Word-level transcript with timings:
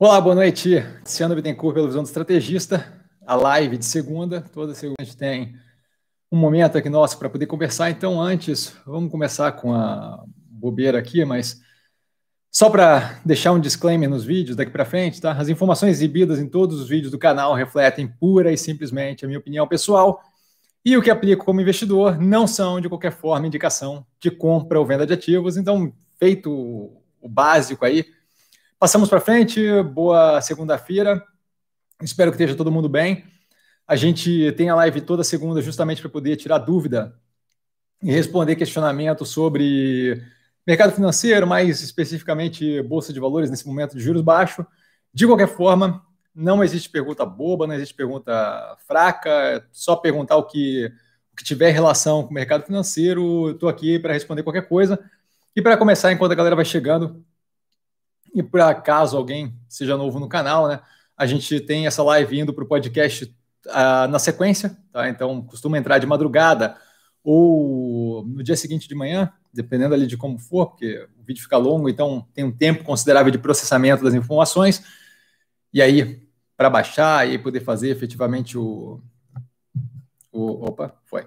Olá, 0.00 0.20
boa 0.20 0.36
noite. 0.36 0.78
Luciano 1.00 1.34
Bittencourt 1.34 1.74
pela 1.74 1.88
Visão 1.88 2.04
do 2.04 2.06
Estrategista. 2.06 2.86
A 3.26 3.34
live 3.34 3.76
de 3.76 3.84
segunda. 3.84 4.40
Toda 4.40 4.72
segunda 4.72 4.94
a 5.00 5.02
gente 5.02 5.16
tem 5.16 5.56
um 6.30 6.36
momento 6.36 6.78
aqui 6.78 6.88
nosso 6.88 7.18
para 7.18 7.28
poder 7.28 7.46
conversar. 7.46 7.90
Então, 7.90 8.20
antes, 8.20 8.76
vamos 8.86 9.10
começar 9.10 9.50
com 9.50 9.74
a 9.74 10.22
bobeira 10.48 11.00
aqui, 11.00 11.24
mas 11.24 11.60
só 12.48 12.70
para 12.70 13.18
deixar 13.24 13.50
um 13.50 13.58
disclaimer 13.58 14.08
nos 14.08 14.24
vídeos 14.24 14.56
daqui 14.56 14.70
para 14.70 14.84
frente, 14.84 15.20
tá? 15.20 15.32
As 15.32 15.48
informações 15.48 15.96
exibidas 15.96 16.38
em 16.38 16.48
todos 16.48 16.80
os 16.80 16.88
vídeos 16.88 17.10
do 17.10 17.18
canal 17.18 17.52
refletem 17.52 18.06
pura 18.06 18.52
e 18.52 18.56
simplesmente 18.56 19.24
a 19.24 19.26
minha 19.26 19.40
opinião 19.40 19.66
pessoal 19.66 20.22
e 20.84 20.96
o 20.96 21.02
que 21.02 21.10
aplico 21.10 21.44
como 21.44 21.60
investidor 21.60 22.20
não 22.20 22.46
são, 22.46 22.80
de 22.80 22.88
qualquer 22.88 23.10
forma, 23.10 23.48
indicação 23.48 24.06
de 24.20 24.30
compra 24.30 24.78
ou 24.78 24.86
venda 24.86 25.04
de 25.04 25.12
ativos. 25.12 25.56
Então, 25.56 25.92
feito 26.20 26.52
o 27.20 27.28
básico 27.28 27.84
aí, 27.84 28.06
Passamos 28.80 29.08
para 29.08 29.18
frente, 29.18 29.60
boa 29.82 30.40
segunda-feira. 30.40 31.20
Espero 32.00 32.30
que 32.30 32.36
esteja 32.36 32.56
todo 32.56 32.70
mundo 32.70 32.88
bem. 32.88 33.24
A 33.84 33.96
gente 33.96 34.52
tem 34.52 34.68
a 34.68 34.74
live 34.76 35.00
toda 35.00 35.24
segunda 35.24 35.60
justamente 35.60 36.00
para 36.00 36.08
poder 36.08 36.36
tirar 36.36 36.58
dúvida 36.58 37.12
e 38.00 38.12
responder 38.12 38.54
questionamentos 38.54 39.30
sobre 39.30 40.22
mercado 40.64 40.92
financeiro, 40.92 41.44
mais 41.44 41.82
especificamente 41.82 42.80
bolsa 42.82 43.12
de 43.12 43.18
valores 43.18 43.50
nesse 43.50 43.66
momento 43.66 43.96
de 43.96 44.00
juros 44.00 44.22
baixos. 44.22 44.64
De 45.12 45.26
qualquer 45.26 45.48
forma, 45.48 46.00
não 46.32 46.62
existe 46.62 46.88
pergunta 46.88 47.26
boba, 47.26 47.66
não 47.66 47.74
existe 47.74 47.94
pergunta 47.96 48.76
fraca, 48.86 49.28
é 49.28 49.62
só 49.72 49.96
perguntar 49.96 50.36
o 50.36 50.44
que, 50.44 50.86
o 51.32 51.36
que 51.36 51.42
tiver 51.42 51.72
relação 51.72 52.22
com 52.22 52.30
o 52.30 52.34
mercado 52.34 52.64
financeiro. 52.64 53.50
Estou 53.50 53.68
aqui 53.68 53.98
para 53.98 54.12
responder 54.12 54.44
qualquer 54.44 54.68
coisa. 54.68 55.00
E 55.56 55.60
para 55.60 55.76
começar, 55.76 56.12
enquanto 56.12 56.30
a 56.30 56.36
galera 56.36 56.54
vai 56.54 56.64
chegando, 56.64 57.24
e 58.34 58.42
por 58.42 58.60
acaso 58.60 59.16
alguém 59.16 59.54
seja 59.68 59.96
novo 59.96 60.18
no 60.18 60.28
canal, 60.28 60.68
né? 60.68 60.80
A 61.16 61.26
gente 61.26 61.60
tem 61.60 61.86
essa 61.86 62.02
live 62.02 62.38
indo 62.38 62.52
para 62.52 62.64
o 62.64 62.68
podcast 62.68 63.24
uh, 63.66 64.08
na 64.08 64.18
sequência, 64.18 64.76
tá? 64.92 65.08
Então 65.08 65.42
costuma 65.42 65.78
entrar 65.78 65.98
de 65.98 66.06
madrugada 66.06 66.76
ou 67.24 68.24
no 68.24 68.42
dia 68.42 68.56
seguinte 68.56 68.88
de 68.88 68.94
manhã, 68.94 69.32
dependendo 69.52 69.94
ali 69.94 70.06
de 70.06 70.16
como 70.16 70.38
for, 70.38 70.68
porque 70.68 71.06
o 71.18 71.22
vídeo 71.24 71.42
fica 71.42 71.56
longo, 71.56 71.88
então 71.88 72.26
tem 72.32 72.44
um 72.44 72.52
tempo 72.52 72.84
considerável 72.84 73.30
de 73.30 73.38
processamento 73.38 74.04
das 74.04 74.14
informações. 74.14 74.82
E 75.72 75.82
aí, 75.82 76.22
para 76.56 76.70
baixar 76.70 77.28
e 77.28 77.38
poder 77.38 77.60
fazer 77.60 77.90
efetivamente 77.90 78.56
o, 78.56 79.00
o. 80.32 80.66
Opa, 80.66 80.94
foi 81.04 81.26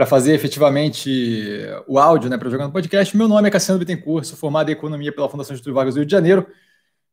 para 0.00 0.06
fazer 0.06 0.32
efetivamente 0.32 1.60
o 1.86 1.98
áudio, 1.98 2.30
né, 2.30 2.38
para 2.38 2.48
jogar 2.48 2.64
no 2.64 2.72
podcast. 2.72 3.14
Meu 3.14 3.28
nome 3.28 3.46
é 3.46 3.50
Cassiano 3.50 3.78
Bittencourt, 3.78 4.24
sou 4.24 4.34
formado 4.34 4.70
em 4.70 4.72
Economia 4.72 5.12
pela 5.12 5.28
Fundação 5.28 5.54
Getúlio 5.54 5.74
Vargas 5.74 5.92
do 5.92 5.98
Rio 5.98 6.06
de 6.06 6.10
Janeiro. 6.10 6.46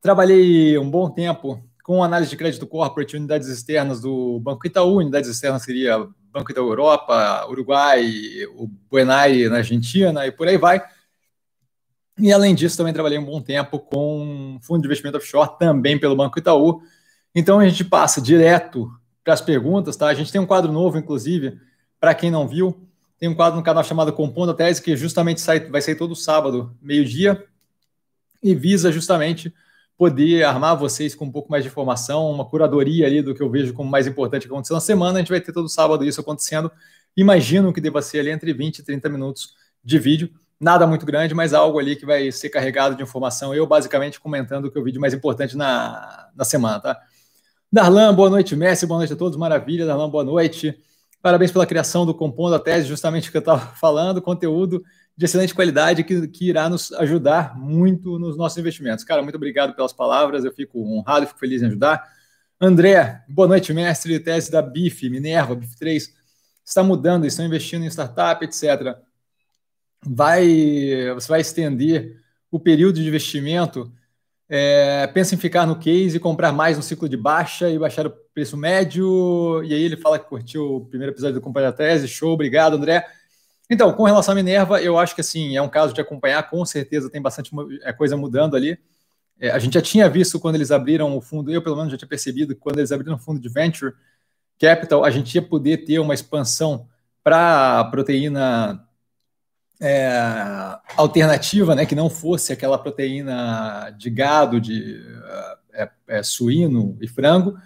Trabalhei 0.02 0.78
um 0.78 0.90
bom 0.90 1.10
tempo 1.10 1.62
com 1.84 2.02
análise 2.02 2.30
de 2.30 2.38
crédito 2.38 2.66
corporate, 2.66 3.18
unidades 3.18 3.50
externas 3.50 4.00
do 4.00 4.40
Banco 4.40 4.66
Itaú, 4.66 5.00
unidades 5.00 5.30
externas 5.30 5.64
seria 5.64 6.08
Banco 6.32 6.50
Itaú 6.50 6.70
Europa, 6.70 7.46
Uruguai, 7.50 8.10
o 8.56 8.70
Buenai 8.90 9.50
na 9.50 9.58
Argentina 9.58 10.26
e 10.26 10.32
por 10.32 10.48
aí 10.48 10.58
vai. 10.58 10.82
E 12.18 12.32
além 12.32 12.56
disso, 12.56 12.78
também 12.78 12.94
trabalhei 12.94 13.20
um 13.20 13.26
bom 13.26 13.42
tempo 13.42 13.80
com 13.80 14.60
fundo 14.62 14.80
de 14.80 14.88
investimento 14.88 15.18
offshore, 15.18 15.60
também 15.60 16.00
pelo 16.00 16.16
Banco 16.16 16.40
Itaú. 16.40 16.82
Então 17.36 17.60
a 17.60 17.68
gente 17.68 17.84
passa 17.84 18.22
direto 18.22 18.90
para 19.26 19.34
as 19.34 19.42
perguntas, 19.42 19.98
tá? 19.98 20.08
A 20.08 20.14
gente 20.14 20.32
tem 20.32 20.40
um 20.40 20.46
quadro 20.46 20.72
novo, 20.72 20.98
inclusive, 20.98 21.60
para 22.00 22.14
quem 22.14 22.30
não 22.30 22.48
viu, 22.48 22.88
tem 23.20 23.28
um 23.28 23.36
quadro 23.36 23.58
no 23.58 23.64
canal 23.64 23.84
chamado 23.84 24.14
Compondo 24.14 24.52
a 24.52 24.54
Tese, 24.54 24.82
que 24.82 24.96
justamente 24.96 25.42
sai, 25.42 25.60
vai 25.60 25.82
sair 25.82 25.96
todo 25.96 26.16
sábado, 26.16 26.76
meio-dia, 26.82 27.44
e 28.44 28.54
visa 28.54 28.92
justamente 28.92 29.54
poder 29.98 30.44
armar 30.44 30.78
vocês 30.78 31.16
com 31.16 31.26
um 31.26 31.32
pouco 31.32 31.50
mais 31.50 31.64
de 31.64 31.70
informação, 31.70 32.30
uma 32.30 32.46
curadoria 32.46 33.08
ali 33.08 33.22
do 33.22 33.34
que 33.34 33.42
eu 33.42 33.50
vejo 33.50 33.74
como 33.74 33.90
mais 33.90 34.06
importante 34.06 34.44
que 34.44 34.54
aconteceu 34.54 34.76
na 34.76 34.80
semana. 34.80 35.18
A 35.18 35.22
gente 35.22 35.32
vai 35.32 35.42
ter 35.42 35.52
todo 35.52 35.68
sábado 35.68 36.06
isso 36.06 36.22
acontecendo. 36.22 36.72
Imagino 37.16 37.74
que 37.74 37.82
deva 37.82 38.00
ser 38.02 38.20
ali 38.20 38.30
entre 38.30 38.54
20 38.54 38.80
e 38.80 38.84
30 38.84 39.10
minutos 39.10 39.56
de 39.84 39.98
vídeo. 39.98 40.30
Nada 40.60 40.86
muito 40.86 41.04
grande, 41.04 41.34
mas 41.34 41.52
algo 41.52 41.80
ali 41.80 41.96
que 41.96 42.06
vai 42.06 42.32
ser 42.32 42.50
carregado 42.50 42.96
de 42.96 43.02
informação. 43.02 43.56
Eu 43.56 43.66
basicamente 43.66 44.20
comentando 44.20 44.66
o 44.66 44.72
que 44.72 44.78
é 44.78 44.82
o 44.82 44.84
vídeo 44.84 45.02
mais 45.02 45.16
importante 45.16 45.58
na, 45.58 46.30
na 46.36 46.46
semana, 46.46 46.80
tá? 46.80 47.02
Darlan, 47.72 48.14
boa 48.14 48.30
noite, 48.30 48.56
Messi, 48.56 48.86
boa 48.86 49.00
noite 49.00 49.14
a 49.14 49.16
todos, 49.16 49.36
maravilha. 49.36 49.86
Darlan, 49.86 50.10
boa 50.10 50.24
noite. 50.24 50.80
Parabéns 51.22 51.52
pela 51.52 51.66
criação 51.66 52.06
do 52.06 52.14
Compondo 52.14 52.56
a 52.56 52.60
Tese, 52.60 52.88
justamente 52.88 53.30
o 53.30 53.32
que 53.32 53.38
eu 53.38 53.40
estava 53.40 53.60
falando, 53.76 54.22
conteúdo 54.22 54.84
de 55.16 55.26
excelente 55.26 55.54
qualidade 55.54 56.04
que, 56.04 56.28
que 56.28 56.48
irá 56.48 56.70
nos 56.70 56.92
ajudar 56.94 57.58
muito 57.58 58.20
nos 58.20 58.38
nossos 58.38 58.58
investimentos. 58.60 59.04
Cara, 59.04 59.24
muito 59.24 59.36
obrigado 59.36 59.74
pelas 59.76 59.92
palavras, 59.92 60.46
eu 60.46 60.54
fico 60.54 60.80
honrado 60.80 61.24
e 61.24 61.28
fico 61.28 61.40
feliz 61.40 61.64
em 61.64 61.68
ajudar. 61.68 62.08
André, 62.62 63.24
boa 63.28 63.48
noite, 63.48 63.74
mestre. 63.74 64.20
Tese 64.20 64.52
da 64.52 64.62
BIF, 64.62 65.10
Minerva, 65.10 65.56
BIF 65.56 65.76
3, 65.76 66.14
está 66.64 66.84
mudando, 66.84 67.26
estão 67.26 67.46
investindo 67.46 67.84
em 67.84 67.88
startup, 67.88 68.44
etc. 68.46 68.96
Vai, 70.06 71.14
você 71.16 71.28
vai 71.28 71.42
estender 71.42 72.22
o 72.52 72.60
período 72.60 72.96
de 72.96 73.08
investimento 73.08 73.92
é, 74.50 75.08
pensa 75.08 75.36
em 75.36 75.38
ficar 75.38 75.66
no 75.66 75.78
case 75.78 76.18
e 76.18 76.20
comprar 76.20 76.52
mais 76.52 76.78
no 76.78 76.84
ciclo 76.84 77.10
de 77.10 77.18
baixa 77.18 77.70
e 77.70 77.78
baixar 77.78 78.08
o 78.08 78.14
preço 78.34 78.56
médio. 78.56 79.62
E 79.64 79.74
aí 79.74 79.82
ele 79.82 79.98
fala 79.98 80.18
que 80.18 80.28
curtiu 80.28 80.78
o 80.78 80.86
primeiro 80.86 81.14
episódio 81.14 81.36
do 81.36 81.42
Companhia 81.42 81.72
Tese. 81.72 82.08
Show, 82.08 82.34
obrigado, 82.34 82.76
André. 82.76 83.06
Então, 83.70 83.92
com 83.92 84.04
relação 84.04 84.32
à 84.32 84.36
Minerva, 84.36 84.82
eu 84.82 84.98
acho 84.98 85.14
que 85.14 85.22
assim, 85.22 85.58
é 85.58 85.62
um 85.62 85.68
caso 85.68 85.94
de 85.94 86.00
acompanhar, 86.00 86.50
com 86.50 86.64
certeza 86.66 87.10
tem 87.10 87.22
bastante 87.22 87.52
é, 87.84 87.92
coisa 87.92 88.16
mudando 88.16 88.56
ali. 88.56 88.80
É, 89.40 89.52
a 89.52 89.60
gente 89.60 89.74
já 89.74 89.82
tinha 89.82 90.10
visto 90.10 90.40
quando 90.40 90.56
eles 90.56 90.72
abriram 90.72 91.16
o 91.16 91.22
fundo, 91.22 91.52
eu 91.52 91.62
pelo 91.62 91.76
menos 91.76 91.92
já 91.92 91.98
tinha 91.98 92.08
percebido 92.08 92.56
que 92.56 92.62
quando 92.62 92.80
eles 92.80 92.92
abriram 92.92 93.16
o 93.16 93.20
fundo 93.20 93.40
de 93.40 93.50
Venture 93.50 93.94
Capital, 94.58 95.04
a 95.04 95.10
gente 95.12 95.36
ia 95.36 95.42
poder 95.42 95.86
ter 95.86 96.00
uma 96.00 96.14
expansão 96.14 96.88
para 97.24 97.84
proteína 97.92 98.87
é, 99.80 100.10
alternativa, 100.96 101.76
né, 101.76 101.86
que 101.86 101.96
não 101.96 102.10
fosse 102.10 102.52
aquela 102.52 102.78
proteína 102.78 103.94
de 103.98 104.10
gado, 104.10 104.60
de 104.60 105.02
é, 105.74 105.90
é, 106.08 106.24
suíno 106.24 106.98
e 107.00 107.08
frango, 107.08 107.58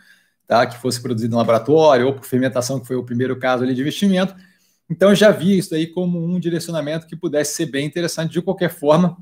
tá, 0.46 0.66
que 0.66 0.78
fosse 0.78 1.02
produzido 1.02 1.32
no 1.32 1.38
laboratório 1.38 2.08
ou 2.08 2.14
por 2.14 2.26
fermentação, 2.26 2.80
que 2.80 2.88
foi 2.88 2.96
o 2.96 3.06
primeiro 3.06 3.40
caso 3.40 3.64
ali 3.64 3.74
de 3.74 3.82
investimento. 3.82 4.36
Então, 4.90 5.10
eu 5.10 5.16
já 5.16 5.32
vi 5.32 5.58
isso 5.58 5.74
aí 5.74 5.88
como 5.88 6.22
um 6.22 6.38
direcionamento 6.38 7.08
que 7.08 7.16
pudesse 7.16 7.56
ser 7.56 7.68
bem 7.68 7.86
interessante. 7.86 8.34
De 8.34 8.42
qualquer 8.42 8.70
forma, 8.70 9.18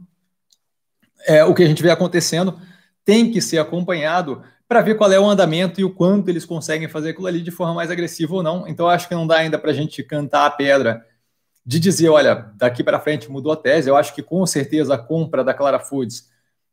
é, 1.27 1.43
o 1.43 1.53
que 1.53 1.61
a 1.61 1.67
gente 1.67 1.83
vê 1.83 1.91
acontecendo 1.91 2.59
tem 3.05 3.31
que 3.31 3.39
ser 3.39 3.59
acompanhado 3.59 4.41
para 4.67 4.81
ver 4.81 4.95
qual 4.95 5.11
é 5.11 5.19
o 5.19 5.29
andamento 5.29 5.79
e 5.79 5.83
o 5.83 5.93
quanto 5.93 6.29
eles 6.29 6.45
conseguem 6.45 6.87
fazer 6.87 7.11
aquilo 7.11 7.27
ali 7.27 7.41
de 7.41 7.51
forma 7.51 7.75
mais 7.75 7.91
agressiva 7.91 8.33
ou 8.35 8.41
não. 8.41 8.67
Então, 8.67 8.89
acho 8.89 9.07
que 9.07 9.13
não 9.13 9.27
dá 9.27 9.37
ainda 9.37 9.59
para 9.59 9.69
a 9.69 9.73
gente 9.73 10.01
cantar 10.01 10.47
a 10.47 10.51
pedra 10.51 11.05
de 11.65 11.79
dizer, 11.79 12.09
olha, 12.09 12.51
daqui 12.55 12.83
para 12.83 12.99
frente 12.99 13.29
mudou 13.29 13.51
a 13.51 13.55
tese, 13.55 13.89
eu 13.89 13.95
acho 13.95 14.13
que 14.13 14.23
com 14.23 14.45
certeza 14.45 14.95
a 14.95 14.97
compra 14.97 15.43
da 15.43 15.53
Clara 15.53 15.79
Foods 15.79 16.29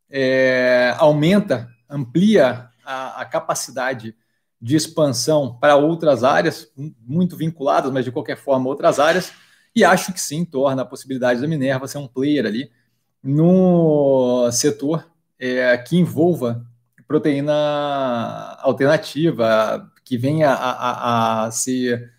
é, 0.08 0.94
aumenta, 0.98 1.68
amplia 1.88 2.68
a, 2.84 3.20
a, 3.20 3.24
capacidade 3.24 4.14
de 4.60 4.76
expansão 4.76 5.58
para 5.58 5.76
outras 5.76 6.24
áreas, 6.24 6.72
muito 7.00 7.36
vinculadas, 7.36 7.92
mas 7.92 8.04
de 8.04 8.12
qualquer 8.12 8.36
forma 8.36 8.68
outras 8.68 8.98
áreas, 8.98 9.32
e 9.74 9.84
acho 9.84 10.12
que 10.12 10.20
sim, 10.20 10.44
torna 10.44 10.82
a 10.82 10.86
possibilidade 10.86 11.40
da 11.40 11.48
Minerva 11.48 11.86
ser 11.86 11.98
um 11.98 12.08
player 12.08 12.46
ali 12.46 12.70
no 13.22 14.50
setor 14.50 15.06
é, 15.38 15.76
que 15.76 15.96
envolva 15.96 16.64
proteína 17.06 18.56
alternativa, 18.60 19.90
que 20.04 20.16
venha 20.16 20.50
a, 20.50 20.70
a, 20.70 21.44
a 21.44 21.50
ser 21.50 22.12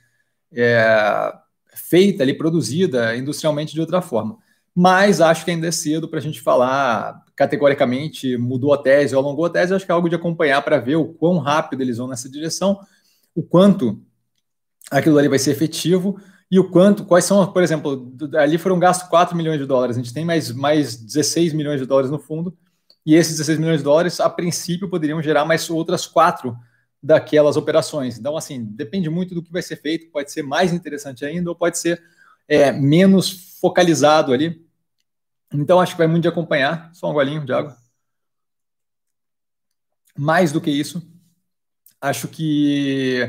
é, 0.52 1.34
feita 1.78 2.24
ali, 2.24 2.34
produzida 2.34 3.16
industrialmente 3.16 3.74
de 3.74 3.82
outra 3.82 4.02
forma. 4.02 4.38
Mas 4.76 5.22
acho 5.22 5.44
que 5.44 5.52
ainda 5.52 5.68
é 5.68 5.72
cedo 5.72 6.08
para 6.08 6.20
a 6.20 6.22
gente 6.22 6.42
falar 6.42 7.24
categoricamente 7.36 8.36
mudou 8.38 8.74
a 8.74 8.78
tese 8.78 9.16
ou 9.16 9.22
alongou 9.22 9.46
a 9.46 9.50
tese. 9.50 9.74
Acho 9.74 9.86
que 9.86 9.92
é 9.92 9.96
algo 9.96 10.10
de 10.10 10.16
acompanhar 10.16 10.62
para 10.64 10.80
ver 10.80 10.96
o 10.96 11.06
quão 11.06 11.38
rápido 11.38 11.82
eles 11.82 11.98
vão 11.98 12.08
nessa 12.08 12.30
direção, 12.30 12.80
o 13.36 13.44
quanto 13.44 14.02
aquilo 14.90 15.18
ali 15.18 15.28
vai 15.28 15.40
ser 15.40 15.52
efetivo 15.52 16.20
e 16.50 16.60
o 16.60 16.70
quanto, 16.70 17.06
quais 17.06 17.26
são, 17.26 17.46
por 17.52 17.62
exemplo, 17.62 18.12
ali 18.36 18.58
foram 18.58 18.80
gastos 18.80 19.10
4 19.10 19.36
milhões 19.36 19.60
de 19.60 19.66
dólares, 19.66 19.98
a 19.98 20.00
gente 20.00 20.14
tem 20.14 20.24
mais, 20.24 20.52
mais 20.52 20.96
16 20.96 21.54
milhões 21.54 21.80
de 21.80 21.86
dólares 21.86 22.10
no 22.10 22.20
fundo, 22.20 22.56
e 23.06 23.16
esses 23.16 23.34
16 23.34 23.60
milhões 23.60 23.80
de 23.80 23.84
dólares, 23.84 24.20
a 24.20 24.30
princípio, 24.30 24.90
poderiam 24.90 25.22
gerar 25.22 25.46
mais 25.46 25.70
outras 25.70 26.06
quatro 26.08 26.58
daquelas 27.08 27.56
operações. 27.56 28.20
Então, 28.20 28.36
assim, 28.36 28.66
depende 28.66 29.10
muito 29.10 29.34
do 29.34 29.42
que 29.42 29.50
vai 29.50 29.62
ser 29.62 29.78
feito, 29.78 30.12
pode 30.12 30.30
ser 30.30 30.44
mais 30.44 30.74
interessante 30.74 31.24
ainda 31.24 31.50
ou 31.50 31.56
pode 31.56 31.78
ser 31.78 32.04
é, 32.50 32.70
menos 32.74 33.58
focalizado 33.62 34.34
ali. 34.34 34.62
Então, 35.54 35.80
acho 35.80 35.94
que 35.94 35.98
vai 36.00 36.08
muito 36.08 36.24
de 36.24 36.28
acompanhar. 36.28 36.92
Só 36.94 37.10
um 37.10 37.14
golinho 37.14 37.46
de 37.46 37.54
água. 37.54 37.78
Mais 40.18 40.52
do 40.52 40.60
que 40.60 40.70
isso, 40.70 41.02
acho 42.02 42.28
que 42.28 43.22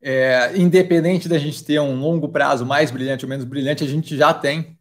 é, 0.00 0.56
independente 0.56 1.28
da 1.28 1.36
gente 1.36 1.62
ter 1.62 1.78
um 1.80 2.00
longo 2.00 2.30
prazo 2.30 2.64
mais 2.64 2.90
brilhante 2.90 3.26
ou 3.26 3.28
menos 3.28 3.44
brilhante, 3.44 3.84
a 3.84 3.88
gente 3.88 4.16
já 4.16 4.32
tem 4.32 4.78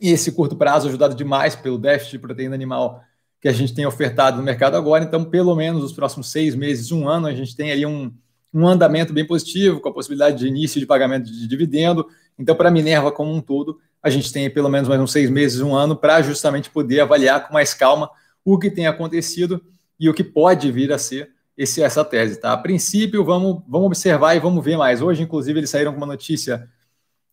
esse 0.00 0.32
curto 0.32 0.56
prazo 0.56 0.88
ajudado 0.88 1.14
demais 1.14 1.54
pelo 1.54 1.78
déficit 1.78 2.12
de 2.12 2.18
proteína 2.18 2.56
animal 2.56 3.04
que 3.40 3.48
a 3.48 3.52
gente 3.52 3.74
tem 3.74 3.86
ofertado 3.86 4.36
no 4.36 4.42
mercado 4.42 4.76
agora. 4.76 5.02
Então, 5.02 5.24
pelo 5.24 5.54
menos 5.56 5.82
os 5.82 5.92
próximos 5.92 6.30
seis 6.30 6.54
meses, 6.54 6.92
um 6.92 7.08
ano, 7.08 7.26
a 7.26 7.34
gente 7.34 7.56
tem 7.56 7.72
ali 7.72 7.86
um, 7.86 8.12
um 8.52 8.66
andamento 8.68 9.12
bem 9.12 9.26
positivo, 9.26 9.80
com 9.80 9.88
a 9.88 9.92
possibilidade 9.92 10.38
de 10.38 10.46
início 10.46 10.78
de 10.78 10.86
pagamento 10.86 11.30
de 11.30 11.46
dividendo. 11.46 12.06
Então, 12.38 12.54
para 12.54 12.68
a 12.68 12.72
Minerva 12.72 13.10
como 13.10 13.32
um 13.32 13.40
todo, 13.40 13.78
a 14.02 14.10
gente 14.10 14.32
tem 14.32 14.50
pelo 14.50 14.68
menos 14.68 14.88
mais 14.88 15.00
uns 15.00 15.12
seis 15.12 15.30
meses, 15.30 15.60
um 15.60 15.74
ano, 15.74 15.96
para 15.96 16.20
justamente 16.22 16.70
poder 16.70 17.00
avaliar 17.00 17.46
com 17.46 17.54
mais 17.54 17.72
calma 17.72 18.10
o 18.44 18.58
que 18.58 18.70
tem 18.70 18.86
acontecido 18.86 19.62
e 19.98 20.08
o 20.08 20.14
que 20.14 20.24
pode 20.24 20.70
vir 20.70 20.92
a 20.92 20.98
ser 20.98 21.30
esse, 21.56 21.82
essa 21.82 22.04
tese. 22.04 22.40
Tá? 22.40 22.52
A 22.52 22.56
princípio, 22.56 23.24
vamos, 23.24 23.62
vamos 23.68 23.86
observar 23.86 24.34
e 24.34 24.40
vamos 24.40 24.64
ver 24.64 24.76
mais. 24.76 25.02
Hoje, 25.02 25.22
inclusive, 25.22 25.60
eles 25.60 25.70
saíram 25.70 25.92
com 25.92 25.98
uma 25.98 26.06
notícia 26.06 26.68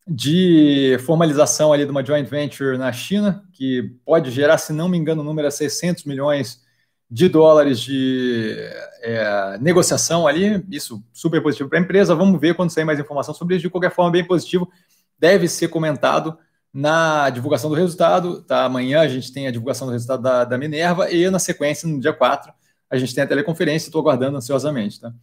de 0.07 0.97
formalização 1.05 1.73
ali 1.73 1.83
de 1.83 1.91
uma 1.91 2.05
joint 2.05 2.27
venture 2.29 2.77
na 2.77 2.91
China, 2.91 3.43
que 3.51 3.95
pode 4.05 4.31
gerar, 4.31 4.57
se 4.57 4.71
não 4.71 4.87
me 4.87 4.97
engano, 4.97 5.21
o 5.21 5.25
número 5.25 5.47
é 5.47 5.51
600 5.51 6.05
milhões 6.05 6.65
de 7.09 7.27
dólares 7.29 7.79
de 7.79 8.55
é, 9.01 9.57
negociação 9.59 10.27
ali, 10.27 10.63
isso 10.69 11.03
super 11.13 11.41
positivo 11.41 11.69
para 11.69 11.79
a 11.79 11.81
empresa. 11.81 12.15
Vamos 12.15 12.39
ver 12.39 12.55
quando 12.55 12.69
sair 12.69 12.85
mais 12.85 12.99
informação 12.99 13.33
sobre 13.33 13.55
isso. 13.55 13.63
De 13.63 13.69
qualquer 13.69 13.93
forma, 13.93 14.11
bem 14.11 14.25
positivo, 14.25 14.69
deve 15.17 15.47
ser 15.47 15.69
comentado 15.69 16.37
na 16.73 17.29
divulgação 17.29 17.69
do 17.69 17.75
resultado. 17.75 18.41
Tá? 18.43 18.65
Amanhã 18.65 19.01
a 19.01 19.07
gente 19.07 19.31
tem 19.31 19.47
a 19.47 19.51
divulgação 19.51 19.87
do 19.87 19.93
resultado 19.93 20.21
da, 20.21 20.45
da 20.45 20.57
Minerva 20.57 21.09
e 21.11 21.29
na 21.29 21.39
sequência, 21.39 21.87
no 21.87 21.99
dia 21.99 22.13
4, 22.13 22.51
a 22.89 22.97
gente 22.97 23.13
tem 23.15 23.23
a 23.23 23.27
teleconferência. 23.27 23.87
Estou 23.87 24.01
aguardando 24.01 24.37
ansiosamente. 24.37 24.99
Tá? 24.99 25.13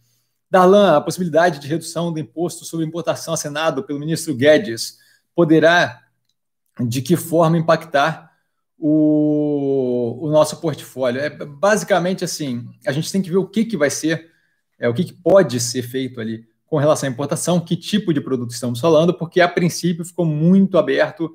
Darlan, 0.55 0.95
a 0.95 1.01
possibilidade 1.01 1.59
de 1.59 1.67
redução 1.67 2.13
do 2.13 2.19
imposto 2.19 2.63
sobre 2.63 2.85
importação 2.85 3.33
assinado 3.33 3.83
pelo 3.83 3.99
ministro 3.99 4.33
Guedes 4.33 4.97
poderá, 5.35 6.01
de 6.79 7.01
que 7.01 7.17
forma, 7.17 7.57
impactar 7.57 8.31
o, 8.79 10.17
o 10.21 10.31
nosso 10.31 10.61
portfólio? 10.61 11.19
É 11.19 11.29
basicamente 11.29 12.23
assim: 12.23 12.65
a 12.87 12.93
gente 12.93 13.11
tem 13.11 13.21
que 13.21 13.29
ver 13.29 13.35
o 13.35 13.45
que, 13.45 13.65
que 13.65 13.75
vai 13.75 13.89
ser, 13.89 14.31
é, 14.79 14.87
o 14.87 14.93
que, 14.93 15.03
que 15.03 15.13
pode 15.13 15.59
ser 15.59 15.81
feito 15.81 16.21
ali 16.21 16.47
com 16.65 16.77
relação 16.77 17.09
à 17.09 17.11
importação, 17.11 17.59
que 17.59 17.75
tipo 17.75 18.13
de 18.13 18.21
produto 18.21 18.51
estamos 18.51 18.79
falando, 18.79 19.13
porque 19.13 19.41
a 19.41 19.49
princípio 19.49 20.05
ficou 20.05 20.25
muito 20.25 20.77
aberto, 20.77 21.29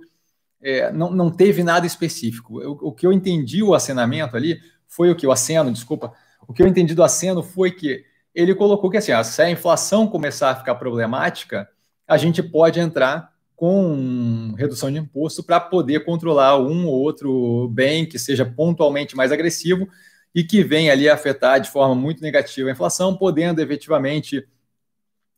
é, 0.63 0.91
não, 0.93 1.11
não 1.11 1.31
teve 1.31 1.63
nada 1.63 1.87
específico. 1.87 2.59
O 2.59 2.91
que 2.91 3.07
eu 3.07 3.13
entendi 3.13 3.63
o 3.63 3.75
acenamento 3.75 4.35
ali 4.35 4.59
foi 4.89 5.11
o 5.11 5.15
que, 5.15 5.27
o 5.27 5.31
aceno, 5.31 5.71
desculpa, 5.71 6.15
o 6.49 6.55
que 6.55 6.63
eu 6.63 6.67
entendi 6.67 6.95
do 6.95 7.05
aceno 7.05 7.43
foi 7.43 7.71
que 7.71 8.09
ele 8.35 8.55
colocou 8.55 8.91
que 8.91 8.97
assim, 8.97 9.13
se 9.25 9.43
a 9.43 9.51
inflação 9.51 10.07
começar 10.07 10.51
a 10.51 10.57
ficar 10.57 10.75
problemática, 10.77 11.69
a 12.07 12.17
gente 12.17 12.43
pode 12.43 12.81
entrar 12.81 13.31
com 13.57 14.55
redução 14.57 14.91
de 14.91 14.99
imposto 14.99 15.43
para 15.43 15.61
poder 15.61 16.05
controlar 16.05 16.59
um 16.59 16.87
ou 16.87 16.95
outro 16.95 17.69
bem 17.69 18.07
que 18.07 18.19
seja 18.19 18.45
pontualmente 18.45 19.15
mais 19.15 19.31
agressivo 19.31 19.87
e 20.35 20.43
que 20.43 20.63
venha 20.63 20.93
ali 20.93 21.09
afetar 21.09 21.61
de 21.61 21.69
forma 21.69 21.95
muito 21.95 22.23
negativa 22.23 22.69
a 22.69 22.73
inflação, 22.73 23.17
podendo 23.17 23.61
efetivamente, 23.61 24.47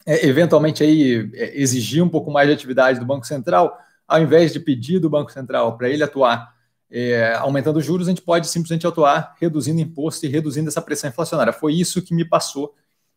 é, 0.06 0.26
eventualmente 0.26 0.84
aí 0.84 1.30
é, 1.34 1.60
exigir 1.60 2.02
um 2.02 2.08
pouco 2.08 2.30
mais 2.30 2.46
de 2.46 2.54
atividade 2.54 3.00
do 3.00 3.06
Banco 3.06 3.26
Central, 3.26 3.76
ao 4.06 4.22
invés 4.22 4.52
de 4.52 4.60
pedir 4.60 4.98
do 4.98 5.10
Banco 5.10 5.32
Central 5.32 5.76
para 5.76 5.88
ele 5.88 6.04
atuar 6.04 6.54
é, 6.92 7.34
aumentando 7.36 7.78
os 7.78 7.84
juros, 7.84 8.06
a 8.06 8.10
gente 8.10 8.20
pode 8.22 8.46
simplesmente 8.46 8.86
atuar 8.86 9.34
reduzindo 9.40 9.80
imposto 9.80 10.26
e 10.26 10.28
reduzindo 10.28 10.68
essa 10.68 10.82
pressão 10.82 11.08
inflacionária. 11.08 11.52
Foi 11.52 11.72
isso 11.72 12.02
que 12.02 12.14
me 12.14 12.24
passou 12.24 12.74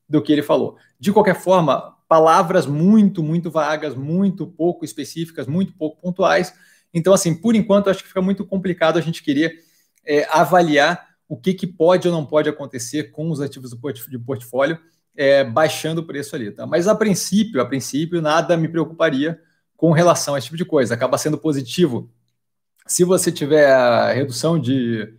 do 0.08 0.22
que 0.22 0.32
ele 0.32 0.42
falou. 0.42 0.78
De 1.00 1.12
qualquer 1.12 1.36
forma, 1.36 1.96
palavras 2.08 2.66
muito, 2.66 3.24
muito 3.24 3.50
vagas, 3.50 3.96
muito 3.96 4.48
pouco 4.48 4.86
específicas, 4.86 5.48
muito 5.48 5.74
pouco 5.74 6.02
pontuais. 6.02 6.54
Então, 6.94 7.14
assim, 7.14 7.36
por 7.36 7.56
enquanto, 7.56 7.90
acho 7.90 8.02
que 8.02 8.08
fica 8.08 8.22
muito 8.22 8.46
complicado 8.46 8.98
a 8.98 9.02
gente 9.02 9.24
querer 9.24 9.60
é, 10.06 10.28
avaliar 10.32 11.16
o 11.28 11.36
que, 11.36 11.54
que 11.54 11.66
pode 11.66 12.08
ou 12.08 12.14
não 12.14 12.26
pode 12.26 12.48
acontecer 12.48 13.12
com 13.12 13.30
os 13.32 13.42
ativos 13.42 13.72
de 14.10 14.20
portfólio, 14.20 14.80
é, 15.18 15.44
baixando 15.44 16.02
o 16.02 16.06
preço 16.06 16.36
ali. 16.36 16.52
Tá? 16.52 16.68
Mas, 16.68 16.88
a 16.88 16.96
princípio, 16.96 17.60
a 17.60 17.66
princípio, 17.66 18.22
nada 18.22 18.56
me 18.56 18.68
preocuparia 18.68 19.40
com 19.76 19.92
relação 19.92 20.36
a 20.36 20.38
esse 20.38 20.46
tipo 20.46 20.58
de 20.58 20.66
coisa. 20.66 20.94
Acaba 20.94 21.18
sendo 21.18 21.38
positivo 21.38 22.10
se 22.88 23.04
você 23.04 23.32
tiver 23.32 24.14
redução 24.14 24.60
de 24.60 25.14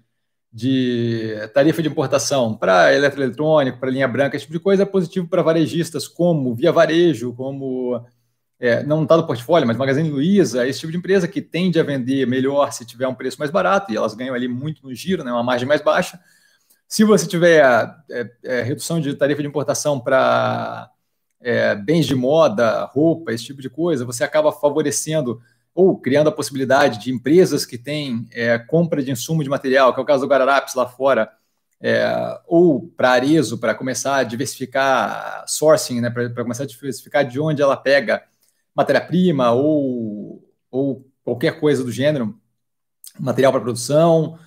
de 0.53 1.35
tarifa 1.53 1.83
de 1.83 1.89
importação 1.89 2.55
para 2.55 2.95
eletroeletrônico, 2.95 3.79
para 3.79 3.91
linha 3.91 4.09
branca, 4.09 4.37
esse 4.37 4.47
tipo 4.47 4.59
de 4.59 4.63
coisa 4.63 4.85
é 4.85 4.87
positivo 4.87 5.29
para 5.29 5.43
varejistas 5.43 6.09
como 6.09 6.55
Via 6.55 6.73
Varejo, 6.73 7.35
como 7.35 8.03
é, 8.59 8.83
não 8.83 9.03
está 9.03 9.17
no 9.17 9.27
portfólio, 9.27 9.67
mas 9.67 9.77
Magazine 9.77 10.09
Luiza, 10.09 10.67
esse 10.67 10.81
tipo 10.81 10.93
de 10.93 10.99
empresa 10.99 11.29
que 11.29 11.43
tende 11.43 11.79
a 11.79 11.83
vender 11.83 12.27
melhor 12.27 12.73
se 12.73 12.87
tiver 12.87 13.07
um 13.07 13.15
preço 13.15 13.39
mais 13.39 13.51
barato, 13.51 13.93
e 13.93 13.97
elas 13.97 14.15
ganham 14.15 14.35
ali 14.35 14.49
muito 14.49 14.83
no 14.83 14.95
giro, 14.95 15.23
né, 15.23 15.31
uma 15.31 15.43
margem 15.43 15.69
mais 15.69 15.83
baixa. 15.83 16.19
Se 16.89 17.05
você 17.05 17.27
tiver 17.27 17.63
é, 18.11 18.31
é, 18.45 18.63
redução 18.63 19.01
de 19.01 19.13
tarifa 19.15 19.43
de 19.43 19.49
importação 19.49 20.01
para 20.01 20.91
é, 21.41 21.75
bens 21.75 22.07
de 22.07 22.15
moda, 22.15 22.85
roupa, 22.85 23.33
esse 23.33 23.45
tipo 23.45 23.61
de 23.61 23.69
coisa, 23.69 24.05
você 24.05 24.25
acaba 24.25 24.53
favorecendo 24.53 25.41
ou 25.77 25.99
criando 25.99 26.29
a 26.29 26.33
possibilidade 26.33 26.99
de 26.99 27.13
empresas 27.13 27.67
que 27.67 27.77
têm 27.77 28.27
é, 28.33 28.59
compra 28.59 29.03
de 29.03 29.11
insumo 29.11 29.45
de 29.45 29.51
material, 29.51 29.93
que 29.93 30.01
é 30.01 30.03
o 30.03 30.07
caso 30.07 30.23
do 30.23 30.31
Guararapes 30.31 30.75
lá 30.75 30.89
fora, 30.89 31.31
é, 31.79 32.41
ou 32.47 32.89
para 32.97 33.11
Arezo, 33.11 33.59
para 33.59 33.75
começar 33.75 34.17
a 34.17 34.23
diversificar 34.25 35.45
sourcing, 35.47 36.01
né, 36.01 36.09
para 36.09 36.43
começar 36.43 36.63
a 36.63 36.67
diversificar 36.67 37.29
de 37.29 37.39
onde 37.39 37.61
ela 37.61 37.77
pega 37.77 38.23
matéria-prima 38.75 39.53
ou, 39.53 40.43
ou 40.71 41.07
qualquer 41.23 41.61
coisa 41.61 41.85
do 41.85 41.93
gênero, 41.93 42.35
material 43.21 43.53
para 43.53 43.61
produção, 43.61 44.39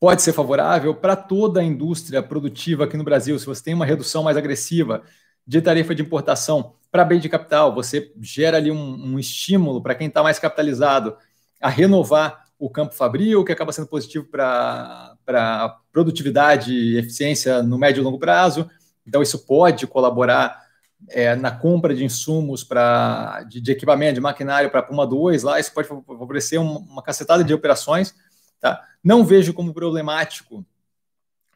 pode 0.00 0.22
ser 0.22 0.32
favorável 0.32 0.94
para 0.94 1.14
toda 1.14 1.60
a 1.60 1.64
indústria 1.64 2.22
produtiva 2.22 2.84
aqui 2.84 2.96
no 2.96 3.04
Brasil. 3.04 3.38
Se 3.38 3.44
você 3.44 3.62
tem 3.62 3.74
uma 3.74 3.84
redução 3.84 4.22
mais 4.22 4.38
agressiva 4.38 5.02
de 5.46 5.60
tarifa 5.60 5.94
de 5.94 6.00
importação 6.00 6.72
para 6.90 7.04
bem 7.04 7.20
de 7.20 7.28
capital, 7.28 7.74
você 7.74 8.12
gera 8.20 8.56
ali 8.56 8.70
um, 8.70 9.12
um 9.14 9.18
estímulo 9.18 9.82
para 9.82 9.94
quem 9.94 10.08
está 10.08 10.22
mais 10.22 10.38
capitalizado 10.38 11.16
a 11.60 11.68
renovar 11.68 12.46
o 12.58 12.68
campo 12.68 12.94
fabril, 12.94 13.44
que 13.44 13.52
acaba 13.52 13.72
sendo 13.72 13.86
positivo 13.86 14.26
para 14.26 15.78
produtividade 15.92 16.72
e 16.72 16.98
eficiência 16.98 17.62
no 17.62 17.78
médio 17.78 18.00
e 18.00 18.04
longo 18.04 18.18
prazo. 18.18 18.68
Então, 19.06 19.22
isso 19.22 19.46
pode 19.46 19.86
colaborar 19.86 20.60
é, 21.08 21.36
na 21.36 21.50
compra 21.50 21.94
de 21.94 22.04
insumos 22.04 22.64
para 22.64 23.44
de, 23.44 23.60
de, 23.60 23.70
equipamento, 23.70 24.14
de 24.14 24.20
maquinário 24.20 24.70
para 24.70 24.82
Puma 24.82 25.06
2, 25.06 25.44
lá 25.44 25.60
isso 25.60 25.72
pode 25.72 25.86
favorecer 25.86 26.60
uma, 26.60 26.80
uma 26.80 27.02
cacetada 27.02 27.44
de 27.44 27.54
operações. 27.54 28.14
Tá? 28.60 28.82
Não 29.02 29.24
vejo 29.24 29.54
como 29.54 29.72
problemático 29.72 30.64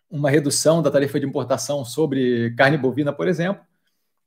uma 0.08 0.31
redução 0.31 0.82
da 0.82 0.91
tarifa 0.91 1.19
de 1.19 1.27
importação 1.27 1.84
sobre 1.84 2.55
carne 2.55 2.77
bovina, 2.77 3.12
por 3.12 3.27
exemplo, 3.27 3.65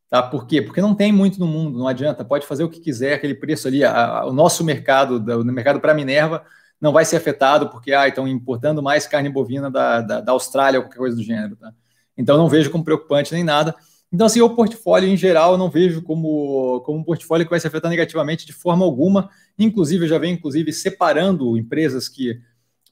Tá? 0.09 0.21
Por 0.21 0.45
quê? 0.45 0.61
Porque 0.61 0.81
não 0.81 0.93
tem 0.93 1.11
muito 1.11 1.39
no 1.39 1.47
mundo, 1.47 1.79
não 1.79 1.87
adianta, 1.87 2.23
pode 2.23 2.45
fazer 2.45 2.63
o 2.63 2.69
que 2.69 2.79
quiser, 2.79 3.13
aquele 3.13 3.35
preço 3.35 3.67
ali, 3.67 3.83
a, 3.83 4.19
a, 4.19 4.25
o 4.25 4.33
nosso 4.33 4.63
mercado, 4.63 5.17
o 5.17 5.43
mercado 5.45 5.79
para 5.79 5.93
Minerva, 5.93 6.43
não 6.79 6.91
vai 6.91 7.05
ser 7.05 7.15
afetado 7.17 7.69
porque 7.69 7.93
ah, 7.93 8.07
estão 8.07 8.27
importando 8.27 8.83
mais 8.83 9.07
carne 9.07 9.29
bovina 9.29 9.71
da, 9.71 10.01
da, 10.01 10.21
da 10.21 10.31
Austrália 10.31 10.79
ou 10.79 10.83
qualquer 10.83 10.99
coisa 10.99 11.15
do 11.15 11.23
gênero. 11.23 11.55
Tá? 11.55 11.73
Então 12.17 12.37
não 12.37 12.47
vejo 12.47 12.69
como 12.69 12.83
preocupante 12.83 13.33
nem 13.33 13.43
nada. 13.43 13.75
Então, 14.11 14.27
assim, 14.27 14.39
o 14.39 14.55
portfólio 14.55 15.09
em 15.09 15.17
geral 15.17 15.53
eu 15.53 15.57
não 15.57 15.69
vejo 15.69 16.01
como, 16.01 16.81
como 16.85 16.99
um 16.99 17.03
portfólio 17.03 17.45
que 17.45 17.49
vai 17.49 17.59
se 17.59 17.67
afetar 17.67 17.89
negativamente 17.89 18.45
de 18.45 18.53
forma 18.53 18.85
alguma. 18.85 19.29
Inclusive, 19.57 20.05
eu 20.05 20.09
já 20.09 20.17
venho 20.17 20.35
inclusive 20.35 20.71
separando 20.71 21.57
empresas 21.57 22.07
que 22.07 22.39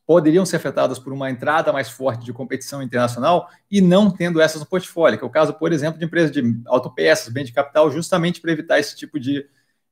poderiam 0.05 0.45
ser 0.45 0.57
afetadas 0.57 0.99
por 0.99 1.13
uma 1.13 1.29
entrada 1.29 1.71
mais 1.71 1.89
forte 1.89 2.25
de 2.25 2.33
competição 2.33 2.83
internacional 2.83 3.49
e 3.71 3.79
não 3.79 4.11
tendo 4.11 4.41
essas 4.41 4.59
no 4.59 4.65
portfólio, 4.65 5.17
que 5.17 5.23
é 5.23 5.27
o 5.27 5.31
caso, 5.31 5.53
por 5.53 5.71
exemplo, 5.71 5.97
de 5.97 6.05
empresas 6.05 6.31
de 6.31 6.61
autopeças, 6.65 7.31
bem 7.31 7.45
de 7.45 7.53
capital, 7.53 7.89
justamente 7.89 8.41
para 8.41 8.51
evitar 8.51 8.79
esse 8.79 8.95
tipo 8.95 9.19
de, 9.19 9.45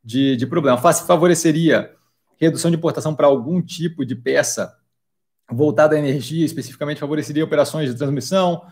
de, 0.03 0.35
de 0.35 0.45
problema. 0.45 0.77
Favoreceria 0.77 1.91
redução 2.37 2.71
de 2.71 2.77
importação 2.77 3.15
para 3.15 3.27
algum 3.27 3.61
tipo 3.61 4.05
de 4.05 4.15
peça 4.15 4.75
voltada 5.49 5.95
à 5.95 5.99
energia, 5.99 6.45
especificamente 6.45 6.99
favoreceria 6.99 7.43
operações 7.43 7.89
de 7.89 7.97
transmissão, 7.97 8.63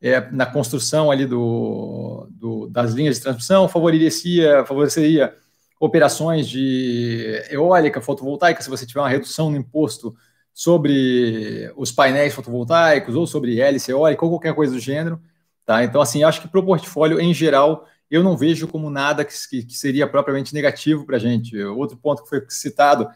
é, 0.00 0.30
na 0.30 0.44
construção 0.44 1.10
ali 1.10 1.24
do, 1.24 2.28
do, 2.30 2.68
das 2.68 2.92
linhas 2.92 3.16
de 3.16 3.22
transmissão, 3.22 3.66
favoreceria, 3.68 4.64
favoreceria 4.66 5.34
operações 5.80 6.48
de 6.48 7.42
eólica, 7.50 8.00
fotovoltaica, 8.00 8.62
se 8.62 8.68
você 8.68 8.84
tiver 8.84 9.00
uma 9.00 9.08
redução 9.08 9.50
no 9.50 9.56
imposto 9.56 10.14
sobre 10.54 11.72
os 11.76 11.90
painéis 11.90 12.32
fotovoltaicos 12.32 13.16
ou 13.16 13.26
sobre 13.26 13.60
hélice 13.60 13.90
eólica 13.90 14.24
ou 14.24 14.30
qualquer 14.30 14.54
coisa 14.54 14.72
do 14.72 14.78
gênero. 14.78 15.20
Tá? 15.66 15.82
Então, 15.82 16.00
assim, 16.00 16.22
acho 16.22 16.40
que 16.40 16.46
para 16.46 16.60
o 16.60 16.64
portfólio 16.64 17.20
em 17.20 17.34
geral, 17.34 17.88
eu 18.08 18.22
não 18.22 18.36
vejo 18.36 18.68
como 18.68 18.88
nada 18.88 19.24
que, 19.24 19.34
que 19.64 19.76
seria 19.76 20.06
propriamente 20.06 20.54
negativo 20.54 21.04
para 21.04 21.16
a 21.16 21.18
gente. 21.18 21.60
Outro 21.64 21.96
ponto 21.96 22.22
que 22.22 22.28
foi 22.28 22.40
citado 22.48 23.08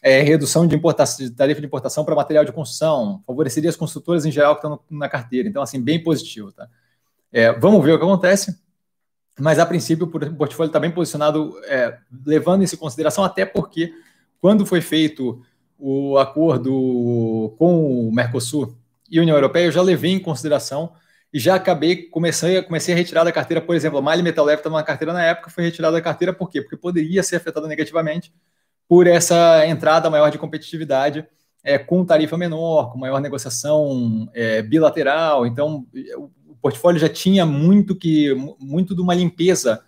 é 0.00 0.22
redução 0.22 0.66
de, 0.66 0.76
de 0.76 1.30
tarifa 1.30 1.60
de 1.60 1.66
importação 1.66 2.04
para 2.04 2.14
material 2.14 2.44
de 2.44 2.52
construção, 2.52 3.22
favoreceria 3.26 3.68
as 3.68 3.76
construtoras 3.76 4.24
em 4.24 4.32
geral 4.32 4.54
que 4.54 4.66
estão 4.66 4.80
na 4.90 5.08
carteira. 5.10 5.46
Então, 5.46 5.60
assim, 5.60 5.82
bem 5.82 6.02
positivo. 6.02 6.52
Tá? 6.52 6.68
É, 7.30 7.52
vamos 7.52 7.84
ver 7.84 7.92
o 7.92 7.98
que 7.98 8.04
acontece, 8.04 8.58
mas 9.38 9.58
a 9.58 9.66
princípio 9.66 10.06
o 10.06 10.36
portfólio 10.36 10.68
está 10.68 10.80
bem 10.80 10.90
posicionado, 10.90 11.60
é, 11.64 11.98
levando 12.24 12.62
isso 12.62 12.76
em 12.76 12.78
consideração, 12.78 13.24
até 13.24 13.44
porque 13.44 13.92
quando 14.40 14.64
foi 14.64 14.80
feito 14.80 15.42
o 15.78 16.18
acordo 16.18 17.54
com 17.56 18.08
o 18.08 18.12
Mercosul 18.12 18.76
e 19.10 19.20
União 19.20 19.36
Europeia, 19.36 19.66
eu 19.66 19.72
já 19.72 19.80
levei 19.80 20.12
em 20.12 20.18
consideração 20.18 20.92
e 21.32 21.38
já 21.38 21.54
acabei, 21.54 22.04
comecei, 22.04 22.60
comecei 22.62 22.94
a 22.94 22.96
retirar 22.96 23.24
da 23.24 23.32
carteira, 23.32 23.60
por 23.60 23.76
exemplo, 23.76 23.98
a 23.98 24.02
Mali 24.02 24.22
Metal 24.22 24.44
Leve 24.44 24.60
estava 24.60 24.76
na 24.76 24.82
carteira 24.82 25.12
na 25.12 25.24
época, 25.24 25.50
foi 25.50 25.64
retirada 25.64 25.96
da 25.96 26.02
carteira 26.02 26.32
por 26.32 26.50
quê? 26.50 26.60
Porque 26.60 26.76
poderia 26.76 27.22
ser 27.22 27.36
afetada 27.36 27.68
negativamente 27.68 28.32
por 28.88 29.06
essa 29.06 29.66
entrada 29.66 30.08
maior 30.08 30.30
de 30.30 30.38
competitividade 30.38 31.26
é, 31.62 31.76
com 31.76 32.04
tarifa 32.04 32.36
menor, 32.36 32.90
com 32.90 32.98
maior 32.98 33.20
negociação 33.20 34.28
é, 34.32 34.62
bilateral. 34.62 35.46
Então, 35.46 35.86
o 36.46 36.56
portfólio 36.62 36.98
já 36.98 37.08
tinha 37.08 37.44
muito 37.44 37.94
que 37.94 38.34
muito 38.58 38.94
de 38.94 39.02
uma 39.02 39.14
limpeza 39.14 39.84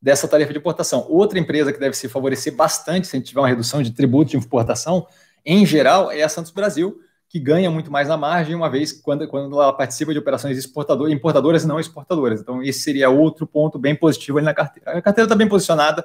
dessa 0.00 0.28
tarifa 0.28 0.52
de 0.52 0.58
importação. 0.58 1.06
Outra 1.08 1.38
empresa 1.38 1.72
que 1.72 1.80
deve 1.80 1.96
se 1.96 2.08
favorecer 2.08 2.54
bastante 2.54 3.06
se 3.06 3.16
a 3.16 3.18
gente 3.18 3.28
tiver 3.28 3.40
uma 3.40 3.48
redução 3.48 3.82
de 3.82 3.90
tributo 3.90 4.30
de 4.30 4.36
importação, 4.36 5.06
em 5.44 5.64
geral, 5.64 6.10
é 6.10 6.22
a 6.22 6.28
Santos 6.28 6.50
Brasil, 6.50 7.00
que 7.28 7.40
ganha 7.40 7.70
muito 7.70 7.90
mais 7.90 8.08
na 8.08 8.16
margem, 8.16 8.54
uma 8.54 8.70
vez 8.70 8.92
quando, 8.92 9.26
quando 9.28 9.60
ela 9.60 9.72
participa 9.72 10.12
de 10.12 10.18
operações 10.18 10.56
exportador, 10.56 11.10
importadoras 11.10 11.64
e 11.64 11.66
não 11.66 11.80
exportadoras. 11.80 12.40
Então, 12.40 12.62
esse 12.62 12.80
seria 12.80 13.10
outro 13.10 13.46
ponto 13.46 13.78
bem 13.78 13.94
positivo 13.94 14.38
ali 14.38 14.44
na 14.44 14.54
carteira. 14.54 14.92
A 14.92 15.02
carteira 15.02 15.26
está 15.26 15.34
bem 15.34 15.48
posicionada. 15.48 16.04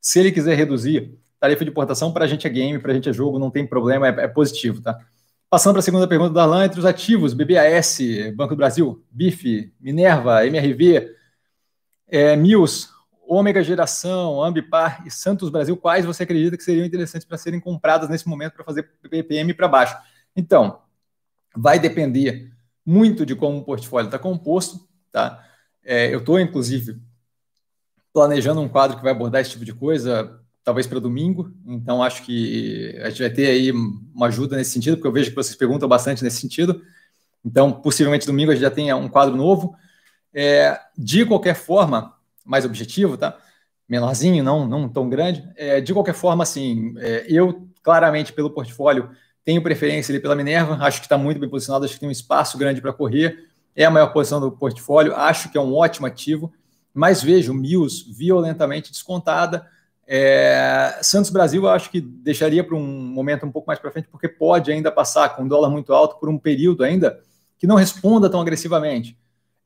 Se 0.00 0.18
ele 0.18 0.30
quiser 0.30 0.56
reduzir 0.56 1.18
tarifa 1.40 1.64
de 1.64 1.70
importação, 1.70 2.12
para 2.12 2.24
a 2.24 2.28
gente 2.28 2.46
é 2.46 2.50
game, 2.50 2.78
para 2.78 2.92
a 2.92 2.94
gente 2.94 3.08
é 3.08 3.12
jogo, 3.12 3.38
não 3.38 3.50
tem 3.50 3.66
problema, 3.66 4.08
é, 4.08 4.24
é 4.24 4.28
positivo, 4.28 4.82
tá? 4.82 4.98
Passando 5.50 5.72
para 5.72 5.80
a 5.80 5.82
segunda 5.82 6.06
pergunta 6.06 6.34
da 6.34 6.42
Alan, 6.42 6.66
entre 6.66 6.78
os 6.78 6.84
ativos, 6.84 7.32
BBAS, 7.32 7.98
Banco 8.34 8.54
do 8.54 8.58
Brasil, 8.58 9.02
BIF, 9.10 9.72
Minerva, 9.80 10.46
MRV, 10.46 11.14
é, 12.06 12.36
Mills, 12.36 12.88
Ômega 13.28 13.62
Geração, 13.62 14.42
Ambipar 14.42 15.06
e 15.06 15.10
Santos 15.10 15.50
Brasil, 15.50 15.76
quais 15.76 16.06
você 16.06 16.22
acredita 16.22 16.56
que 16.56 16.64
seriam 16.64 16.86
interessantes 16.86 17.28
para 17.28 17.36
serem 17.36 17.60
compradas 17.60 18.08
nesse 18.08 18.26
momento 18.26 18.54
para 18.54 18.64
fazer 18.64 18.84
PPM 19.10 19.52
para 19.52 19.68
baixo? 19.68 19.96
Então, 20.34 20.80
vai 21.54 21.78
depender 21.78 22.50
muito 22.84 23.26
de 23.26 23.34
como 23.34 23.58
o 23.58 23.64
portfólio 23.64 24.06
está 24.06 24.18
composto, 24.18 24.88
tá? 25.12 25.44
É, 25.84 26.12
eu 26.12 26.20
estou, 26.20 26.40
inclusive, 26.40 26.98
planejando 28.14 28.60
um 28.62 28.68
quadro 28.68 28.96
que 28.96 29.02
vai 29.02 29.12
abordar 29.12 29.42
esse 29.42 29.50
tipo 29.50 29.64
de 29.64 29.74
coisa, 29.74 30.40
talvez 30.64 30.86
para 30.86 30.98
domingo, 30.98 31.52
então 31.66 32.02
acho 32.02 32.22
que 32.22 32.98
a 33.02 33.10
gente 33.10 33.22
vai 33.22 33.30
ter 33.30 33.46
aí 33.46 33.70
uma 33.70 34.26
ajuda 34.26 34.56
nesse 34.56 34.70
sentido, 34.70 34.96
porque 34.96 35.08
eu 35.08 35.12
vejo 35.12 35.30
que 35.30 35.36
vocês 35.36 35.56
perguntam 35.56 35.88
bastante 35.88 36.24
nesse 36.24 36.40
sentido. 36.40 36.82
Então, 37.44 37.72
possivelmente 37.72 38.26
domingo 38.26 38.50
a 38.50 38.54
gente 38.54 38.62
já 38.62 38.70
tenha 38.70 38.96
um 38.96 39.08
quadro 39.08 39.36
novo. 39.36 39.76
É, 40.32 40.78
de 40.96 41.24
qualquer 41.24 41.54
forma, 41.54 42.17
mais 42.48 42.64
objetivo, 42.64 43.16
tá? 43.16 43.36
Menorzinho, 43.88 44.42
não, 44.42 44.66
não 44.66 44.88
tão 44.88 45.08
grande. 45.08 45.46
É, 45.56 45.80
de 45.80 45.92
qualquer 45.92 46.14
forma, 46.14 46.42
assim, 46.42 46.94
é, 46.98 47.26
eu 47.28 47.68
claramente 47.82 48.32
pelo 48.32 48.50
portfólio 48.50 49.10
tenho 49.44 49.62
preferência 49.62 50.12
ali 50.12 50.20
pela 50.20 50.34
Minerva, 50.34 50.78
acho 50.80 51.00
que 51.00 51.06
está 51.06 51.16
muito 51.16 51.38
bem 51.38 51.48
posicionado, 51.48 51.84
acho 51.84 51.94
que 51.94 52.00
tem 52.00 52.08
um 52.08 52.12
espaço 52.12 52.58
grande 52.58 52.80
para 52.80 52.92
correr, 52.92 53.46
é 53.74 53.84
a 53.84 53.90
maior 53.90 54.12
posição 54.12 54.40
do 54.40 54.50
portfólio, 54.50 55.14
acho 55.14 55.50
que 55.50 55.56
é 55.56 55.60
um 55.60 55.74
ótimo 55.74 56.06
ativo, 56.06 56.52
mas 56.92 57.22
vejo 57.22 57.54
Mills 57.54 58.04
violentamente 58.10 58.90
descontada. 58.90 59.66
É, 60.06 60.98
Santos 61.02 61.30
Brasil, 61.30 61.62
eu 61.62 61.68
acho 61.68 61.90
que 61.90 62.00
deixaria 62.00 62.64
para 62.64 62.74
um 62.74 62.82
momento 62.82 63.46
um 63.46 63.52
pouco 63.52 63.66
mais 63.66 63.78
para 63.78 63.90
frente, 63.90 64.08
porque 64.10 64.28
pode 64.28 64.72
ainda 64.72 64.90
passar 64.90 65.36
com 65.36 65.42
um 65.42 65.48
dólar 65.48 65.70
muito 65.70 65.92
alto 65.92 66.18
por 66.18 66.28
um 66.28 66.38
período 66.38 66.82
ainda 66.82 67.20
que 67.58 67.66
não 67.66 67.76
responda 67.76 68.28
tão 68.28 68.40
agressivamente. 68.40 69.16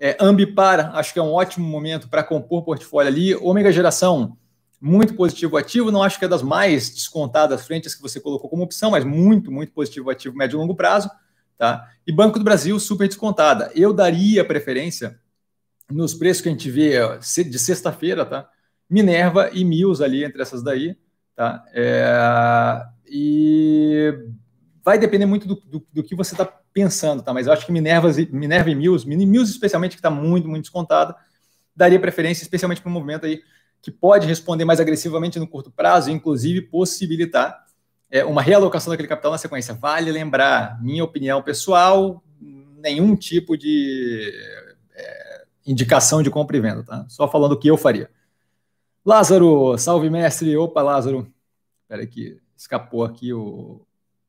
É, 0.05 0.17
Ambipar, 0.19 0.97
acho 0.97 1.13
que 1.13 1.21
é 1.21 1.23
um 1.23 1.33
ótimo 1.33 1.65
momento 1.65 2.09
para 2.09 2.25
compor 2.25 2.65
portfólio 2.65 3.09
ali. 3.09 3.37
Ômega 3.37 3.71
Geração, 3.71 4.37
muito 4.81 5.15
positivo 5.15 5.57
ativo, 5.57 5.93
não 5.93 6.03
acho 6.03 6.19
que 6.19 6.25
é 6.25 6.29
das 6.29 6.43
mais 6.43 6.91
descontadas 6.91 7.65
frentes 7.65 7.95
que 7.95 8.03
você 8.03 8.19
colocou 8.19 8.51
como 8.51 8.65
opção, 8.65 8.91
mas 8.91 9.05
muito, 9.05 9.53
muito 9.53 9.71
positivo 9.71 10.11
ativo 10.11 10.37
médio 10.37 10.57
e 10.57 10.59
longo 10.59 10.75
prazo. 10.75 11.09
Tá? 11.57 11.89
E 12.05 12.11
Banco 12.11 12.37
do 12.37 12.45
Brasil, 12.45 12.81
super 12.81 13.07
descontada. 13.07 13.71
Eu 13.77 13.93
daria 13.93 14.45
preferência 14.45 15.21
nos 15.89 16.15
preços 16.15 16.43
que 16.43 16.49
a 16.49 16.53
gente 16.53 16.69
vê 16.69 16.99
de 17.49 17.59
sexta-feira, 17.61 18.27
tá? 18.27 18.49
Minerva 18.91 19.51
e 19.53 19.65
Mills 19.65 20.03
ali 20.03 20.25
entre 20.25 20.43
essas 20.43 20.65
daí, 20.65 20.97
tá? 21.37 21.65
É, 21.73 22.83
e 23.07 24.13
vai 24.85 24.99
depender 24.99 25.27
muito 25.27 25.47
do, 25.47 25.55
do, 25.55 25.87
do 25.93 26.03
que 26.03 26.15
você 26.15 26.35
está 26.35 26.45
pensando, 26.45 27.23
tá? 27.23 27.33
Mas 27.33 27.47
eu 27.47 27.53
acho 27.53 27.65
que 27.65 27.73
Minerva, 27.73 28.09
Minerva 28.31 28.71
e 28.71 28.75
Mills, 28.75 29.07
Mills 29.07 29.51
especialmente, 29.51 29.93
que 29.93 30.01
está 30.01 30.11
muito, 30.11 30.49
muito 30.49 30.63
descontada, 30.63 31.15
daria 31.75 32.01
preferência, 32.01 32.43
especialmente 32.43 32.81
para 32.81 32.91
um 32.91 32.95
movimento 32.95 33.27
aí 33.27 33.43
que 33.81 33.91
pode 33.91 34.27
responder 34.27 34.65
mais 34.65 34.81
agressivamente 34.81 35.39
no 35.39 35.47
curto 35.47 35.71
prazo, 35.71 36.11
inclusive 36.11 36.63
possibilitar 36.63 37.65
é, 38.11 38.25
uma 38.25 38.43
realocação 38.43 38.91
daquele 38.91 39.09
capital 39.09 39.33
na 39.33 39.39
sequência. 39.39 39.75
Vale 39.75 40.13
lembrar, 40.13 40.81
minha 40.83 41.03
opinião 41.03 41.43
pessoal, 41.43 42.23
nenhum 42.41 43.17
tipo 43.17 43.57
de 43.57 44.33
é, 44.95 45.45
indicação 45.67 46.23
de 46.23 46.31
compra 46.31 46.57
e 46.57 46.61
venda, 46.61 46.83
tá? 46.85 47.07
Só 47.09 47.27
falando 47.29 47.53
o 47.53 47.59
que 47.59 47.69
eu 47.69 47.77
faria. 47.77 48.11
Lázaro, 49.05 49.77
salve 49.79 50.09
mestre. 50.11 50.57
Opa, 50.57 50.81
Lázaro. 50.81 51.33
Espera 51.83 52.07
que 52.07 52.39
escapou 52.57 53.05
aqui 53.05 53.33
o, 53.33 53.85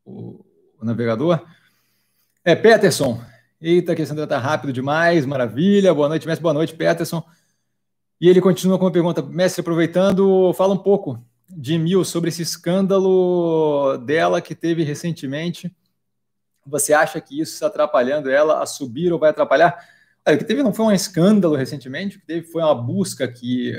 o, 0.05 0.43
o 0.79 0.85
navegador. 0.85 1.45
É, 2.43 2.55
Peterson. 2.55 3.21
Eita, 3.61 3.95
que 3.95 4.01
esse 4.01 4.11
André 4.11 4.27
tá 4.27 4.37
rápido 4.37 4.73
demais, 4.73 5.25
maravilha. 5.25 5.93
Boa 5.93 6.09
noite, 6.09 6.27
mestre. 6.27 6.43
Boa 6.43 6.53
noite, 6.53 6.75
Peterson. 6.75 7.23
E 8.19 8.27
ele 8.27 8.41
continua 8.41 8.77
com 8.77 8.85
uma 8.85 8.91
pergunta, 8.91 9.21
mestre, 9.21 9.61
aproveitando, 9.61 10.53
fala 10.53 10.73
um 10.73 10.77
pouco 10.77 11.23
de 11.49 11.77
Mil 11.77 12.03
sobre 12.03 12.29
esse 12.29 12.41
escândalo 12.41 13.97
dela 13.97 14.41
que 14.41 14.55
teve 14.55 14.83
recentemente. 14.83 15.73
Você 16.65 16.93
acha 16.93 17.19
que 17.19 17.39
isso 17.39 17.53
está 17.53 17.67
atrapalhando 17.67 18.29
ela 18.29 18.61
a 18.61 18.65
subir 18.65 19.11
ou 19.11 19.19
vai 19.19 19.29
atrapalhar? 19.29 19.77
Olha, 20.25 20.35
o 20.35 20.39
que 20.39 20.45
teve 20.45 20.63
não 20.63 20.73
foi 20.73 20.85
um 20.85 20.91
escândalo 20.91 21.55
recentemente, 21.55 22.17
o 22.17 22.19
que 22.21 22.25
teve 22.25 22.47
foi 22.47 22.61
uma 22.61 22.75
busca 22.75 23.27
que 23.27 23.73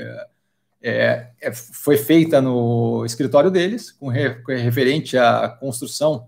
é, 0.87 1.31
é, 1.41 1.51
foi 1.51 1.97
feita 1.97 2.39
no 2.39 3.03
escritório 3.07 3.49
deles, 3.49 3.91
com, 3.91 4.07
re, 4.07 4.35
com 4.35 4.51
referente 4.51 5.17
à 5.17 5.49
construção 5.49 6.27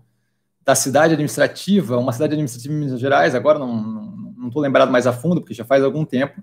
da 0.64 0.74
cidade 0.74 1.12
administrativa, 1.12 1.96
uma 1.96 2.12
cidade 2.12 2.32
administrativa 2.32 2.74
em 2.74 2.76
Minas 2.76 2.98
Gerais, 2.98 3.36
agora 3.36 3.60
não 3.60 4.48
estou 4.48 4.60
lembrado 4.60 4.90
mais 4.90 5.06
a 5.06 5.12
fundo, 5.12 5.40
porque 5.40 5.54
já 5.54 5.64
faz 5.64 5.84
algum 5.84 6.04
tempo. 6.04 6.42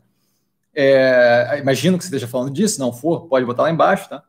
É, 0.73 1.59
imagino 1.59 1.97
que 1.97 2.05
você 2.05 2.07
esteja 2.07 2.25
falando 2.25 2.53
disso, 2.53 2.79
não 2.79 2.93
for, 2.93 3.27
pode 3.27 3.45
botar 3.45 3.63
lá 3.63 3.69
embaixo, 3.69 4.07
tá? 4.07 4.23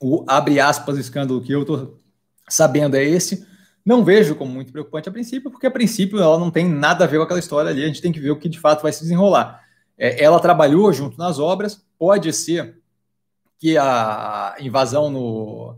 O 0.00 0.24
abre 0.26 0.58
aspas 0.58 0.98
escândalo 0.98 1.40
que 1.40 1.52
eu 1.52 1.60
estou 1.60 2.00
sabendo 2.48 2.96
é 2.96 3.04
esse. 3.04 3.46
Não 3.86 4.04
vejo 4.04 4.34
como 4.34 4.50
muito 4.50 4.72
preocupante 4.72 5.08
a 5.08 5.12
princípio, 5.12 5.52
porque 5.52 5.68
a 5.68 5.70
princípio 5.70 6.18
ela 6.18 6.38
não 6.38 6.50
tem 6.50 6.68
nada 6.68 7.04
a 7.04 7.06
ver 7.06 7.18
com 7.18 7.22
aquela 7.22 7.38
história 7.38 7.70
ali, 7.70 7.84
a 7.84 7.86
gente 7.86 8.02
tem 8.02 8.10
que 8.10 8.18
ver 8.18 8.32
o 8.32 8.36
que 8.36 8.48
de 8.48 8.58
fato 8.58 8.82
vai 8.82 8.92
se 8.92 9.02
desenrolar. 9.02 9.69
É, 10.00 10.24
ela 10.24 10.40
trabalhou 10.40 10.90
junto 10.94 11.18
nas 11.18 11.38
obras, 11.38 11.84
pode 11.98 12.32
ser 12.32 12.80
que 13.58 13.76
a 13.76 14.56
invasão 14.58 15.10
no, 15.10 15.76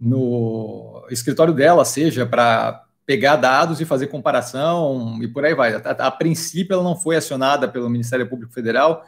no 0.00 1.06
escritório 1.10 1.52
dela 1.52 1.84
seja 1.84 2.24
para 2.24 2.86
pegar 3.04 3.36
dados 3.36 3.78
e 3.78 3.84
fazer 3.84 4.06
comparação 4.06 5.18
e 5.22 5.28
por 5.28 5.44
aí 5.44 5.54
vai. 5.54 5.74
A, 5.74 5.78
a, 5.78 6.10
princípio, 6.10 6.72
ela 6.72 6.82
não 6.82 6.96
foi 6.96 7.16
acionada 7.16 7.68
pelo 7.68 7.90
Ministério 7.90 8.26
Público 8.26 8.54
Federal, 8.54 9.04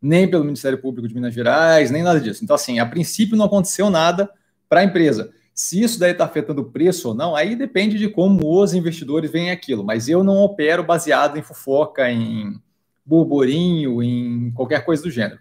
nem 0.00 0.26
pelo 0.26 0.44
Ministério 0.44 0.80
Público 0.80 1.06
de 1.06 1.14
Minas 1.14 1.34
Gerais, 1.34 1.90
nem 1.90 2.02
nada 2.02 2.18
disso. 2.18 2.42
Então, 2.42 2.56
assim, 2.56 2.78
a 2.78 2.86
princípio 2.86 3.36
não 3.36 3.44
aconteceu 3.44 3.90
nada 3.90 4.30
para 4.70 4.80
a 4.80 4.84
empresa. 4.84 5.30
Se 5.54 5.82
isso 5.82 5.98
daí 5.98 6.12
está 6.12 6.24
afetando 6.24 6.62
o 6.62 6.70
preço 6.70 7.08
ou 7.08 7.14
não, 7.14 7.36
aí 7.36 7.54
depende 7.54 7.98
de 7.98 8.08
como 8.08 8.58
os 8.58 8.72
investidores 8.72 9.30
veem 9.30 9.50
aquilo. 9.50 9.84
Mas 9.84 10.08
eu 10.08 10.24
não 10.24 10.38
opero 10.38 10.82
baseado 10.82 11.36
em 11.36 11.42
fofoca, 11.42 12.10
em 12.10 12.58
burburinho, 13.08 14.02
em 14.02 14.50
qualquer 14.52 14.84
coisa 14.84 15.02
do 15.02 15.10
gênero. 15.10 15.40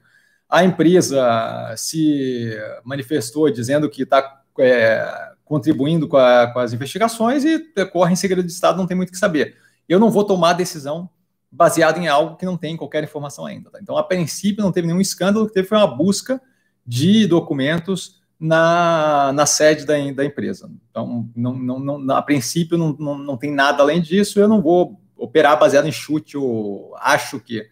A 0.49 0.63
empresa 0.63 1.73
se 1.75 2.57
manifestou 2.83 3.49
dizendo 3.51 3.89
que 3.89 4.03
está 4.03 4.41
é, 4.59 5.33
contribuindo 5.43 6.07
com, 6.07 6.15
a, 6.15 6.47
com, 6.47 6.59
as 6.59 6.71
investigações 6.71 7.43
e 7.43 7.59
corre 7.87 8.13
em 8.13 8.15
segredo 8.15 8.45
de 8.45 8.53
Estado, 8.53 8.77
não 8.77 8.87
tem 8.87 8.95
muito 8.95 9.09
o 9.09 9.11
que 9.11 9.17
saber. 9.17 9.57
Eu 9.87 9.99
não 9.99 10.09
vou 10.09 10.23
tomar 10.23 10.53
decisão 10.53 11.09
baseada 11.51 11.99
em 11.99 12.07
algo 12.07 12.37
que 12.37 12.45
não 12.45 12.57
tem 12.57 12.77
qualquer 12.77 13.03
informação 13.03 13.45
ainda. 13.45 13.69
Tá? 13.69 13.79
Então, 13.81 13.97
a 13.97 14.03
princípio, 14.03 14.63
não 14.63 14.71
teve 14.71 14.87
nenhum 14.87 15.01
escândalo, 15.01 15.45
o 15.45 15.47
que 15.47 15.53
teve 15.53 15.67
foi 15.67 15.77
uma 15.77 15.87
busca 15.87 16.41
de 16.85 17.27
documentos 17.27 18.21
na, 18.39 19.31
na 19.33 19.45
sede 19.45 19.85
da, 19.85 19.95
da 20.11 20.23
empresa. 20.23 20.71
Então, 20.89 21.29
não, 21.35 21.53
não, 21.53 21.99
não, 21.99 22.15
a 22.15 22.21
princípio, 22.21 22.77
não, 22.77 22.95
não, 22.97 23.17
não 23.17 23.37
tem 23.37 23.51
nada 23.51 23.83
além 23.83 24.01
disso, 24.01 24.39
eu 24.39 24.47
não 24.47 24.61
vou 24.61 24.99
operar 25.17 25.59
baseado 25.59 25.87
em 25.87 25.91
chute 25.91 26.37
ou 26.37 26.95
acho 26.97 27.39
que. 27.39 27.67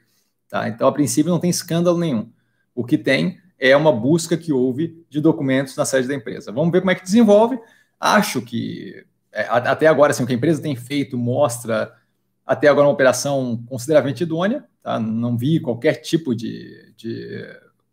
Tá? 0.49 0.67
Então, 0.67 0.87
a 0.87 0.91
princípio, 0.91 1.31
não 1.31 1.39
tem 1.39 1.49
escândalo 1.49 1.97
nenhum. 1.97 2.31
O 2.73 2.83
que 2.83 2.97
tem 2.97 3.39
é 3.57 3.75
uma 3.75 3.91
busca 3.91 4.37
que 4.37 4.51
houve 4.51 5.03
de 5.09 5.21
documentos 5.21 5.75
na 5.75 5.85
sede 5.85 6.07
da 6.07 6.15
empresa. 6.15 6.51
Vamos 6.51 6.71
ver 6.71 6.81
como 6.81 6.91
é 6.91 6.95
que 6.95 7.03
desenvolve. 7.03 7.59
Acho 7.99 8.41
que 8.41 9.05
é, 9.31 9.43
até 9.49 9.87
agora, 9.87 10.11
assim, 10.11 10.23
o 10.23 10.27
que 10.27 10.33
a 10.33 10.35
empresa 10.35 10.61
tem 10.61 10.75
feito 10.75 11.17
mostra 11.17 11.93
até 12.45 12.67
agora 12.67 12.87
uma 12.87 12.93
operação 12.93 13.61
consideravelmente 13.67 14.23
idônea. 14.23 14.63
Tá? 14.81 14.99
Não 14.99 15.37
vi 15.37 15.59
qualquer 15.59 15.95
tipo 15.95 16.35
de, 16.35 16.93
de 16.95 17.45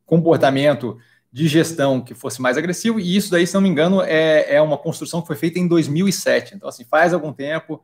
comportamento 0.05 0.99
de 1.33 1.49
gestão 1.49 2.01
que 2.01 2.15
fosse 2.15 2.43
mais 2.43 2.59
agressivo, 2.59 3.01
e 3.01 3.17
isso 3.17 3.31
daí, 3.31 3.47
se 3.47 3.55
não 3.55 3.63
me 3.63 3.69
engano, 3.69 4.03
é, 4.03 4.57
é 4.57 4.61
uma 4.61 4.77
construção 4.77 5.23
que 5.23 5.27
foi 5.27 5.37
feita 5.37 5.59
em 5.59 5.67
2007. 5.67 6.55
Então, 6.55 6.69
assim, 6.69 6.85
faz 6.85 7.15
algum 7.15 7.33
tempo, 7.33 7.83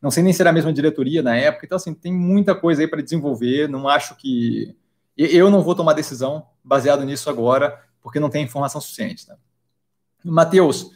Não 0.00 0.10
sei 0.10 0.22
nem 0.22 0.32
se 0.32 0.40
era 0.40 0.50
a 0.50 0.52
mesma 0.52 0.72
diretoria 0.72 1.22
na 1.22 1.36
época. 1.36 1.66
Então, 1.66 1.76
assim, 1.76 1.92
tem 1.92 2.12
muita 2.12 2.54
coisa 2.54 2.82
aí 2.82 2.88
para 2.88 3.02
desenvolver. 3.02 3.68
Não 3.68 3.88
acho 3.88 4.16
que. 4.16 4.76
Eu 5.16 5.50
não 5.50 5.62
vou 5.62 5.74
tomar 5.74 5.94
decisão 5.94 6.46
baseado 6.62 7.04
nisso 7.04 7.28
agora, 7.28 7.82
porque 8.00 8.20
não 8.20 8.30
tem 8.30 8.44
informação 8.44 8.80
suficiente. 8.80 9.26
Tá? 9.26 9.36
Matheus, 10.24 10.92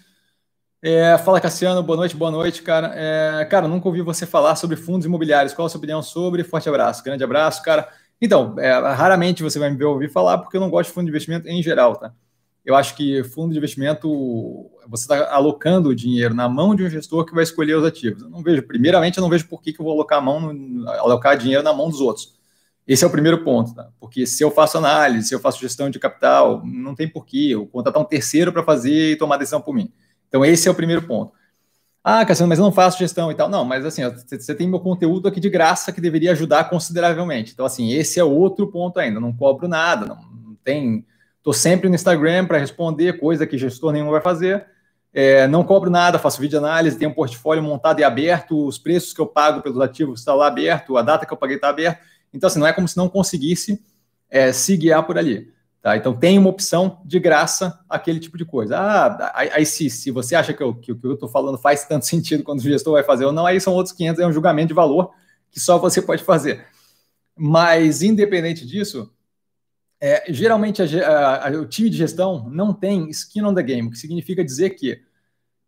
é, 0.81 1.17
fala 1.19 1.41
Cassiano, 1.41 1.83
boa 1.83 1.97
noite, 1.97 2.17
boa 2.17 2.31
noite, 2.31 2.61
cara. 2.63 2.93
É, 2.95 3.45
cara, 3.45 3.69
nunca 3.69 3.89
ouvi 3.89 4.03
você 4.03 4.27
falar 4.27 4.57
sobre 4.57 4.77
fundos 4.77 5.07
imobiliários. 5.07 5.55
Qual 5.55 5.67
a 5.67 5.69
sua 5.69 5.79
opinião 5.79 6.03
sobre? 6.03 6.43
Forte 6.43 6.69
abraço, 6.69 7.05
grande 7.05 7.23
abraço, 7.23 7.63
cara. 7.63 7.89
Então, 8.21 8.59
é, 8.59 8.71
raramente 8.73 9.43
você 9.43 9.59
vai 9.59 9.71
me 9.71 9.85
ouvir 9.85 10.09
falar, 10.09 10.39
porque 10.39 10.57
eu 10.57 10.61
não 10.61 10.71
gosto 10.71 10.89
de 10.89 10.95
fundo 10.95 11.07
de 11.07 11.11
investimento 11.11 11.49
em 11.49 11.63
geral, 11.63 11.97
tá? 11.97 12.13
Eu 12.65 12.75
acho 12.75 12.97
que 12.97 13.25
fundo 13.25 13.53
de 13.53 13.59
investimento, 13.59 14.71
você 14.89 15.05
está 15.05 15.33
alocando 15.33 15.89
o 15.89 15.95
dinheiro 15.95 16.35
na 16.35 16.49
mão 16.49 16.75
de 16.75 16.85
um 16.85 16.91
gestor 16.91 17.25
que 17.25 17.35
vai 17.35 17.43
escolher 17.43 17.75
os 17.77 17.85
ativos. 17.85 18.23
Eu 18.23 18.31
não 18.31 18.43
vejo, 18.43 18.63
primeiramente, 18.63 19.19
eu 19.19 19.23
não 19.23 19.31
vejo 19.31 19.49
por 19.49 19.61
que, 19.63 19.73
que 19.73 19.81
eu 19.81 19.85
vou 19.85 19.95
alocar, 19.95 20.19
a 20.19 20.23
mão 20.23 20.53
no, 20.53 20.89
alocar 20.89 21.37
dinheiro 21.37 21.63
na 21.63 21.73
mão 21.73 21.89
dos 21.89 22.01
outros. 22.01 22.35
Esse 22.87 23.05
é 23.05 23.07
o 23.07 23.11
primeiro 23.11 23.45
ponto, 23.45 23.75
tá? 23.75 23.89
Porque 24.01 24.27
se 24.27 24.43
eu 24.43 24.51
faço 24.51 24.77
análise, 24.79 25.29
se 25.29 25.35
eu 25.35 25.41
faço 25.41 25.61
gestão 25.61 25.89
de 25.89 25.99
capital, 25.99 26.63
não 26.65 26.95
tem 26.95 27.09
porquê 27.09 27.51
eu 27.51 27.67
contratar 27.67 28.03
um 28.03 28.05
terceiro 28.05 28.53
para 28.53 28.63
fazer 28.63 29.13
e 29.13 29.17
tomar 29.17 29.37
decisão 29.37 29.61
por 29.61 29.75
mim. 29.75 29.93
Então, 30.29 30.45
esse 30.45 30.67
é 30.67 30.71
o 30.71 30.75
primeiro 30.75 31.03
ponto. 31.03 31.33
Ah, 32.05 32.27
Cassiano, 32.27 32.49
mas 32.49 32.59
eu 32.59 32.65
não 32.65 32.73
faço 32.73 32.99
gestão 32.99 33.31
e 33.31 33.35
tal. 33.35 33.49
Não, 33.49 33.65
mas 33.65 33.85
assim, 33.87 34.03
você 34.05 34.55
tem 34.55 34.69
meu 34.69 34.81
conteúdo 34.81 35.29
aqui 35.29 35.39
de 35.39 35.49
graça 35.49 35.93
que 35.93 36.01
deveria 36.01 36.33
ajudar 36.33 36.69
consideravelmente. 36.69 37.53
Então, 37.53 37.65
assim, 37.65 37.93
esse 37.93 38.19
é 38.19 38.25
outro 38.25 38.67
ponto 38.67 38.99
ainda. 38.99 39.21
Não 39.21 39.33
cobro 39.33 39.69
nada, 39.69 40.07
não, 40.07 40.17
não 40.17 40.55
tem. 40.65 41.07
Estou 41.43 41.53
sempre 41.53 41.89
no 41.89 41.97
Instagram 41.97 42.47
para 42.47 42.57
responder, 42.57 43.19
coisa 43.19 43.45
que 43.45 43.59
gestor 43.59 43.91
nenhum 43.91 44.13
vai 44.13 44.21
fazer. 44.21 44.65
É, 45.13 45.49
não 45.49 45.65
cobro 45.65 45.91
nada, 45.91 46.17
faço 46.17 46.41
vídeo 46.41 46.57
análise, 46.57 46.97
tenho 46.97 47.11
um 47.11 47.15
portfólio 47.15 47.61
montado 47.61 47.99
e 47.99 48.05
aberto, 48.05 48.65
os 48.65 48.79
preços 48.79 49.13
que 49.13 49.21
eu 49.21 49.27
pago 49.27 49.61
pelos 49.61 49.81
ativos 49.81 50.21
estão 50.21 50.37
lá 50.37 50.47
aberto, 50.47 50.97
a 50.97 51.03
data 51.03 51.27
que 51.27 51.33
eu 51.33 51.37
paguei 51.37 51.57
está 51.57 51.69
aberta. 51.69 52.01
Então, 52.33 52.47
assim, 52.47 52.61
não 52.61 52.67
é 52.67 52.73
como 52.73 52.87
se 52.87 52.97
não 52.97 53.09
conseguisse 53.09 53.83
é, 54.31 54.53
se 54.53 54.77
guiar 54.77 55.05
por 55.05 55.19
ali. 55.19 55.53
Tá? 55.83 55.97
Então, 55.97 56.15
tem 56.15 56.39
uma 56.39 56.49
opção 56.49 57.01
de 57.05 57.19
graça 57.19 57.77
aquele 57.89 58.21
tipo 58.21 58.39
de 58.39 58.45
coisa. 58.45 58.79
Ah, 58.79 59.33
aí 59.35 59.67
se, 59.67 59.91
se 59.91 60.13
você 60.13 60.37
acha 60.37 60.53
que, 60.53 60.59
que 60.75 60.93
o 60.93 60.97
que 60.97 61.07
eu 61.09 61.15
estou 61.15 61.29
falando 61.29 61.59
faz 61.59 61.85
tanto 61.87 62.07
sentido 62.07 62.45
quando 62.45 62.61
o 62.61 62.63
gestor 62.63 62.93
vai 62.93 63.03
fazer 63.03 63.25
ou 63.25 63.33
não, 63.33 63.47
aí 63.47 63.61
são 63.61 63.75
outros 63.75 63.93
500, 63.97 64.21
é 64.21 64.27
um 64.29 64.33
julgamento 64.33 64.69
de 64.69 64.75
valor 64.75 65.11
que 65.51 65.59
só 65.59 65.77
você 65.77 66.01
pode 66.01 66.23
fazer. 66.23 66.65
Mas, 67.37 68.01
independente 68.01 68.65
disso, 68.65 69.11
é, 70.05 70.25
geralmente 70.33 70.83
a, 70.83 71.47
a, 71.47 71.51
o 71.53 71.65
time 71.65 71.89
de 71.89 71.97
gestão 71.97 72.51
não 72.51 72.75
tem 72.75 73.09
skin 73.11 73.45
on 73.45 73.55
the 73.55 73.63
game, 73.63 73.87
o 73.87 73.91
que 73.93 73.97
significa 73.97 74.45
dizer 74.45 74.71
que 74.71 75.01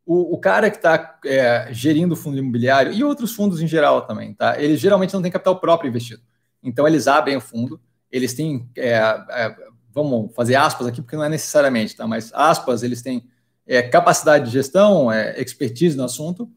o, 0.04 0.34
o 0.34 0.38
cara 0.38 0.68
que 0.68 0.76
está 0.76 1.20
é, 1.24 1.68
gerindo 1.70 2.14
o 2.14 2.16
fundo 2.16 2.36
imobiliário 2.36 2.92
e 2.92 3.04
outros 3.04 3.32
fundos 3.32 3.62
em 3.62 3.68
geral 3.68 4.02
também, 4.02 4.34
tá? 4.34 4.60
Eles 4.60 4.80
geralmente 4.80 5.14
não 5.14 5.22
têm 5.22 5.30
capital 5.30 5.60
próprio 5.60 5.88
investido. 5.88 6.20
Então, 6.60 6.86
eles 6.86 7.06
abrem 7.06 7.36
o 7.36 7.40
fundo, 7.40 7.80
eles 8.10 8.34
têm 8.34 8.68
é, 8.76 8.96
é 8.96 9.56
vamos 9.92 10.34
fazer 10.34 10.56
aspas 10.56 10.88
aqui, 10.88 11.00
porque 11.00 11.14
não 11.14 11.22
é 11.22 11.28
necessariamente, 11.28 11.94
tá? 11.94 12.04
Mas 12.04 12.32
aspas, 12.34 12.82
eles 12.82 13.02
têm 13.02 13.30
é, 13.64 13.82
capacidade 13.82 14.46
de 14.46 14.50
gestão, 14.50 15.12
é, 15.12 15.40
expertise 15.40 15.96
no 15.96 16.02
assunto, 16.02 16.50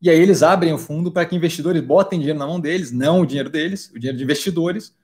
e 0.00 0.08
aí 0.08 0.18
eles 0.18 0.42
abrem 0.42 0.72
o 0.72 0.78
fundo 0.78 1.12
para 1.12 1.26
que 1.26 1.36
investidores 1.36 1.82
botem 1.82 2.18
dinheiro 2.18 2.38
na 2.38 2.46
mão 2.46 2.58
deles, 2.58 2.90
não 2.90 3.20
o 3.20 3.26
dinheiro 3.26 3.50
deles, 3.50 3.90
o 3.90 3.98
dinheiro 3.98 4.16
de 4.16 4.24
investidores, 4.24 4.94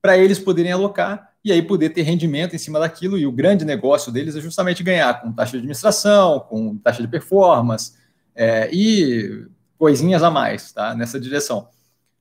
para 0.00 0.16
eles 0.16 0.38
poderem 0.38 0.70
alocar 0.70 1.31
e 1.44 1.50
aí 1.50 1.62
poder 1.62 1.90
ter 1.90 2.02
rendimento 2.02 2.54
em 2.54 2.58
cima 2.58 2.78
daquilo. 2.78 3.18
E 3.18 3.26
o 3.26 3.32
grande 3.32 3.64
negócio 3.64 4.12
deles 4.12 4.36
é 4.36 4.40
justamente 4.40 4.82
ganhar 4.82 5.20
com 5.20 5.32
taxa 5.32 5.52
de 5.52 5.58
administração, 5.58 6.40
com 6.40 6.76
taxa 6.78 7.02
de 7.02 7.08
performance 7.08 7.94
é, 8.34 8.70
e 8.72 9.46
coisinhas 9.76 10.22
a 10.22 10.30
mais, 10.30 10.72
tá? 10.72 10.94
Nessa 10.94 11.18
direção. 11.18 11.68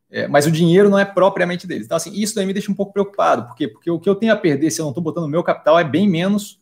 É, 0.09 0.27
mas 0.27 0.45
o 0.45 0.51
dinheiro 0.51 0.89
não 0.89 0.99
é 0.99 1.05
propriamente 1.05 1.65
deles. 1.65 1.86
Então, 1.86 1.95
assim, 1.95 2.12
isso 2.13 2.36
daí 2.36 2.45
me 2.45 2.53
deixa 2.53 2.71
um 2.71 2.75
pouco 2.75 2.91
preocupado. 2.91 3.45
Por 3.45 3.55
quê? 3.55 3.67
Porque 3.67 3.89
o 3.89 3.99
que 3.99 4.10
eu 4.10 4.15
tenho 4.15 4.34
a 4.34 4.36
perder 4.36 4.69
se 4.71 4.81
eu 4.81 4.84
não 4.84 4.91
estou 4.91 5.03
botando 5.03 5.27
meu 5.27 5.43
capital 5.43 5.79
é 5.79 5.84
bem 5.84 6.10
menos 6.10 6.60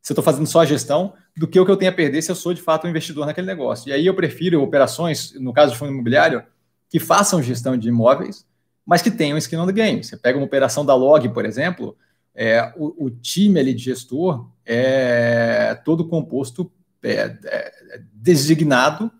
se 0.00 0.12
eu 0.12 0.14
estou 0.14 0.22
fazendo 0.22 0.46
só 0.46 0.60
a 0.60 0.64
gestão 0.64 1.14
do 1.36 1.48
que 1.48 1.58
o 1.58 1.64
que 1.64 1.70
eu 1.70 1.76
tenho 1.76 1.90
a 1.90 1.94
perder 1.94 2.22
se 2.22 2.30
eu 2.30 2.36
sou 2.36 2.54
de 2.54 2.62
fato 2.62 2.86
um 2.86 2.90
investidor 2.90 3.26
naquele 3.26 3.46
negócio. 3.46 3.88
E 3.88 3.92
aí 3.92 4.06
eu 4.06 4.14
prefiro 4.14 4.62
operações, 4.62 5.34
no 5.34 5.52
caso 5.52 5.72
de 5.72 5.78
fundo 5.78 5.90
imobiliário, 5.90 6.44
que 6.88 7.00
façam 7.00 7.42
gestão 7.42 7.76
de 7.76 7.88
imóveis, 7.88 8.46
mas 8.86 9.02
que 9.02 9.10
tenham 9.10 9.36
skin 9.36 9.56
on 9.56 9.66
the 9.66 9.72
game. 9.72 10.02
Você 10.02 10.16
pega 10.16 10.38
uma 10.38 10.46
operação 10.46 10.86
da 10.86 10.94
Log, 10.94 11.28
por 11.30 11.44
exemplo, 11.44 11.96
é, 12.34 12.72
o, 12.76 13.06
o, 13.06 13.10
time 13.10 13.58
ali 13.58 13.74
de 13.74 13.82
gestor 13.82 14.48
é 14.64 15.74
todo 15.84 16.06
composto 16.06 16.70
é, 17.02 17.36
é, 17.44 18.00
designado, 18.12 19.10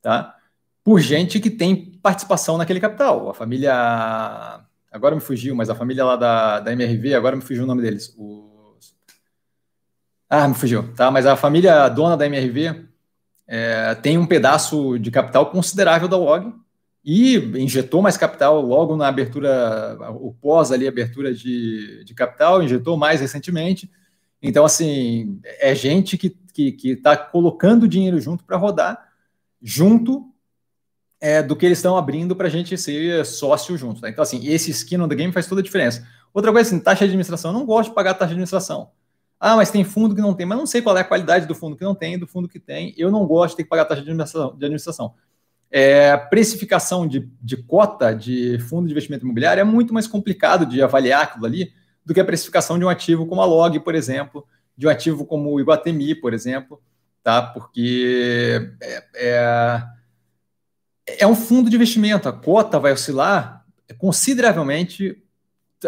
tá? 0.00 0.36
por 0.82 1.00
gente 1.00 1.38
que 1.38 1.50
tem 1.50 1.98
participação 2.02 2.56
naquele 2.56 2.80
capital. 2.80 3.28
A 3.28 3.34
família. 3.34 4.60
Agora 4.90 5.14
me 5.14 5.20
fugiu, 5.20 5.54
mas 5.54 5.70
a 5.70 5.74
família 5.74 6.04
lá 6.04 6.16
da, 6.16 6.60
da 6.60 6.72
MRV, 6.72 7.14
agora 7.14 7.36
me 7.36 7.42
fugiu 7.42 7.62
o 7.64 7.66
nome 7.66 7.82
deles. 7.82 8.16
Ah, 10.28 10.48
me 10.48 10.54
fugiu, 10.54 10.92
tá? 10.94 11.10
Mas 11.10 11.26
a 11.26 11.36
família 11.36 11.88
dona 11.88 12.16
da 12.16 12.26
MRV 12.26 12.86
é, 13.46 13.94
tem 13.96 14.18
um 14.18 14.26
pedaço 14.26 14.98
de 14.98 15.10
capital 15.10 15.50
considerável 15.50 16.08
da 16.08 16.16
log 16.16 16.52
e 17.04 17.36
injetou 17.58 18.02
mais 18.02 18.16
capital 18.16 18.60
logo 18.60 18.96
na 18.96 19.08
abertura, 19.08 19.96
o 20.20 20.34
pós 20.34 20.70
ali, 20.70 20.86
abertura 20.86 21.34
de, 21.34 22.04
de 22.04 22.14
capital, 22.14 22.62
injetou 22.62 22.96
mais 22.96 23.20
recentemente. 23.20 23.90
Então, 24.42 24.64
assim, 24.64 25.40
é 25.44 25.74
gente 25.74 26.16
que 26.16 26.28
está 26.28 26.40
que, 26.52 26.72
que 26.72 26.96
tá 26.96 27.16
colocando 27.16 27.88
dinheiro 27.88 28.20
junto 28.20 28.44
para 28.44 28.56
rodar, 28.56 29.08
junto 29.62 30.26
é, 31.20 31.42
do 31.42 31.54
que 31.54 31.66
eles 31.66 31.78
estão 31.78 31.96
abrindo 31.96 32.34
para 32.34 32.46
a 32.46 32.50
gente 32.50 32.76
ser 32.76 33.24
sócio 33.26 33.76
junto. 33.76 34.00
Tá? 34.00 34.08
Então, 34.08 34.22
assim, 34.22 34.46
esse 34.46 34.70
skin 34.70 35.00
on 35.00 35.08
the 35.08 35.14
game 35.14 35.32
faz 35.32 35.46
toda 35.46 35.60
a 35.60 35.64
diferença. 35.64 36.06
Outra 36.32 36.52
coisa, 36.52 36.68
assim, 36.68 36.82
taxa 36.82 37.00
de 37.00 37.04
administração. 37.04 37.50
Eu 37.50 37.58
não 37.58 37.66
gosto 37.66 37.90
de 37.90 37.94
pagar 37.94 38.14
taxa 38.14 38.28
de 38.28 38.34
administração. 38.34 38.90
Ah, 39.38 39.56
mas 39.56 39.70
tem 39.70 39.84
fundo 39.84 40.14
que 40.14 40.20
não 40.20 40.34
tem. 40.34 40.46
Mas 40.46 40.58
não 40.58 40.66
sei 40.66 40.82
qual 40.82 40.96
é 40.96 41.00
a 41.00 41.04
qualidade 41.04 41.46
do 41.46 41.54
fundo 41.54 41.76
que 41.76 41.84
não 41.84 41.94
tem 41.94 42.18
do 42.18 42.26
fundo 42.26 42.48
que 42.48 42.60
tem. 42.60 42.94
Eu 42.96 43.10
não 43.10 43.26
gosto 43.26 43.52
de 43.52 43.56
ter 43.58 43.62
que 43.64 43.68
pagar 43.68 43.84
taxa 43.84 44.02
de 44.02 44.10
administração. 44.10 45.14
É, 45.70 46.16
precificação 46.16 47.06
de, 47.06 47.30
de 47.40 47.56
cota 47.56 48.12
de 48.12 48.58
fundo 48.58 48.86
de 48.86 48.92
investimento 48.92 49.24
imobiliário 49.24 49.60
é 49.60 49.64
muito 49.64 49.94
mais 49.94 50.06
complicado 50.06 50.66
de 50.66 50.82
avaliar 50.82 51.22
aquilo 51.22 51.46
ali 51.46 51.72
do 52.04 52.12
que 52.12 52.20
a 52.20 52.24
precificação 52.24 52.78
de 52.78 52.84
um 52.84 52.88
ativo 52.88 53.26
como 53.26 53.40
a 53.40 53.44
Log, 53.44 53.78
por 53.80 53.94
exemplo, 53.94 54.44
de 54.76 54.86
um 54.86 54.90
ativo 54.90 55.24
como 55.24 55.52
o 55.52 55.60
Iguatemi, 55.60 56.14
por 56.14 56.34
exemplo, 56.34 56.82
tá? 57.22 57.40
Porque 57.40 58.72
é, 58.80 59.04
é 59.14 59.82
é 61.18 61.26
um 61.26 61.34
fundo 61.34 61.68
de 61.68 61.76
investimento, 61.76 62.28
a 62.28 62.32
cota 62.32 62.78
vai 62.78 62.92
oscilar 62.92 63.64
consideravelmente, 63.98 65.22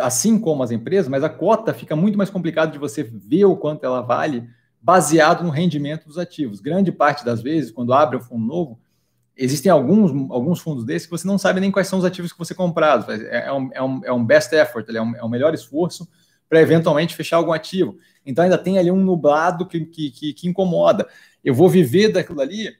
assim 0.00 0.38
como 0.38 0.62
as 0.62 0.70
empresas, 0.70 1.08
mas 1.08 1.22
a 1.22 1.28
cota 1.28 1.72
fica 1.72 1.94
muito 1.94 2.18
mais 2.18 2.30
complicado 2.30 2.72
de 2.72 2.78
você 2.78 3.02
ver 3.02 3.44
o 3.44 3.56
quanto 3.56 3.84
ela 3.84 4.00
vale 4.00 4.48
baseado 4.80 5.44
no 5.44 5.50
rendimento 5.50 6.06
dos 6.06 6.18
ativos. 6.18 6.60
Grande 6.60 6.90
parte 6.90 7.24
das 7.24 7.40
vezes, 7.40 7.70
quando 7.70 7.92
abre 7.92 8.16
um 8.16 8.20
fundo 8.20 8.44
novo, 8.44 8.80
existem 9.36 9.70
alguns, 9.70 10.10
alguns 10.30 10.60
fundos 10.60 10.84
desses 10.84 11.06
que 11.06 11.10
você 11.10 11.26
não 11.26 11.38
sabe 11.38 11.60
nem 11.60 11.70
quais 11.70 11.88
são 11.88 11.98
os 11.98 12.04
ativos 12.04 12.32
que 12.32 12.38
você 12.38 12.54
comprado. 12.54 13.10
É, 13.10 13.46
é, 13.46 13.52
um, 13.52 13.70
é, 13.72 13.82
um, 13.82 14.00
é 14.04 14.12
um 14.12 14.24
best 14.24 14.52
effort, 14.54 14.88
é 14.88 15.00
um, 15.00 15.16
é 15.16 15.24
um 15.24 15.28
melhor 15.28 15.54
esforço 15.54 16.08
para 16.48 16.60
eventualmente 16.60 17.16
fechar 17.16 17.38
algum 17.38 17.52
ativo. 17.52 17.96
Então 18.26 18.44
ainda 18.44 18.58
tem 18.58 18.78
ali 18.78 18.90
um 18.90 19.02
nublado 19.02 19.66
que, 19.66 19.80
que, 19.86 20.32
que, 20.34 20.48
incomoda. 20.48 21.08
Eu 21.42 21.54
vou 21.54 21.68
viver 21.68 22.08
daquilo 22.08 22.40
ali 22.40 22.74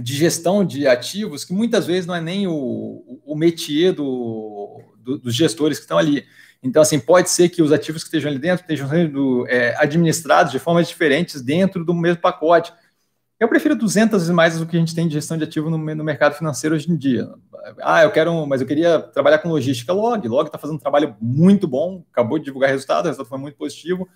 de 0.00 0.14
gestão 0.14 0.64
de 0.64 0.86
ativos 0.86 1.44
que 1.44 1.52
muitas 1.52 1.86
vezes 1.86 2.06
não 2.06 2.14
é 2.14 2.20
nem 2.20 2.46
o, 2.46 3.20
o 3.26 3.34
métier 3.36 3.92
do, 3.92 4.80
do, 4.98 5.18
dos 5.18 5.34
gestores 5.34 5.78
que 5.78 5.84
estão 5.84 5.98
ali. 5.98 6.24
Então, 6.62 6.82
assim, 6.82 6.98
pode 6.98 7.30
ser 7.30 7.48
que 7.48 7.62
os 7.62 7.72
ativos 7.72 8.02
que 8.02 8.08
estejam 8.08 8.30
ali 8.30 8.38
dentro 8.38 8.62
estejam 8.62 8.88
sendo 8.88 9.46
é, 9.48 9.76
administrados 9.78 10.50
de 10.50 10.58
formas 10.58 10.88
diferentes 10.88 11.40
dentro 11.40 11.84
do 11.84 11.94
mesmo 11.94 12.20
pacote. 12.20 12.72
Eu 13.38 13.48
prefiro 13.48 13.76
200 13.76 14.20
vezes 14.20 14.34
mais 14.34 14.58
do 14.58 14.66
que 14.66 14.76
a 14.76 14.80
gente 14.80 14.94
tem 14.94 15.06
de 15.06 15.14
gestão 15.14 15.36
de 15.36 15.44
ativo 15.44 15.70
no, 15.70 15.78
no, 15.78 16.04
mercado 16.04 16.34
financeiro 16.34 16.74
hoje 16.74 16.90
em 16.90 16.96
dia. 16.96 17.28
Ah, 17.80 18.02
eu 18.02 18.10
quero, 18.10 18.46
mas 18.46 18.60
eu 18.60 18.66
queria 18.66 18.98
trabalhar 18.98 19.38
com 19.38 19.48
logística. 19.48 19.92
Log, 19.92 20.26
Log 20.26 20.46
está 20.46 20.58
fazendo 20.58 20.76
um 20.76 20.80
trabalho 20.80 21.16
muito 21.20 21.68
bom, 21.68 22.04
acabou 22.10 22.38
de 22.38 22.46
divulgar 22.46 22.70
resultado, 22.70 23.04
o 23.04 23.08
resultado 23.08 23.28
foi 23.28 23.38
muito 23.38 23.56
positivo, 23.56 24.08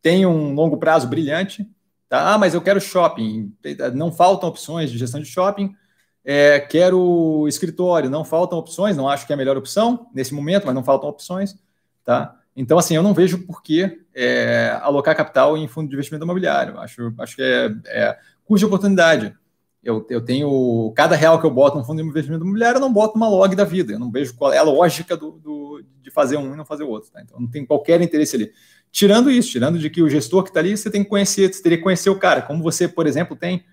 tem 0.00 0.24
um 0.24 0.54
longo 0.54 0.76
prazo 0.76 1.08
brilhante, 1.08 1.68
Tá? 2.10 2.34
Ah, 2.34 2.38
mas 2.38 2.54
eu 2.54 2.60
quero 2.60 2.80
shopping. 2.80 3.54
Não 3.94 4.10
faltam 4.10 4.48
opções 4.48 4.90
de 4.90 4.98
gestão 4.98 5.20
de 5.20 5.26
shopping. 5.26 5.72
É, 6.24 6.58
quero 6.58 7.46
escritório. 7.46 8.10
Não 8.10 8.24
faltam 8.24 8.58
opções. 8.58 8.96
Não 8.96 9.08
acho 9.08 9.24
que 9.24 9.32
é 9.32 9.34
a 9.34 9.36
melhor 9.36 9.56
opção 9.56 10.08
nesse 10.12 10.34
momento, 10.34 10.66
mas 10.66 10.74
não 10.74 10.82
faltam 10.82 11.08
opções. 11.08 11.54
Tá? 12.04 12.36
Então, 12.56 12.76
assim, 12.76 12.96
eu 12.96 13.02
não 13.04 13.14
vejo 13.14 13.46
por 13.46 13.62
que 13.62 14.02
é, 14.12 14.76
alocar 14.82 15.16
capital 15.16 15.56
em 15.56 15.68
fundo 15.68 15.88
de 15.88 15.94
investimento 15.94 16.24
imobiliário. 16.24 16.80
Acho, 16.80 17.14
acho 17.16 17.36
que 17.36 17.42
é, 17.42 17.70
é 17.86 18.18
custo 18.50 18.58
de 18.58 18.66
oportunidade. 18.66 19.32
Eu, 19.82 20.04
eu 20.10 20.20
tenho 20.20 20.92
cada 20.96 21.14
real 21.14 21.40
que 21.40 21.46
eu 21.46 21.50
boto 21.52 21.78
no 21.78 21.84
fundo 21.84 22.02
de 22.02 22.08
investimento 22.08 22.42
imobiliário, 22.42 22.78
eu 22.78 22.80
não 22.80 22.92
boto 22.92 23.16
uma 23.16 23.28
log 23.28 23.54
da 23.54 23.64
vida. 23.64 23.92
Eu 23.92 23.98
não 23.98 24.10
vejo 24.10 24.34
qual 24.34 24.52
é 24.52 24.58
a 24.58 24.62
lógica 24.64 25.16
do, 25.16 25.30
do 25.30 25.84
de 26.02 26.10
fazer 26.10 26.36
um 26.36 26.52
e 26.52 26.56
não 26.56 26.64
fazer 26.64 26.82
o 26.82 26.88
outro. 26.88 27.12
Tá? 27.12 27.22
Então, 27.22 27.38
não 27.38 27.46
tem 27.46 27.64
qualquer 27.64 28.02
interesse 28.02 28.34
ali. 28.34 28.50
Tirando 28.90 29.30
isso, 29.30 29.52
tirando 29.52 29.78
de 29.78 29.88
que 29.88 30.02
o 30.02 30.08
gestor 30.08 30.42
que 30.42 30.50
está 30.50 30.58
ali, 30.58 30.76
você 30.76 30.90
tem 30.90 31.04
que 31.04 31.08
conhecer, 31.08 31.52
você 31.52 31.62
teria 31.62 31.78
que 31.78 31.84
conhecer 31.84 32.10
o 32.10 32.18
cara. 32.18 32.42
Como 32.42 32.60
você, 32.60 32.88
por 32.88 33.06
exemplo, 33.06 33.36
tem 33.36 33.64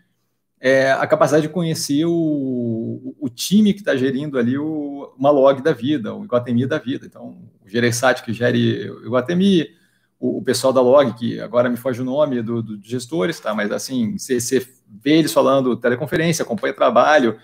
é, 0.62 0.92
a 0.92 1.08
capacidade 1.08 1.48
de 1.48 1.54
conhecer 1.54 2.06
o, 2.06 3.16
o 3.20 3.28
time 3.28 3.74
que 3.74 3.80
está 3.80 3.96
gerindo 3.96 4.38
ali 4.38 4.60
o, 4.60 5.12
uma 5.18 5.32
log 5.32 5.62
da 5.64 5.74
vida, 5.74 6.14
o 6.14 6.24
Iguatemi 6.24 6.68
da 6.68 6.78
vida. 6.78 7.08
Então, 7.08 7.40
o 7.66 7.68
Gereissat 7.68 8.24
que 8.24 8.32
gere 8.32 8.92
o 8.92 9.08
Iguatemi, 9.08 9.68
o, 10.20 10.40
o, 10.40 10.44
pessoal 10.44 10.74
da 10.74 10.82
log, 10.82 11.14
que 11.14 11.40
agora 11.40 11.70
me 11.70 11.78
foge 11.78 12.02
o 12.02 12.06
nome 12.06 12.42
do, 12.42 12.62
do, 12.62 12.78
dos 12.78 12.88
gestores, 12.88 13.40
tá? 13.40 13.54
mas 13.54 13.72
assim, 13.72 14.18
você, 14.18 14.40
você 14.40 14.68
vê 14.88 15.18
eles 15.18 15.34
falando 15.34 15.76
teleconferência, 15.76 16.44
acompanha 16.44 16.74
trabalho, 16.74 17.38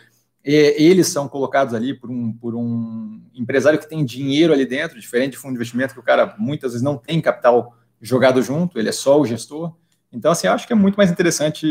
eles 0.44 1.08
são 1.08 1.28
colocados 1.28 1.74
ali 1.74 1.94
por 1.94 2.10
um, 2.10 2.34
por 2.34 2.54
um 2.54 3.22
empresário 3.34 3.80
que 3.80 3.88
tem 3.88 4.04
dinheiro 4.04 4.52
ali 4.52 4.66
dentro, 4.66 5.00
diferente 5.00 5.32
de 5.32 5.38
fundo 5.38 5.52
de 5.52 5.56
investimento, 5.56 5.94
que 5.94 6.00
o 6.00 6.04
cara 6.04 6.36
muitas 6.38 6.72
vezes 6.72 6.84
não 6.84 6.98
tem 6.98 7.22
capital 7.22 7.78
jogado 8.02 8.42
junto, 8.42 8.78
ele 8.78 8.90
é 8.90 8.92
só 8.92 9.20
o 9.20 9.26
gestor. 9.26 9.74
Então, 10.12 10.32
assim, 10.32 10.48
acho 10.48 10.68
que 10.68 10.74
é 10.74 10.76
muito 10.76 10.96
mais 10.96 11.10
interessante 11.10 11.66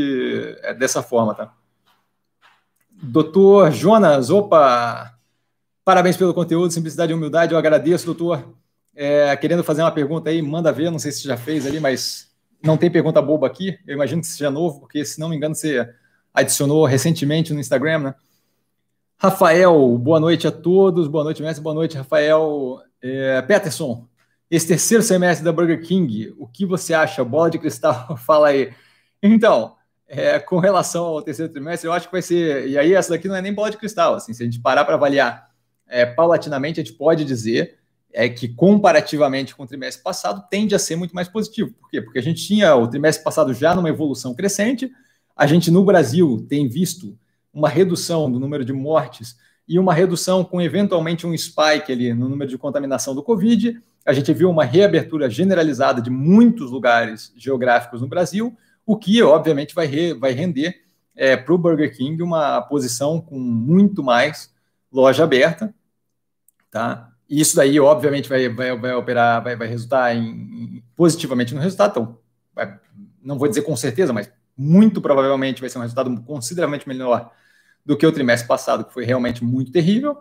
é, 0.63 0.73
dessa 0.73 1.03
forma, 1.03 1.35
tá? 1.35 1.53
Doutor 2.91 3.71
Jonas, 3.71 4.31
opa! 4.31 5.13
Parabéns 5.85 6.17
pelo 6.17 6.33
conteúdo, 6.33 6.73
simplicidade 6.73 7.13
e 7.13 7.15
humildade, 7.15 7.53
eu 7.53 7.59
agradeço, 7.59 8.07
doutor. 8.07 8.55
É, 8.95 9.35
querendo 9.37 9.65
fazer 9.65 9.83
uma 9.83 9.91
pergunta 9.91 10.31
aí, 10.31 10.43
manda 10.43 10.73
ver, 10.73 10.91
não 10.91 10.99
sei 10.99 11.13
se 11.13 11.25
já 11.25 11.37
fez 11.37 11.67
ali, 11.67 11.81
mas 11.81 12.31
não 12.63 12.77
tem 12.77 12.91
pergunta 12.91 13.23
boba 13.23 13.47
aqui, 13.47 13.79
eu 13.87 13.95
imagino 13.95 14.21
que 14.21 14.27
seja 14.27 14.51
novo, 14.51 14.81
porque 14.81 15.05
se 15.05 15.19
não 15.19 15.29
me 15.29 15.37
engano 15.37 15.55
você 15.55 15.89
adicionou 16.33 16.85
recentemente 16.85 17.53
no 17.53 17.61
Instagram, 17.61 17.99
né? 17.99 18.15
Rafael, 19.23 19.97
boa 19.99 20.19
noite 20.19 20.49
a 20.49 20.51
todos. 20.51 21.07
Boa 21.07 21.23
noite, 21.23 21.41
mestre. 21.41 21.63
Boa 21.63 21.77
noite, 21.77 21.97
Rafael. 21.97 22.81
É, 23.01 23.41
Peterson, 23.43 24.09
esse 24.51 24.67
terceiro 24.67 25.01
semestre 25.01 25.45
da 25.45 25.53
Burger 25.53 25.81
King, 25.81 26.35
o 26.37 26.49
que 26.49 26.67
você 26.67 26.93
acha? 26.93 27.23
Bola 27.23 27.49
de 27.49 27.57
cristal, 27.57 28.17
fala 28.19 28.49
aí. 28.49 28.73
Então, 29.23 29.77
é, 30.09 30.41
com 30.41 30.59
relação 30.59 31.05
ao 31.05 31.23
terceiro 31.23 31.53
trimestre, 31.53 31.89
eu 31.89 31.93
acho 31.93 32.07
que 32.09 32.13
vai 32.13 32.21
ser. 32.21 32.67
E 32.67 32.77
aí, 32.77 32.95
essa 32.95 33.11
daqui 33.11 33.29
não 33.29 33.37
é 33.37 33.41
nem 33.41 33.55
bola 33.55 33.71
de 33.71 33.77
cristal. 33.77 34.15
Assim, 34.15 34.33
se 34.33 34.43
a 34.43 34.45
gente 34.45 34.61
parar 34.61 34.85
para 34.85 34.97
avaliar 34.97 35.51
é, 35.87 36.05
paulatinamente, 36.05 36.81
a 36.81 36.85
gente 36.85 36.97
pode 36.97 37.25
dizer 37.25 37.79
é 38.13 38.29
que, 38.29 38.49
comparativamente 38.49 39.55
com 39.55 39.63
o 39.63 39.67
trimestre 39.67 40.03
passado, 40.03 40.45
tende 40.51 40.75
a 40.75 40.79
ser 40.79 40.97
muito 40.97 41.15
mais 41.15 41.29
positivo. 41.29 41.73
Por 41.81 41.91
quê? 41.91 42.03
Porque 42.03 42.19
a 42.19 42.23
gente 42.23 42.47
tinha 42.47 42.75
o 42.77 42.87
trimestre 42.87 43.25
passado 43.25 43.55
já 43.55 43.75
numa 43.75 43.89
evolução 43.89 44.35
crescente, 44.35 44.91
a 45.35 45.47
gente 45.47 45.71
no 45.71 45.85
Brasil 45.85 46.45
tem 46.49 46.69
visto 46.69 47.19
uma 47.53 47.69
redução 47.69 48.31
do 48.31 48.39
número 48.39 48.65
de 48.65 48.73
mortes 48.73 49.37
e 49.67 49.79
uma 49.79 49.95
redução 49.95 50.45
com 50.45 50.61
eventualmente 50.61 51.27
um 51.27 51.37
spike 51.37 51.91
ali 51.91 52.13
no 52.13 52.29
número 52.29 52.51
de 52.51 52.59
contaminação 52.59 53.15
do 53.15 53.23
Covid. 53.23 53.81
A 54.05 54.13
gente 54.13 54.33
viu 54.33 54.51
uma 54.51 54.65
reabertura 54.65 55.31
generalizada 55.31 56.03
de 56.03 56.11
muitos 56.11 56.71
lugares 56.71 57.33
geográficos 57.37 58.01
no 58.01 58.09
Brasil, 58.09 58.57
o 58.85 58.97
que 58.97 59.23
obviamente 59.23 59.75
vai, 59.75 59.87
re, 59.87 60.13
vai 60.13 60.33
render 60.33 60.83
é, 61.15 61.37
para 61.37 61.55
o 61.55 61.59
Burger 61.59 61.97
King 61.97 62.23
uma 62.23 62.61
posição 62.63 63.21
com 63.21 63.39
muito 63.39 64.03
mais 64.03 64.53
loja 64.91 65.25
aberta, 65.25 65.75
tá? 66.71 67.12
E 67.33 67.41
isso 67.41 67.57
daí, 67.57 67.81
obviamente, 67.81 68.29
vai, 68.29 68.47
vai, 68.51 68.77
vai 68.77 68.93
operar, 68.93 69.43
vai, 69.43 69.57
vai 69.57 69.67
resultar 69.67 70.15
em, 70.15 70.23
em, 70.23 70.85
positivamente 70.95 71.55
no 71.55 71.63
resultado. 71.63 71.91
Então, 71.93 72.19
vai, 72.55 72.79
não 73.23 73.39
vou 73.39 73.49
dizer 73.49 73.63
com 73.63 73.75
certeza, 73.75 74.13
mas 74.13 74.31
muito 74.55 75.01
provavelmente 75.01 75.59
vai 75.59 75.71
ser 75.71 75.79
um 75.79 75.81
resultado 75.81 76.15
consideravelmente 76.25 76.87
melhor 76.87 77.33
do 77.87 77.97
que 77.97 78.07
o 78.07 78.13
trimestre 78.13 78.47
passado, 78.47 78.85
que 78.85 78.93
foi 78.93 79.07
realmente 79.07 79.43
muito 79.43 79.73
terrível. 79.73 80.19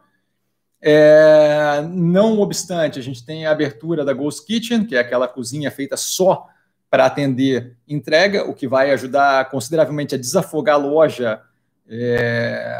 É, 0.81 1.81
não 1.89 2.39
obstante, 2.39 2.97
a 2.97 3.03
gente 3.03 3.25
tem 3.25 3.45
a 3.45 3.51
abertura 3.51 4.05
da 4.05 4.13
Ghost 4.13 4.45
Kitchen, 4.45 4.85
que 4.85 4.95
é 4.95 4.99
aquela 4.99 5.27
cozinha 5.27 5.69
feita 5.69 5.97
só 5.97 6.47
para 6.89 7.07
atender 7.07 7.75
entrega, 7.85 8.49
o 8.49 8.53
que 8.53 8.69
vai 8.69 8.89
ajudar 8.91 9.49
consideravelmente 9.49 10.15
a 10.15 10.17
desafogar 10.17 10.75
a 10.75 10.77
loja 10.77 11.41
é, 11.89 12.73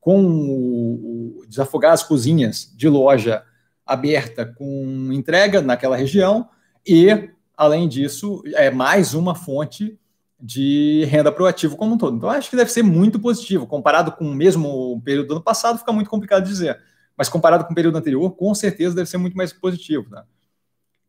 com 0.00 0.20
o, 0.20 1.42
o, 1.42 1.46
desafogar 1.46 1.92
as 1.92 2.02
cozinhas 2.02 2.74
de 2.76 2.88
loja 2.88 3.44
aberta 3.88 4.44
com 4.44 5.10
entrega 5.12 5.62
naquela 5.62 5.96
região 5.96 6.48
e, 6.86 7.30
além 7.56 7.88
disso, 7.88 8.42
é 8.54 8.70
mais 8.70 9.14
uma 9.14 9.34
fonte 9.34 9.98
de 10.40 11.04
renda 11.10 11.32
para 11.32 11.42
o 11.42 11.46
ativo 11.46 11.76
como 11.76 11.94
um 11.94 11.98
todo. 11.98 12.16
Então, 12.16 12.30
acho 12.30 12.50
que 12.50 12.56
deve 12.56 12.70
ser 12.70 12.82
muito 12.82 13.18
positivo. 13.18 13.66
Comparado 13.66 14.12
com 14.12 14.24
o 14.24 14.34
mesmo 14.34 15.00
período 15.04 15.28
do 15.28 15.34
ano 15.34 15.42
passado, 15.42 15.78
fica 15.78 15.92
muito 15.92 16.10
complicado 16.10 16.44
dizer. 16.44 16.78
Mas 17.16 17.28
comparado 17.28 17.64
com 17.64 17.72
o 17.72 17.74
período 17.74 17.98
anterior, 17.98 18.30
com 18.30 18.54
certeza 18.54 18.94
deve 18.94 19.08
ser 19.08 19.18
muito 19.18 19.36
mais 19.36 19.52
positivo. 19.52 20.08
Né? 20.10 20.22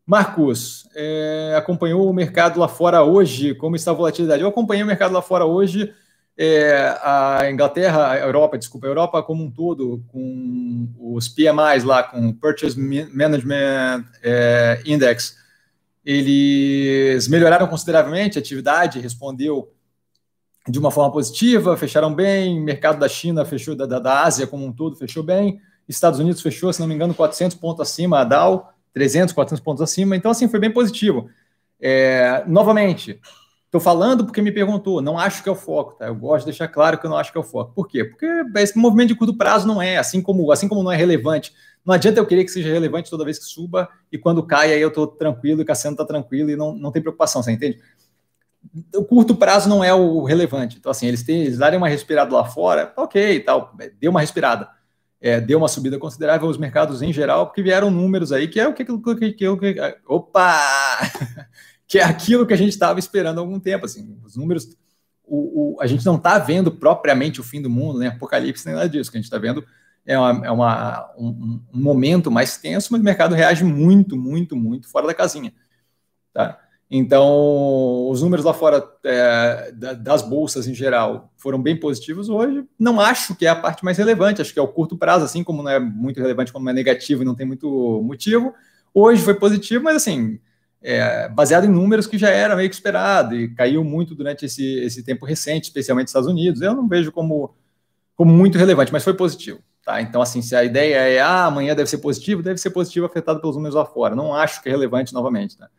Marcos, 0.06 0.90
é, 0.96 1.54
acompanhou 1.56 2.10
o 2.10 2.14
mercado 2.14 2.60
lá 2.60 2.68
fora 2.68 3.04
hoje? 3.04 3.54
Como 3.54 3.76
está 3.76 3.92
a 3.92 3.94
volatilidade? 3.94 4.42
Eu 4.42 4.50
acompanhei 4.50 4.84
o 4.84 4.88
mercado 4.88 5.14
lá 5.14 5.22
fora 5.22 5.46
hoje. 5.46 5.94
É, 6.42 6.98
a 7.04 7.52
Inglaterra, 7.52 8.12
a 8.12 8.18
Europa, 8.18 8.58
desculpa, 8.58 8.88
a 8.88 8.90
Europa 8.90 9.22
como 9.22 9.44
um 9.44 9.52
todo, 9.52 10.02
com 10.08 10.88
os 10.98 11.28
PMIs 11.28 11.84
lá, 11.84 12.02
com 12.02 12.32
Purchase 12.32 12.80
Management 12.80 14.06
é, 14.24 14.82
Index, 14.86 15.36
eles 16.06 17.28
melhoraram 17.28 17.68
consideravelmente, 17.68 18.38
a 18.38 18.42
atividade 18.42 19.02
respondeu 19.02 19.74
de 20.66 20.80
uma 20.80 20.92
forma 20.92 21.12
positiva, 21.12 21.76
fecharam 21.76 22.16
bem, 22.16 22.58
mercado 22.62 23.00
da 23.00 23.10
China 23.10 23.44
fechou, 23.44 23.76
da, 23.76 24.00
da 24.00 24.24
Ásia 24.24 24.48
como 24.48 24.66
um 24.66 24.72
todo 24.72 24.96
fechou 24.96 25.24
bem, 25.24 25.60
Estados 25.90 26.22
Unidos 26.22 26.42
fechou, 26.42 26.72
se 26.72 26.80
não 26.80 26.88
me 26.88 26.96
engano, 26.96 27.14
400 27.14 27.58
pontos 27.58 27.82
acima, 27.82 28.20
a 28.22 28.24
Dow 28.24 28.70
300, 28.94 29.34
400 29.34 29.62
pontos 29.62 29.82
acima, 29.82 30.16
então 30.16 30.32
assim, 30.32 30.48
foi 30.48 30.62
bem 30.62 30.72
positivo. 30.72 31.30
É, 31.82 32.46
novamente, 32.48 33.20
estou 33.70 33.82
falando 33.82 34.26
porque 34.26 34.42
me 34.42 34.52
perguntou, 34.52 35.02
não 35.02 35.18
acho 35.18 35.42
que 35.42 35.50
é 35.50 35.52
o 35.52 35.56
foco, 35.56 35.94
tá? 35.94 36.08
Eu 36.08 36.16
gosto 36.16 36.46
de 36.46 36.52
deixar 36.52 36.68
claro 36.68 36.98
que 36.98 37.06
eu 37.06 37.10
não 37.10 37.18
acho 37.18 37.32
que 37.32 37.38
é 37.38 37.42
o 37.42 37.44
foco. 37.44 37.74
Por 37.74 37.88
quê? 37.88 38.04
Porque 38.04 38.26
esse 38.58 38.78
movimento 38.78 39.10
de 39.10 39.16
curto 39.16 39.38
prazo 39.38 39.68
não 39.68 39.82
é, 39.82 39.98
assim 39.98 40.22
como, 40.22 40.52
assim 40.52 40.68
como 40.68 40.84
não 40.84 40.92
é 40.92 40.96
relevante 40.96 41.54
não 41.86 41.96
adianta 41.96 42.20
eu 42.20 42.26
querer 42.26 42.44
que 42.44 42.52
seja 42.52 42.72
relevante 42.72 43.10
toda 43.10 43.26
vez 43.26 43.40
que 43.40 43.46
suba 43.46 43.90
e 44.12 44.18
quando 44.18 44.44
cai 44.44 44.74
aí 44.74 44.82
eu 44.82 44.90
estou 44.90 45.08
tranquilo 45.08 45.62
e 45.62 45.66
Cassiano 45.66 45.96
está 45.96 46.06
tranquilo 46.06 46.50
e 46.50 46.56
não, 46.56 46.74
não 46.74 46.92
tem 46.92 47.02
preocupação, 47.02 47.42
você 47.42 47.52
entende? 47.52 47.80
O 48.96 49.04
curto 49.04 49.36
prazo 49.36 49.70
não 49.70 49.84
é 49.84 49.94
o 49.94 50.24
relevante. 50.24 50.78
Então, 50.78 50.92
assim, 50.92 51.08
eles, 51.08 51.24
têm, 51.24 51.42
eles 51.42 51.58
darem 51.58 51.78
uma 51.78 51.88
respirada 51.88 52.34
lá 52.34 52.44
fora, 52.46 52.94
ok, 52.98 53.40
tal, 53.40 53.74
deu 54.00 54.12
uma 54.12 54.20
respirada. 54.20 54.70
É, 55.22 55.42
deu 55.42 55.58
uma 55.58 55.68
subida 55.68 55.98
considerável 55.98 56.48
os 56.48 56.58
mercados 56.58 57.02
em 57.02 57.12
geral, 57.12 57.48
porque 57.48 57.62
vieram 57.62 57.92
números 57.92 58.32
aí 58.32 58.48
que 58.48 58.60
é 58.60 58.68
o 58.68 58.74
que, 58.74 58.86
que, 58.86 59.34
que, 59.34 59.34
que 59.34 59.48
opa! 60.08 61.00
que 61.90 61.98
é 61.98 62.04
aquilo 62.04 62.46
que 62.46 62.54
a 62.54 62.58
gente 62.58 62.70
estava 62.70 63.00
esperando 63.00 63.40
há 63.40 63.42
algum 63.42 63.60
tempo. 63.60 63.84
Assim, 63.84 64.16
os 64.24 64.38
números, 64.38 64.78
o, 65.26 65.74
o 65.74 65.82
a 65.82 65.88
gente 65.88 66.06
não 66.06 66.18
está 66.18 66.38
vendo 66.38 66.72
propriamente 66.72 67.42
o 67.42 67.44
fim 67.44 67.60
do 67.60 67.70
mundo, 67.70 67.98
né? 67.98 68.08
Apocalipse 68.08 68.64
nem 68.68 68.76
nada 68.76 68.88
disso, 68.88 69.10
que 69.10 69.18
a 69.18 69.20
gente 69.20 69.26
está 69.26 69.40
vendo 69.40 69.66
é, 70.06 70.18
uma, 70.18 70.46
é 70.46 70.52
uma 70.52 71.12
um, 71.18 71.60
um, 71.74 71.82
momento 71.82 72.30
mais 72.30 72.58
tenso, 72.58 72.90
mas 72.92 73.02
o 73.02 73.04
mercado 73.04 73.34
reage 73.34 73.64
muito, 73.64 74.16
muito, 74.16 74.56
muito 74.56 74.88
fora 74.88 75.08
da 75.08 75.16
casinha. 75.16 75.52
Tá? 76.32 76.60
Então, 76.92 78.08
os 78.08 78.22
números 78.22 78.46
lá 78.46 78.54
fora 78.54 78.88
é, 79.04 79.72
das 79.72 80.22
bolsas 80.22 80.68
em 80.68 80.76
geral 80.76 81.32
foram 81.38 81.60
bem 81.60 81.76
positivos 81.76 82.30
hoje. 82.30 82.66
Não 82.78 83.00
acho 83.00 83.36
que 83.36 83.48
é 83.48 83.50
a 83.50 83.56
parte 83.56 83.84
mais 83.84 83.98
relevante, 83.98 84.42
acho 84.42 84.54
que 84.54 84.60
é 84.60 84.62
o 84.62 84.68
curto 84.68 84.96
prazo, 84.96 85.26
assim 85.26 85.44
como 85.44 85.64
não 85.64 85.72
é 85.72 85.80
muito 85.80 86.20
relevante, 86.20 86.54
como 86.54 86.70
é 86.70 86.74
negativo 86.74 87.24
e 87.24 87.26
não 87.26 87.36
tem 87.36 87.48
muito 87.48 88.02
motivo. 88.04 88.54
Hoje 88.94 89.24
foi 89.24 89.34
positivo, 89.34 89.84
mas 89.84 89.98
assim, 89.98 90.40
é, 90.82 91.28
baseado 91.30 91.66
em 91.66 91.70
números 91.70 92.08
que 92.08 92.18
já 92.18 92.30
era 92.30 92.56
meio 92.56 92.70
que 92.70 92.76
esperado 92.76 93.36
e 93.36 93.54
caiu 93.54 93.84
muito 93.84 94.16
durante 94.16 94.46
esse, 94.46 94.80
esse 94.80 95.04
tempo 95.04 95.26
recente, 95.26 95.66
especialmente 95.66 96.06
nos 96.06 96.12
Estados 96.12 96.30
Unidos. 96.30 96.62
Eu 96.62 96.74
não 96.74 96.88
vejo 96.88 97.12
como, 97.12 97.54
como 98.16 98.32
muito 98.32 98.58
relevante, 98.58 98.92
mas 98.92 99.04
foi 99.04 99.14
positivo. 99.14 99.60
Tá? 99.84 100.02
Então, 100.02 100.22
assim, 100.22 100.42
se 100.42 100.56
a 100.56 100.64
ideia 100.64 100.98
é 100.98 101.20
ah, 101.20 101.46
amanhã 101.46 101.76
deve 101.76 101.90
ser 101.90 101.98
positivo, 101.98 102.44
deve 102.44 102.60
ser 102.60 102.70
positivo 102.70 103.06
afetado 103.06 103.42
pelos 103.42 103.56
números 103.56 103.76
lá 103.76 103.86
fora. 103.86 104.16
Não 104.16 104.34
acho 104.34 104.62
que 104.62 104.70
é 104.70 104.72
relevante 104.72 105.14
novamente. 105.14 105.58
Tá? 105.58 105.70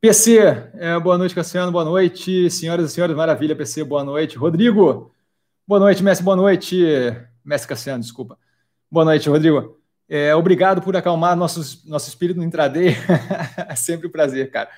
PC, 0.00 0.38
é, 0.74 0.98
boa 1.00 1.18
noite, 1.18 1.34
Cassiano, 1.34 1.72
boa 1.72 1.84
noite. 1.84 2.50
Senhoras 2.50 2.90
e 2.90 2.94
senhores, 2.94 3.16
maravilha, 3.16 3.56
PC, 3.56 3.84
boa 3.84 4.04
noite. 4.04 4.36
Rodrigo, 4.36 5.12
boa 5.66 5.80
noite, 5.80 6.02
Mestre, 6.02 6.24
boa 6.24 6.36
noite. 6.36 6.84
Mestre 7.44 7.68
Cassiano, 7.68 8.02
desculpa. 8.02 8.38
Boa 8.90 9.04
noite, 9.04 9.28
Rodrigo. 9.28 9.83
É, 10.08 10.34
obrigado 10.34 10.82
por 10.82 10.96
acalmar 10.96 11.36
nosso, 11.36 11.88
nosso 11.88 12.08
espírito 12.08 12.36
no 12.36 12.44
intraday. 12.44 12.96
é 13.68 13.74
sempre 13.74 14.06
um 14.06 14.10
prazer, 14.10 14.50
cara. 14.50 14.68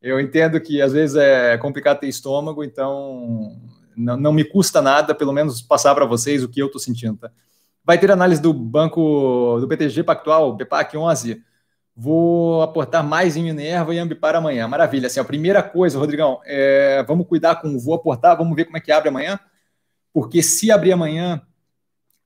Eu 0.00 0.20
entendo 0.20 0.60
que 0.60 0.82
às 0.82 0.92
vezes 0.92 1.16
é 1.16 1.56
complicado 1.56 2.00
ter 2.00 2.08
estômago, 2.08 2.62
então 2.62 3.58
não, 3.96 4.16
não 4.16 4.32
me 4.32 4.44
custa 4.44 4.82
nada, 4.82 5.14
pelo 5.14 5.32
menos, 5.32 5.62
passar 5.62 5.94
para 5.94 6.04
vocês 6.04 6.42
o 6.42 6.48
que 6.48 6.60
eu 6.60 6.66
estou 6.66 6.80
sentindo, 6.80 7.16
tá? 7.16 7.30
Vai 7.84 7.98
ter 7.98 8.10
análise 8.10 8.40
do 8.40 8.52
banco 8.52 9.58
do 9.60 9.66
BTG 9.66 10.04
Pactual, 10.04 10.56
BPAC 10.56 10.96
11. 10.96 11.42
Vou 11.94 12.62
aportar 12.62 13.04
mais 13.04 13.36
em 13.36 13.42
Minerva 13.42 13.94
e 13.94 13.98
Ambipar 13.98 14.34
amanhã. 14.34 14.66
Maravilha. 14.66 15.06
Assim, 15.06 15.20
a 15.20 15.24
primeira 15.24 15.62
coisa, 15.62 15.98
Rodrigão, 15.98 16.40
é, 16.46 17.04
vamos 17.06 17.26
cuidar 17.26 17.56
com 17.56 17.68
o 17.68 17.78
vou 17.78 17.94
aportar, 17.94 18.36
vamos 18.38 18.56
ver 18.56 18.64
como 18.64 18.78
é 18.78 18.80
que 18.80 18.90
abre 18.90 19.10
amanhã. 19.10 19.38
Porque 20.14 20.42
se 20.42 20.72
abrir 20.72 20.92
amanhã 20.92 21.42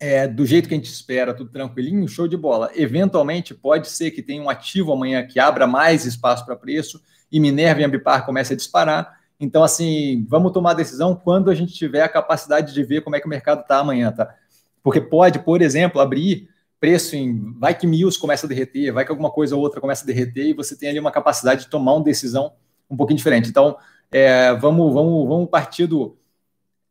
é, 0.00 0.28
do 0.28 0.46
jeito 0.46 0.68
que 0.68 0.74
a 0.74 0.76
gente 0.76 0.90
espera, 0.90 1.34
tudo 1.34 1.50
tranquilinho, 1.50 2.06
show 2.06 2.28
de 2.28 2.37
bola. 2.37 2.70
Eventualmente, 2.74 3.54
pode 3.54 3.88
ser 3.88 4.11
que 4.12 4.22
tenha 4.22 4.42
um 4.42 4.48
ativo 4.48 4.92
amanhã 4.92 5.26
que 5.26 5.40
abra 5.40 5.66
mais 5.66 6.04
espaço 6.04 6.44
para 6.46 6.56
preço 6.56 7.00
e 7.30 7.40
Minerva 7.40 7.80
e 7.80 7.84
Ambipar 7.84 8.24
comece 8.24 8.52
a 8.52 8.56
disparar. 8.56 9.18
Então, 9.40 9.62
assim, 9.62 10.24
vamos 10.28 10.52
tomar 10.52 10.72
a 10.72 10.74
decisão 10.74 11.14
quando 11.14 11.50
a 11.50 11.54
gente 11.54 11.72
tiver 11.72 12.02
a 12.02 12.08
capacidade 12.08 12.72
de 12.72 12.82
ver 12.82 13.02
como 13.02 13.16
é 13.16 13.20
que 13.20 13.26
o 13.26 13.30
mercado 13.30 13.61
está 13.61 13.78
amanhã, 13.78 14.11
tá? 14.11 14.34
Porque 14.82 15.00
pode, 15.00 15.40
por 15.40 15.62
exemplo, 15.62 16.00
abrir 16.00 16.48
preço 16.80 17.16
em. 17.16 17.52
Vai 17.58 17.74
que 17.74 17.87
Mills 17.87 18.18
começa 18.18 18.46
a 18.46 18.48
derreter, 18.48 18.92
vai 18.92 19.04
que 19.04 19.11
alguma 19.11 19.30
coisa 19.30 19.54
ou 19.56 19.62
outra 19.62 19.80
começa 19.80 20.04
a 20.04 20.06
derreter 20.06 20.48
e 20.48 20.52
você 20.54 20.76
tem 20.76 20.88
ali 20.88 20.98
uma 20.98 21.11
capacidade 21.11 21.62
de 21.62 21.70
tomar 21.70 21.94
uma 21.94 22.04
decisão 22.04 22.52
um 22.90 22.96
pouquinho 22.96 23.16
diferente. 23.16 23.48
Então, 23.48 23.76
é, 24.11 24.54
vamos, 24.54 24.92
vamos, 24.92 25.28
vamos 25.28 25.50
partir 25.50 25.87
do. 25.87 26.16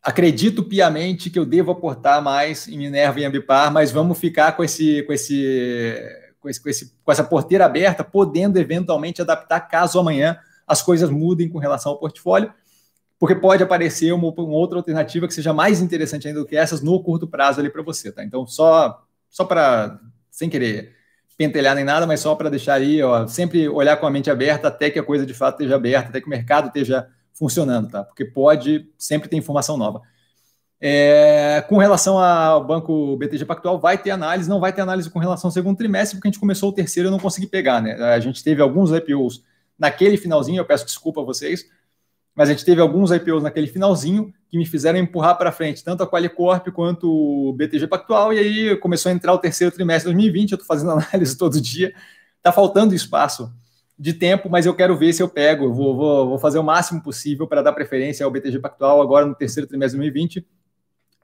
Acredito 0.02 0.64
piamente 0.64 1.30
que 1.30 1.38
eu 1.38 1.46
devo 1.46 1.72
aportar 1.72 2.22
mais 2.22 2.68
em 2.68 2.78
Minerva 2.78 3.20
e 3.20 3.26
Ambipar, 3.26 3.72
mas 3.72 3.92
vamos 3.92 4.18
ficar 4.18 4.54
com 4.54 4.64
esse, 4.64 5.04
com 5.04 5.12
esse, 5.12 5.96
com 6.40 6.50
esse, 6.50 6.62
com 6.62 6.70
esse, 6.70 6.94
com 7.04 7.12
essa 7.12 7.24
porteira 7.24 7.66
aberta, 7.66 8.04
podendo 8.04 8.58
eventualmente 8.58 9.22
adaptar 9.22 9.62
caso 9.62 10.00
amanhã 10.00 10.38
as 10.66 10.82
coisas 10.82 11.10
mudem 11.10 11.50
com 11.50 11.60
relação 11.60 11.94
ao 11.94 12.00
portfólio, 12.00 12.54
porque 13.20 13.36
pode 13.36 13.64
aparecer 13.64 14.12
uma, 14.12 14.30
uma 14.30 14.56
outra 14.56 14.78
alternativa 14.78 15.28
que 15.28 15.34
seja 15.34 15.54
mais 15.54 15.82
interessante 15.82 16.28
ainda 16.28 16.42
do 16.42 16.46
que 16.46 16.56
essas 16.56 16.82
no 16.82 17.02
curto 17.02 17.28
prazo 17.28 17.60
ali 17.60 17.70
para 17.70 17.82
você, 17.82 18.12
tá? 18.12 18.24
Então, 18.24 18.46
só, 18.46 19.02
só 19.30 19.46
para, 19.46 20.00
sem 20.30 20.50
querer 20.50 20.96
pentelhar 21.38 21.76
nem 21.76 21.86
nada, 21.86 22.08
mas 22.08 22.20
só 22.20 22.36
para 22.36 22.50
deixar 22.50 22.76
aí, 22.76 23.02
ó, 23.02 23.28
sempre 23.28 23.70
olhar 23.70 23.98
com 23.98 24.08
a 24.08 24.12
mente 24.12 24.30
aberta 24.30 24.68
até 24.68 24.90
que 24.90 24.98
a 24.98 25.04
coisa 25.04 25.26
de 25.26 25.34
fato 25.34 25.56
esteja 25.56 25.76
aberta, 25.76 26.10
até 26.10 26.20
que 26.20 26.28
o 26.28 26.30
mercado 26.30 26.68
esteja 26.68 27.08
funcionando, 27.38 27.90
tá? 27.90 28.04
Porque 28.04 28.26
pode 28.26 28.90
sempre 28.98 29.30
ter 29.30 29.36
informação 29.36 29.78
nova. 29.78 30.02
É, 30.80 31.64
com 31.68 31.78
relação 31.78 32.20
ao 32.20 32.64
banco 32.64 33.16
BTG 33.18 33.46
Pactual, 33.46 33.80
vai 33.80 33.98
ter 33.98 34.12
análise, 34.12 34.50
não 34.50 34.60
vai 34.60 34.72
ter 34.72 34.82
análise 34.82 35.10
com 35.10 35.20
relação 35.20 35.48
ao 35.48 35.52
segundo 35.52 35.78
trimestre, 35.78 36.18
porque 36.18 36.28
a 36.28 36.32
gente 36.32 36.40
começou 36.40 36.70
o 36.70 36.74
terceiro 36.74 37.08
e 37.08 37.10
eu 37.10 37.12
não 37.12 37.20
consegui 37.20 37.48
pegar, 37.48 37.82
né? 37.82 37.94
A 37.94 38.20
gente 38.20 38.44
teve 38.44 38.62
alguns 38.62 38.92
IPOs 38.92 39.44
naquele 39.78 40.18
finalzinho, 40.18 40.60
eu 40.60 40.66
peço 40.66 40.86
desculpa 40.86 41.22
a 41.22 41.24
vocês, 41.24 41.66
mas 42.36 42.50
a 42.50 42.52
gente 42.52 42.66
teve 42.66 42.82
alguns 42.82 43.12
IPOs 43.12 43.44
naquele 43.44 43.68
finalzinho 43.68 44.34
que 44.50 44.58
me 44.58 44.66
fizeram 44.66 45.00
empurrar 45.00 45.38
para 45.38 45.52
frente, 45.52 45.84
tanto 45.84 46.04
a 46.04 46.08
Qualicorp 46.08 46.68
quanto 46.72 47.10
o 47.10 47.54
BTG 47.54 47.88
Pactual, 47.88 48.32
e 48.34 48.40
aí 48.40 48.78
começou 48.78 49.12
a 49.12 49.14
entrar 49.14 49.34
o 49.34 49.40
terceiro 49.40 49.74
trimestre 49.74 50.12
de 50.12 50.16
2020, 50.16 50.52
eu 50.52 50.56
estou 50.56 50.68
fazendo 50.68 50.92
análise 51.02 51.36
todo 51.38 51.60
dia, 51.60 51.94
está 52.38 52.52
faltando 52.52 52.94
espaço 52.94 53.52
de 53.98 54.14
tempo, 54.14 54.50
mas 54.50 54.66
eu 54.66 54.76
quero 54.76 54.96
ver 54.96 55.14
se 55.14 55.24
eu 55.24 55.30
pego, 55.30 55.74
vou, 55.74 55.96
vou, 55.96 56.30
vou 56.30 56.40
fazer 56.40 56.60
o 56.60 56.64
máximo 56.64 57.02
possível 57.02 57.48
para 57.48 57.62
dar 57.62 57.74
preferência 57.74 58.26
ao 58.26 58.32
BTG 58.32 58.60
Pactual 58.60 59.02
agora 59.02 59.26
no 59.26 59.34
terceiro 59.34 59.68
trimestre 59.68 60.00
de 60.00 60.12
2020. 60.12 60.48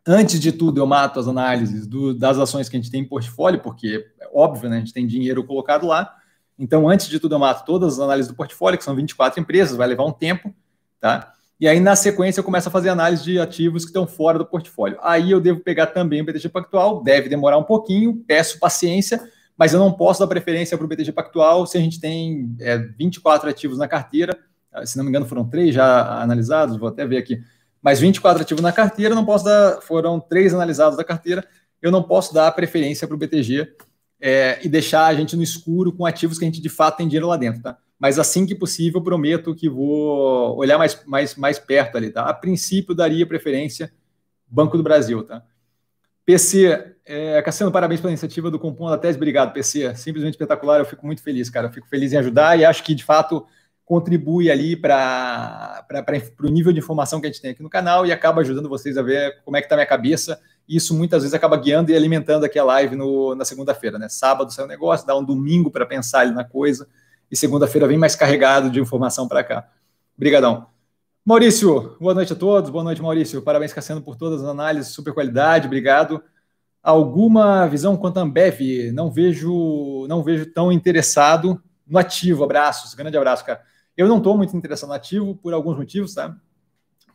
Antes 0.06 0.40
de 0.40 0.52
tudo, 0.52 0.82
eu 0.82 0.86
mato 0.86 1.20
as 1.20 1.28
análises 1.28 1.88
do, 1.88 2.14
das 2.14 2.38
ações 2.38 2.68
que 2.68 2.76
a 2.76 2.80
gente 2.80 2.92
tem 2.92 3.02
em 3.02 3.08
portfólio, 3.08 3.60
porque 3.62 4.06
é 4.20 4.30
óbvio, 4.34 4.70
né, 4.70 4.78
a 4.78 4.80
gente 4.80 4.94
tem 4.94 5.08
dinheiro 5.08 5.44
colocado 5.46 5.86
lá, 5.86 6.14
então, 6.58 6.88
antes 6.88 7.08
de 7.08 7.20
tudo, 7.20 7.36
eu 7.36 7.40
mato 7.40 7.66
todas 7.66 7.94
as 7.94 8.00
análises 8.00 8.32
do 8.32 8.36
portfólio, 8.36 8.78
que 8.78 8.84
são 8.84 8.96
24 8.96 9.40
empresas, 9.40 9.76
vai 9.76 9.88
levar 9.88 10.06
um 10.06 10.12
tempo, 10.12 10.54
tá? 11.00 11.34
E 11.60 11.68
aí, 11.68 11.80
na 11.80 11.96
sequência, 11.96 12.40
eu 12.40 12.44
começo 12.44 12.68
a 12.68 12.72
fazer 12.72 12.90
análise 12.90 13.24
de 13.24 13.40
ativos 13.40 13.84
que 13.84 13.90
estão 13.90 14.06
fora 14.06 14.38
do 14.38 14.46
portfólio. 14.46 14.98
Aí 15.02 15.32
eu 15.32 15.40
devo 15.40 15.62
pegar 15.62 15.88
também 15.88 16.22
o 16.22 16.26
BTG 16.26 16.50
Pactual, 16.50 17.02
deve 17.02 17.30
demorar 17.30 17.58
um 17.58 17.64
pouquinho, 17.64 18.24
peço 18.28 18.60
paciência, 18.60 19.22
mas 19.58 19.74
eu 19.74 19.80
não 19.80 19.92
posso 19.92 20.20
dar 20.20 20.28
preferência 20.28 20.78
para 20.78 20.86
o 20.86 20.88
BTG 20.88 21.12
Pactual 21.12 21.66
se 21.66 21.78
a 21.78 21.82
gente 21.82 22.00
tem 22.00 22.56
é, 22.60 22.78
24 22.78 23.50
ativos 23.50 23.78
na 23.78 23.88
carteira, 23.88 24.38
se 24.86 24.98
não 24.98 25.04
me 25.04 25.10
engano, 25.10 25.26
foram 25.26 25.48
três 25.48 25.74
já 25.76 26.22
analisados, 26.22 26.78
vou 26.78 26.90
até 26.90 27.06
ver 27.06 27.18
aqui, 27.18 27.42
mas 27.82 28.00
24 28.00 28.42
ativos 28.42 28.64
na 28.64 28.72
carteira, 28.72 29.14
não 29.14 29.26
posso 29.26 29.46
dar, 29.46 29.82
foram 29.82 30.20
três 30.20 30.54
analisados 30.54 30.98
da 30.98 31.04
carteira, 31.04 31.46
eu 31.82 31.92
não 31.92 32.02
posso 32.02 32.34
dar 32.34 32.52
preferência 32.54 33.08
para 33.08 33.16
o 33.16 33.18
BTG 33.18 33.76
é, 34.20 34.60
e 34.64 34.70
deixar 34.70 35.06
a 35.06 35.14
gente 35.14 35.36
no 35.36 35.44
escuro 35.44 35.92
com 35.92 36.06
ativos 36.06 36.40
que 36.40 36.46
a 36.46 36.48
gente 36.48 36.62
de 36.62 36.70
fato 36.70 36.98
tem 36.98 37.08
dinheiro 37.08 37.28
lá 37.28 37.36
dentro, 37.36 37.62
tá? 37.62 37.78
Mas 38.00 38.18
assim 38.18 38.46
que 38.46 38.56
possível, 38.56 39.02
prometo 39.02 39.54
que 39.54 39.70
vou 39.70 40.58
olhar 40.58 40.78
mais, 40.78 41.04
mais, 41.06 41.36
mais 41.36 41.60
perto 41.60 41.98
ali, 41.98 42.10
tá? 42.10 42.24
A 42.24 42.34
princípio, 42.34 42.96
daria 42.96 43.28
preferência 43.28 43.92
Banco 44.48 44.78
do 44.78 44.84
Brasil, 44.84 45.24
tá? 45.24 45.44
PC, 46.26 46.93
é, 47.06 47.42
Cassiano, 47.42 47.72
parabéns 47.72 48.00
pela 48.00 48.12
iniciativa 48.12 48.50
do 48.50 48.60
Compondo 48.60 48.92
da 48.92 48.98
Tese. 48.98 49.18
Obrigado, 49.18 49.54
PC. 49.54 49.96
Simplesmente 49.96 50.34
espetacular. 50.34 50.80
Eu 50.80 50.86
fico 50.86 51.06
muito 51.06 51.22
feliz, 51.22 51.50
cara. 51.50 51.68
Eu 51.68 51.72
fico 51.72 51.88
feliz 51.88 52.14
em 52.14 52.18
ajudar 52.18 52.58
e 52.58 52.66
acho 52.66 52.84
que, 52.84 52.96
de 52.96 53.04
fato, 53.04 53.46
contribui 53.86 54.50
ali 54.50 54.76
para 54.76 55.86
o 56.42 56.48
nível 56.48 56.72
de 56.72 56.80
informação 56.80 57.20
que 57.20 57.28
a 57.28 57.30
gente 57.30 57.42
tem 57.42 57.52
aqui 57.52 57.62
no 57.62 57.70
canal 57.70 58.06
e 58.06 58.12
acaba 58.12 58.42
ajudando 58.42 58.70
vocês 58.70 58.98
a 58.98 59.02
ver 59.02 59.42
como 59.44 59.58
é 59.58 59.62
que 59.62 59.66
está 59.66 59.76
a 59.76 59.78
minha 59.78 59.88
cabeça 59.88 60.40
e 60.68 60.78
isso 60.78 60.96
muitas 60.96 61.24
vezes 61.24 61.34
acaba 61.34 61.58
guiando 61.58 61.92
e 61.92 61.96
alimentando 61.96 62.46
aqui 62.46 62.58
a 62.58 62.64
live 62.64 62.96
no, 62.96 63.36
na 63.36 63.46
segunda-feira, 63.46 64.00
né? 64.00 64.08
Sábado 64.10 64.54
sai 64.54 64.66
o 64.66 64.68
negócio, 64.68 65.06
dá 65.06 65.16
um 65.16 65.24
domingo 65.24 65.70
para 65.70 65.86
pensar 65.86 66.22
ali 66.22 66.32
na 66.32 66.44
coisa, 66.44 66.88
e 67.30 67.36
segunda-feira 67.36 67.88
vem 67.88 67.98
mais 67.98 68.16
carregado 68.16 68.70
de 68.70 68.80
informação 68.80 69.28
para 69.28 69.44
cá. 69.44 69.70
Obrigadão. 70.16 70.68
Maurício, 71.26 71.98
boa 72.00 72.14
noite 72.14 72.34
a 72.34 72.36
todos. 72.36 72.70
Boa 72.70 72.84
noite, 72.84 73.02
Maurício. 73.02 73.42
Parabéns, 73.42 73.74
Cassiano, 73.74 74.02
por 74.02 74.16
todas 74.16 74.42
as 74.42 74.48
análises, 74.48 74.94
super 74.94 75.14
qualidade. 75.14 75.68
Obrigado. 75.68 76.22
Alguma 76.84 77.66
visão 77.66 77.96
quanto 77.96 78.20
a 78.20 78.24
Ambev? 78.24 78.92
Não 78.94 79.10
vejo, 79.10 80.06
não 80.10 80.22
vejo 80.22 80.46
tão 80.48 80.70
interessado 80.72 81.64
no 81.88 81.98
ativo. 81.98 82.44
Abraços, 82.44 82.94
grande 82.94 83.18
abraço, 83.18 83.46
cara. 83.46 83.62
Eu 83.96 84.08
não 84.08 84.18
estou 84.18 84.38
muito 84.38 84.56
interessado 84.56 84.90
no 84.90 84.96
ativo 84.96 85.36
por 85.36 85.54
alguns 85.54 85.78
motivos, 85.78 86.14
tá? 86.14 86.36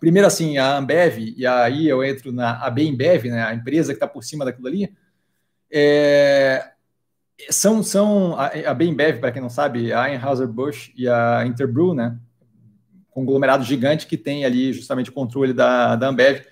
Primeiro, 0.01 0.29
assim, 0.29 0.59
a 0.59 0.77
Ambev, 0.77 1.35
e 1.37 1.45
aí 1.45 1.89
eu 1.89 2.05
entro 2.05 2.33
na 2.33 2.65
a 2.65 2.71
Bembev, 2.71 3.25
né, 3.25 3.43
a 3.43 3.53
empresa 3.53 3.93
que 3.93 3.97
está 3.97 4.07
por 4.07 4.23
cima 4.23 4.45
daquilo 4.45 4.69
ali, 4.69 4.95
é, 5.71 6.71
são, 7.51 7.83
são 7.83 8.39
a, 8.39 8.47
a 8.47 8.75
Bembev, 8.75 9.19
para 9.19 9.33
quem 9.33 9.43
não 9.43 9.51
sabe, 9.51 9.93
a 9.93 10.05
Anheuser-Busch 10.05 10.93
e 10.97 11.09
a 11.09 11.45
Interbrew, 11.45 11.95
né, 11.95 12.17
conglomerado 13.11 13.65
gigante 13.65 14.07
que 14.07 14.17
tem 14.17 14.45
ali 14.45 14.73
justamente 14.73 15.11
o 15.11 15.13
controle 15.13 15.53
da, 15.53 15.97
da 15.97 16.09
Ambev, 16.09 16.43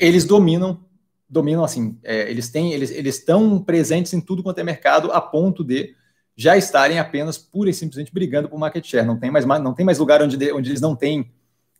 eles 0.00 0.24
dominam, 0.24 0.84
dominam 1.32 1.64
assim, 1.64 1.98
é, 2.04 2.30
eles 2.30 2.50
têm, 2.50 2.74
eles, 2.74 2.90
estão 2.90 3.58
presentes 3.58 4.12
em 4.12 4.20
tudo 4.20 4.42
quanto 4.42 4.58
é 4.58 4.62
mercado 4.62 5.10
a 5.12 5.20
ponto 5.20 5.64
de 5.64 5.94
já 6.36 6.58
estarem 6.58 6.98
apenas 6.98 7.38
pura 7.38 7.70
e 7.70 7.74
simplesmente 7.74 8.12
brigando 8.12 8.50
por 8.50 8.58
market 8.58 8.84
share. 8.84 9.06
Não 9.06 9.18
tem 9.18 9.30
mais, 9.30 9.46
não 9.46 9.72
tem 9.72 9.84
mais 9.84 9.98
lugar 9.98 10.22
onde, 10.22 10.52
onde 10.52 10.70
eles 10.70 10.80
não 10.80 10.94
têm 10.94 11.32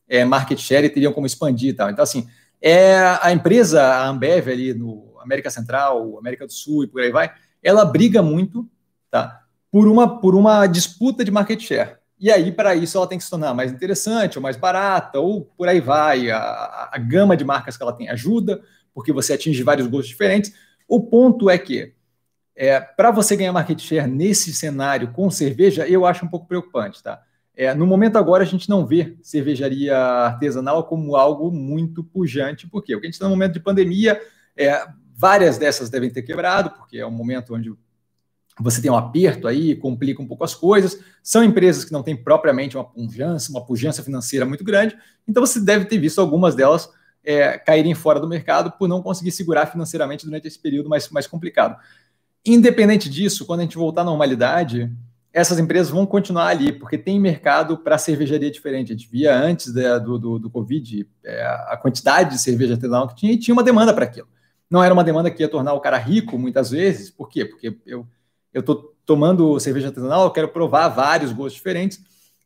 é, 0.09 0.25
market 0.25 0.59
share 0.59 0.87
e 0.87 0.89
teriam 0.89 1.13
como 1.13 1.27
expandir 1.27 1.71
e 1.71 1.73
tal. 1.75 1.91
Então, 1.91 2.03
assim, 2.03 2.27
é, 2.63 2.97
a 3.21 3.31
empresa, 3.31 3.83
a 3.83 4.09
Ambev 4.09 4.49
ali 4.49 4.73
no 4.73 5.19
América 5.21 5.51
Central, 5.51 6.19
América 6.19 6.47
do 6.47 6.53
Sul 6.53 6.85
e 6.85 6.87
por 6.87 7.03
aí 7.03 7.11
vai, 7.11 7.31
ela 7.63 7.85
briga 7.85 8.23
muito, 8.23 8.67
tá? 9.11 9.43
Por 9.71 9.87
uma, 9.87 10.19
por 10.19 10.35
uma 10.35 10.67
disputa 10.67 11.23
de 11.23 11.31
market 11.31 11.61
share. 11.61 11.97
E 12.19 12.31
aí, 12.31 12.51
para 12.53 12.75
isso, 12.75 12.97
ela 12.97 13.07
tem 13.07 13.19
que 13.19 13.25
se 13.25 13.31
tornar 13.31 13.53
mais 13.53 13.71
interessante 13.71 14.39
ou 14.39 14.43
mais 14.43 14.57
barata, 14.57 15.19
ou 15.19 15.43
por 15.43 15.69
aí 15.69 15.81
vai. 15.81 16.31
A, 16.31 16.39
a, 16.39 16.91
a 16.93 16.99
gama 16.99 17.37
de 17.37 17.45
marcas 17.45 17.77
que 17.77 17.83
ela 17.83 17.93
tem 17.93 18.09
ajuda, 18.09 18.63
porque 18.95 19.13
você 19.13 19.33
atinge 19.35 19.63
vários 19.63 19.87
gostos 19.87 20.09
diferentes. 20.09 20.53
O 20.89 21.01
ponto 21.01 21.49
é 21.49 21.59
que, 21.59 21.95
é, 22.55 22.81
para 22.81 23.11
você 23.11 23.37
ganhar 23.37 23.53
market 23.53 23.81
share 23.81 24.09
nesse 24.09 24.53
cenário 24.53 25.13
com 25.13 25.31
cerveja, 25.31 25.89
eu 25.89 26.05
acho 26.05 26.25
um 26.25 26.29
pouco 26.29 26.47
preocupante, 26.47 27.03
tá? 27.03 27.23
É, 27.55 27.75
no 27.75 27.87
momento 27.87 28.17
agora, 28.17 28.43
a 28.43 28.47
gente 28.47 28.69
não 28.69 28.87
vê 28.87 29.17
cervejaria 29.23 29.97
artesanal 29.97 30.85
como 30.85 31.17
algo 31.17 31.51
muito 31.51 32.03
pujante, 32.03 32.67
porque 32.67 32.95
o 32.95 33.01
que 33.01 33.07
a 33.07 33.09
gente 33.09 33.15
está 33.15 33.27
no 33.27 33.33
momento 33.33 33.53
de 33.53 33.61
pandemia, 33.61 34.21
é, 34.57 34.87
várias 35.15 35.59
dessas 35.59 35.91
devem 35.91 36.11
ter 36.11 36.23
quebrado, 36.23 36.71
porque 36.71 36.99
é 36.99 37.07
um 37.07 37.11
momento 37.11 37.55
onde 37.55 37.73
você 38.59 38.81
tem 38.81 38.91
um 38.91 38.97
aperto 38.97 39.47
aí, 39.47 39.75
complica 39.77 40.23
um 40.23 40.27
pouco 40.27 40.45
as 40.45 40.55
coisas. 40.55 40.99
São 41.23 41.45
empresas 41.45 41.85
que 41.85 41.93
não 41.93 42.03
têm 42.03 42.17
propriamente 42.17 42.77
uma 42.77 42.85
pujança, 42.85 43.51
uma 43.51 43.65
pujança 43.65 44.03
financeira 44.03 44.47
muito 44.47 44.65
grande, 44.65 44.97
então 45.29 45.45
você 45.45 45.61
deve 45.61 45.85
ter 45.85 45.99
visto 45.99 46.21
algumas 46.21 46.55
delas 46.55 46.89
é, 47.25 47.59
caírem 47.59 47.95
fora 47.95 48.19
do 48.19 48.29
mercado 48.29 48.73
por 48.73 48.89
não 48.89 49.03
conseguir 49.03 49.31
segurar 49.31 49.67
financeiramente 49.67 50.25
durante 50.25 50.49
esse 50.49 50.59
período 50.59 50.89
mais, 50.89 51.09
mais 51.11 51.27
complicado. 51.27 51.77
Independente 52.45 53.09
disso, 53.09 53.47
quando 53.47 53.61
a 53.61 53.63
gente 53.63 53.77
voltar 53.77 54.03
à 54.03 54.05
normalidade, 54.05 54.91
essas 55.33 55.59
empresas 55.59 55.91
vão 55.91 56.05
continuar 56.05 56.49
ali, 56.49 56.73
porque 56.73 56.99
tem 56.99 57.19
mercado 57.19 57.79
para 57.79 57.97
cervejaria 57.97 58.51
diferente. 58.51 58.93
A 58.93 58.97
gente 58.97 59.09
via 59.09 59.35
antes 59.35 59.73
da, 59.73 59.99
do, 59.99 60.19
do, 60.19 60.39
do, 60.39 60.51
Covid 60.51 61.09
é, 61.25 61.43
a 61.69 61.79
quantidade 61.81 62.31
de 62.31 62.41
cerveja 62.41 62.75
artesanal 62.75 63.09
que 63.09 63.15
tinha 63.15 63.33
e 63.33 63.39
tinha 63.39 63.55
uma 63.55 63.63
demanda 63.63 63.95
para 63.95 64.05
aquilo. 64.05 64.29
Não 64.69 64.83
era 64.83 64.93
uma 64.93 65.05
demanda 65.05 65.31
que 65.31 65.43
ia 65.43 65.49
tornar 65.49 65.73
o 65.73 65.81
cara 65.81 65.97
rico 65.97 66.39
muitas 66.39 66.71
vezes. 66.71 67.11
Por 67.11 67.29
quê? 67.29 67.45
Porque 67.45 67.79
eu 67.87 68.07
estou 68.55 68.95
tomando 69.07 69.59
cerveja 69.61 69.89
artesanal, 69.89 70.25
eu 70.25 70.31
quero 70.31 70.49
provar 70.49 70.89
vários 70.89 71.33
gostos 71.33 71.55
diferentes, 71.55 72.01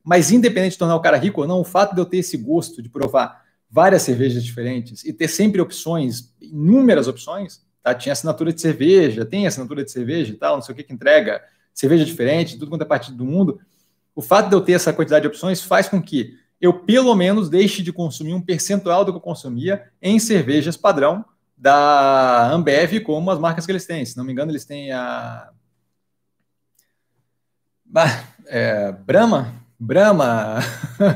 mas 0.04 0.30
independente 0.30 0.72
de 0.72 0.78
tornar 0.78 0.96
o 0.96 1.00
cara 1.00 1.16
rico 1.16 1.40
ou 1.40 1.46
não, 1.46 1.60
o 1.60 1.64
fato 1.64 1.94
de 1.94 2.00
eu 2.00 2.06
ter 2.06 2.18
esse 2.18 2.36
gosto 2.36 2.82
de 2.82 2.88
provar 2.88 3.45
várias 3.70 4.02
cervejas 4.02 4.44
diferentes 4.44 5.04
e 5.04 5.12
ter 5.12 5.28
sempre 5.28 5.60
opções, 5.60 6.32
inúmeras 6.40 7.08
opções, 7.08 7.64
tá? 7.82 7.94
tinha 7.94 8.12
assinatura 8.12 8.52
de 8.52 8.60
cerveja, 8.60 9.24
tem 9.24 9.46
assinatura 9.46 9.84
de 9.84 9.90
cerveja 9.90 10.32
e 10.32 10.36
tal, 10.36 10.56
não 10.56 10.62
sei 10.62 10.72
o 10.72 10.76
que 10.76 10.84
que 10.84 10.92
entrega, 10.92 11.42
cerveja 11.74 12.04
diferente, 12.04 12.58
tudo 12.58 12.70
quanto 12.70 12.82
é 12.82 12.86
parte 12.86 13.12
do 13.12 13.24
mundo, 13.24 13.60
o 14.14 14.22
fato 14.22 14.48
de 14.48 14.54
eu 14.54 14.60
ter 14.60 14.72
essa 14.72 14.92
quantidade 14.92 15.22
de 15.22 15.28
opções 15.28 15.62
faz 15.62 15.88
com 15.88 16.02
que 16.02 16.38
eu, 16.60 16.72
pelo 16.72 17.14
menos, 17.14 17.50
deixe 17.50 17.82
de 17.82 17.92
consumir 17.92 18.32
um 18.32 18.40
percentual 18.40 19.04
do 19.04 19.12
que 19.12 19.18
eu 19.18 19.22
consumia 19.22 19.90
em 20.00 20.18
cervejas 20.18 20.76
padrão 20.76 21.24
da 21.56 22.50
Ambev, 22.50 23.00
como 23.00 23.30
as 23.30 23.38
marcas 23.38 23.66
que 23.66 23.72
eles 23.72 23.86
têm. 23.86 24.04
Se 24.04 24.16
não 24.16 24.24
me 24.24 24.32
engano, 24.32 24.50
eles 24.50 24.64
têm 24.64 24.92
a. 24.92 25.50
É, 28.46 28.92
Brahma? 28.92 29.54
Brahma. 29.78 30.58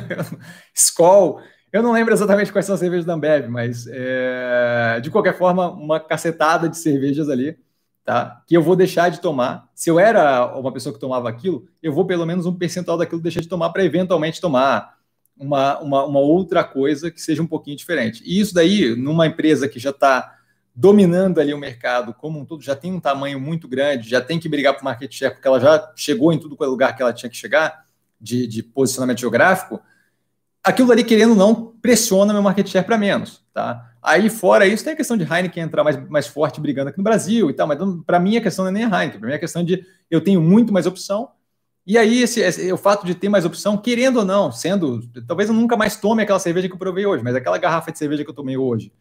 Skol. 0.74 1.40
Eu 1.72 1.82
não 1.82 1.92
lembro 1.92 2.12
exatamente 2.12 2.50
quais 2.50 2.66
são 2.66 2.74
as 2.74 2.80
cervejas 2.80 3.04
da 3.04 3.14
Ambev, 3.14 3.48
mas 3.48 3.86
é, 3.88 4.98
de 5.00 5.10
qualquer 5.10 5.38
forma, 5.38 5.70
uma 5.70 6.00
cacetada 6.00 6.68
de 6.68 6.76
cervejas 6.76 7.28
ali, 7.28 7.56
tá? 8.04 8.42
Que 8.46 8.56
eu 8.56 8.62
vou 8.62 8.74
deixar 8.74 9.08
de 9.08 9.20
tomar. 9.20 9.68
Se 9.72 9.88
eu 9.88 9.98
era 10.00 10.46
uma 10.58 10.72
pessoa 10.72 10.92
que 10.92 10.98
tomava 10.98 11.28
aquilo, 11.28 11.68
eu 11.80 11.92
vou 11.92 12.04
pelo 12.04 12.26
menos 12.26 12.44
um 12.44 12.54
percentual 12.54 12.98
daquilo 12.98 13.20
deixar 13.20 13.40
de 13.40 13.48
tomar 13.48 13.70
para 13.70 13.84
eventualmente 13.84 14.40
tomar 14.40 14.96
uma, 15.38 15.78
uma, 15.78 16.04
uma, 16.04 16.18
outra 16.18 16.64
coisa 16.64 17.08
que 17.08 17.20
seja 17.20 17.40
um 17.40 17.46
pouquinho 17.46 17.76
diferente. 17.76 18.22
E 18.26 18.40
isso 18.40 18.52
daí, 18.52 18.96
numa 18.96 19.28
empresa 19.28 19.68
que 19.68 19.78
já 19.78 19.90
está 19.90 20.36
dominando 20.74 21.40
ali 21.40 21.54
o 21.54 21.58
mercado 21.58 22.12
como 22.12 22.40
um 22.40 22.44
todo, 22.44 22.62
já 22.62 22.74
tem 22.74 22.92
um 22.92 23.00
tamanho 23.00 23.38
muito 23.40 23.68
grande, 23.68 24.08
já 24.08 24.20
tem 24.20 24.40
que 24.40 24.48
brigar 24.48 24.74
para 24.74 24.82
o 24.82 24.84
market 24.84 25.12
share, 25.12 25.32
porque 25.32 25.46
ela 25.46 25.60
já 25.60 25.92
chegou 25.94 26.32
em 26.32 26.38
tudo 26.38 26.56
qual 26.56 26.68
é 26.68 26.70
lugar 26.70 26.96
que 26.96 27.02
ela 27.02 27.12
tinha 27.12 27.30
que 27.30 27.36
chegar, 27.36 27.86
de, 28.20 28.46
de 28.46 28.62
posicionamento 28.62 29.20
geográfico, 29.20 29.80
aquilo 30.62 30.92
ali, 30.92 31.04
querendo 31.04 31.30
ou 31.30 31.36
não, 31.36 31.74
pressiona 31.80 32.32
meu 32.32 32.42
market 32.42 32.68
share 32.68 32.84
para 32.84 32.98
menos, 32.98 33.42
tá? 33.52 33.86
Aí, 34.02 34.30
fora 34.30 34.66
isso, 34.66 34.84
tem 34.84 34.94
a 34.94 34.96
questão 34.96 35.16
de 35.16 35.24
Heineken 35.24 35.62
entrar 35.62 35.84
mais, 35.84 36.08
mais 36.08 36.26
forte 36.26 36.60
brigando 36.60 36.88
aqui 36.88 36.98
no 36.98 37.04
Brasil 37.04 37.50
e 37.50 37.52
tal, 37.52 37.66
mas 37.66 37.78
para 38.06 38.18
mim 38.18 38.36
a 38.36 38.40
questão 38.40 38.64
não 38.64 38.70
é 38.70 38.72
nem 38.72 38.84
a 38.84 38.86
Heineken, 38.86 39.20
para 39.20 39.26
mim 39.26 39.32
é 39.32 39.36
a 39.36 39.40
questão 39.40 39.62
de 39.62 39.84
eu 40.10 40.20
tenho 40.20 40.40
muito 40.40 40.72
mais 40.72 40.86
opção, 40.86 41.30
e 41.86 41.98
aí 41.98 42.22
esse, 42.22 42.40
esse, 42.40 42.72
o 42.72 42.76
fato 42.76 43.04
de 43.04 43.14
ter 43.14 43.28
mais 43.28 43.44
opção, 43.44 43.76
querendo 43.76 44.18
ou 44.18 44.24
não, 44.24 44.52
sendo, 44.52 45.00
talvez 45.26 45.48
eu 45.48 45.54
nunca 45.54 45.76
mais 45.76 45.96
tome 45.96 46.22
aquela 46.22 46.38
cerveja 46.38 46.68
que 46.68 46.74
eu 46.74 46.78
provei 46.78 47.04
hoje, 47.04 47.22
mas 47.22 47.34
aquela 47.34 47.58
garrafa 47.58 47.90
de 47.90 47.98
cerveja 47.98 48.24
que 48.24 48.30
eu 48.30 48.34
tomei 48.34 48.56
hoje, 48.56 48.92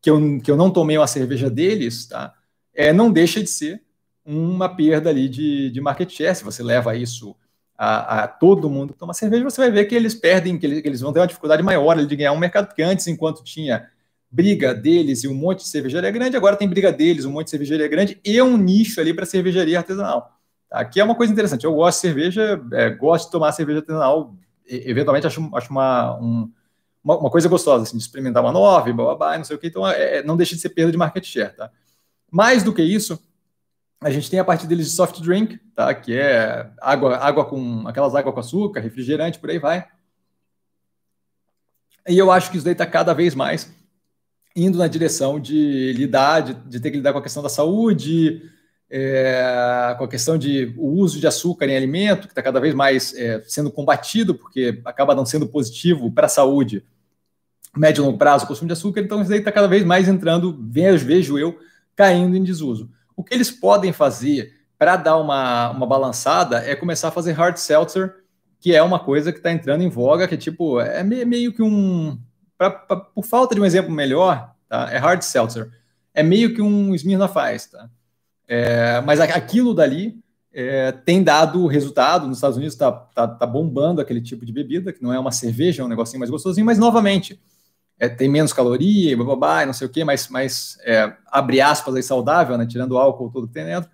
que 0.00 0.08
eu, 0.10 0.40
que 0.40 0.50
eu 0.50 0.56
não 0.56 0.70
tomei 0.70 0.96
uma 0.96 1.06
cerveja 1.06 1.50
deles, 1.50 2.06
tá? 2.06 2.34
É, 2.74 2.92
não 2.92 3.10
deixa 3.10 3.42
de 3.42 3.48
ser 3.48 3.82
uma 4.24 4.68
perda 4.68 5.10
ali 5.10 5.28
de, 5.28 5.70
de 5.70 5.80
market 5.80 6.10
share, 6.10 6.34
se 6.34 6.44
você 6.44 6.62
leva 6.62 6.96
isso 6.96 7.34
a, 7.76 8.22
a, 8.22 8.28
todo 8.28 8.70
mundo 8.70 8.92
que 8.92 8.98
toma 8.98 9.12
cerveja, 9.12 9.44
você 9.44 9.60
vai 9.60 9.70
ver 9.70 9.84
que 9.84 9.94
eles 9.94 10.14
perdem, 10.14 10.58
que 10.58 10.66
eles, 10.66 10.80
que 10.80 10.88
eles 10.88 11.00
vão 11.00 11.12
ter 11.12 11.20
uma 11.20 11.26
dificuldade 11.26 11.62
maior 11.62 12.04
de 12.04 12.16
ganhar 12.16 12.32
um 12.32 12.38
mercado, 12.38 12.66
porque 12.66 12.82
antes, 12.82 13.06
enquanto 13.06 13.44
tinha 13.44 13.88
briga 14.30 14.74
deles 14.74 15.24
e 15.24 15.28
um 15.28 15.34
monte 15.34 15.60
de 15.60 15.68
cervejaria 15.68 16.10
grande, 16.10 16.36
agora 16.36 16.56
tem 16.56 16.68
briga 16.68 16.92
deles, 16.92 17.24
um 17.24 17.32
monte 17.32 17.46
de 17.46 17.50
cervejaria 17.50 17.88
grande 17.88 18.20
e 18.24 18.40
um 18.40 18.56
nicho 18.56 19.00
ali 19.00 19.14
para 19.14 19.26
cervejaria 19.26 19.78
artesanal. 19.78 20.32
Aqui 20.70 21.00
é 21.00 21.04
uma 21.04 21.14
coisa 21.14 21.32
interessante, 21.32 21.64
eu 21.64 21.74
gosto 21.74 21.98
de 21.98 22.02
cerveja, 22.02 22.60
é, 22.72 22.90
gosto 22.90 23.26
de 23.26 23.32
tomar 23.32 23.52
cerveja 23.52 23.80
artesanal, 23.80 24.34
eventualmente 24.66 25.26
acho, 25.26 25.48
acho 25.54 25.70
uma, 25.70 26.18
um, 26.18 26.50
uma, 27.04 27.18
uma, 27.18 27.30
coisa 27.30 27.48
gostosa, 27.48 27.84
assim, 27.84 27.96
de 27.96 28.02
experimentar 28.02 28.42
uma 28.42 28.52
nova, 28.52 28.92
blá, 28.92 29.04
blá, 29.04 29.14
blá, 29.14 29.38
não 29.38 29.44
sei 29.44 29.56
o 29.56 29.58
que, 29.58 29.68
então 29.68 29.86
é, 29.86 30.18
é, 30.18 30.22
não 30.22 30.36
deixa 30.36 30.54
de 30.54 30.60
ser 30.60 30.70
perda 30.70 30.90
de 30.90 30.98
market 30.98 31.24
share, 31.24 31.54
tá? 31.54 31.70
Mais 32.30 32.64
do 32.64 32.74
que 32.74 32.82
isso, 32.82 33.18
a 34.00 34.10
gente 34.10 34.30
tem 34.30 34.38
a 34.38 34.44
parte 34.44 34.66
deles 34.66 34.86
de 34.86 34.92
soft 34.92 35.20
drink, 35.20 35.58
tá? 35.74 35.94
Que 35.94 36.14
é 36.14 36.70
água, 36.80 37.16
água 37.16 37.44
com 37.44 37.86
aquelas 37.88 38.14
água 38.14 38.32
com 38.32 38.40
açúcar, 38.40 38.80
refrigerante, 38.80 39.38
por 39.38 39.50
aí 39.50 39.58
vai. 39.58 39.86
E 42.08 42.16
eu 42.16 42.30
acho 42.30 42.50
que 42.50 42.56
isso 42.56 42.64
daí 42.64 42.72
está 42.72 42.86
cada 42.86 43.12
vez 43.12 43.34
mais 43.34 43.74
indo 44.54 44.78
na 44.78 44.86
direção 44.86 45.38
de 45.38 45.92
lidar, 45.92 46.40
de, 46.40 46.54
de, 46.54 46.80
ter 46.80 46.90
que 46.90 46.96
lidar 46.96 47.12
com 47.12 47.18
a 47.18 47.22
questão 47.22 47.42
da 47.42 47.48
saúde, 47.48 48.42
é, 48.88 49.94
com 49.98 50.04
a 50.04 50.08
questão 50.08 50.38
de 50.38 50.74
o 50.78 50.88
uso 50.88 51.20
de 51.20 51.26
açúcar 51.26 51.66
em 51.66 51.76
alimento, 51.76 52.26
que 52.26 52.32
está 52.32 52.42
cada 52.42 52.58
vez 52.58 52.74
mais 52.74 53.14
é, 53.14 53.42
sendo 53.46 53.70
combatido, 53.70 54.34
porque 54.34 54.80
acaba 54.84 55.14
não 55.14 55.26
sendo 55.26 55.46
positivo 55.46 56.10
para 56.10 56.24
a 56.24 56.30
saúde, 56.30 56.82
médio 57.76 58.02
e 58.02 58.06
longo 58.06 58.16
prazo, 58.16 58.44
o 58.44 58.48
consumo 58.48 58.68
de 58.68 58.72
açúcar, 58.72 59.00
então 59.00 59.20
isso 59.20 59.28
daí 59.28 59.40
está 59.40 59.52
cada 59.52 59.68
vez 59.68 59.84
mais 59.84 60.08
entrando, 60.08 60.58
vejo, 60.58 61.04
vejo 61.04 61.38
eu, 61.38 61.58
caindo 61.94 62.34
em 62.34 62.42
desuso. 62.42 62.90
O 63.16 63.24
que 63.24 63.34
eles 63.34 63.50
podem 63.50 63.92
fazer 63.92 64.54
para 64.78 64.96
dar 64.96 65.16
uma, 65.16 65.70
uma 65.70 65.86
balançada 65.86 66.58
é 66.58 66.76
começar 66.76 67.08
a 67.08 67.12
fazer 67.12 67.32
hard 67.32 67.56
seltzer, 67.56 68.14
que 68.60 68.74
é 68.74 68.82
uma 68.82 68.98
coisa 68.98 69.32
que 69.32 69.38
está 69.38 69.50
entrando 69.50 69.82
em 69.82 69.88
voga, 69.88 70.28
que 70.28 70.34
é 70.34 70.38
tipo, 70.38 70.80
é 70.80 71.02
meio 71.02 71.52
que 71.52 71.62
um. 71.62 72.18
Pra, 72.58 72.70
pra, 72.70 72.96
por 72.96 73.24
falta 73.24 73.54
de 73.54 73.60
um 73.60 73.64
exemplo 73.64 73.90
melhor, 73.90 74.54
tá? 74.68 74.88
é 74.92 74.98
hard 74.98 75.22
seltzer. 75.22 75.70
É 76.12 76.22
meio 76.22 76.54
que 76.54 76.62
um 76.62 76.94
Smirnoff 76.94 77.34
Ice, 77.54 77.70
tá? 77.70 77.88
É, 78.48 79.00
mas 79.02 79.20
aquilo 79.20 79.74
dali 79.74 80.18
é, 80.52 80.92
tem 80.92 81.22
dado 81.22 81.66
resultado. 81.66 82.26
Nos 82.26 82.38
Estados 82.38 82.56
Unidos 82.56 82.74
está 82.74 82.90
tá, 82.90 83.28
tá 83.28 83.46
bombando 83.46 84.00
aquele 84.00 84.20
tipo 84.20 84.44
de 84.46 84.52
bebida, 84.52 84.92
que 84.92 85.02
não 85.02 85.12
é 85.12 85.18
uma 85.18 85.32
cerveja, 85.32 85.82
é 85.82 85.84
um 85.84 85.88
negocinho 85.88 86.20
mais 86.20 86.30
gostosinho, 86.30 86.64
mas 86.64 86.78
novamente 86.78 87.40
é, 87.98 88.08
tem 88.08 88.28
menos 88.28 88.52
caloria, 88.52 89.16
babá, 89.16 89.64
não 89.64 89.72
sei 89.72 89.86
o 89.86 89.90
quê, 89.90 90.04
mas, 90.04 90.28
mas 90.28 90.78
é, 90.84 91.12
abre 91.26 91.60
aspas 91.60 91.94
aí 91.94 92.02
saudável, 92.02 92.56
né, 92.58 92.66
tirando 92.66 92.92
o 92.92 92.98
álcool 92.98 93.30
todo 93.30 93.48
que 93.48 93.54
tem 93.54 93.64
dentro. 93.64 93.90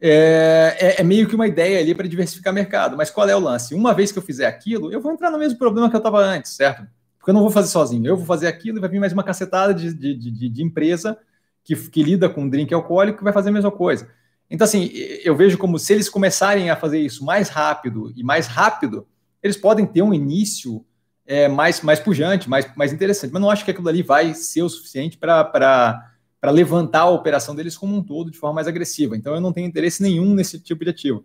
É, 0.00 0.76
é, 0.78 1.00
é 1.00 1.04
meio 1.04 1.28
que 1.28 1.34
uma 1.34 1.46
ideia 1.46 1.80
ali 1.80 1.94
para 1.94 2.08
diversificar 2.08 2.54
mercado. 2.54 2.96
Mas 2.96 3.10
qual 3.10 3.28
é 3.28 3.34
o 3.34 3.40
lance? 3.40 3.74
Uma 3.74 3.92
vez 3.92 4.12
que 4.12 4.18
eu 4.18 4.22
fizer 4.22 4.46
aquilo, 4.46 4.92
eu 4.92 5.00
vou 5.00 5.12
entrar 5.12 5.30
no 5.30 5.38
mesmo 5.38 5.58
problema 5.58 5.90
que 5.90 5.96
eu 5.96 5.98
estava 5.98 6.20
antes, 6.20 6.52
certo? 6.52 6.86
Porque 7.18 7.30
eu 7.30 7.34
não 7.34 7.42
vou 7.42 7.50
fazer 7.50 7.68
sozinho. 7.68 8.06
Eu 8.06 8.16
vou 8.16 8.24
fazer 8.24 8.46
aquilo 8.46 8.78
e 8.78 8.80
vai 8.80 8.88
vir 8.88 9.00
mais 9.00 9.12
uma 9.12 9.24
cacetada 9.24 9.74
de, 9.74 9.92
de, 9.92 10.14
de, 10.14 10.48
de 10.48 10.62
empresa 10.62 11.18
que, 11.64 11.74
que 11.74 12.02
lida 12.02 12.30
com 12.30 12.48
drink 12.48 12.72
alcoólico 12.72 13.18
que 13.18 13.24
vai 13.24 13.32
fazer 13.32 13.50
a 13.50 13.52
mesma 13.52 13.72
coisa. 13.72 14.08
Então, 14.48 14.64
assim, 14.64 14.90
eu 15.22 15.36
vejo 15.36 15.58
como 15.58 15.78
se 15.78 15.92
eles 15.92 16.08
começarem 16.08 16.70
a 16.70 16.76
fazer 16.76 17.00
isso 17.00 17.24
mais 17.24 17.50
rápido 17.50 18.12
e 18.16 18.22
mais 18.22 18.46
rápido, 18.46 19.06
eles 19.42 19.56
podem 19.56 19.84
ter 19.84 20.00
um 20.00 20.14
início 20.14 20.84
é, 21.28 21.46
mais, 21.46 21.82
mais 21.82 22.00
pujante, 22.00 22.48
mais, 22.48 22.74
mais 22.74 22.90
interessante. 22.90 23.30
Mas 23.30 23.42
não 23.42 23.50
acho 23.50 23.62
que 23.62 23.70
aquilo 23.70 23.88
ali 23.88 24.02
vai 24.02 24.32
ser 24.32 24.62
o 24.62 24.68
suficiente 24.68 25.18
para 25.18 26.10
levantar 26.44 27.00
a 27.00 27.10
operação 27.10 27.54
deles 27.54 27.76
como 27.76 27.94
um 27.94 28.02
todo 28.02 28.30
de 28.30 28.38
forma 28.38 28.54
mais 28.54 28.66
agressiva. 28.66 29.14
Então 29.14 29.34
eu 29.34 29.40
não 29.40 29.52
tenho 29.52 29.68
interesse 29.68 30.02
nenhum 30.02 30.34
nesse 30.34 30.58
tipo 30.58 30.82
de 30.82 30.90
ativo. 30.90 31.22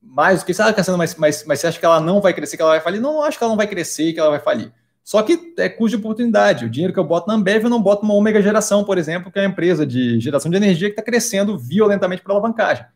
Mais 0.00 0.40
do 0.40 0.46
que, 0.46 0.54
sabe, 0.54 0.74
Cassiano, 0.74 0.96
mas, 0.96 1.14
mas, 1.16 1.44
mas 1.44 1.60
você 1.60 1.66
acha 1.66 1.78
que 1.78 1.84
ela 1.84 2.00
não 2.00 2.22
vai 2.22 2.32
crescer, 2.32 2.56
que 2.56 2.62
ela 2.62 2.70
vai 2.70 2.80
falir? 2.80 3.00
Não, 3.00 3.14
não 3.14 3.22
acho 3.22 3.36
que 3.36 3.44
ela 3.44 3.50
não 3.50 3.56
vai 3.56 3.66
crescer 3.66 4.14
que 4.14 4.18
ela 4.18 4.30
vai 4.30 4.40
falir. 4.40 4.72
Só 5.04 5.22
que 5.22 5.54
é 5.58 5.68
custo 5.68 5.96
de 5.96 6.02
oportunidade. 6.02 6.64
O 6.64 6.70
dinheiro 6.70 6.94
que 6.94 6.98
eu 6.98 7.04
boto 7.04 7.28
na 7.28 7.34
Ambev, 7.34 7.64
eu 7.64 7.70
não 7.70 7.82
boto 7.82 8.04
uma 8.04 8.14
Omega 8.14 8.40
Geração, 8.40 8.84
por 8.84 8.96
exemplo, 8.96 9.30
que 9.30 9.38
é 9.38 9.42
uma 9.42 9.48
empresa 9.48 9.86
de 9.86 10.18
geração 10.20 10.50
de 10.50 10.56
energia 10.56 10.88
que 10.88 10.92
está 10.92 11.02
crescendo 11.02 11.58
violentamente 11.58 12.22
para 12.22 12.32
alavancagem. 12.32 12.86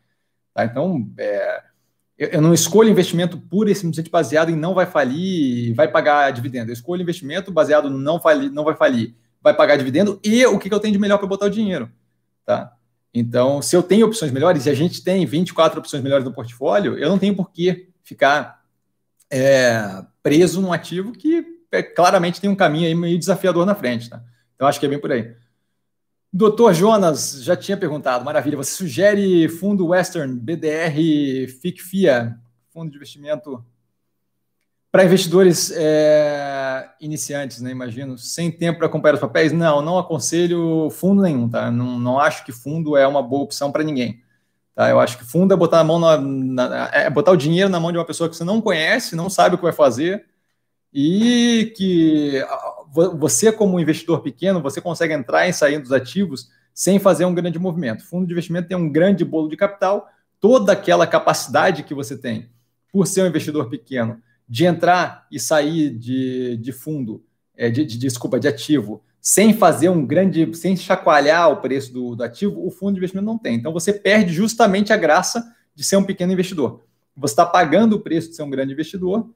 Tá? 0.53 0.65
Então, 0.65 1.07
é, 1.17 1.63
eu, 2.31 2.41
não 2.41 2.53
escolho 2.53 2.89
investimento 2.89 3.37
puro 3.37 3.69
e 3.69 3.75
simplesmente 3.75 4.09
baseado 4.09 4.49
em 4.49 4.55
não 4.55 4.73
vai 4.73 4.85
falir, 4.85 5.73
vai 5.75 5.87
pagar 5.87 6.31
dividendo. 6.31 6.69
Eu 6.69 6.73
escolho 6.73 7.01
investimento 7.01 7.51
baseado 7.51 7.89
no 7.89 7.97
não, 7.97 8.19
falir, 8.19 8.51
não 8.51 8.63
vai 8.63 8.75
falir, 8.75 9.15
vai 9.41 9.53
pagar 9.53 9.77
dividendo 9.77 10.19
e 10.23 10.45
o 10.45 10.59
que, 10.59 10.69
que 10.69 10.75
eu 10.75 10.79
tenho 10.79 10.93
de 10.93 10.99
melhor 10.99 11.17
para 11.17 11.27
botar 11.27 11.47
o 11.47 11.49
dinheiro. 11.49 11.89
Tá? 12.45 12.73
Então, 13.13 13.61
se 13.61 13.75
eu 13.75 13.83
tenho 13.83 14.05
opções 14.07 14.31
melhores, 14.31 14.65
e 14.65 14.69
a 14.69 14.73
gente 14.73 15.03
tem 15.03 15.25
24 15.25 15.79
opções 15.79 16.01
melhores 16.01 16.25
no 16.25 16.33
portfólio, 16.33 16.97
eu 16.97 17.09
não 17.09 17.19
tenho 17.19 17.35
por 17.35 17.51
que 17.51 17.89
ficar 18.03 18.63
é, 19.29 20.03
preso 20.21 20.61
num 20.61 20.73
ativo 20.73 21.11
que 21.11 21.45
é, 21.71 21.83
claramente 21.83 22.41
tem 22.41 22.49
um 22.49 22.55
caminho 22.55 22.87
aí 22.87 22.95
meio 22.95 23.19
desafiador 23.19 23.65
na 23.65 23.75
frente. 23.75 24.09
Tá? 24.09 24.21
Então, 24.55 24.67
acho 24.67 24.79
que 24.79 24.85
é 24.85 24.89
bem 24.89 24.99
por 24.99 25.11
aí. 25.11 25.35
Doutor 26.35 26.73
Jonas 26.73 27.43
já 27.43 27.55
tinha 27.55 27.77
perguntado, 27.77 28.25
maravilha. 28.25 28.57
Você 28.57 28.71
sugere 28.71 29.47
fundo 29.47 29.89
Western, 29.89 30.33
BDR, 30.33 31.47
FICFIA, 31.61 32.35
fundo 32.71 32.89
de 32.89 32.97
investimento 32.97 33.63
para 34.91 35.05
investidores 35.05 35.71
é, 35.75 36.89
iniciantes, 36.99 37.61
né? 37.61 37.69
Imagino, 37.69 38.17
sem 38.17 38.49
tempo 38.49 38.79
para 38.79 38.87
acompanhar 38.87 39.13
os 39.13 39.19
papéis? 39.19 39.51
Não, 39.51 39.79
não 39.83 39.99
aconselho 39.99 40.89
fundo 40.89 41.21
nenhum, 41.21 41.47
tá? 41.47 41.69
Não, 41.69 41.99
não 41.99 42.19
acho 42.19 42.43
que 42.43 42.51
fundo 42.51 42.97
é 42.97 43.05
uma 43.05 43.21
boa 43.21 43.43
opção 43.43 43.71
para 43.71 43.83
ninguém. 43.83 44.19
Tá? 44.73 44.89
Eu 44.89 44.99
acho 44.99 45.19
que 45.19 45.25
fundo 45.25 45.53
é 45.53 45.57
botar 45.57 45.81
a 45.81 45.83
mão 45.83 45.99
na, 45.99 46.17
na, 46.17 46.89
é 46.91 47.09
botar 47.11 47.31
o 47.31 47.37
dinheiro 47.37 47.69
na 47.69 47.79
mão 47.79 47.91
de 47.91 47.97
uma 47.99 48.05
pessoa 48.05 48.27
que 48.27 48.35
você 48.35 48.43
não 48.43 48.59
conhece, 48.59 49.15
não 49.15 49.29
sabe 49.29 49.53
o 49.53 49.57
que 49.59 49.63
vai 49.63 49.73
fazer 49.73 50.25
e 50.91 51.71
que 51.77 52.43
você, 52.93 53.51
como 53.51 53.79
investidor 53.79 54.21
pequeno, 54.21 54.61
você 54.61 54.79
consegue 54.79 55.13
entrar 55.13 55.47
e 55.47 55.53
sair 55.53 55.79
dos 55.79 55.91
ativos 55.91 56.49
sem 56.73 56.99
fazer 56.99 57.25
um 57.25 57.33
grande 57.33 57.57
movimento. 57.57 58.05
Fundo 58.05 58.27
de 58.27 58.33
investimento 58.33 58.67
tem 58.67 58.77
um 58.77 58.91
grande 58.91 59.25
bolo 59.25 59.49
de 59.49 59.57
capital, 59.57 60.07
toda 60.39 60.73
aquela 60.73 61.07
capacidade 61.07 61.83
que 61.83 61.93
você 61.93 62.15
tem, 62.15 62.49
por 62.91 63.07
ser 63.07 63.23
um 63.23 63.27
investidor 63.27 63.69
pequeno, 63.69 64.21
de 64.47 64.65
entrar 64.65 65.25
e 65.31 65.39
sair 65.39 65.89
de, 65.89 66.57
de 66.57 66.71
fundo, 66.71 67.23
é, 67.57 67.69
de, 67.69 67.83
de, 67.83 67.97
desculpa, 67.97 68.39
de 68.39 68.47
ativo, 68.47 69.01
sem 69.19 69.53
fazer 69.53 69.89
um 69.89 70.05
grande, 70.05 70.53
sem 70.55 70.75
chacoalhar 70.75 71.49
o 71.49 71.57
preço 71.57 71.91
do, 71.91 72.15
do 72.15 72.23
ativo, 72.23 72.63
o 72.63 72.69
fundo 72.69 72.93
de 72.93 72.97
investimento 72.99 73.25
não 73.25 73.37
tem. 73.37 73.55
Então 73.55 73.73
você 73.73 73.91
perde 73.91 74.33
justamente 74.33 74.93
a 74.93 74.97
graça 74.97 75.43
de 75.73 75.83
ser 75.83 75.95
um 75.95 76.03
pequeno 76.03 76.33
investidor. 76.33 76.81
Você 77.15 77.31
está 77.31 77.45
pagando 77.45 77.95
o 77.95 77.99
preço 77.99 78.29
de 78.29 78.35
ser 78.35 78.43
um 78.43 78.49
grande 78.49 78.73
investidor, 78.73 79.29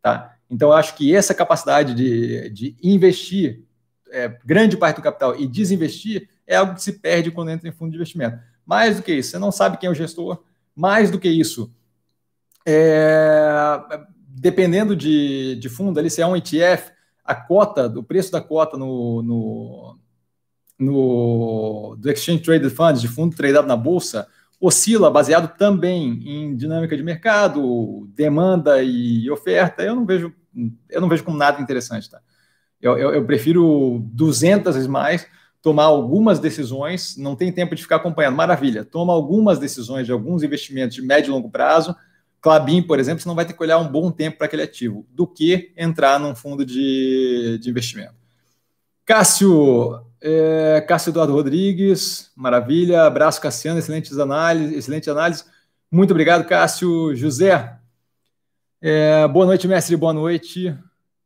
tá? 0.01 0.35
Então, 0.49 0.71
eu 0.71 0.75
acho 0.75 0.97
que 0.97 1.15
essa 1.15 1.35
capacidade 1.35 1.93
de, 1.95 2.49
de 2.51 2.75
investir 2.83 3.65
é, 4.11 4.37
grande 4.45 4.77
parte 4.77 4.97
do 4.97 5.03
capital 5.03 5.39
e 5.39 5.47
desinvestir 5.47 6.29
é 6.47 6.57
algo 6.57 6.75
que 6.75 6.83
se 6.83 6.95
perde 6.95 7.31
quando 7.31 7.51
entra 7.51 7.69
em 7.69 7.73
fundo 7.73 7.91
de 7.91 7.97
investimento. 7.97 8.39
Mais 8.71 8.99
do 8.99 9.03
que 9.03 9.13
isso, 9.13 9.33
você 9.33 9.39
não 9.41 9.51
sabe 9.51 9.79
quem 9.79 9.89
é 9.89 9.91
o 9.91 9.95
gestor. 9.97 10.45
Mais 10.77 11.11
do 11.11 11.19
que 11.19 11.29
isso, 11.29 11.75
é, 12.65 13.81
dependendo 14.29 14.95
de, 14.95 15.57
de 15.57 15.69
fundo, 15.69 15.99
ali 15.99 16.09
se 16.09 16.23
é 16.23 16.27
um 16.27 16.37
ETF, 16.37 16.93
a 17.25 17.35
cota, 17.35 17.89
o 17.89 18.05
preço 18.05 18.31
da 18.31 18.41
cota 18.41 18.77
no, 18.77 19.23
no, 19.23 19.99
no 20.79 21.97
do 21.99 22.11
Exchange 22.13 22.45
Traded 22.45 22.71
Funds, 22.71 23.01
de 23.01 23.09
fundo 23.09 23.35
tradado 23.35 23.67
na 23.67 23.75
bolsa, 23.75 24.29
oscila 24.61 25.11
baseado 25.11 25.57
também 25.59 26.23
em 26.25 26.55
dinâmica 26.55 26.97
de 26.97 27.03
mercado, 27.03 28.09
demanda 28.15 28.81
e 28.85 29.29
oferta. 29.33 29.83
Eu 29.83 29.97
não 29.97 30.07
vejo, 30.07 30.33
eu 30.89 31.01
não 31.01 31.09
vejo 31.09 31.25
como 31.25 31.37
nada 31.37 31.61
interessante, 31.61 32.09
tá? 32.09 32.21
Eu, 32.81 32.97
eu, 32.97 33.15
eu 33.15 33.27
prefiro 33.27 33.99
200 34.13 34.77
vezes 34.77 34.89
mais 34.89 35.27
tomar 35.63 35.85
algumas 35.85 36.39
decisões, 36.39 37.17
não 37.17 37.37
tem 37.37 37.53
tempo 37.53 37.75
de 37.75 37.83
ficar 37.83 37.97
acompanhando, 37.97 38.37
maravilha. 38.37 38.85
Toma 38.85 39.13
algumas 39.13 39.59
decisões 39.59 40.07
de 40.07 40.13
alguns 40.13 40.43
investimentos 40.43 40.95
de 40.95 41.03
médio 41.03 41.31
e 41.31 41.33
longo 41.33 41.51
prazo, 41.51 41.95
Clabin, 42.41 42.83
por 42.83 42.99
exemplo, 42.99 43.21
você 43.23 43.29
não 43.29 43.35
vai 43.35 43.45
ter 43.45 43.53
que 43.53 43.63
olhar 43.63 43.79
um 43.79 43.89
bom 43.89 44.11
tempo 44.11 44.39
para 44.39 44.47
aquele 44.47 44.63
ativo, 44.63 45.07
do 45.11 45.27
que 45.27 45.73
entrar 45.77 46.19
num 46.19 46.35
fundo 46.35 46.65
de, 46.65 47.59
de 47.61 47.69
investimento. 47.69 48.15
Cássio, 49.05 50.01
é, 50.21 50.85
Cássio 50.89 51.11
Eduardo 51.11 51.35
Rodrigues, 51.35 52.31
maravilha. 52.35 53.03
Abraço, 53.03 53.41
Cassiano, 53.41 53.79
excelentes 53.79 54.19
análise, 54.19 54.75
excelente 54.75 55.11
análise. 55.11 55.45
Muito 55.91 56.13
obrigado, 56.13 56.47
Cássio. 56.47 57.15
José, 57.15 57.77
é, 58.81 59.29
boa 59.29 59.45
noite, 59.45 59.69
mestre, 59.69 59.97
boa 59.97 60.13
noite. 60.13 60.75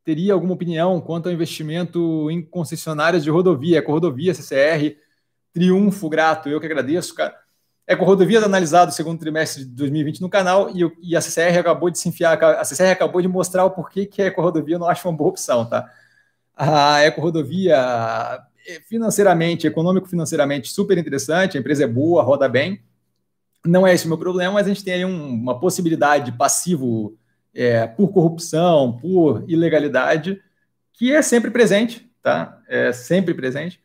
Teria 0.04 0.34
alguma 0.34 0.52
opinião 0.52 1.00
quanto 1.00 1.28
ao 1.28 1.32
investimento 1.32 2.30
em 2.30 2.42
concessionárias 2.42 3.24
de 3.24 3.30
rodovia, 3.30 3.82
com 3.82 3.92
rodovia, 3.92 4.34
CCR, 4.34 4.96
Triunfo, 5.52 6.08
grato, 6.08 6.48
eu 6.48 6.60
que 6.60 6.66
agradeço, 6.66 7.14
cara. 7.14 7.44
Eco-rodovias 7.86 8.42
analisado 8.42 8.90
o 8.90 8.94
segundo 8.94 9.20
trimestre 9.20 9.64
de 9.64 9.70
2020 9.70 10.20
no 10.22 10.28
canal 10.28 10.70
e, 10.70 10.80
e, 11.02 11.14
a 11.14 11.20
CCR 11.20 11.58
acabou 11.58 11.90
de 11.90 11.98
se 11.98 12.08
enfiar, 12.08 12.42
a 12.42 12.64
CCR 12.64 12.90
acabou 12.90 13.20
de 13.20 13.28
mostrar 13.28 13.64
o 13.64 13.70
porquê 13.70 14.06
que 14.06 14.22
a 14.22 14.26
eco-rodovia 14.26 14.78
não 14.78 14.88
acha 14.88 15.06
uma 15.06 15.16
boa 15.16 15.28
opção, 15.28 15.66
tá? 15.66 15.90
A 16.56 17.00
eco-rodovia, 17.02 17.76
financeiramente, 18.88 19.66
econômico-financeiramente, 19.66 20.72
super 20.72 20.96
interessante, 20.96 21.58
a 21.58 21.60
empresa 21.60 21.84
é 21.84 21.86
boa, 21.86 22.22
roda 22.22 22.48
bem. 22.48 22.82
Não 23.64 23.86
é 23.86 23.94
esse 23.94 24.06
o 24.06 24.08
meu 24.08 24.18
problema, 24.18 24.54
mas 24.54 24.66
a 24.66 24.68
gente 24.68 24.84
tem 24.84 24.94
aí 24.94 25.04
um, 25.04 25.28
uma 25.28 25.58
possibilidade 25.60 26.26
de 26.26 26.38
passivo 26.38 27.16
é, 27.54 27.86
por 27.86 28.08
corrupção, 28.08 28.98
por 28.98 29.44
ilegalidade, 29.48 30.40
que 30.92 31.12
é 31.12 31.22
sempre 31.22 31.50
presente, 31.50 32.10
tá? 32.22 32.60
É 32.68 32.92
sempre 32.92 33.34
presente. 33.34 33.80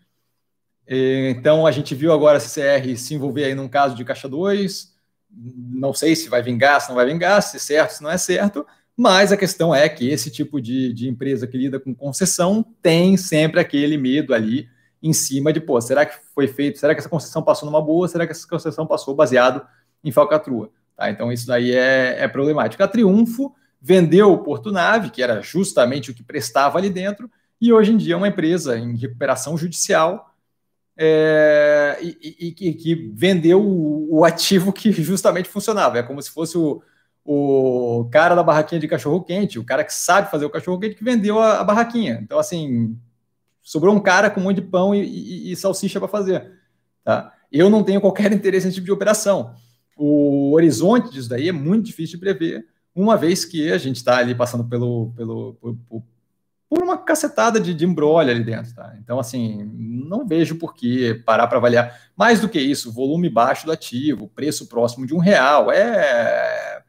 Então, 0.92 1.68
a 1.68 1.72
gente 1.72 1.94
viu 1.94 2.12
agora 2.12 2.38
a 2.38 2.40
CCR 2.40 2.98
se 2.98 3.14
envolver 3.14 3.46
aí 3.46 3.54
num 3.54 3.68
caso 3.68 3.96
de 3.96 4.04
Caixa 4.04 4.28
2, 4.28 4.92
não 5.32 5.94
sei 5.94 6.16
se 6.16 6.30
vai 6.30 6.42
vingar, 6.42 6.82
se 6.82 6.90
não 6.90 6.96
vai 6.96 7.06
vingar, 7.06 7.44
se 7.44 7.58
é 7.58 7.60
certo, 7.60 7.92
se 7.92 8.02
não 8.02 8.10
é 8.10 8.18
certo, 8.18 8.66
mas 8.98 9.32
a 9.32 9.38
questão 9.38 9.74
é 9.74 9.88
que 9.88 10.10
esse 10.10 10.32
tipo 10.32 10.60
de, 10.60 10.92
de 10.92 11.08
empresa 11.08 11.46
que 11.46 11.58
lida 11.58 11.80
com 11.80 11.94
concessão 11.94 12.66
tem 12.82 13.16
sempre 13.18 13.60
aquele 13.60 13.98
medo 13.98 14.34
ali 14.34 14.68
em 15.02 15.14
cima 15.14 15.54
de, 15.54 15.62
pô, 15.62 15.80
será 15.80 16.06
que 16.06 16.16
foi 16.34 16.48
feito, 16.48 16.80
será 16.80 16.94
que 16.94 17.00
essa 17.00 17.08
concessão 17.08 17.42
passou 17.44 17.70
numa 17.70 17.82
boa, 17.82 18.08
será 18.08 18.26
que 18.26 18.32
essa 18.32 18.48
concessão 18.48 18.86
passou 18.86 19.16
baseado 19.16 19.66
em 20.04 20.12
falcatrua? 20.12 20.72
Tá? 20.98 21.10
Então, 21.10 21.32
isso 21.32 21.48
daí 21.48 21.72
é, 21.72 22.18
é 22.20 22.28
problemático. 22.28 22.84
A 22.84 22.88
Triunfo 22.88 23.56
vendeu 23.82 24.32
o 24.32 24.40
Porto 24.40 24.72
Nave, 24.72 25.10
que 25.10 25.22
era 25.22 25.42
justamente 25.42 26.12
o 26.12 26.14
que 26.14 26.24
prestava 26.24 26.78
ali 26.78 26.90
dentro, 26.90 27.30
e 27.62 27.74
hoje 27.74 27.92
em 27.92 27.98
dia 27.98 28.14
é 28.14 28.18
uma 28.18 28.28
empresa 28.28 28.78
em 28.78 28.96
recuperação 28.96 29.58
judicial, 29.58 30.30
é, 31.02 31.98
e, 32.02 32.18
e, 32.22 32.68
e, 32.68 32.74
que 32.74 32.94
vendeu 33.14 33.62
o, 33.62 34.18
o, 34.18 34.26
ativo 34.26 34.74
que 34.74 34.92
justamente 34.92 35.48
funcionava. 35.48 35.98
É 35.98 36.04
como 36.04 36.22
se 36.22 36.30
fosse 36.30 36.58
o, 36.58 36.82
o 37.24 38.10
cara 38.12 38.36
da 38.36 38.44
barraquinha 38.44 38.82
de 38.82 38.88
cachorro-quente, 38.88 39.58
o 39.58 39.64
cara 39.64 39.86
que 39.86 39.94
sabe 39.94 40.30
fazer 40.30 40.44
o 40.44 40.50
cachorro-quente 40.50 40.96
que 40.96 41.04
vendeu 41.04 41.40
a, 41.40 41.62
a, 41.62 41.64
barraquinha. 41.64 42.20
Então, 42.22 42.38
assim, 42.38 42.98
sobrou 43.64 43.96
um 43.96 44.00
cara 44.02 44.30
com 44.30 44.42
um 44.42 44.44
monte 44.44 44.58
de 44.58 44.64
pão 44.64 44.94
e, 44.94 45.52
e 45.52 45.56
salsicha 45.56 46.00
para 46.00 46.10
fazer. 46.10 46.52
Tá? 47.02 47.34
Eu 47.50 47.70
não 47.70 47.82
tenho 47.82 48.02
qualquer 48.02 48.32
interesse 48.34 48.66
nesse 48.66 48.76
tipo 48.76 48.86
de 48.86 48.92
operação. 48.92 49.56
O 49.96 50.54
horizonte 50.54 51.12
disso 51.12 51.30
daí 51.30 51.48
é 51.48 51.54
muito 51.54 51.86
difícil 51.86 52.18
de 52.18 52.22
prever, 52.22 52.68
uma 52.96 53.16
vez 53.16 53.46
que 53.46 53.72
a 53.72 53.78
gente 53.78 53.98
está 53.98 54.18
ali 54.18 54.36
passando 54.36 54.64
pelo, 54.64 55.12
pelo, 55.16 55.54
pelo, 55.56 56.04
por 56.70 56.84
uma 56.84 56.98
cacetada 56.98 57.60
de, 57.60 57.74
de 57.74 57.86
ali 57.86 58.44
dentro, 58.44 58.76
tá? 58.76 58.96
Então, 59.02 59.20
assim, 59.20 59.70
não 59.74 60.28
vejo 60.28 60.56
por 60.56 60.76
que 60.76 61.16
parar 61.26 61.48
para 61.48 61.58
avaliar. 61.58 62.00
Mais 62.16 62.40
do 62.40 62.48
que 62.48 62.60
isso, 62.60 62.92
volume 62.92 63.28
baixo 63.28 63.66
do 63.66 63.72
ativo, 63.72 64.28
preço 64.28 64.68
próximo 64.68 65.08
de 65.08 65.16
um 65.16 65.18
real, 65.18 65.72
é... 65.72 66.84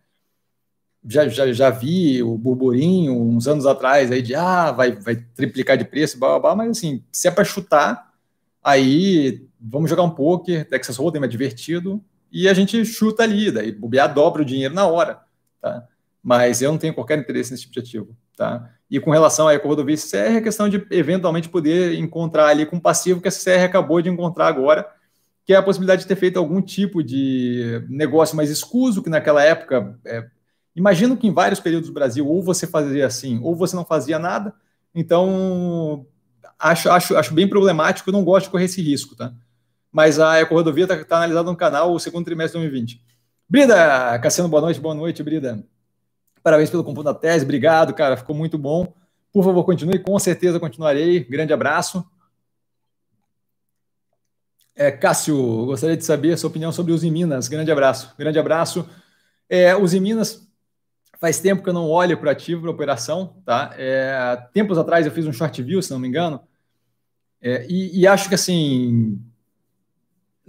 Já, 1.02 1.26
já, 1.28 1.50
já 1.50 1.70
vi 1.70 2.22
o 2.22 2.36
burburinho 2.36 3.18
uns 3.18 3.48
anos 3.48 3.64
atrás 3.64 4.12
aí 4.12 4.20
de, 4.20 4.34
ah, 4.34 4.70
vai, 4.70 4.92
vai 4.92 5.16
triplicar 5.16 5.78
de 5.78 5.84
preço, 5.86 6.18
blá, 6.18 6.28
blá, 6.28 6.40
blá, 6.40 6.56
mas 6.56 6.72
assim, 6.72 7.02
se 7.10 7.26
é 7.26 7.30
para 7.30 7.42
chutar, 7.42 8.12
aí 8.62 9.48
vamos 9.58 9.88
jogar 9.88 10.02
um 10.02 10.10
poker, 10.10 10.68
Texas 10.68 10.98
Hold'em 10.98 11.24
é 11.24 11.26
divertido, 11.26 12.04
e 12.30 12.46
a 12.50 12.52
gente 12.52 12.84
chuta 12.84 13.22
ali, 13.22 13.50
daí 13.50 13.72
bobear 13.72 14.12
dobra 14.12 14.42
o 14.42 14.44
dinheiro 14.44 14.74
na 14.74 14.86
hora, 14.86 15.22
tá? 15.60 15.86
Mas 16.22 16.60
eu 16.60 16.70
não 16.70 16.78
tenho 16.78 16.94
qualquer 16.94 17.18
interesse 17.18 17.50
nesse 17.50 17.62
tipo 17.62 17.74
de 17.74 17.80
ativo, 17.80 18.16
tá? 18.36 18.70
E 18.90 18.98
com 18.98 19.10
relação 19.10 19.46
à 19.46 19.54
Ecorodovia 19.54 19.96
CCR, 19.96 20.38
a 20.38 20.42
questão 20.42 20.68
de 20.68 20.84
eventualmente 20.90 21.48
poder 21.48 21.94
encontrar 21.94 22.46
ali 22.48 22.66
com 22.66 22.78
passivo 22.78 23.20
que 23.20 23.28
a 23.28 23.30
CCR 23.30 23.64
acabou 23.64 24.02
de 24.02 24.08
encontrar 24.08 24.48
agora, 24.48 24.86
que 25.44 25.54
é 25.54 25.56
a 25.56 25.62
possibilidade 25.62 26.02
de 26.02 26.08
ter 26.08 26.16
feito 26.16 26.38
algum 26.38 26.60
tipo 26.60 27.02
de 27.02 27.84
negócio 27.88 28.36
mais 28.36 28.50
escuso, 28.50 29.02
que 29.02 29.10
naquela 29.10 29.42
época, 29.42 29.98
é, 30.04 30.26
imagino 30.74 31.16
que 31.16 31.26
em 31.26 31.32
vários 31.32 31.60
períodos 31.60 31.88
do 31.88 31.94
Brasil, 31.94 32.26
ou 32.26 32.42
você 32.42 32.66
fazia 32.66 33.06
assim, 33.06 33.40
ou 33.42 33.54
você 33.54 33.74
não 33.74 33.84
fazia 33.84 34.18
nada. 34.18 34.52
Então, 34.94 36.06
acho, 36.58 36.90
acho, 36.90 37.16
acho 37.16 37.34
bem 37.34 37.48
problemático, 37.48 38.12
não 38.12 38.24
gosto 38.24 38.46
de 38.46 38.50
correr 38.50 38.64
esse 38.64 38.82
risco, 38.82 39.16
tá? 39.16 39.32
Mas 39.90 40.20
a 40.20 40.40
Ecorodovia 40.40 40.84
está 40.84 41.04
tá 41.04 41.16
analisada 41.16 41.50
no 41.50 41.56
canal 41.56 41.92
o 41.92 41.98
segundo 41.98 42.24
trimestre 42.24 42.60
de 42.60 42.68
2020. 42.68 43.09
Brida, 43.50 44.16
Cassiano, 44.20 44.48
boa 44.48 44.62
noite, 44.62 44.78
boa 44.78 44.94
noite, 44.94 45.24
Brida. 45.24 45.60
Parabéns 46.40 46.70
pelo 46.70 46.84
computador 46.84 47.14
da 47.14 47.18
tese, 47.18 47.44
obrigado, 47.44 47.92
cara, 47.92 48.16
ficou 48.16 48.36
muito 48.36 48.56
bom. 48.56 48.94
Por 49.32 49.42
favor, 49.42 49.64
continue, 49.64 49.98
com 49.98 50.16
certeza 50.20 50.60
continuarei. 50.60 51.24
Grande 51.24 51.52
abraço. 51.52 52.08
É, 54.72 54.92
Cássio, 54.92 55.66
gostaria 55.66 55.96
de 55.96 56.04
saber 56.04 56.34
a 56.34 56.36
sua 56.36 56.48
opinião 56.48 56.70
sobre 56.70 56.92
os 56.92 57.02
em 57.02 57.10
Minas. 57.10 57.48
Grande 57.48 57.72
abraço, 57.72 58.14
grande 58.16 58.38
abraço. 58.38 58.88
É, 59.48 59.74
os 59.74 59.92
Minas, 59.94 60.48
faz 61.18 61.40
tempo 61.40 61.64
que 61.64 61.68
eu 61.70 61.74
não 61.74 61.88
olho 61.88 62.16
para 62.18 62.30
ativo, 62.30 62.62
para 62.62 62.70
operação, 62.70 63.42
tá? 63.44 63.74
É, 63.76 64.36
tempos 64.54 64.78
atrás 64.78 65.06
eu 65.06 65.12
fiz 65.12 65.26
um 65.26 65.32
short 65.32 65.60
view, 65.60 65.82
se 65.82 65.90
não 65.90 65.98
me 65.98 66.06
engano, 66.06 66.40
é, 67.42 67.66
e, 67.68 67.98
e 67.98 68.06
acho 68.06 68.28
que 68.28 68.36
assim, 68.36 69.20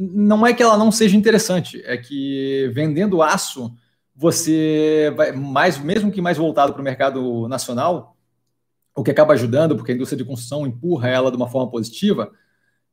não 0.02 0.45
é 0.45 0.54
que 0.54 0.64
ela 0.64 0.78
não 0.78 0.91
seja 0.91 1.16
interessante, 1.16 1.82
é 1.86 1.95
que 1.97 2.72
vendendo 2.74 3.22
aço 3.22 3.72
você 4.16 5.14
vai 5.16 5.32
mais, 5.32 5.78
mesmo 5.78 6.12
que 6.12 6.22
mais 6.22 6.38
voltado 6.38 6.74
para 6.74 6.82
o 6.82 6.84
mercado 6.84 7.47
nacional, 7.47 8.18
o 8.95 9.04
que 9.04 9.12
acaba 9.12 9.34
ajudando, 9.34 9.76
porque 9.76 9.91
a 9.91 9.95
indústria 9.95 10.18
de 10.18 10.26
construção 10.26 10.66
empurra 10.66 11.08
ela 11.08 11.32
de 11.32 11.38
uma 11.38 11.47
forma 11.47 11.70
positiva, 11.70 12.32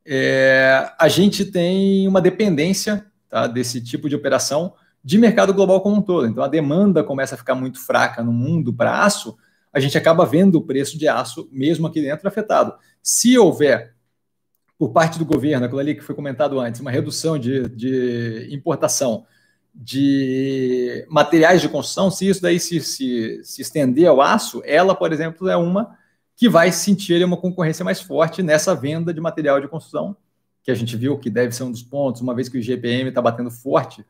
é, 0.06 0.90
a 0.98 1.08
gente 1.08 1.44
tem 1.44 2.06
uma 2.06 2.20
dependência 2.20 3.06
tá, 3.28 3.46
desse 3.46 3.82
tipo 3.82 4.08
de 4.08 4.16
operação 4.16 4.74
de 5.02 5.18
mercado 5.18 5.52
global 5.54 5.80
como 5.80 5.96
um 5.96 6.02
todo. 6.02 6.26
Então, 6.26 6.42
a 6.42 6.48
demanda 6.48 7.02
começa 7.02 7.34
a 7.34 7.38
ficar 7.38 7.54
muito 7.54 7.78
fraca 7.84 8.22
no 8.22 8.32
mundo 8.32 8.72
para 8.72 9.04
aço, 9.04 9.36
a 9.72 9.80
gente 9.80 9.98
acaba 9.98 10.24
vendo 10.24 10.56
o 10.56 10.62
preço 10.62 10.98
de 10.98 11.08
aço, 11.08 11.48
mesmo 11.52 11.86
aqui 11.86 12.00
dentro, 12.00 12.26
afetado. 12.26 12.74
Se 13.02 13.38
houver, 13.38 13.94
por 14.78 14.90
parte 14.90 15.18
do 15.18 15.24
governo, 15.24 15.66
aquilo 15.66 15.80
ali 15.80 15.94
que 15.94 16.02
foi 16.02 16.14
comentado 16.14 16.60
antes, 16.60 16.80
uma 16.80 16.90
redução 16.90 17.38
de, 17.38 17.68
de 17.68 18.48
importação 18.50 19.26
de 19.74 21.06
materiais 21.08 21.60
de 21.60 21.68
construção, 21.68 22.10
se 22.10 22.28
isso 22.28 22.42
daí 22.42 22.58
se, 22.58 22.80
se, 22.80 23.40
se 23.44 23.62
estender 23.62 24.06
ao 24.06 24.20
aço, 24.20 24.62
ela, 24.64 24.94
por 24.94 25.12
exemplo, 25.12 25.48
é 25.48 25.56
uma 25.56 25.96
que 26.34 26.48
vai 26.48 26.70
sentir 26.70 27.24
uma 27.24 27.36
concorrência 27.36 27.84
mais 27.84 28.00
forte 28.00 28.42
nessa 28.42 28.74
venda 28.74 29.12
de 29.12 29.20
material 29.20 29.60
de 29.60 29.66
construção, 29.66 30.16
que 30.62 30.70
a 30.70 30.74
gente 30.74 30.96
viu 30.96 31.18
que 31.18 31.28
deve 31.28 31.52
ser 31.52 31.64
um 31.64 31.70
dos 31.70 31.82
pontos, 31.82 32.20
uma 32.20 32.34
vez 32.34 32.48
que 32.48 32.58
o 32.58 32.62
GPM 32.62 33.08
está 33.08 33.20
batendo 33.20 33.50
forte, 33.50 34.04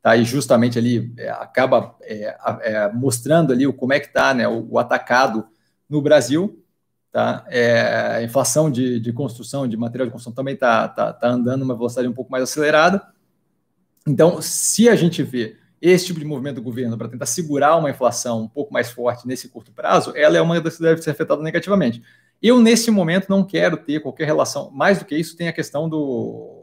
tá? 0.00 0.16
E 0.16 0.24
justamente 0.24 0.78
ali 0.78 1.12
é, 1.16 1.30
acaba 1.30 1.96
é, 2.02 2.36
é, 2.62 2.92
mostrando 2.92 3.52
ali 3.52 3.66
o, 3.66 3.72
como 3.72 3.92
é 3.92 4.00
que 4.00 4.06
está 4.06 4.34
né, 4.34 4.46
o, 4.46 4.66
o, 4.70 4.78
atacado 4.78 5.44
no 5.88 6.02
Brasil, 6.02 6.61
tá? 7.12 7.44
É, 7.48 8.16
a 8.16 8.22
inflação 8.22 8.70
de, 8.70 8.98
de 8.98 9.12
construção, 9.12 9.68
de 9.68 9.76
material 9.76 10.06
de 10.06 10.12
construção 10.12 10.34
também 10.34 10.54
está 10.54 10.88
tá, 10.88 11.12
tá 11.12 11.28
andando 11.28 11.60
numa 11.60 11.76
velocidade 11.76 12.08
um 12.08 12.12
pouco 12.12 12.32
mais 12.32 12.42
acelerada, 12.42 13.12
então, 14.06 14.42
se 14.42 14.88
a 14.88 14.96
gente 14.96 15.22
vê 15.22 15.56
esse 15.80 16.06
tipo 16.06 16.18
de 16.18 16.24
movimento 16.24 16.56
do 16.56 16.62
governo 16.62 16.96
para 16.96 17.08
tentar 17.08 17.26
segurar 17.26 17.76
uma 17.76 17.90
inflação 17.90 18.42
um 18.42 18.48
pouco 18.48 18.72
mais 18.72 18.90
forte 18.90 19.26
nesse 19.26 19.48
curto 19.48 19.72
prazo, 19.72 20.12
ela 20.16 20.36
é 20.36 20.40
uma 20.40 20.60
das 20.60 20.76
que 20.76 20.82
deve 20.82 21.02
ser 21.02 21.10
afetada 21.10 21.42
negativamente. 21.42 22.02
Eu, 22.40 22.60
nesse 22.60 22.90
momento, 22.90 23.28
não 23.28 23.44
quero 23.44 23.76
ter 23.76 24.00
qualquer 24.00 24.24
relação. 24.24 24.70
Mais 24.70 24.98
do 24.98 25.04
que 25.04 25.16
isso, 25.16 25.36
tem 25.36 25.48
a 25.48 25.52
questão 25.52 25.88
do 25.88 26.60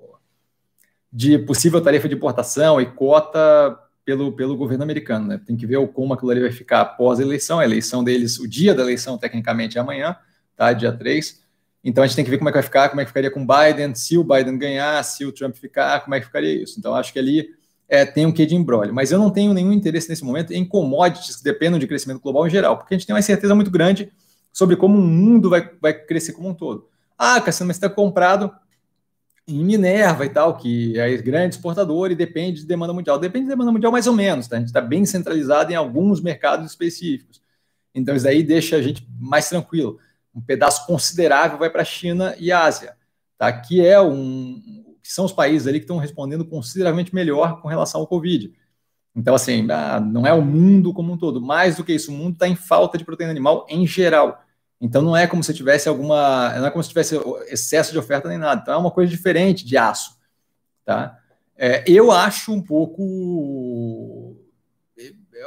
de 1.11 1.39
possível 1.39 1.81
tarifa 1.81 2.07
de 2.07 2.13
importação 2.13 2.79
e 2.79 2.85
cota 2.85 3.79
pelo, 4.05 4.31
pelo 4.31 4.55
governo 4.55 4.83
americano. 4.83 5.27
Né? 5.27 5.41
Tem 5.43 5.55
que 5.57 5.65
ver 5.65 5.85
como 5.87 6.13
aquilo 6.13 6.29
ali 6.29 6.41
vai 6.41 6.51
ficar 6.51 6.81
após 6.81 7.19
a 7.19 7.23
eleição. 7.23 7.59
A 7.59 7.65
eleição 7.65 8.03
deles, 8.03 8.37
o 8.39 8.47
dia 8.47 8.75
da 8.75 8.83
eleição, 8.83 9.17
tecnicamente, 9.17 9.77
é 9.77 9.81
amanhã, 9.81 10.15
tá? 10.59 10.73
dia 10.73 10.91
3. 10.91 11.41
Então 11.81 12.03
a 12.03 12.07
gente 12.07 12.17
tem 12.17 12.25
que 12.25 12.29
ver 12.29 12.37
como 12.37 12.49
é 12.49 12.51
que 12.51 12.57
vai 12.57 12.63
ficar, 12.63 12.89
como 12.89 12.99
é 12.99 13.05
que 13.05 13.09
ficaria 13.09 13.31
com 13.31 13.41
o 13.41 13.47
Biden, 13.47 13.95
se 13.95 14.17
o 14.17 14.23
Biden 14.23 14.57
ganhar, 14.57 15.01
se 15.03 15.25
o 15.25 15.31
Trump 15.31 15.55
ficar, 15.55 16.01
como 16.01 16.13
é 16.13 16.19
que 16.19 16.25
ficaria 16.25 16.61
isso. 16.61 16.77
Então 16.77 16.93
acho 16.93 17.13
que 17.13 17.19
ali 17.19 17.47
é, 17.87 18.05
tem 18.05 18.25
um 18.25 18.31
quê 18.31 18.45
de 18.45 18.55
embrólio. 18.55 18.93
Mas 18.93 19.09
eu 19.11 19.17
não 19.17 19.31
tenho 19.31 19.53
nenhum 19.53 19.71
interesse 19.71 20.09
nesse 20.09 20.23
momento 20.23 20.51
em 20.51 20.65
commodities 20.65 21.37
que 21.37 21.43
dependam 21.43 21.79
de 21.79 21.87
crescimento 21.87 22.19
global 22.19 22.45
em 22.45 22.49
geral, 22.49 22.77
porque 22.77 22.93
a 22.93 22.97
gente 22.97 23.07
tem 23.07 23.13
uma 23.13 23.19
incerteza 23.19 23.55
muito 23.55 23.71
grande 23.71 24.11
sobre 24.51 24.75
como 24.75 24.97
o 24.97 25.01
mundo 25.01 25.49
vai, 25.49 25.71
vai 25.81 25.93
crescer 25.93 26.33
como 26.33 26.49
um 26.49 26.53
todo. 26.53 26.89
Ah, 27.17 27.39
Cassiano, 27.39 27.69
mas 27.69 27.77
está 27.77 27.89
comprado 27.89 28.51
em 29.47 29.63
Minerva 29.63 30.25
e 30.25 30.29
tal, 30.29 30.57
que 30.57 30.99
é 30.99 31.17
grande 31.17 31.55
exportador 31.55 32.11
e 32.11 32.15
depende 32.15 32.61
de 32.61 32.67
demanda 32.67 32.93
mundial. 32.93 33.17
Depende 33.17 33.45
de 33.45 33.51
demanda 33.51 33.71
mundial 33.71 33.91
mais 33.91 34.05
ou 34.05 34.13
menos, 34.13 34.47
tá? 34.47 34.57
A 34.57 34.59
gente 34.59 34.67
está 34.67 34.81
bem 34.81 35.05
centralizado 35.05 35.71
em 35.71 35.75
alguns 35.75 36.21
mercados 36.21 36.69
específicos. 36.69 37.41
Então 37.95 38.15
isso 38.15 38.27
aí 38.27 38.43
deixa 38.43 38.75
a 38.75 38.81
gente 38.81 39.07
mais 39.17 39.47
tranquilo. 39.47 39.97
Um 40.39 40.41
pedaço 40.41 40.87
considerável 40.87 41.57
vai 41.57 41.69
para 41.69 41.81
a 41.81 41.85
China 41.85 42.33
e 42.39 42.51
Ásia, 42.51 42.95
tá? 43.37 43.51
Que 43.51 43.85
é 43.85 43.99
um 44.01 44.85
que 45.01 45.11
são 45.11 45.25
os 45.25 45.33
países 45.33 45.67
ali 45.67 45.79
que 45.79 45.85
estão 45.85 45.97
respondendo 45.97 46.45
consideravelmente 46.45 47.13
melhor 47.15 47.61
com 47.61 47.67
relação 47.67 48.01
ao 48.01 48.07
Covid. 48.07 48.53
Então, 49.15 49.33
assim, 49.33 49.67
ah, 49.71 49.99
não 49.99 50.25
é 50.25 50.31
o 50.31 50.41
mundo 50.41 50.93
como 50.93 51.11
um 51.11 51.17
todo. 51.17 51.41
Mais 51.41 51.75
do 51.75 51.83
que 51.83 51.93
isso, 51.93 52.11
o 52.11 52.15
mundo 52.15 52.33
está 52.33 52.47
em 52.47 52.55
falta 52.55 52.95
de 52.97 53.03
proteína 53.03 53.31
animal 53.31 53.65
em 53.67 53.87
geral. 53.87 54.39
Então 54.79 55.01
não 55.01 55.15
é 55.15 55.27
como 55.27 55.43
se 55.43 55.53
tivesse 55.53 55.89
alguma, 55.89 56.53
não 56.57 56.67
é 56.67 56.71
como 56.71 56.81
se 56.83 56.89
tivesse 56.89 57.19
excesso 57.47 57.91
de 57.91 57.97
oferta 57.97 58.29
nem 58.29 58.37
nada. 58.37 58.61
Então 58.61 58.73
é 58.73 58.77
uma 58.77 58.91
coisa 58.91 59.09
diferente 59.09 59.65
de 59.65 59.77
aço, 59.77 60.17
tá? 60.85 61.17
É, 61.57 61.83
eu 61.85 62.11
acho 62.11 62.53
um 62.53 62.61
pouco, 62.61 64.28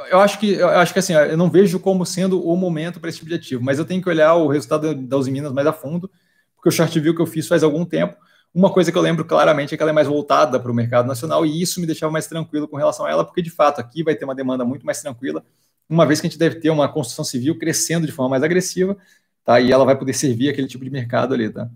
eu 0.09 0.19
acho 0.19 0.39
que, 0.39 0.53
eu 0.53 0.67
acho 0.69 0.93
que 0.93 0.99
assim, 0.99 1.13
eu 1.13 1.37
não 1.37 1.49
vejo 1.49 1.79
como 1.79 2.05
sendo 2.05 2.45
o 2.45 2.55
momento 2.55 2.99
para 2.99 3.09
esse 3.09 3.19
tipo 3.19 3.29
de 3.29 3.35
ativo, 3.35 3.63
mas 3.63 3.79
eu 3.79 3.85
tenho 3.85 4.01
que 4.01 4.09
olhar 4.09 4.35
o 4.35 4.47
resultado 4.47 4.93
da 4.95 5.17
Uzi 5.17 5.31
Minas 5.31 5.53
mais 5.53 5.67
a 5.67 5.73
fundo, 5.73 6.09
porque 6.55 6.69
o 6.69 6.71
short 6.71 6.99
view 6.99 7.15
que 7.15 7.21
eu 7.21 7.25
fiz 7.25 7.47
faz 7.47 7.63
algum 7.63 7.85
tempo. 7.85 8.15
Uma 8.53 8.71
coisa 8.71 8.91
que 8.91 8.97
eu 8.97 9.01
lembro 9.01 9.25
claramente 9.25 9.73
é 9.73 9.77
que 9.77 9.81
ela 9.81 9.91
é 9.91 9.93
mais 9.93 10.07
voltada 10.07 10.59
para 10.59 10.71
o 10.71 10.75
mercado 10.75 11.07
nacional 11.07 11.45
e 11.45 11.61
isso 11.61 11.79
me 11.79 11.87
deixava 11.87 12.11
mais 12.11 12.27
tranquilo 12.27 12.67
com 12.67 12.77
relação 12.77 13.05
a 13.05 13.09
ela, 13.09 13.25
porque 13.25 13.41
de 13.41 13.49
fato 13.49 13.79
aqui 13.79 14.03
vai 14.03 14.15
ter 14.15 14.25
uma 14.25 14.35
demanda 14.35 14.63
muito 14.63 14.85
mais 14.85 15.01
tranquila, 15.01 15.43
uma 15.89 16.05
vez 16.05 16.21
que 16.21 16.27
a 16.27 16.29
gente 16.29 16.39
deve 16.39 16.55
ter 16.55 16.69
uma 16.69 16.87
construção 16.87 17.25
civil 17.25 17.57
crescendo 17.57 18.05
de 18.05 18.11
forma 18.11 18.29
mais 18.29 18.43
agressiva 18.43 18.97
tá? 19.43 19.59
E 19.59 19.71
ela 19.71 19.85
vai 19.85 19.97
poder 19.97 20.13
servir 20.13 20.49
aquele 20.49 20.67
tipo 20.67 20.83
de 20.83 20.89
mercado 20.89 21.33
ali, 21.33 21.49
tá? 21.49 21.69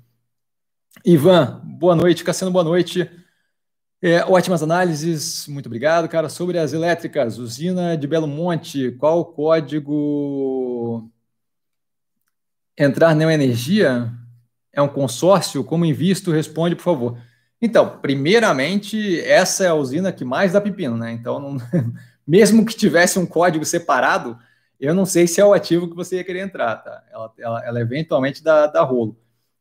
Ivan, 1.05 1.61
boa 1.63 1.95
noite. 1.95 2.24
Cassiano, 2.24 2.51
boa 2.51 2.63
noite. 2.63 3.09
É, 3.99 4.23
ótimas 4.25 4.61
análises, 4.61 5.47
muito 5.47 5.65
obrigado, 5.65 6.07
cara. 6.07 6.29
Sobre 6.29 6.59
as 6.59 6.71
elétricas, 6.71 7.39
usina 7.39 7.97
de 7.97 8.05
Belo 8.05 8.27
Monte, 8.27 8.91
qual 8.91 9.19
o 9.19 9.25
código? 9.25 11.09
Entrar 12.77 13.15
Neoenergia? 13.15 14.11
É 14.71 14.81
um 14.81 14.87
consórcio? 14.87 15.63
Como 15.63 15.83
invisto? 15.83 16.31
Responde, 16.31 16.75
por 16.75 16.83
favor. 16.83 17.17
Então, 17.59 17.97
primeiramente, 17.99 19.19
essa 19.21 19.63
é 19.63 19.67
a 19.67 19.73
usina 19.73 20.11
que 20.11 20.23
mais 20.23 20.53
dá 20.53 20.61
pepino, 20.61 20.95
né? 20.95 21.11
Então, 21.11 21.39
não... 21.39 21.57
mesmo 22.25 22.63
que 22.65 22.75
tivesse 22.75 23.17
um 23.17 23.25
código 23.25 23.65
separado, 23.65 24.37
eu 24.79 24.93
não 24.93 25.07
sei 25.07 25.25
se 25.25 25.41
é 25.41 25.45
o 25.45 25.53
ativo 25.53 25.89
que 25.89 25.95
você 25.95 26.17
ia 26.17 26.23
querer 26.23 26.41
entrar, 26.41 26.75
tá? 26.77 27.03
Ela, 27.11 27.33
ela, 27.39 27.65
ela 27.65 27.81
eventualmente 27.81 28.43
dá, 28.43 28.67
dá 28.67 28.83
rolo. 28.83 29.17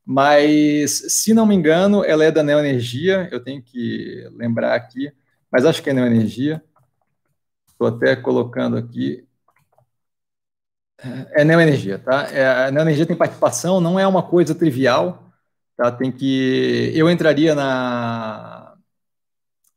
Mas, 0.07 1.03
se 1.09 1.35
não 1.35 1.45
me 1.47 1.55
engano, 1.57 2.05
ela 2.05 2.25
é 2.25 2.31
da 2.31 2.43
Neoenergia, 2.43 3.29
eu 3.33 3.43
tenho 3.43 3.61
que 3.63 4.29
lembrar 4.37 4.75
aqui, 4.77 5.13
mas 5.51 5.65
acho 5.67 5.83
que 5.83 5.91
é 5.91 5.93
Neoenergia. 5.93 6.63
Estou 7.69 7.89
até 7.89 8.17
colocando 8.17 8.77
aqui. 8.77 9.27
É 11.35 11.45
Neoenergia, 11.45 11.99
tá? 11.99 12.27
É, 12.33 12.67
a 12.67 12.71
Neoenergia 12.71 13.07
tem 13.07 13.17
participação, 13.17 13.81
não 13.81 13.99
é 13.99 14.07
uma 14.07 14.23
coisa 14.23 14.55
trivial, 14.55 15.31
tá? 15.77 15.91
Tem 15.93 16.11
que. 16.11 16.91
Eu 16.95 17.11
entraria 17.11 17.55
na, 17.55 18.77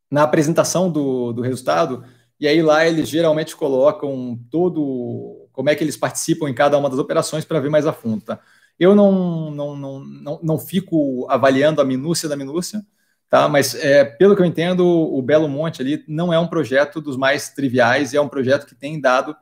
na 0.10 0.24
apresentação 0.24 0.92
do, 0.92 1.34
do 1.34 1.42
resultado 1.42 2.04
e 2.40 2.48
aí 2.48 2.62
lá 2.62 2.86
eles 2.86 3.10
geralmente 3.10 3.56
colocam 3.56 4.40
todo 4.50 5.48
como 5.52 5.70
é 5.70 5.76
que 5.76 5.84
eles 5.84 5.98
participam 5.98 6.50
em 6.50 6.54
cada 6.54 6.78
uma 6.78 6.90
das 6.90 7.00
operações 7.00 7.46
para 7.46 7.60
ver 7.60 7.70
mais 7.70 7.86
a 7.86 7.94
fundo. 7.94 8.24
Tá? 8.24 8.40
Eu 8.80 8.96
não, 8.96 9.52
não, 9.52 9.76
não, 9.76 10.00
não, 10.00 10.40
não 10.42 10.58
fico 10.58 11.28
avaliando 11.30 11.82
a 11.82 11.86
minúcia 11.86 12.30
da 12.30 12.36
minúcia, 12.36 12.86
tá? 13.30 13.50
mas 13.50 13.76
é, 13.76 14.06
pelo 14.06 14.36
que 14.36 14.42
eu 14.42 14.46
entendo, 14.46 14.86
o 14.88 15.22
Belo 15.22 15.50
Monte 15.50 15.82
ali 15.82 16.04
não 16.08 16.34
é 16.34 16.40
um 16.40 16.48
projeto 16.48 17.02
dos 17.02 17.18
mais 17.18 17.50
triviais 17.50 18.14
é 18.14 18.22
um 18.22 18.30
projeto 18.30 18.66
que 18.66 18.76
tem 18.76 19.00
dado 19.00 19.36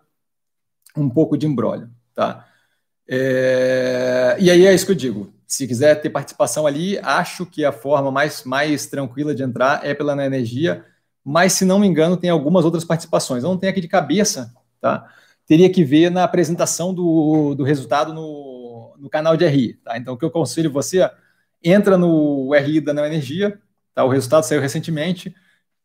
um 0.96 1.10
pouco 1.10 1.38
de 1.38 1.46
embrólio. 1.46 1.90
Tá? 2.16 2.48
É, 3.08 4.36
e 4.40 4.50
aí 4.50 4.66
é 4.66 4.74
isso 4.74 4.86
que 4.86 4.92
eu 4.92 4.96
digo. 4.96 5.32
Se 5.46 5.68
quiser 5.68 5.96
ter 6.02 6.10
participação 6.10 6.66
ali, 6.66 6.98
acho 7.00 7.46
que 7.46 7.64
a 7.64 7.72
forma 7.72 8.12
mais, 8.12 8.44
mais 8.44 8.88
tranquila 8.88 9.36
de 9.36 9.44
entrar 9.44 9.86
é 9.86 9.94
pela 9.94 10.26
energia 10.26 10.84
mas 11.30 11.52
se 11.52 11.66
não 11.66 11.78
me 11.78 11.86
engano, 11.86 12.16
tem 12.16 12.30
algumas 12.30 12.64
outras 12.64 12.86
participações. 12.86 13.44
Eu 13.44 13.50
não 13.50 13.58
tenho 13.58 13.70
aqui 13.70 13.82
de 13.82 13.88
cabeça, 13.90 14.54
tá? 14.80 15.06
Teria 15.46 15.70
que 15.70 15.84
ver 15.84 16.10
na 16.10 16.24
apresentação 16.24 16.94
do, 16.94 17.54
do 17.54 17.66
resultado 17.66 18.14
no, 18.14 18.22
no 18.98 19.10
canal 19.10 19.38
de 19.38 19.46
RI, 19.46 19.74
tá? 19.76 19.98
Então, 19.98 20.14
o 20.14 20.18
que 20.18 20.26
eu 20.26 20.30
aconselho 20.30 20.72
você, 20.72 21.10
entra 21.64 21.98
no 21.98 22.54
RI 22.54 22.82
da 22.82 22.94
Neo 22.94 23.06
Energia, 23.06 23.60
tá? 23.94 24.04
O 24.04 24.10
resultado 24.10 24.44
saiu 24.44 24.62
recentemente, 24.62 25.36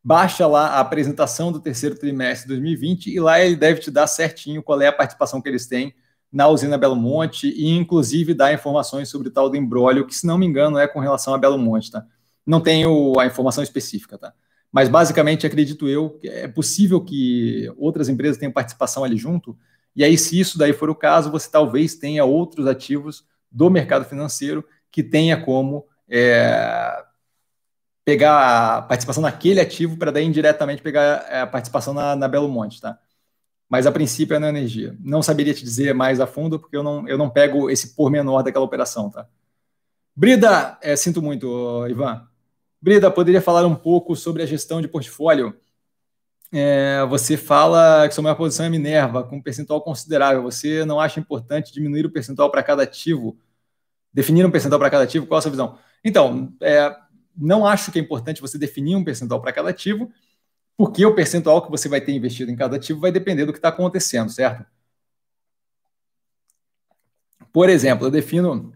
baixa 0.02 0.46
lá 0.46 0.68
a 0.68 0.80
apresentação 0.80 1.52
do 1.52 1.60
terceiro 1.60 1.96
trimestre 1.96 2.48
de 2.48 2.54
2020 2.54 3.14
e 3.14 3.20
lá 3.20 3.40
ele 3.40 3.56
deve 3.56 3.80
te 3.80 3.90
dar 3.90 4.06
certinho 4.06 4.62
qual 4.62 4.80
é 4.80 4.88
a 4.88 4.92
participação 4.92 5.40
que 5.40 5.48
eles 5.48 5.66
têm 5.66 5.94
na 6.32 6.48
usina 6.48 6.78
Belo 6.78 6.96
Monte 6.96 7.48
e, 7.48 7.68
inclusive, 7.68 8.32
dar 8.32 8.54
informações 8.54 9.08
sobre 9.08 9.28
o 9.28 9.30
tal 9.30 9.50
do 9.50 9.56
embrólio, 9.56 10.06
que, 10.06 10.14
se 10.14 10.26
não 10.26 10.38
me 10.38 10.46
engano, 10.46 10.78
é 10.78 10.88
com 10.88 10.98
relação 10.98 11.34
a 11.34 11.38
Belo 11.38 11.58
Monte, 11.58 11.90
tá? 11.90 12.04
Não 12.44 12.60
tenho 12.60 13.18
a 13.20 13.26
informação 13.26 13.62
específica, 13.62 14.16
tá? 14.16 14.32
Mas 14.72 14.88
basicamente 14.88 15.46
acredito 15.46 15.86
eu 15.86 16.10
que 16.10 16.26
é 16.26 16.48
possível 16.48 17.04
que 17.04 17.70
outras 17.76 18.08
empresas 18.08 18.38
tenham 18.38 18.50
participação 18.50 19.04
ali 19.04 19.18
junto. 19.18 19.56
E 19.94 20.02
aí, 20.02 20.16
se 20.16 20.38
isso 20.38 20.56
daí 20.56 20.72
for 20.72 20.88
o 20.88 20.94
caso, 20.94 21.30
você 21.30 21.50
talvez 21.50 21.94
tenha 21.94 22.24
outros 22.24 22.66
ativos 22.66 23.24
do 23.50 23.68
mercado 23.70 24.04
financeiro 24.04 24.64
que 24.90 25.02
tenha 25.02 25.40
como 25.42 25.86
é, 26.08 27.04
pegar 28.04 28.78
a 28.78 28.82
participação 28.82 29.22
naquele 29.22 29.60
ativo 29.60 29.96
para 29.96 30.10
daí 30.10 30.24
indiretamente 30.24 30.82
pegar 30.82 31.26
é, 31.28 31.40
a 31.40 31.46
participação 31.46 31.94
na, 31.94 32.16
na 32.16 32.28
Belo 32.28 32.48
Monte, 32.48 32.80
tá? 32.80 32.98
Mas 33.68 33.86
a 33.86 33.92
princípio 33.92 34.34
é 34.34 34.38
na 34.38 34.48
energia. 34.48 34.96
Não 35.00 35.22
saberia 35.22 35.54
te 35.54 35.64
dizer 35.64 35.94
mais 35.94 36.20
a 36.20 36.26
fundo, 36.26 36.58
porque 36.58 36.76
eu 36.76 36.82
não, 36.82 37.08
eu 37.08 37.16
não 37.16 37.30
pego 37.30 37.70
esse 37.70 37.94
pormenor 37.94 38.42
daquela 38.42 38.64
operação, 38.64 39.10
tá? 39.10 39.26
Brida, 40.14 40.78
é, 40.82 40.94
sinto 40.94 41.22
muito, 41.22 41.86
Ivan. 41.88 42.26
Brida, 42.80 43.10
poderia 43.10 43.40
falar 43.40 43.64
um 43.64 43.74
pouco 43.74 44.14
sobre 44.14 44.42
a 44.42 44.46
gestão 44.46 44.82
de 44.82 44.88
portfólio? 44.88 45.56
É, 46.54 47.02
você 47.06 47.36
fala 47.36 48.06
que 48.06 48.14
sua 48.14 48.22
maior 48.22 48.34
posição 48.34 48.66
é 48.66 48.68
Minerva, 48.68 49.24
com 49.24 49.36
um 49.36 49.42
percentual 49.42 49.80
considerável. 49.80 50.42
Você 50.42 50.84
não 50.84 51.00
acha 51.00 51.18
importante 51.18 51.72
diminuir 51.72 52.04
o 52.04 52.10
percentual 52.10 52.50
para 52.50 52.62
cada 52.62 52.82
ativo? 52.82 53.38
Definir 54.12 54.44
um 54.44 54.50
percentual 54.50 54.78
para 54.78 54.90
cada 54.90 55.04
ativo? 55.04 55.26
Qual 55.26 55.38
a 55.38 55.42
sua 55.42 55.50
visão? 55.50 55.78
Então, 56.04 56.52
é, 56.60 56.94
não 57.34 57.66
acho 57.66 57.90
que 57.90 57.98
é 57.98 58.02
importante 58.02 58.42
você 58.42 58.58
definir 58.58 58.96
um 58.96 59.04
percentual 59.04 59.40
para 59.40 59.52
cada 59.52 59.70
ativo, 59.70 60.12
porque 60.76 61.04
o 61.06 61.14
percentual 61.14 61.62
que 61.62 61.70
você 61.70 61.88
vai 61.88 62.00
ter 62.00 62.12
investido 62.12 62.50
em 62.50 62.56
cada 62.56 62.76
ativo 62.76 63.00
vai 63.00 63.10
depender 63.10 63.46
do 63.46 63.52
que 63.52 63.58
está 63.58 63.68
acontecendo, 63.68 64.30
certo? 64.30 64.66
Por 67.52 67.68
exemplo, 67.68 68.06
eu 68.06 68.10
defino, 68.10 68.72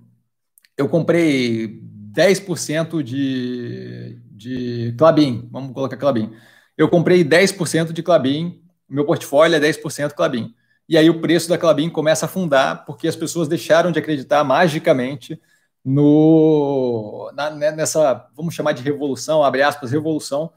eu 0.77 0.89
comprei 0.89 1.81
10% 2.13 3.03
de, 3.03 4.19
de 4.31 4.95
Clabin, 4.97 5.49
vamos 5.51 5.73
colocar 5.73 5.97
Clabin. 5.97 6.33
Eu 6.77 6.89
comprei 6.89 7.25
10% 7.25 7.93
de 7.93 8.03
Clabin, 8.03 8.63
meu 8.89 9.05
portfólio 9.05 9.57
é 9.57 9.61
10% 9.61 10.13
Clabin. 10.13 10.55
E 10.89 10.97
aí 10.97 11.11
o 11.11 11.21
preço 11.21 11.49
da 11.49 11.59
Clabin 11.59 11.91
começa 11.91 12.27
a 12.27 12.29
afundar 12.29 12.85
porque 12.85 13.09
as 13.09 13.17
pessoas 13.17 13.49
deixaram 13.49 13.91
de 13.91 13.99
acreditar 13.99 14.45
magicamente 14.45 15.41
no 15.85 17.31
na, 17.35 17.51
né, 17.51 17.71
nessa, 17.73 18.29
vamos 18.37 18.55
chamar 18.55 18.73
de 18.73 18.83
revolução, 18.83 19.43
abre 19.43 19.63
aspas, 19.63 19.91
revolução 19.91 20.53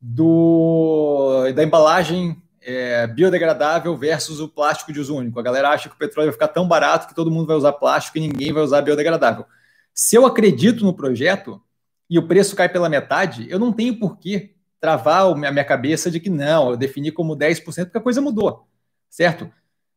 do 0.00 1.50
da 1.54 1.62
embalagem 1.64 2.40
é, 2.60 3.06
biodegradável 3.06 3.96
versus 3.96 4.40
o 4.40 4.48
plástico 4.48 4.92
de 4.92 5.00
uso 5.00 5.16
único. 5.16 5.38
A 5.38 5.42
galera 5.42 5.70
acha 5.70 5.88
que 5.88 5.94
o 5.94 5.98
petróleo 5.98 6.28
vai 6.28 6.32
ficar 6.32 6.48
tão 6.48 6.66
barato 6.66 7.08
que 7.08 7.14
todo 7.14 7.30
mundo 7.30 7.46
vai 7.46 7.56
usar 7.56 7.72
plástico 7.72 8.18
e 8.18 8.20
ninguém 8.20 8.52
vai 8.52 8.62
usar 8.62 8.82
biodegradável. 8.82 9.46
Se 9.94 10.16
eu 10.16 10.26
acredito 10.26 10.84
no 10.84 10.94
projeto 10.94 11.60
e 12.08 12.18
o 12.18 12.26
preço 12.26 12.56
cai 12.56 12.68
pela 12.68 12.88
metade, 12.88 13.46
eu 13.50 13.58
não 13.58 13.72
tenho 13.72 13.98
por 13.98 14.18
que 14.18 14.54
travar 14.80 15.26
a 15.26 15.34
minha 15.34 15.64
cabeça 15.64 16.10
de 16.10 16.20
que 16.20 16.30
não, 16.30 16.70
eu 16.70 16.76
defini 16.76 17.10
como 17.10 17.36
10% 17.36 17.84
porque 17.84 17.98
a 17.98 18.02
coisa 18.02 18.20
mudou, 18.20 18.66
certo? 19.08 19.50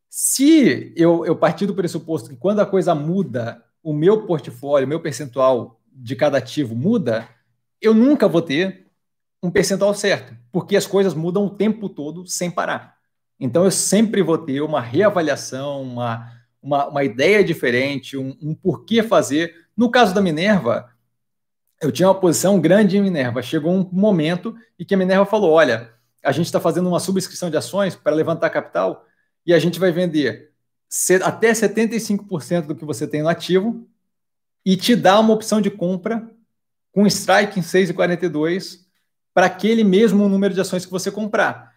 Se 0.10 0.94
eu, 0.96 1.26
eu 1.26 1.36
partir 1.36 1.66
do 1.66 1.76
pressuposto 1.76 2.30
que 2.30 2.36
quando 2.36 2.60
a 2.60 2.66
coisa 2.66 2.94
muda, 2.94 3.64
o 3.84 3.94
meu 3.94 4.26
portfólio, 4.26 4.86
o 4.86 4.90
meu 4.90 5.00
percentual 5.00 5.80
de 5.94 6.16
cada 6.16 6.38
ativo 6.38 6.76
muda, 6.76 7.28
eu 7.80 7.94
nunca 7.94 8.28
vou 8.28 8.42
ter 8.42 8.88
um 9.42 9.50
percentual 9.50 9.94
certo, 9.94 10.36
porque 10.52 10.76
as 10.76 10.86
coisas 10.86 11.14
mudam 11.14 11.46
o 11.46 11.50
tempo 11.50 11.90
todo 11.90 12.28
sem 12.28 12.52
parar. 12.52 12.96
Então, 13.40 13.66
eu 13.66 13.72
sempre 13.72 14.22
vou 14.22 14.38
ter 14.38 14.62
uma 14.62 14.80
reavaliação, 14.80 15.82
uma, 15.82 16.32
uma, 16.62 16.88
uma 16.90 17.04
ideia 17.04 17.44
diferente, 17.44 18.16
um, 18.16 18.38
um 18.40 18.54
porquê 18.54 19.02
fazer. 19.02 19.56
No 19.76 19.90
caso 19.90 20.14
da 20.14 20.22
Minerva, 20.22 20.91
eu 21.82 21.92
tinha 21.92 22.08
uma 22.08 22.20
posição 22.20 22.60
grande 22.62 22.98
em 22.98 23.02
Minerva. 23.02 23.42
Chegou 23.42 23.74
um 23.74 23.90
momento 23.92 24.56
em 24.78 24.86
que 24.86 24.94
a 24.94 24.98
Minerva 24.98 25.26
falou: 25.26 25.52
olha, 25.52 25.92
a 26.24 26.32
gente 26.32 26.46
está 26.46 26.60
fazendo 26.60 26.88
uma 26.88 27.00
subscrição 27.00 27.50
de 27.50 27.58
ações 27.58 27.96
para 27.96 28.16
levantar 28.16 28.50
capital 28.52 29.06
e 29.46 29.54
a 29.54 29.60
gente 29.60 29.80
vai 29.80 29.92
vender 29.92 30.52
até 31.24 31.52
75% 31.52 32.68
do 32.68 32.76
que 32.76 32.86
você 32.86 33.08
tem 33.08 33.22
no 33.22 33.30
ativo 33.30 33.88
e 34.64 34.78
te 34.78 34.96
dá 34.96 35.20
uma 35.20 35.34
opção 35.34 35.60
de 35.60 35.72
compra 35.72 36.30
com 36.92 37.08
strike 37.08 37.60
em 37.60 37.64
6,42 37.64 38.82
para 39.34 39.46
aquele 39.46 39.84
mesmo 39.84 40.28
número 40.28 40.54
de 40.54 40.62
ações 40.62 40.86
que 40.86 40.92
você 40.92 41.10
comprar. 41.10 41.72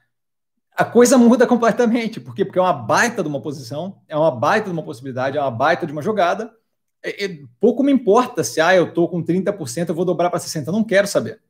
A 0.77 0.85
coisa 0.85 1.17
muda 1.17 1.47
completamente, 1.47 2.21
por 2.21 2.35
quê? 2.35 2.45
Porque 2.45 2.59
é 2.59 2.63
uma 2.63 2.73
baita 2.73 3.23
de 3.23 3.29
uma 3.29 3.41
posição, 3.41 4.03
é 4.09 4.17
uma 4.17 4.33
baita 4.33 4.67
de 4.67 4.73
uma 4.73 4.83
possibilidade, 4.83 5.39
é 5.39 5.41
uma 5.41 5.51
baita 5.51 5.87
de 5.87 5.93
uma 5.93 6.03
jogada. 6.03 6.53
É, 7.05 7.27
é, 7.27 7.39
pouco 7.61 7.83
me 7.83 7.93
importa 7.93 8.43
se 8.43 8.61
ah, 8.61 8.75
eu 8.75 8.89
estou 8.89 9.07
com 9.09 9.23
30%, 9.23 9.91
eu 9.91 9.95
vou 9.95 10.07
dobrar 10.07 10.31
para 10.31 10.41
60%. 10.41 10.67
Eu 10.67 10.73
não 10.73 10.83
quero 10.83 11.07
saber. 11.07 11.41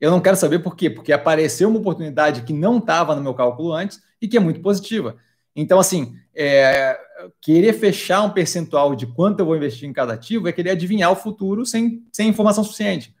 Eu 0.00 0.10
não 0.10 0.20
quero 0.20 0.36
saber 0.36 0.58
por 0.60 0.74
quê? 0.74 0.88
Porque 0.88 1.12
apareceu 1.12 1.68
uma 1.68 1.78
oportunidade 1.78 2.42
que 2.42 2.52
não 2.52 2.78
estava 2.78 3.14
no 3.14 3.22
meu 3.22 3.34
cálculo 3.34 3.72
antes 3.72 4.02
e 4.20 4.26
que 4.26 4.36
é 4.36 4.40
muito 4.40 4.60
positiva. 4.60 5.16
Então, 5.54 5.78
assim, 5.78 6.16
é, 6.34 6.98
querer 7.40 7.72
fechar 7.72 8.22
um 8.22 8.30
percentual 8.30 8.94
de 8.94 9.06
quanto 9.06 9.40
eu 9.40 9.46
vou 9.46 9.56
investir 9.56 9.88
em 9.88 9.92
cada 9.92 10.14
ativo 10.14 10.48
é 10.48 10.52
querer 10.52 10.70
adivinhar 10.70 11.10
o 11.10 11.16
futuro 11.16 11.64
sem, 11.64 12.04
sem 12.12 12.28
informação 12.28 12.62
suficiente. 12.64 13.14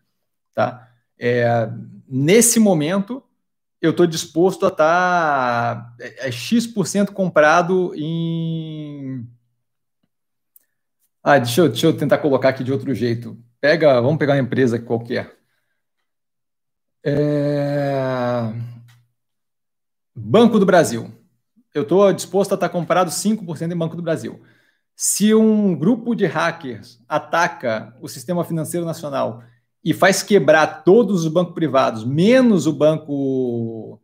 Tá? 0.54 0.88
É, 1.18 1.68
nesse 2.08 2.58
momento, 2.58 3.22
eu 3.80 3.90
estou 3.90 4.06
disposto 4.06 4.66
a 4.66 4.68
estar 4.68 5.76
tá, 5.76 5.94
é, 6.00 6.28
é 6.28 6.32
X% 6.32 7.12
comprado 7.12 7.92
em. 7.94 9.26
Ah, 11.28 11.40
deixa 11.40 11.60
eu, 11.62 11.68
deixa 11.68 11.88
eu 11.88 11.96
tentar 11.96 12.18
colocar 12.18 12.50
aqui 12.50 12.62
de 12.62 12.72
outro 12.72 12.94
jeito. 12.94 13.36
Pega, 13.60 14.00
vamos 14.00 14.16
pegar 14.16 14.34
uma 14.34 14.40
empresa 14.40 14.78
qualquer. 14.78 15.36
É... 17.04 18.52
Banco 20.14 20.60
do 20.60 20.64
Brasil. 20.64 21.10
Eu 21.74 21.82
estou 21.82 22.12
disposto 22.12 22.52
a 22.52 22.54
estar 22.54 22.68
tá 22.68 22.72
comprado 22.72 23.10
5% 23.10 23.72
em 23.72 23.76
Banco 23.76 23.96
do 23.96 24.02
Brasil. 24.02 24.40
Se 24.94 25.34
um 25.34 25.74
grupo 25.76 26.14
de 26.14 26.26
hackers 26.26 27.02
ataca 27.08 27.96
o 28.00 28.06
sistema 28.06 28.44
financeiro 28.44 28.86
nacional 28.86 29.42
e 29.82 29.92
faz 29.92 30.22
quebrar 30.22 30.84
todos 30.84 31.24
os 31.24 31.32
bancos 31.32 31.54
privados, 31.54 32.04
menos 32.04 32.68
o 32.68 32.72
banco, 32.72 34.00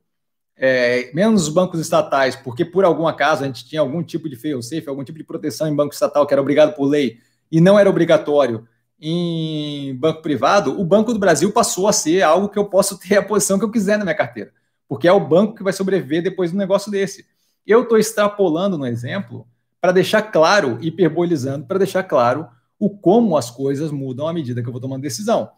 é, 0.57 1.11
menos 1.15 1.43
os 1.43 1.49
bancos 1.49 1.81
estatais, 1.81 2.37
porque 2.37 2.65
por 2.65 2.85
algum 2.85 3.07
acaso 3.07 3.43
a 3.43 3.47
gente 3.47 3.65
tinha 3.65 3.81
algum 3.81 4.03
tipo 4.03 4.29
de 4.29 4.37
fail-safe, 4.37 4.89
algum 4.89 5.05
tipo 5.05 5.19
de 5.19 5.25
proteção 5.25 5.69
em 5.69 5.75
banco 5.75 5.95
estatal 5.95 6.27
que 6.27 6.35
era 6.35 6.41
obrigado 6.41 6.75
por 6.75 6.87
lei 6.87 7.19
e 7.51 7.61
não 7.61 7.79
era 7.79 7.89
obrigatório 7.89 8.67
em 9.05 9.97
banco 9.97 10.23
privado, 10.23 10.81
o 10.81 10.85
Banco 10.85 11.13
do 11.13 11.19
Brasil 11.19 11.51
passou 11.51 11.89
a 11.89 11.93
ser 11.93 12.23
algo 12.23 12.49
que 12.49 12.59
eu 12.59 12.67
posso 12.67 12.97
ter 13.01 13.17
a 13.17 13.23
posição 13.23 13.59
que 13.59 13.65
eu 13.65 13.71
quiser 13.71 13.99
na 13.99 14.05
minha 14.05 14.15
carteira, 14.15 14.53
porque 14.89 15.09
é 15.09 15.13
o 15.13 15.19
banco 15.19 15.57
que 15.57 15.65
vai 15.65 15.73
sobreviver 15.73 16.23
depois 16.23 16.51
de 16.51 16.57
um 16.57 16.61
negócio 16.61 16.91
desse. 16.91 17.27
Eu 17.67 17.83
estou 17.83 17.99
extrapolando 17.99 18.79
no 18.79 18.87
exemplo 18.87 19.45
para 19.81 19.91
deixar 19.91 20.23
claro, 20.23 20.79
hiperbolizando, 20.81 21.67
para 21.67 21.79
deixar 21.79 22.05
claro 22.05 22.49
o 22.79 22.89
como 22.89 23.37
as 23.37 23.51
coisas 23.51 23.91
mudam 23.91 24.29
à 24.29 24.33
medida 24.33 24.63
que 24.63 24.69
eu 24.69 24.73
vou 24.73 24.81
tomando 24.81 25.03
decisão. 25.03 25.51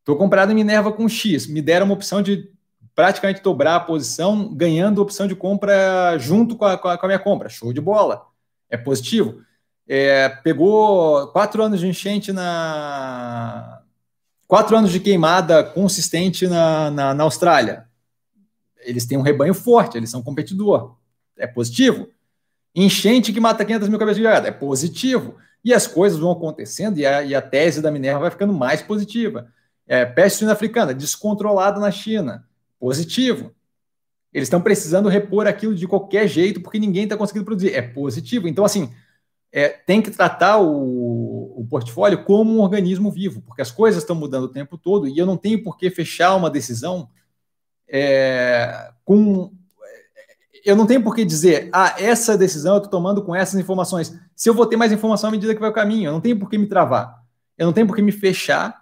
Estou 0.00 0.16
comprado 0.16 0.52
em 0.52 0.54
Minerva 0.54 0.92
com 0.92 1.08
X, 1.08 1.46
me 1.46 1.62
deram 1.62 1.86
uma 1.86 1.94
opção 1.94 2.20
de 2.20 2.50
praticamente 2.94 3.42
dobrar 3.42 3.76
a 3.76 3.80
posição, 3.80 4.52
ganhando 4.54 5.00
opção 5.00 5.26
de 5.26 5.34
compra 5.34 6.16
junto 6.18 6.56
com 6.56 6.64
a, 6.64 6.76
com 6.76 6.88
a, 6.88 6.98
com 6.98 7.06
a 7.06 7.08
minha 7.08 7.18
compra. 7.18 7.48
Show 7.48 7.72
de 7.72 7.80
bola. 7.80 8.26
É 8.68 8.76
positivo. 8.76 9.42
É, 9.88 10.28
pegou 10.28 11.26
quatro 11.28 11.62
anos 11.62 11.80
de 11.80 11.86
enchente 11.86 12.32
na. 12.32 13.80
Quatro 14.46 14.76
anos 14.76 14.90
de 14.90 15.00
queimada 15.00 15.64
consistente 15.64 16.46
na, 16.46 16.90
na, 16.90 17.14
na 17.14 17.24
Austrália. 17.24 17.86
Eles 18.80 19.06
têm 19.06 19.16
um 19.16 19.22
rebanho 19.22 19.54
forte, 19.54 19.96
eles 19.96 20.10
são 20.10 20.22
competidor. 20.22 20.96
É 21.38 21.46
positivo. 21.46 22.08
Enchente 22.74 23.32
que 23.32 23.40
mata 23.40 23.64
500 23.64 23.88
mil 23.88 23.98
cabeças 23.98 24.16
de 24.16 24.22
gado. 24.22 24.46
É 24.46 24.50
positivo. 24.50 25.36
E 25.64 25.72
as 25.72 25.86
coisas 25.86 26.18
vão 26.18 26.30
acontecendo 26.30 26.98
e 26.98 27.06
a, 27.06 27.22
e 27.22 27.34
a 27.34 27.40
tese 27.40 27.80
da 27.80 27.90
Minerva 27.90 28.20
vai 28.20 28.30
ficando 28.30 28.52
mais 28.52 28.82
positiva. 28.82 29.50
É, 29.86 30.04
peste 30.04 30.38
suína 30.38 30.52
africana, 30.52 30.92
descontrolada 30.92 31.80
na 31.80 31.90
China. 31.90 32.46
Positivo. 32.82 33.54
Eles 34.34 34.46
estão 34.46 34.60
precisando 34.60 35.08
repor 35.08 35.46
aquilo 35.46 35.72
de 35.72 35.86
qualquer 35.86 36.26
jeito 36.26 36.60
porque 36.60 36.80
ninguém 36.80 37.04
está 37.04 37.16
conseguindo 37.16 37.44
produzir. 37.44 37.72
É 37.72 37.80
positivo. 37.80 38.48
Então, 38.48 38.64
assim, 38.64 38.92
é, 39.52 39.68
tem 39.68 40.02
que 40.02 40.10
tratar 40.10 40.58
o, 40.58 41.60
o, 41.60 41.64
portfólio 41.70 42.24
como 42.24 42.52
um 42.52 42.60
organismo 42.60 43.08
vivo, 43.08 43.40
porque 43.42 43.62
as 43.62 43.70
coisas 43.70 44.02
estão 44.02 44.16
mudando 44.16 44.44
o 44.46 44.48
tempo 44.48 44.76
todo 44.76 45.06
e 45.06 45.16
eu 45.16 45.24
não 45.24 45.36
tenho 45.36 45.62
por 45.62 45.76
que 45.76 45.90
fechar 45.90 46.34
uma 46.34 46.50
decisão 46.50 47.08
é, 47.86 48.90
com. 49.04 49.52
Eu 50.64 50.74
não 50.74 50.84
tenho 50.84 51.04
por 51.04 51.14
que 51.14 51.24
dizer, 51.24 51.70
ah, 51.72 51.94
essa 51.96 52.36
decisão 52.36 52.74
eu 52.74 52.78
estou 52.78 52.90
tomando 52.90 53.22
com 53.22 53.32
essas 53.32 53.60
informações. 53.60 54.12
Se 54.34 54.48
eu 54.48 54.54
vou 54.54 54.66
ter 54.66 54.76
mais 54.76 54.90
informação 54.90 55.28
à 55.28 55.30
medida 55.30 55.54
que 55.54 55.60
vai 55.60 55.70
o 55.70 55.72
caminho, 55.72 56.08
eu 56.08 56.12
não 56.12 56.20
tenho 56.20 56.36
por 56.36 56.50
que 56.50 56.58
me 56.58 56.66
travar. 56.66 57.22
Eu 57.56 57.66
não 57.66 57.72
tenho 57.72 57.86
por 57.86 57.94
que 57.94 58.02
me 58.02 58.10
fechar 58.10 58.81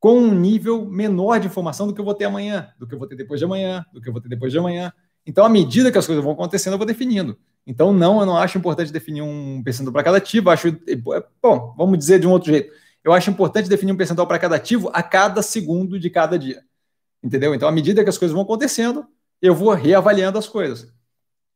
com 0.00 0.18
um 0.18 0.34
nível 0.34 0.86
menor 0.86 1.38
de 1.38 1.46
informação 1.46 1.86
do 1.86 1.94
que 1.94 2.00
eu 2.00 2.04
vou 2.04 2.14
ter 2.14 2.24
amanhã, 2.24 2.72
do 2.78 2.86
que 2.86 2.94
eu 2.94 2.98
vou 2.98 3.06
ter 3.06 3.14
depois 3.14 3.38
de 3.38 3.44
amanhã, 3.44 3.84
do 3.92 4.00
que 4.00 4.08
eu 4.08 4.12
vou 4.12 4.20
ter 4.20 4.30
depois 4.30 4.50
de 4.50 4.58
amanhã. 4.58 4.90
Então, 5.26 5.44
à 5.44 5.48
medida 5.48 5.92
que 5.92 5.98
as 5.98 6.06
coisas 6.06 6.24
vão 6.24 6.32
acontecendo, 6.32 6.72
eu 6.72 6.78
vou 6.78 6.86
definindo. 6.86 7.38
Então, 7.66 7.92
não, 7.92 8.18
eu 8.18 8.26
não 8.26 8.38
acho 8.38 8.56
importante 8.56 8.90
definir 8.90 9.20
um 9.20 9.62
percentual 9.62 9.92
para 9.92 10.02
cada 10.02 10.16
ativo. 10.16 10.48
Acho, 10.48 10.74
bom, 11.42 11.74
vamos 11.76 11.98
dizer 11.98 12.18
de 12.18 12.26
um 12.26 12.30
outro 12.30 12.50
jeito. 12.50 12.72
Eu 13.04 13.12
acho 13.12 13.30
importante 13.30 13.68
definir 13.68 13.92
um 13.92 13.96
percentual 13.96 14.26
para 14.26 14.38
cada 14.38 14.56
ativo 14.56 14.90
a 14.94 15.02
cada 15.02 15.42
segundo 15.42 16.00
de 16.00 16.08
cada 16.08 16.38
dia. 16.38 16.62
Entendeu? 17.22 17.54
Então, 17.54 17.68
à 17.68 17.72
medida 17.72 18.02
que 18.02 18.08
as 18.08 18.16
coisas 18.16 18.32
vão 18.32 18.42
acontecendo, 18.42 19.06
eu 19.42 19.54
vou 19.54 19.70
reavaliando 19.74 20.38
as 20.38 20.48
coisas. 20.48 20.90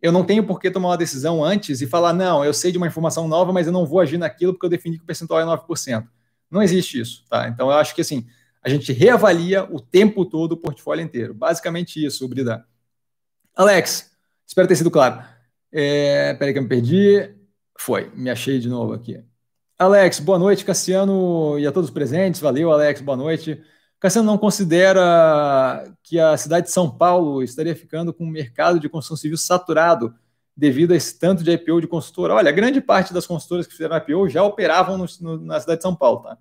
Eu 0.03 0.13
não 0.13 0.23
tenho 0.23 0.47
por 0.47 0.61
que 0.61 0.71
tomar 0.71 0.91
uma 0.91 0.99
decisão 0.99 1.43
antes 1.43 1.81
e 1.81 1.87
falar, 1.87 2.13
não, 2.13 2.45
eu 2.45 2.53
sei 2.53 2.71
de 2.71 2.77
uma 2.77 2.87
informação 2.87 3.27
nova, 3.27 3.55
mas 3.55 3.67
eu 3.67 3.73
não 3.73 3.87
vou 3.87 4.01
agir 4.01 4.19
naquilo 4.19 4.53
porque 4.53 4.67
eu 4.67 4.71
defini 4.71 4.99
que 4.99 5.03
o 5.03 5.07
percentual 5.07 5.41
é 5.41 5.45
9%. 5.45 6.07
Não 6.55 6.63
existe 6.63 7.01
isso, 7.01 7.25
tá? 7.29 7.49
Então 7.49 7.69
eu 7.69 7.77
acho 7.77 7.95
que 7.97 8.01
assim, 8.01 8.25
a 8.63 8.69
gente 8.69 8.93
reavalia 8.93 9.65
o 9.65 9.81
tempo 9.81 10.25
todo 10.25 10.53
o 10.53 10.57
portfólio 10.57 11.05
inteiro. 11.05 11.35
Basicamente 11.35 12.03
isso, 12.03 12.27
Brida. 12.29 12.65
Alex, 13.57 14.13
espero 14.47 14.69
ter 14.69 14.77
sido 14.77 14.91
claro. 14.91 15.21
É, 15.73 16.33
peraí 16.35 16.53
que 16.53 16.59
eu 16.61 16.63
me 16.63 16.69
perdi. 16.69 17.35
Foi, 17.77 18.09
me 18.15 18.31
achei 18.31 18.61
de 18.61 18.69
novo 18.69 18.93
aqui. 18.93 19.21
Alex, 19.77 20.21
boa 20.21 20.39
noite, 20.39 20.65
Cassiano 20.65 21.59
e 21.59 21.67
a 21.67 21.73
todos 21.73 21.91
os 21.91 21.95
presentes. 21.95 22.41
Valeu, 22.41 22.71
Alex, 22.71 23.01
boa 23.01 23.17
noite. 23.17 23.61
Cassiano 23.99 24.27
não 24.27 24.39
considera 24.39 25.93
que 26.05 26.21
a 26.21 26.37
cidade 26.37 26.67
de 26.67 26.73
São 26.73 26.89
Paulo 26.89 27.43
estaria 27.43 27.75
ficando 27.75 28.15
com 28.15 28.25
um 28.25 28.31
mercado 28.31 28.79
de 28.79 28.89
construção 28.89 29.17
civil 29.17 29.37
saturado 29.37 30.15
devido 30.57 30.93
a 30.93 30.97
esse 30.97 31.19
tanto 31.19 31.43
de 31.43 31.51
IPO 31.51 31.81
de 31.81 31.87
consultora. 31.87 32.35
Olha, 32.35 32.53
grande 32.53 32.81
parte 32.81 33.13
das 33.13 33.27
consultoras 33.27 33.67
que 33.67 33.73
fizeram 33.73 33.97
IPO 33.97 34.29
já 34.29 34.43
operavam 34.43 34.97
no, 34.97 35.07
no, 35.21 35.39
na 35.45 35.61
cidade 35.61 35.79
de 35.79 35.83
São 35.83 35.95
Paulo, 35.95 36.21
tá? 36.21 36.39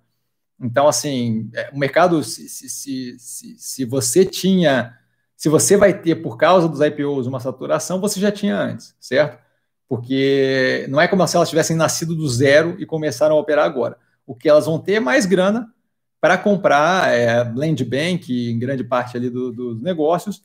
Então, 0.60 0.86
assim, 0.86 1.50
é, 1.52 1.70
o 1.72 1.78
mercado, 1.78 2.22
se, 2.22 2.48
se, 2.48 3.18
se, 3.18 3.58
se, 3.58 3.84
você 3.84 4.24
tinha, 4.24 4.96
se 5.36 5.48
você 5.48 5.76
vai 5.76 6.00
ter, 6.00 6.16
por 6.16 6.36
causa 6.36 6.68
dos 6.68 6.80
IPOs, 6.80 7.26
uma 7.26 7.40
saturação, 7.40 8.00
você 8.00 8.20
já 8.20 8.30
tinha 8.30 8.56
antes, 8.56 8.94
certo? 9.00 9.42
Porque 9.88 10.86
não 10.88 11.00
é 11.00 11.08
como 11.08 11.26
se 11.26 11.36
elas 11.36 11.50
tivessem 11.50 11.76
nascido 11.76 12.14
do 12.14 12.28
zero 12.28 12.76
e 12.78 12.86
começaram 12.86 13.36
a 13.36 13.40
operar 13.40 13.66
agora. 13.66 13.98
O 14.24 14.34
que 14.34 14.48
elas 14.48 14.66
vão 14.66 14.78
ter 14.78 14.94
é 14.94 15.00
mais 15.00 15.26
grana 15.26 15.72
para 16.20 16.38
comprar 16.38 17.12
é, 17.12 17.42
land 17.42 17.84
bank, 17.84 18.32
em 18.32 18.58
grande 18.58 18.84
parte 18.84 19.16
ali 19.16 19.28
do, 19.28 19.52
dos 19.52 19.82
negócios, 19.82 20.44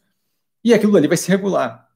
e 0.64 0.74
aquilo 0.74 0.98
ali 0.98 1.08
vai 1.08 1.16
se 1.16 1.30
regular 1.30 1.89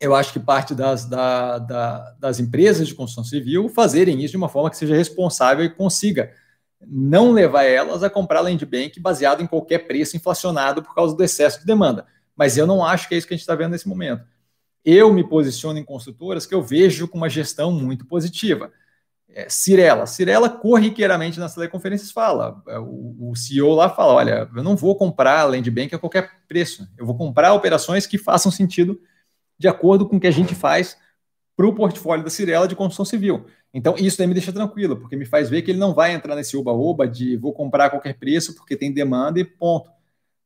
eu 0.00 0.14
acho 0.14 0.32
que 0.32 0.40
parte 0.40 0.74
das, 0.74 1.06
da, 1.06 1.58
da, 1.58 2.14
das 2.18 2.38
empresas 2.38 2.86
de 2.86 2.94
construção 2.94 3.24
civil 3.24 3.68
fazerem 3.68 4.22
isso 4.22 4.32
de 4.32 4.36
uma 4.36 4.48
forma 4.48 4.70
que 4.70 4.76
seja 4.76 4.94
responsável 4.94 5.64
e 5.64 5.70
consiga 5.70 6.32
não 6.86 7.32
levar 7.32 7.64
elas 7.64 8.02
a 8.02 8.10
comprar 8.10 8.40
land 8.40 8.64
bank 8.66 9.00
baseado 9.00 9.42
em 9.42 9.46
qualquer 9.46 9.86
preço 9.86 10.16
inflacionado 10.16 10.82
por 10.82 10.94
causa 10.94 11.16
do 11.16 11.24
excesso 11.24 11.60
de 11.60 11.66
demanda. 11.66 12.06
Mas 12.36 12.58
eu 12.58 12.66
não 12.66 12.84
acho 12.84 13.08
que 13.08 13.14
é 13.14 13.18
isso 13.18 13.26
que 13.26 13.32
a 13.32 13.36
gente 13.36 13.42
está 13.42 13.54
vendo 13.54 13.70
nesse 13.70 13.88
momento. 13.88 14.24
Eu 14.84 15.12
me 15.12 15.26
posiciono 15.26 15.78
em 15.78 15.84
construtoras 15.84 16.46
que 16.46 16.54
eu 16.54 16.62
vejo 16.62 17.08
com 17.08 17.16
uma 17.16 17.30
gestão 17.30 17.72
muito 17.72 18.06
positiva. 18.06 18.70
É, 19.30 19.48
Cirela. 19.48 20.06
Cirela 20.06 20.48
corriqueiramente 20.48 21.40
nas 21.40 21.54
teleconferências 21.54 22.10
fala, 22.10 22.62
é, 22.68 22.78
o, 22.78 23.30
o 23.30 23.34
CEO 23.34 23.74
lá 23.74 23.88
fala, 23.88 24.12
olha, 24.12 24.50
eu 24.54 24.62
não 24.62 24.76
vou 24.76 24.94
comprar 24.96 25.44
land 25.44 25.68
bank 25.70 25.94
a 25.94 25.98
qualquer 25.98 26.30
preço, 26.46 26.86
eu 26.96 27.04
vou 27.04 27.16
comprar 27.16 27.52
operações 27.52 28.06
que 28.06 28.18
façam 28.18 28.52
sentido 28.52 29.00
de 29.58 29.68
acordo 29.68 30.06
com 30.06 30.16
o 30.16 30.20
que 30.20 30.26
a 30.26 30.32
gente 30.32 30.54
faz 30.54 30.96
para 31.56 31.66
o 31.66 31.74
portfólio 31.74 32.24
da 32.24 32.30
Cirela 32.30 32.68
de 32.68 32.76
construção 32.76 33.04
civil. 33.04 33.46
Então, 33.72 33.94
isso 33.98 34.18
daí 34.18 34.26
me 34.26 34.34
deixa 34.34 34.52
tranquilo, 34.52 34.96
porque 34.96 35.16
me 35.16 35.24
faz 35.24 35.48
ver 35.48 35.62
que 35.62 35.70
ele 35.70 35.78
não 35.78 35.94
vai 35.94 36.12
entrar 36.12 36.34
nesse 36.34 36.56
oba-oba 36.56 37.06
de 37.06 37.36
vou 37.36 37.52
comprar 37.52 37.86
a 37.86 37.90
qualquer 37.90 38.14
preço 38.14 38.54
porque 38.54 38.76
tem 38.76 38.92
demanda 38.92 39.40
e 39.40 39.44
ponto. 39.44 39.90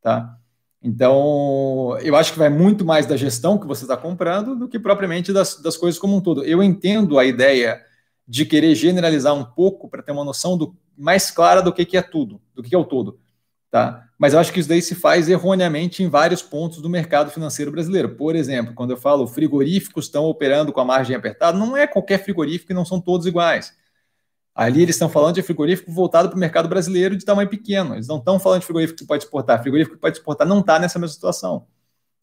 Tá? 0.01 0.37
Então, 0.83 1.97
eu 2.03 2.17
acho 2.17 2.33
que 2.33 2.39
vai 2.39 2.49
muito 2.49 2.85
mais 2.85 3.07
da 3.07 3.17
gestão 3.17 3.59
que 3.59 3.67
você 3.67 3.85
está 3.85 3.97
comprando 3.97 4.57
do 4.57 4.69
que 4.69 4.79
propriamente 4.79 5.33
das, 5.33 5.61
das 5.61 5.77
coisas 5.77 5.99
como 5.99 6.17
um 6.17 6.21
todo. 6.21 6.43
Eu 6.45 6.63
entendo 6.63 7.19
a 7.19 7.25
ideia 7.25 7.81
de 8.27 8.47
querer 8.47 8.75
generalizar 8.75 9.35
um 9.35 9.45
pouco 9.45 9.89
para 9.89 10.03
ter 10.03 10.13
uma 10.13 10.25
noção 10.25 10.57
do, 10.57 10.75
mais 10.97 11.31
clara 11.31 11.61
do 11.61 11.73
que, 11.73 11.85
que 11.85 11.97
é 11.97 12.03
tudo, 12.03 12.41
do 12.55 12.63
que, 12.63 12.71
que 12.71 12.75
é 12.75 12.79
o 12.79 12.85
todo. 12.85 13.19
Tá? 13.71 14.05
Mas 14.19 14.35
eu 14.35 14.41
acho 14.41 14.53
que 14.53 14.59
isso 14.59 14.69
daí 14.69 14.83
se 14.83 14.95
faz 14.95 15.29
erroneamente 15.29 16.03
em 16.03 16.09
vários 16.09 16.43
pontos 16.43 16.83
do 16.83 16.91
mercado 16.91 17.31
financeiro 17.31 17.71
brasileiro. 17.71 18.17
Por 18.17 18.35
exemplo, 18.35 18.75
quando 18.75 18.91
eu 18.91 18.97
falo 18.97 19.27
frigoríficos 19.27 20.07
estão 20.07 20.25
operando 20.25 20.73
com 20.73 20.81
a 20.81 20.85
margem 20.85 21.15
apertada, 21.15 21.57
não 21.57 21.77
é 21.77 21.87
qualquer 21.87 22.23
frigorífico 22.23 22.73
e 22.73 22.75
não 22.75 22.85
são 22.85 23.01
todos 23.01 23.27
iguais. 23.27 23.73
Ali 24.53 24.83
eles 24.83 24.97
estão 24.97 25.09
falando 25.09 25.37
de 25.37 25.43
frigorífico 25.43 25.93
voltado 25.93 26.29
para 26.29 26.37
o 26.37 26.41
mercado 26.41 26.69
brasileiro 26.69 27.17
de 27.17 27.25
tamanho 27.25 27.49
pequeno. 27.49 27.95
Eles 27.95 28.09
não 28.09 28.19
estão 28.19 28.41
falando 28.41 28.61
de 28.61 28.67
frigorífico 28.67 28.99
que 28.99 29.07
pode 29.07 29.25
exportar. 29.25 29.63
Frigorífico 29.63 29.95
que 29.95 30.01
pode 30.01 30.19
exportar 30.19 30.47
não 30.47 30.61
está 30.61 30.79
nessa 30.79 30.99
mesma 30.99 31.15
situação. 31.15 31.67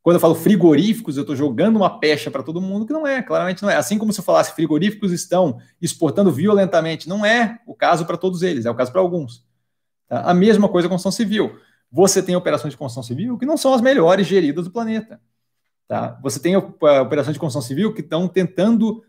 Quando 0.04 0.18
eu 0.18 0.20
falo 0.20 0.36
frigoríficos, 0.36 1.18
eu 1.18 1.22
estou 1.22 1.36
jogando 1.36 1.78
uma 1.78 2.00
pecha 2.00 2.30
para 2.30 2.44
todo 2.44 2.62
mundo 2.62 2.86
que 2.86 2.94
não 2.94 3.08
é, 3.08 3.22
claramente 3.22 3.64
não 3.64 3.70
é. 3.70 3.76
Assim 3.76 3.98
como 3.98 4.12
se 4.14 4.20
eu 4.20 4.24
falasse 4.24 4.54
frigoríficos 4.54 5.12
estão 5.12 5.60
exportando 5.82 6.32
violentamente, 6.32 7.10
não 7.10 7.26
é 7.26 7.60
o 7.66 7.74
caso 7.74 8.06
para 8.06 8.18
todos 8.18 8.44
eles, 8.44 8.66
é 8.66 8.72
o 8.72 8.76
caso 8.76 8.92
para 8.92 9.02
alguns. 9.02 9.47
A 10.10 10.34
mesma 10.34 10.70
coisa 10.70 10.88
com 10.88 10.94
construção 10.94 11.12
civil. 11.12 11.60
Você 11.92 12.22
tem 12.22 12.36
operações 12.36 12.74
de 12.74 12.78
construção 12.78 13.04
civil 13.04 13.38
que 13.38 13.46
não 13.46 13.58
são 13.58 13.74
as 13.74 13.82
melhores 13.82 14.28
geridas 14.28 14.66
do 14.66 14.72
planeta. 14.72 15.20
Tá? 15.88 16.20
Você 16.22 16.40
tem 16.40 16.56
operações 16.56 17.34
de 17.34 17.40
construção 17.40 17.62
civil 17.62 17.94
que 17.94 18.02
estão 18.02 18.28
tentando 18.28 19.04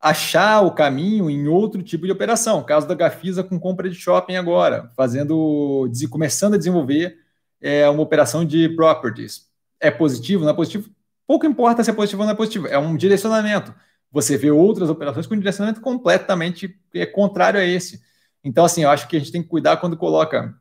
achar 0.00 0.60
o 0.62 0.70
caminho 0.70 1.30
em 1.30 1.48
outro 1.48 1.82
tipo 1.82 2.06
de 2.06 2.12
operação. 2.12 2.62
Caso 2.62 2.86
da 2.86 2.94
Gafisa 2.94 3.42
com 3.42 3.58
compra 3.58 3.88
de 3.88 3.96
shopping 3.96 4.36
agora, 4.36 4.90
fazendo, 4.96 5.90
começando 6.10 6.54
a 6.54 6.58
desenvolver 6.58 7.16
é, 7.60 7.88
uma 7.88 8.02
operação 8.02 8.44
de 8.44 8.68
properties. 8.70 9.46
É 9.80 9.90
positivo, 9.90 10.44
não 10.44 10.50
é 10.50 10.54
positivo? 10.54 10.90
Pouco 11.26 11.46
importa 11.46 11.82
se 11.82 11.90
é 11.90 11.94
positivo 11.94 12.20
ou 12.20 12.26
não 12.26 12.34
é 12.34 12.36
positivo, 12.36 12.66
é 12.66 12.78
um 12.78 12.96
direcionamento. 12.96 13.74
Você 14.12 14.36
vê 14.36 14.50
outras 14.50 14.90
operações 14.90 15.26
com 15.26 15.34
um 15.34 15.38
direcionamento 15.38 15.80
completamente 15.80 16.78
é, 16.94 17.06
contrário 17.06 17.58
a 17.58 17.64
esse. 17.64 18.02
Então, 18.44 18.64
assim, 18.64 18.82
eu 18.82 18.90
acho 18.90 19.08
que 19.08 19.16
a 19.16 19.18
gente 19.18 19.32
tem 19.32 19.42
que 19.42 19.48
cuidar 19.48 19.78
quando 19.78 19.96
coloca 19.96 20.54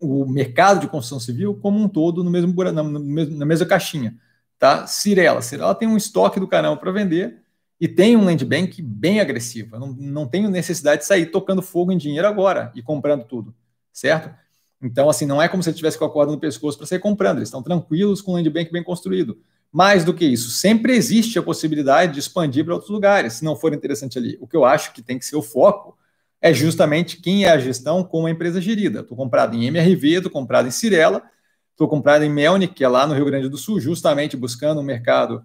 o 0.00 0.26
mercado 0.26 0.80
de 0.80 0.88
construção 0.88 1.20
civil 1.20 1.54
como 1.54 1.78
um 1.78 1.88
todo 1.88 2.24
no 2.24 2.30
mesmo, 2.30 2.54
na, 2.64 2.82
na 2.82 3.46
mesma 3.46 3.66
caixinha. 3.66 4.16
Tá? 4.58 4.86
Cirela. 4.86 5.42
Cirela 5.42 5.74
tem 5.74 5.86
um 5.86 5.96
estoque 5.96 6.40
do 6.40 6.48
canal 6.48 6.78
para 6.78 6.90
vender 6.90 7.42
e 7.80 7.86
tem 7.86 8.16
um 8.16 8.24
land 8.24 8.44
bank 8.44 8.80
bem 8.80 9.20
agressivo. 9.20 9.76
Eu 9.76 9.80
não, 9.80 9.92
não 9.92 10.26
tenho 10.26 10.48
necessidade 10.48 11.02
de 11.02 11.06
sair 11.06 11.26
tocando 11.26 11.60
fogo 11.60 11.92
em 11.92 11.98
dinheiro 11.98 12.26
agora 12.26 12.72
e 12.74 12.82
comprando 12.82 13.24
tudo, 13.24 13.54
certo? 13.92 14.34
Então, 14.80 15.08
assim, 15.08 15.26
não 15.26 15.40
é 15.40 15.48
como 15.48 15.62
se 15.62 15.70
ele 15.70 15.76
tivesse 15.76 15.98
com 15.98 16.04
a 16.04 16.10
corda 16.10 16.32
no 16.32 16.40
pescoço 16.40 16.78
para 16.78 16.86
sair 16.86 16.98
comprando. 16.98 17.38
Eles 17.38 17.48
estão 17.48 17.62
tranquilos 17.62 18.20
com 18.20 18.32
o 18.32 18.34
land 18.34 18.48
bank 18.50 18.72
bem 18.72 18.82
construído. 18.82 19.38
Mais 19.72 20.04
do 20.04 20.14
que 20.14 20.24
isso, 20.24 20.50
sempre 20.50 20.94
existe 20.94 21.36
a 21.38 21.42
possibilidade 21.42 22.12
de 22.12 22.20
expandir 22.20 22.64
para 22.64 22.74
outros 22.74 22.90
lugares, 22.90 23.34
se 23.34 23.44
não 23.44 23.56
for 23.56 23.74
interessante 23.74 24.16
ali. 24.16 24.38
O 24.40 24.46
que 24.46 24.56
eu 24.56 24.64
acho 24.64 24.92
que 24.92 25.02
tem 25.02 25.18
que 25.18 25.26
ser 25.26 25.34
o 25.34 25.42
foco 25.42 25.98
é 26.44 26.52
justamente 26.52 27.16
quem 27.22 27.46
é 27.46 27.50
a 27.50 27.58
gestão 27.58 28.04
com 28.04 28.26
a 28.26 28.30
empresa 28.30 28.60
gerida. 28.60 29.00
Estou 29.00 29.16
comprado 29.16 29.56
em 29.56 29.64
MRV, 29.64 30.16
estou 30.16 30.30
comprado 30.30 30.68
em 30.68 30.70
Cirela, 30.70 31.22
estou 31.70 31.88
comprado 31.88 32.22
em 32.22 32.28
Melnik, 32.28 32.74
que 32.74 32.84
é 32.84 32.88
lá 32.88 33.06
no 33.06 33.14
Rio 33.14 33.24
Grande 33.24 33.48
do 33.48 33.56
Sul, 33.56 33.80
justamente 33.80 34.36
buscando 34.36 34.78
um 34.78 34.84
mercado 34.84 35.42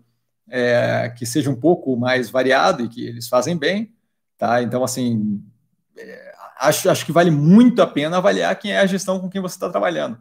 é, 0.50 1.10
que 1.18 1.26
seja 1.26 1.50
um 1.50 1.56
pouco 1.56 1.96
mais 1.96 2.30
variado 2.30 2.84
e 2.84 2.90
que 2.90 3.08
eles 3.08 3.30
fazem 3.30 3.56
bem, 3.56 3.96
tá? 4.38 4.62
Então, 4.62 4.84
assim, 4.84 5.42
é, 5.98 6.34
acho, 6.60 6.90
acho 6.90 7.06
que 7.06 7.14
vale 7.14 7.32
muito 7.32 7.82
a 7.82 7.88
pena 7.88 8.18
avaliar 8.18 8.60
quem 8.60 8.74
é 8.74 8.80
a 8.80 8.86
gestão 8.86 9.22
com 9.22 9.30
quem 9.30 9.40
você 9.40 9.56
está 9.56 9.70
trabalhando. 9.70 10.20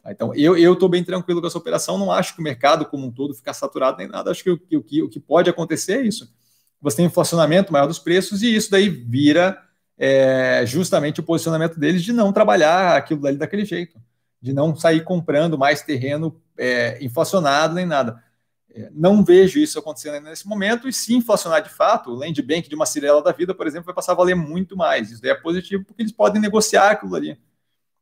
Tá? 0.00 0.12
Então, 0.12 0.32
eu 0.32 0.72
estou 0.72 0.88
bem 0.88 1.02
tranquilo 1.02 1.40
com 1.40 1.48
essa 1.48 1.58
operação, 1.58 1.98
não 1.98 2.12
acho 2.12 2.36
que 2.36 2.40
o 2.40 2.44
mercado 2.44 2.86
como 2.86 3.04
um 3.04 3.10
todo 3.10 3.34
fica 3.34 3.52
saturado 3.52 3.98
nem 3.98 4.06
nada, 4.06 4.30
acho 4.30 4.44
que 4.44 4.50
o, 4.50 4.80
que 4.80 5.02
o 5.02 5.08
que 5.08 5.18
pode 5.18 5.50
acontecer 5.50 5.94
é 5.94 6.02
isso. 6.02 6.32
Você 6.80 6.98
tem 6.98 7.06
inflacionamento 7.06 7.72
maior 7.72 7.88
dos 7.88 7.98
preços 7.98 8.44
e 8.44 8.54
isso 8.54 8.70
daí 8.70 8.88
vira 8.88 9.60
é, 10.02 10.64
justamente 10.64 11.20
o 11.20 11.22
posicionamento 11.22 11.78
deles 11.78 12.02
de 12.02 12.10
não 12.10 12.32
trabalhar 12.32 12.96
aquilo 12.96 13.20
dali 13.20 13.36
daquele 13.36 13.66
jeito, 13.66 14.00
de 14.40 14.54
não 14.54 14.74
sair 14.74 15.04
comprando 15.04 15.58
mais 15.58 15.82
terreno 15.82 16.40
é, 16.56 17.04
inflacionado 17.04 17.74
nem 17.74 17.84
nada. 17.84 18.22
Não 18.92 19.22
vejo 19.22 19.58
isso 19.58 19.78
acontecendo 19.78 20.22
nesse 20.22 20.48
momento, 20.48 20.88
e 20.88 20.92
se 20.92 21.14
inflacionar 21.14 21.62
de 21.62 21.68
fato, 21.68 22.10
o 22.10 22.14
land 22.14 22.40
bank 22.40 22.66
de 22.66 22.74
uma 22.74 22.86
Cirela 22.86 23.22
da 23.22 23.30
vida, 23.30 23.54
por 23.54 23.66
exemplo, 23.66 23.86
vai 23.86 23.94
passar 23.94 24.12
a 24.12 24.14
valer 24.14 24.34
muito 24.34 24.74
mais. 24.74 25.10
Isso 25.10 25.26
é 25.26 25.34
positivo 25.34 25.84
porque 25.84 26.00
eles 26.00 26.12
podem 26.12 26.40
negociar 26.40 26.92
aquilo 26.92 27.14
ali. 27.14 27.36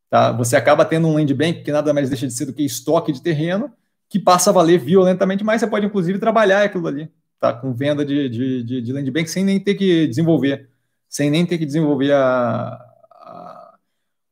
Tá? 0.09 0.31
Você 0.33 0.55
acaba 0.55 0.85
tendo 0.85 1.09
um 1.09 1.15
land 1.15 1.35
bank 1.35 1.65
que 1.65 1.73
nada 1.73 1.93
mais 1.93 2.09
deixa 2.09 2.29
de 2.29 2.33
ser 2.33 2.47
do 2.47 2.53
que 2.53 2.63
estoque 2.63 3.11
de 3.11 3.21
terreno, 3.21 3.73
que 4.09 4.21
passa 4.21 4.51
a 4.51 4.53
valer 4.53 4.79
violentamente 4.79 5.43
mais. 5.43 5.61
Você 5.61 5.67
pode, 5.67 5.87
inclusive, 5.87 6.19
trabalhar 6.19 6.63
aquilo 6.63 6.87
ali, 6.87 7.11
tá? 7.41 7.53
com 7.53 7.73
venda 7.75 8.05
de, 8.05 8.29
de, 8.29 8.63
de, 8.63 8.83
de 8.83 8.93
land 8.93 9.11
bank 9.11 9.29
sem 9.29 9.45
nem 9.45 9.59
ter 9.59 9.75
que 9.75 10.07
desenvolver, 10.07 10.69
sem 11.09 11.31
nem 11.31 11.47
ter 11.47 11.59
que 11.59 11.67
desenvolver 11.67 12.13
a, 12.13 12.79
a 13.13 13.75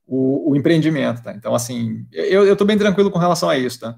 o, 0.06 0.50
o, 0.50 0.56
empreendimento. 0.56 1.22
Tá? 1.22 1.32
Então, 1.32 1.54
assim, 1.54 2.06
eu 2.12 2.52
estou 2.52 2.66
bem 2.66 2.78
tranquilo 2.78 3.10
com 3.10 3.18
relação 3.18 3.48
a 3.48 3.56
isso. 3.56 3.80
Tá? 3.80 3.96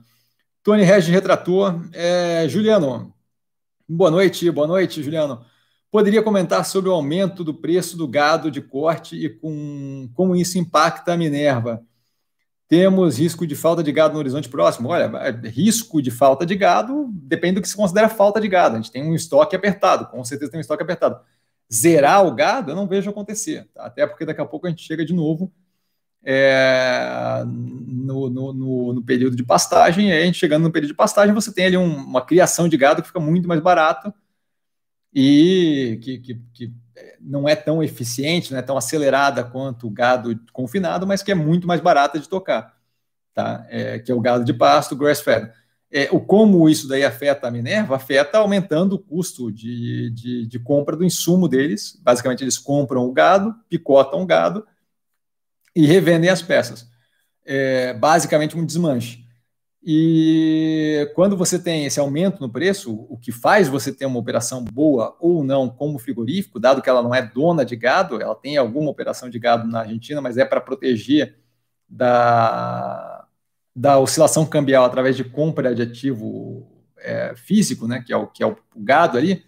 Tony 0.62 0.82
Regis 0.82 1.10
retrator. 1.12 1.80
É, 1.92 2.48
Juliano, 2.48 3.12
boa 3.88 4.10
noite, 4.10 4.50
boa 4.50 4.66
noite, 4.66 5.02
Juliano. 5.02 5.44
Poderia 5.90 6.22
comentar 6.22 6.64
sobre 6.66 6.90
o 6.90 6.92
aumento 6.92 7.42
do 7.42 7.54
preço 7.54 7.96
do 7.96 8.06
gado 8.06 8.50
de 8.50 8.60
corte 8.60 9.16
e 9.16 9.28
com, 9.30 10.10
como 10.14 10.36
isso 10.36 10.58
impacta 10.58 11.14
a 11.14 11.16
Minerva? 11.16 11.82
Temos 12.68 13.18
risco 13.18 13.46
de 13.46 13.56
falta 13.56 13.82
de 13.82 13.90
gado 13.90 14.12
no 14.12 14.20
horizonte 14.20 14.46
próximo? 14.46 14.90
Olha, 14.90 15.10
risco 15.44 16.02
de 16.02 16.10
falta 16.10 16.44
de 16.44 16.54
gado 16.54 17.08
depende 17.10 17.54
do 17.54 17.62
que 17.62 17.68
se 17.68 17.74
considera 17.74 18.10
falta 18.10 18.38
de 18.38 18.46
gado. 18.46 18.74
A 18.74 18.78
gente 18.78 18.92
tem 18.92 19.02
um 19.02 19.14
estoque 19.14 19.56
apertado, 19.56 20.06
com 20.10 20.22
certeza 20.22 20.50
tem 20.50 20.58
um 20.58 20.60
estoque 20.60 20.82
apertado. 20.82 21.18
Zerar 21.72 22.26
o 22.26 22.34
gado, 22.34 22.70
eu 22.70 22.76
não 22.76 22.86
vejo 22.86 23.10
acontecer, 23.10 23.68
tá? 23.74 23.86
até 23.86 24.06
porque 24.06 24.24
daqui 24.24 24.40
a 24.40 24.46
pouco 24.46 24.66
a 24.66 24.70
gente 24.70 24.82
chega 24.82 25.04
de 25.04 25.12
novo 25.12 25.52
é, 26.24 27.42
no, 27.46 28.28
no, 28.28 28.52
no, 28.52 28.92
no, 28.94 29.02
período 29.02 29.36
de 29.36 29.44
pastagem, 29.44 30.08
e 30.08 30.12
aí 30.12 30.22
a 30.22 30.26
gente 30.26 30.38
chegando 30.38 30.64
no 30.64 30.72
período 30.72 30.90
de 30.90 30.96
pastagem, 30.96 31.34
você 31.34 31.52
tem 31.52 31.66
ali 31.66 31.76
um, 31.76 31.96
uma 31.96 32.24
criação 32.24 32.68
de 32.68 32.76
gado 32.76 33.02
que 33.02 33.08
fica 33.08 33.20
muito 33.20 33.48
mais 33.48 33.60
barato 33.60 34.12
e 35.14 35.98
que, 36.02 36.18
que, 36.18 36.34
que, 36.52 36.72
não 37.20 37.48
é 37.48 37.54
tão 37.56 37.82
eficiente, 37.82 38.52
não 38.52 38.58
é 38.58 38.62
tão 38.62 38.76
acelerada 38.76 39.44
quanto 39.44 39.86
o 39.86 39.90
gado 39.90 40.38
confinado, 40.52 41.06
mas 41.06 41.22
que 41.22 41.32
é 41.32 41.34
muito 41.34 41.66
mais 41.66 41.80
barata 41.80 42.18
de 42.18 42.28
tocar, 42.28 42.76
tá? 43.32 43.66
É, 43.68 43.98
que 43.98 44.10
é 44.10 44.14
o 44.14 44.20
gado 44.20 44.44
de 44.44 44.52
pasto, 44.52 44.96
grass-fed. 44.96 45.52
É, 45.90 46.08
o 46.12 46.20
como 46.20 46.68
isso 46.68 46.86
daí 46.86 47.02
afeta 47.02 47.48
a 47.48 47.50
Minerva? 47.50 47.96
Afeta 47.96 48.38
aumentando 48.38 48.94
o 48.94 48.98
custo 48.98 49.50
de, 49.50 50.10
de, 50.10 50.46
de 50.46 50.58
compra 50.58 50.96
do 50.96 51.04
insumo 51.04 51.48
deles. 51.48 51.98
Basicamente, 52.02 52.44
eles 52.44 52.58
compram 52.58 53.06
o 53.06 53.12
gado, 53.12 53.54
picotam 53.68 54.22
o 54.22 54.26
gado, 54.26 54.66
e 55.74 55.86
revendem 55.86 56.28
as 56.28 56.42
peças. 56.42 56.86
É 57.44 57.94
basicamente 57.94 58.56
um 58.56 58.66
desmanche. 58.66 59.26
E 59.82 61.10
quando 61.14 61.36
você 61.36 61.58
tem 61.58 61.86
esse 61.86 61.98
aumento 61.98 62.40
no 62.40 62.50
preço, 62.50 63.06
o 63.08 63.16
que 63.16 63.32
faz 63.32 63.68
você 63.68 63.90
ter 63.90 64.04
uma 64.04 64.18
operação 64.18 64.62
boa 64.62 65.16
ou 65.18 65.42
não 65.42 65.68
como 65.68 65.98
frigorífico, 65.98 66.60
dado 66.60 66.82
que 66.82 66.90
ela 66.90 67.02
não 67.02 67.14
é 67.14 67.22
dona 67.22 67.64
de 67.64 67.76
gado, 67.76 68.20
ela 68.20 68.34
tem 68.34 68.58
alguma 68.58 68.90
operação 68.90 69.30
de 69.30 69.38
gado 69.38 69.66
na 69.66 69.80
Argentina, 69.80 70.20
mas 70.20 70.36
é 70.36 70.44
para 70.44 70.60
proteger 70.60 71.38
da, 71.88 73.17
da 73.78 73.96
oscilação 73.96 74.44
cambial 74.44 74.84
através 74.84 75.16
de 75.16 75.22
compra 75.22 75.72
de 75.72 75.82
ativo 75.82 76.66
é, 76.98 77.32
físico, 77.36 77.86
né, 77.86 78.02
que 78.04 78.12
é 78.12 78.16
o, 78.16 78.26
que 78.26 78.42
é 78.42 78.46
o 78.46 78.56
gado 78.76 79.16
ali, 79.16 79.44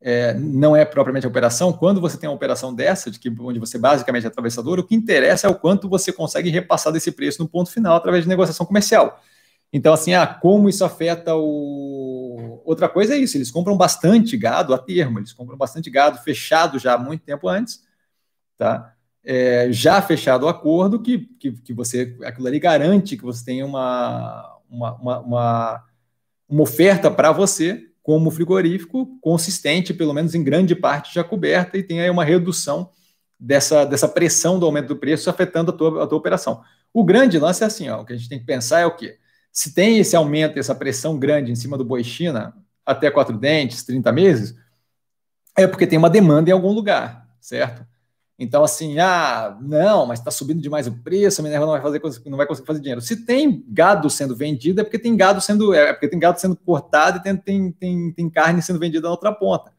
é, 0.00 0.34
não 0.34 0.76
é 0.76 0.84
propriamente 0.84 1.26
a 1.26 1.28
operação, 1.28 1.72
quando 1.72 2.00
você 2.00 2.16
tem 2.16 2.28
uma 2.28 2.36
operação 2.36 2.72
dessa, 2.72 3.10
de 3.10 3.18
que, 3.18 3.28
onde 3.40 3.58
você 3.58 3.76
basicamente 3.76 4.22
é 4.22 4.28
atravessador, 4.28 4.78
o 4.78 4.84
que 4.84 4.94
interessa 4.94 5.48
é 5.48 5.50
o 5.50 5.54
quanto 5.58 5.88
você 5.88 6.12
consegue 6.12 6.48
repassar 6.48 6.92
desse 6.92 7.10
preço 7.10 7.42
no 7.42 7.48
ponto 7.48 7.68
final 7.68 7.96
através 7.96 8.22
de 8.22 8.28
negociação 8.28 8.64
comercial. 8.64 9.20
Então, 9.72 9.92
assim, 9.92 10.14
ah, 10.14 10.26
como 10.28 10.68
isso 10.68 10.84
afeta 10.84 11.34
o. 11.34 12.62
Outra 12.64 12.88
coisa 12.88 13.14
é 13.14 13.18
isso, 13.18 13.36
eles 13.36 13.50
compram 13.50 13.76
bastante 13.76 14.36
gado 14.36 14.72
a 14.72 14.78
termo, 14.78 15.18
eles 15.18 15.32
compram 15.32 15.56
bastante 15.58 15.90
gado 15.90 16.18
fechado 16.18 16.78
já 16.78 16.94
há 16.94 16.98
muito 16.98 17.24
tempo 17.24 17.48
antes, 17.48 17.82
tá? 18.56 18.95
É, 19.28 19.68
já 19.72 20.00
fechado 20.00 20.46
o 20.46 20.48
acordo, 20.48 21.02
que, 21.02 21.18
que, 21.40 21.50
que 21.50 21.74
você, 21.74 22.16
aquilo 22.24 22.46
ali 22.46 22.60
garante 22.60 23.16
que 23.16 23.24
você 23.24 23.44
tenha 23.44 23.66
uma, 23.66 24.56
uma, 24.70 24.94
uma, 24.94 25.18
uma, 25.18 25.84
uma 26.48 26.62
oferta 26.62 27.10
para 27.10 27.32
você 27.32 27.86
como 28.06 28.30
frigorífico 28.30 29.18
consistente, 29.20 29.92
pelo 29.92 30.14
menos 30.14 30.32
em 30.32 30.44
grande 30.44 30.76
parte 30.76 31.12
já 31.12 31.24
coberta, 31.24 31.76
e 31.76 31.82
tem 31.82 32.00
aí 32.00 32.08
uma 32.08 32.24
redução 32.24 32.90
dessa, 33.38 33.84
dessa 33.84 34.08
pressão 34.08 34.60
do 34.60 34.66
aumento 34.66 34.86
do 34.86 34.96
preço 34.96 35.28
afetando 35.28 35.72
a 35.72 35.74
tua, 35.74 36.04
a 36.04 36.06
tua 36.06 36.18
operação. 36.18 36.62
O 36.94 37.02
grande 37.02 37.36
lance 37.36 37.64
é 37.64 37.66
assim, 37.66 37.88
ó, 37.88 38.02
o 38.02 38.04
que 38.04 38.12
a 38.12 38.16
gente 38.16 38.28
tem 38.28 38.38
que 38.38 38.46
pensar 38.46 38.78
é 38.78 38.86
o 38.86 38.94
quê? 38.94 39.18
Se 39.50 39.74
tem 39.74 39.98
esse 39.98 40.14
aumento, 40.14 40.56
essa 40.56 40.74
pressão 40.74 41.18
grande 41.18 41.50
em 41.50 41.56
cima 41.56 41.76
do 41.76 41.84
boi 41.84 42.04
China, 42.04 42.54
até 42.84 43.10
quatro 43.10 43.36
dentes, 43.36 43.82
30 43.82 44.12
meses, 44.12 44.54
é 45.56 45.66
porque 45.66 45.86
tem 45.86 45.98
uma 45.98 46.08
demanda 46.08 46.48
em 46.48 46.52
algum 46.52 46.70
lugar, 46.70 47.26
certo? 47.40 47.84
Então, 48.38 48.62
assim, 48.62 48.98
ah, 48.98 49.56
não, 49.62 50.04
mas 50.04 50.18
está 50.18 50.30
subindo 50.30 50.60
demais 50.60 50.86
o 50.86 50.92
preço, 50.92 51.40
a 51.40 51.44
Minerva 51.44 51.64
não 51.64 51.72
vai 51.72 51.80
fazer, 51.80 52.22
não 52.26 52.36
vai 52.36 52.46
conseguir 52.46 52.66
fazer 52.66 52.80
dinheiro. 52.80 53.00
Se 53.00 53.24
tem 53.24 53.64
gado 53.68 54.10
sendo 54.10 54.36
vendido, 54.36 54.80
é 54.80 54.84
porque 54.84 54.98
tem 54.98 55.16
gado 55.16 55.40
sendo, 55.40 55.72
é 55.72 55.92
porque 55.92 56.08
tem 56.08 56.18
gado 56.18 56.38
sendo 56.38 56.54
cortado 56.54 57.18
e 57.18 57.22
tem, 57.22 57.36
tem, 57.36 57.72
tem, 57.72 58.12
tem 58.12 58.28
carne 58.28 58.60
sendo 58.60 58.78
vendida 58.78 59.06
na 59.06 59.10
outra 59.10 59.32
ponta. 59.32 59.72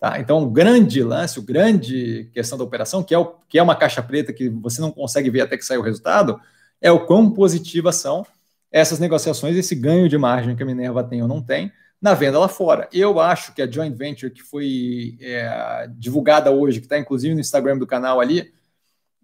Tá? 0.00 0.18
Então, 0.18 0.42
o 0.42 0.50
grande 0.50 1.00
lance, 1.00 1.38
o 1.38 1.42
grande 1.42 2.28
questão 2.34 2.58
da 2.58 2.64
operação, 2.64 3.04
que 3.04 3.14
é, 3.14 3.18
o, 3.18 3.36
que 3.48 3.56
é 3.56 3.62
uma 3.62 3.76
caixa 3.76 4.02
preta 4.02 4.32
que 4.32 4.48
você 4.48 4.80
não 4.80 4.90
consegue 4.90 5.30
ver 5.30 5.42
até 5.42 5.56
que 5.56 5.64
sair 5.64 5.78
o 5.78 5.82
resultado, 5.82 6.40
é 6.80 6.90
o 6.90 7.06
quão 7.06 7.30
positivas 7.30 7.94
são 7.96 8.26
essas 8.72 8.98
negociações, 8.98 9.56
esse 9.56 9.76
ganho 9.76 10.08
de 10.08 10.18
margem 10.18 10.56
que 10.56 10.62
a 10.64 10.66
Minerva 10.66 11.04
tem 11.04 11.22
ou 11.22 11.28
não 11.28 11.40
tem, 11.40 11.70
na 12.02 12.14
venda 12.14 12.36
lá 12.36 12.48
fora. 12.48 12.88
Eu 12.92 13.20
acho 13.20 13.54
que 13.54 13.62
a 13.62 13.70
joint 13.70 13.96
venture 13.96 14.32
que 14.32 14.42
foi 14.42 15.16
é, 15.20 15.88
divulgada 15.96 16.50
hoje, 16.50 16.80
que 16.80 16.86
está 16.86 16.98
inclusive 16.98 17.32
no 17.32 17.40
Instagram 17.40 17.78
do 17.78 17.86
canal 17.86 18.20
ali, 18.20 18.52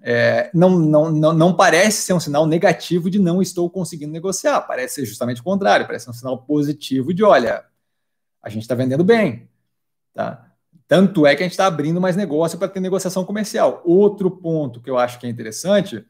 é, 0.00 0.48
não, 0.54 0.70
não, 0.78 1.10
não, 1.10 1.32
não 1.32 1.56
parece 1.56 2.02
ser 2.02 2.12
um 2.12 2.20
sinal 2.20 2.46
negativo 2.46 3.10
de 3.10 3.18
não 3.18 3.42
estou 3.42 3.68
conseguindo 3.68 4.12
negociar. 4.12 4.60
Parece 4.60 4.94
ser 4.94 5.06
justamente 5.06 5.40
o 5.40 5.44
contrário, 5.44 5.86
parece 5.86 6.08
um 6.08 6.12
sinal 6.12 6.40
positivo 6.44 7.12
de 7.12 7.24
olha, 7.24 7.64
a 8.40 8.48
gente 8.48 8.62
está 8.62 8.76
vendendo 8.76 9.02
bem. 9.02 9.48
Tá? 10.14 10.52
Tanto 10.86 11.26
é 11.26 11.34
que 11.34 11.42
a 11.42 11.46
gente 11.46 11.52
está 11.52 11.66
abrindo 11.66 12.00
mais 12.00 12.14
negócio 12.14 12.56
para 12.58 12.68
ter 12.68 12.78
negociação 12.78 13.24
comercial. 13.24 13.82
Outro 13.84 14.30
ponto 14.30 14.80
que 14.80 14.88
eu 14.88 14.96
acho 14.96 15.18
que 15.18 15.26
é 15.26 15.28
interessante, 15.28 16.06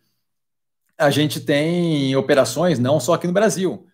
a 0.99 1.09
gente 1.11 1.41
tem 1.41 2.15
operações 2.15 2.79
não 2.79 3.01
só 3.01 3.15
aqui 3.15 3.27
no 3.27 3.33
Brasil. 3.33 3.88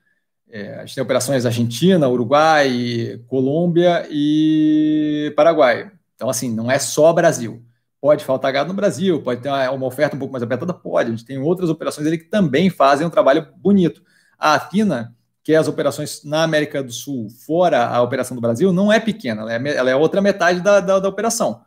É, 0.55 0.76
a 0.76 0.86
gente 0.86 0.94
tem 0.94 1.02
operações 1.02 1.44
Argentina, 1.44 2.09
Uruguai, 2.09 3.20
Colômbia 3.26 4.07
e 4.09 5.32
Paraguai. 5.34 5.90
Então, 6.14 6.30
assim, 6.30 6.48
não 6.48 6.70
é 6.70 6.78
só 6.78 7.12
Brasil. 7.12 7.61
Pode 8.00 8.24
faltar 8.24 8.52
gado 8.52 8.68
no 8.68 8.74
Brasil, 8.74 9.20
pode 9.20 9.40
ter 9.40 9.48
uma 9.48 9.86
oferta 9.86 10.14
um 10.14 10.18
pouco 10.20 10.30
mais 10.30 10.44
apertada? 10.44 10.72
Pode. 10.72 11.09
A 11.09 11.11
gente 11.11 11.24
tem 11.24 11.38
outras 11.38 11.68
operações 11.68 12.07
ali 12.07 12.18
que 12.18 12.26
também 12.26 12.70
fazem 12.70 13.05
um 13.05 13.11
trabalho 13.11 13.48
bonito. 13.57 14.00
A 14.38 14.55
Atina, 14.55 15.16
que 15.42 15.52
é 15.52 15.57
as 15.57 15.66
operações 15.66 16.22
na 16.22 16.44
América 16.44 16.84
do 16.84 16.92
Sul, 16.92 17.28
fora 17.30 17.88
a 17.88 18.00
operação 18.00 18.36
do 18.36 18.40
Brasil, 18.40 18.72
não 18.72 18.92
é 18.92 19.00
pequena, 19.00 19.42
ela 19.42 19.52
é, 19.55 19.76
ela 19.76 19.90
é 19.90 19.96
outra 19.96 20.22
metade 20.22 20.61
da, 20.61 20.78
da, 20.78 21.00
da 21.00 21.09
operação. 21.09 21.62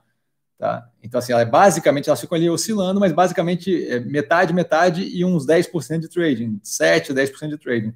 Tá? 0.57 0.87
Então, 1.03 1.19
assim, 1.19 1.33
ela 1.33 1.41
é 1.41 1.45
basicamente, 1.45 2.07
elas 2.07 2.21
ficam 2.21 2.37
ali 2.37 2.49
oscilando, 2.49 3.01
mas 3.01 3.11
basicamente 3.11 3.85
é 3.89 3.99
metade, 3.99 4.53
metade 4.53 5.03
e 5.03 5.25
uns 5.25 5.45
10% 5.45 5.99
de 5.99 6.07
trading, 6.07 6.57
7, 6.63 7.13
10% 7.13 7.49
de 7.49 7.57
trading. 7.57 7.93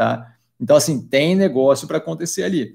Tá? 0.00 0.34
Então, 0.58 0.78
assim, 0.78 1.06
tem 1.06 1.36
negócio 1.36 1.86
para 1.86 1.98
acontecer 1.98 2.42
ali. 2.42 2.74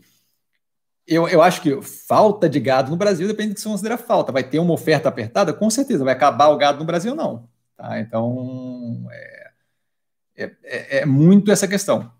Eu, 1.08 1.28
eu 1.28 1.42
acho 1.42 1.60
que 1.60 1.82
falta 1.82 2.48
de 2.48 2.60
gado 2.60 2.92
no 2.92 2.98
Brasil 2.98 3.28
depende 3.28 3.50
do 3.50 3.56
que 3.56 3.62
você 3.62 3.68
considera 3.68 3.98
falta. 3.98 4.32
Vai 4.32 4.44
ter 4.44 4.60
uma 4.60 4.76
oferta 4.76 5.10
apertada? 5.10 5.52
Com 5.52 5.68
certeza. 5.72 6.04
Vai 6.04 6.14
acabar 6.14 6.50
o 6.50 6.58
gado 6.58 6.78
no 6.78 6.86
Brasil? 6.86 7.16
Não. 7.16 7.50
Tá? 7.76 8.00
Então, 8.00 9.08
é, 9.10 9.52
é, 10.36 10.44
é, 10.64 10.98
é 11.00 11.06
muito 11.08 11.52
essa 11.52 11.68
questão. 11.68 12.12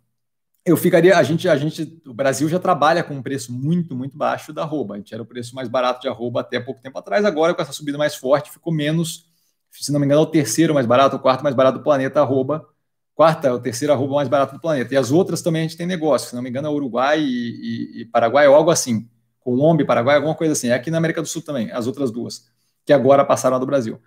Eu 0.66 0.76
ficaria, 0.76 1.16
a 1.16 1.22
gente, 1.22 1.48
a 1.48 1.56
gente, 1.56 2.02
o 2.04 2.14
Brasil 2.16 2.50
já 2.50 2.58
trabalha 2.58 3.04
com 3.04 3.14
um 3.14 3.22
preço 3.22 3.54
muito, 3.54 3.96
muito 3.96 4.18
baixo 4.18 4.52
da 4.52 4.64
arroba. 4.64 4.96
A 4.96 4.98
gente 4.98 5.14
era 5.14 5.22
o 5.22 5.28
preço 5.28 5.54
mais 5.54 5.70
barato 5.70 6.02
de 6.02 6.08
arroba 6.08 6.42
até 6.42 6.60
pouco 6.60 6.82
tempo 6.82 6.98
atrás. 6.98 7.24
Agora, 7.26 7.54
com 7.54 7.62
essa 7.62 7.72
subida 7.72 7.96
mais 7.96 8.16
forte, 8.16 8.50
ficou 8.50 8.74
menos, 8.74 9.28
se 9.70 9.92
não 9.92 10.00
me 10.00 10.08
engano, 10.08 10.22
é 10.22 10.24
o 10.24 10.32
terceiro 10.32 10.74
mais 10.74 10.88
barato, 10.88 11.16
o 11.16 11.20
quarto 11.20 11.44
mais 11.44 11.56
barato 11.56 11.78
do 11.78 11.84
planeta 11.84 12.22
arroba 12.22 12.68
quarta 13.16 13.52
ou 13.52 13.60
terceira 13.60 13.94
arroba 13.94 14.16
mais 14.16 14.28
barata 14.28 14.54
do 14.54 14.60
planeta. 14.60 14.94
E 14.94 14.98
as 14.98 15.12
outras 15.12 15.42
também 15.42 15.62
a 15.62 15.64
gente 15.64 15.78
tem 15.78 15.88
negócio, 15.88 16.30
se 16.30 16.36
não 16.36 16.44
me 16.44 16.50
engano, 16.50 16.68
é 16.68 16.72
Uruguai 16.72 17.20
e, 17.22 17.24
e, 17.24 18.02
e 18.02 18.06
Paraguai, 18.06 18.48
ou 18.48 18.56
algo 18.56 18.70
assim. 18.70 19.10
Colômbia 19.40 19.86
Paraguai, 19.86 20.18
alguma 20.18 20.36
coisa 20.36 20.54
assim. 20.54 20.68
É 20.68 20.74
aqui 20.74 20.92
na 20.92 20.98
América 20.98 21.22
do 21.22 21.28
Sul 21.28 21.42
também, 21.42 21.72
as 21.72 21.88
outras 21.88 22.12
duas, 22.12 22.48
que 22.86 22.92
agora 22.92 23.24
passaram 23.24 23.60
do 23.60 23.66
Brasil. 23.66 24.02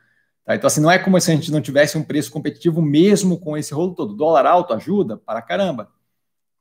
Tá? 0.45 0.55
Então, 0.55 0.67
assim, 0.67 0.81
não 0.81 0.91
é 0.91 0.99
como 0.99 1.19
se 1.21 1.31
a 1.31 1.35
gente 1.35 1.51
não 1.51 1.61
tivesse 1.61 1.97
um 1.97 2.03
preço 2.03 2.31
competitivo 2.31 2.83
mesmo 2.83 3.41
com 3.41 3.57
esse 3.57 3.73
rolo 3.73 3.95
todo. 3.95 4.15
dólar 4.15 4.47
alto 4.47 4.75
ajuda 4.75 5.17
para 5.17 5.41
caramba. 5.41 5.89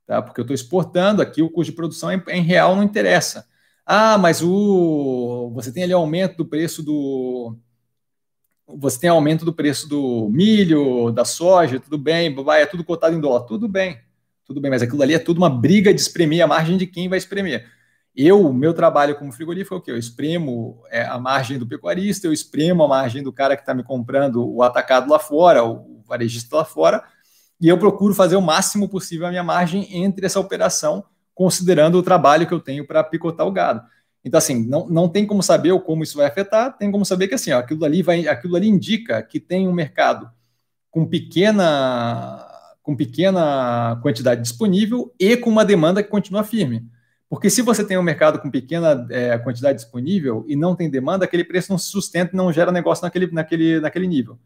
Tá? 0.05 0.21
Porque 0.21 0.39
eu 0.39 0.43
estou 0.43 0.55
exportando 0.55 1.21
aqui, 1.21 1.41
o 1.41 1.49
custo 1.49 1.71
de 1.71 1.75
produção 1.75 2.11
em, 2.11 2.23
em 2.29 2.41
real 2.41 2.75
não 2.75 2.83
interessa. 2.83 3.45
Ah, 3.85 4.17
mas 4.17 4.41
o 4.41 5.51
você 5.53 5.71
tem 5.71 5.83
ali 5.83 5.93
aumento 5.93 6.37
do 6.37 6.45
preço 6.45 6.83
do, 6.83 7.57
você 8.67 8.99
tem 8.99 9.09
aumento 9.09 9.45
do 9.45 9.53
preço 9.53 9.87
do 9.87 10.29
milho, 10.29 11.11
da 11.11 11.23
soja, 11.23 11.79
tudo 11.79 11.97
bem, 11.97 12.35
é 12.59 12.65
tudo 12.65 12.83
cotado 12.83 13.15
em 13.15 13.21
dólar, 13.21 13.45
tudo 13.45 13.67
bem, 13.67 13.99
tudo 14.45 14.59
bem, 14.59 14.69
mas 14.69 14.81
aquilo 14.81 15.01
ali 15.01 15.13
é 15.13 15.19
tudo 15.19 15.37
uma 15.37 15.49
briga 15.49 15.93
de 15.93 16.01
espremer 16.01 16.43
a 16.43 16.47
margem 16.47 16.77
de 16.77 16.85
quem 16.85 17.07
vai 17.07 17.17
espremer. 17.17 17.65
Eu, 18.13 18.51
meu 18.51 18.73
trabalho 18.73 19.15
como 19.15 19.31
frigorífico 19.31 19.75
é 19.75 19.77
o 19.77 19.81
quê? 19.81 19.91
Eu 19.91 19.97
espremo 19.97 20.81
é, 20.89 21.03
a 21.03 21.19
margem 21.19 21.57
do 21.57 21.67
pecuarista, 21.67 22.27
eu 22.27 22.33
espremo 22.33 22.83
a 22.83 22.87
margem 22.87 23.21
do 23.21 23.31
cara 23.31 23.55
que 23.55 23.61
está 23.61 23.73
me 23.73 23.83
comprando 23.83 24.43
o 24.43 24.63
atacado 24.63 25.09
lá 25.09 25.19
fora, 25.19 25.63
o 25.63 26.01
varejista 26.05 26.57
lá 26.57 26.65
fora, 26.65 27.03
e 27.61 27.67
eu 27.67 27.77
procuro 27.77 28.13
fazer 28.13 28.35
o 28.35 28.41
máximo 28.41 28.89
possível 28.89 29.27
a 29.27 29.29
minha 29.29 29.43
margem 29.43 29.87
entre 29.95 30.25
essa 30.25 30.39
operação, 30.39 31.05
considerando 31.33 31.97
o 31.99 32.03
trabalho 32.03 32.47
que 32.47 32.53
eu 32.53 32.59
tenho 32.59 32.85
para 32.85 33.03
picotar 33.03 33.45
o 33.45 33.51
gado. 33.51 33.81
Então, 34.27 34.39
assim, 34.39 34.61
não, 34.67 34.85
não 34.89 35.07
tem 35.07 35.25
como 35.25 35.41
saber 35.41 35.79
como 35.83 36.03
isso 36.03 36.17
vai 36.17 36.25
afetar, 36.25 36.77
tem 36.77 36.91
como 36.91 37.05
saber 37.05 37.29
que 37.29 37.35
assim, 37.35 37.53
ó, 37.53 37.59
aquilo, 37.59 37.85
ali 37.85 38.01
vai, 38.01 38.27
aquilo 38.27 38.57
ali 38.57 38.67
indica 38.67 39.23
que 39.23 39.39
tem 39.39 39.69
um 39.69 39.71
mercado 39.71 40.29
com 40.91 41.05
pequena, 41.05 42.45
com 42.83 42.93
pequena 42.93 43.97
quantidade 44.01 44.41
disponível 44.41 45.13
e 45.17 45.37
com 45.37 45.49
uma 45.49 45.63
demanda 45.63 46.03
que 46.03 46.09
continua 46.09 46.43
firme. 46.43 46.85
Porque 47.29 47.49
se 47.49 47.61
você 47.61 47.85
tem 47.85 47.97
um 47.97 48.03
mercado 48.03 48.39
com 48.39 48.51
pequena 48.51 49.07
é, 49.09 49.37
quantidade 49.37 49.77
disponível 49.77 50.43
e 50.45 50.57
não 50.57 50.75
tem 50.75 50.89
demanda, 50.89 51.23
aquele 51.23 51.45
preço 51.45 51.71
não 51.71 51.77
se 51.77 51.87
sustenta 51.87 52.33
e 52.33 52.37
não 52.37 52.51
gera 52.51 52.69
negócio 52.69 53.05
naquele, 53.05 53.31
naquele, 53.31 53.79
naquele 53.79 54.07
nível. 54.07 54.37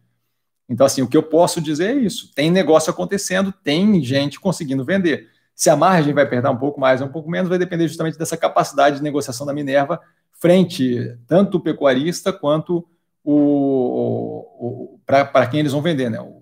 Então, 0.69 0.85
assim, 0.85 1.01
o 1.01 1.07
que 1.07 1.17
eu 1.17 1.23
posso 1.23 1.59
dizer 1.59 1.97
é 1.97 1.99
isso: 1.99 2.31
tem 2.35 2.51
negócio 2.51 2.91
acontecendo, 2.91 3.51
tem 3.51 4.03
gente 4.03 4.39
conseguindo 4.39 4.85
vender. 4.85 5.27
Se 5.55 5.69
a 5.69 5.75
margem 5.75 6.13
vai 6.13 6.23
apertar 6.23 6.51
um 6.51 6.57
pouco 6.57 6.79
mais 6.79 7.01
ou 7.01 7.07
um 7.07 7.11
pouco 7.11 7.29
menos, 7.29 7.49
vai 7.49 7.57
depender 7.57 7.87
justamente 7.87 8.17
dessa 8.17 8.37
capacidade 8.37 8.97
de 8.97 9.03
negociação 9.03 9.45
da 9.45 9.53
Minerva 9.53 9.99
frente 10.41 11.15
tanto 11.27 11.57
o 11.57 11.61
pecuarista 11.61 12.33
quanto 12.33 12.83
o, 13.23 13.33
o, 13.33 14.95
o 14.95 14.99
para 15.05 15.45
quem 15.45 15.59
eles 15.59 15.71
vão 15.71 15.83
vender, 15.83 16.09
né? 16.09 16.19
O, 16.19 16.41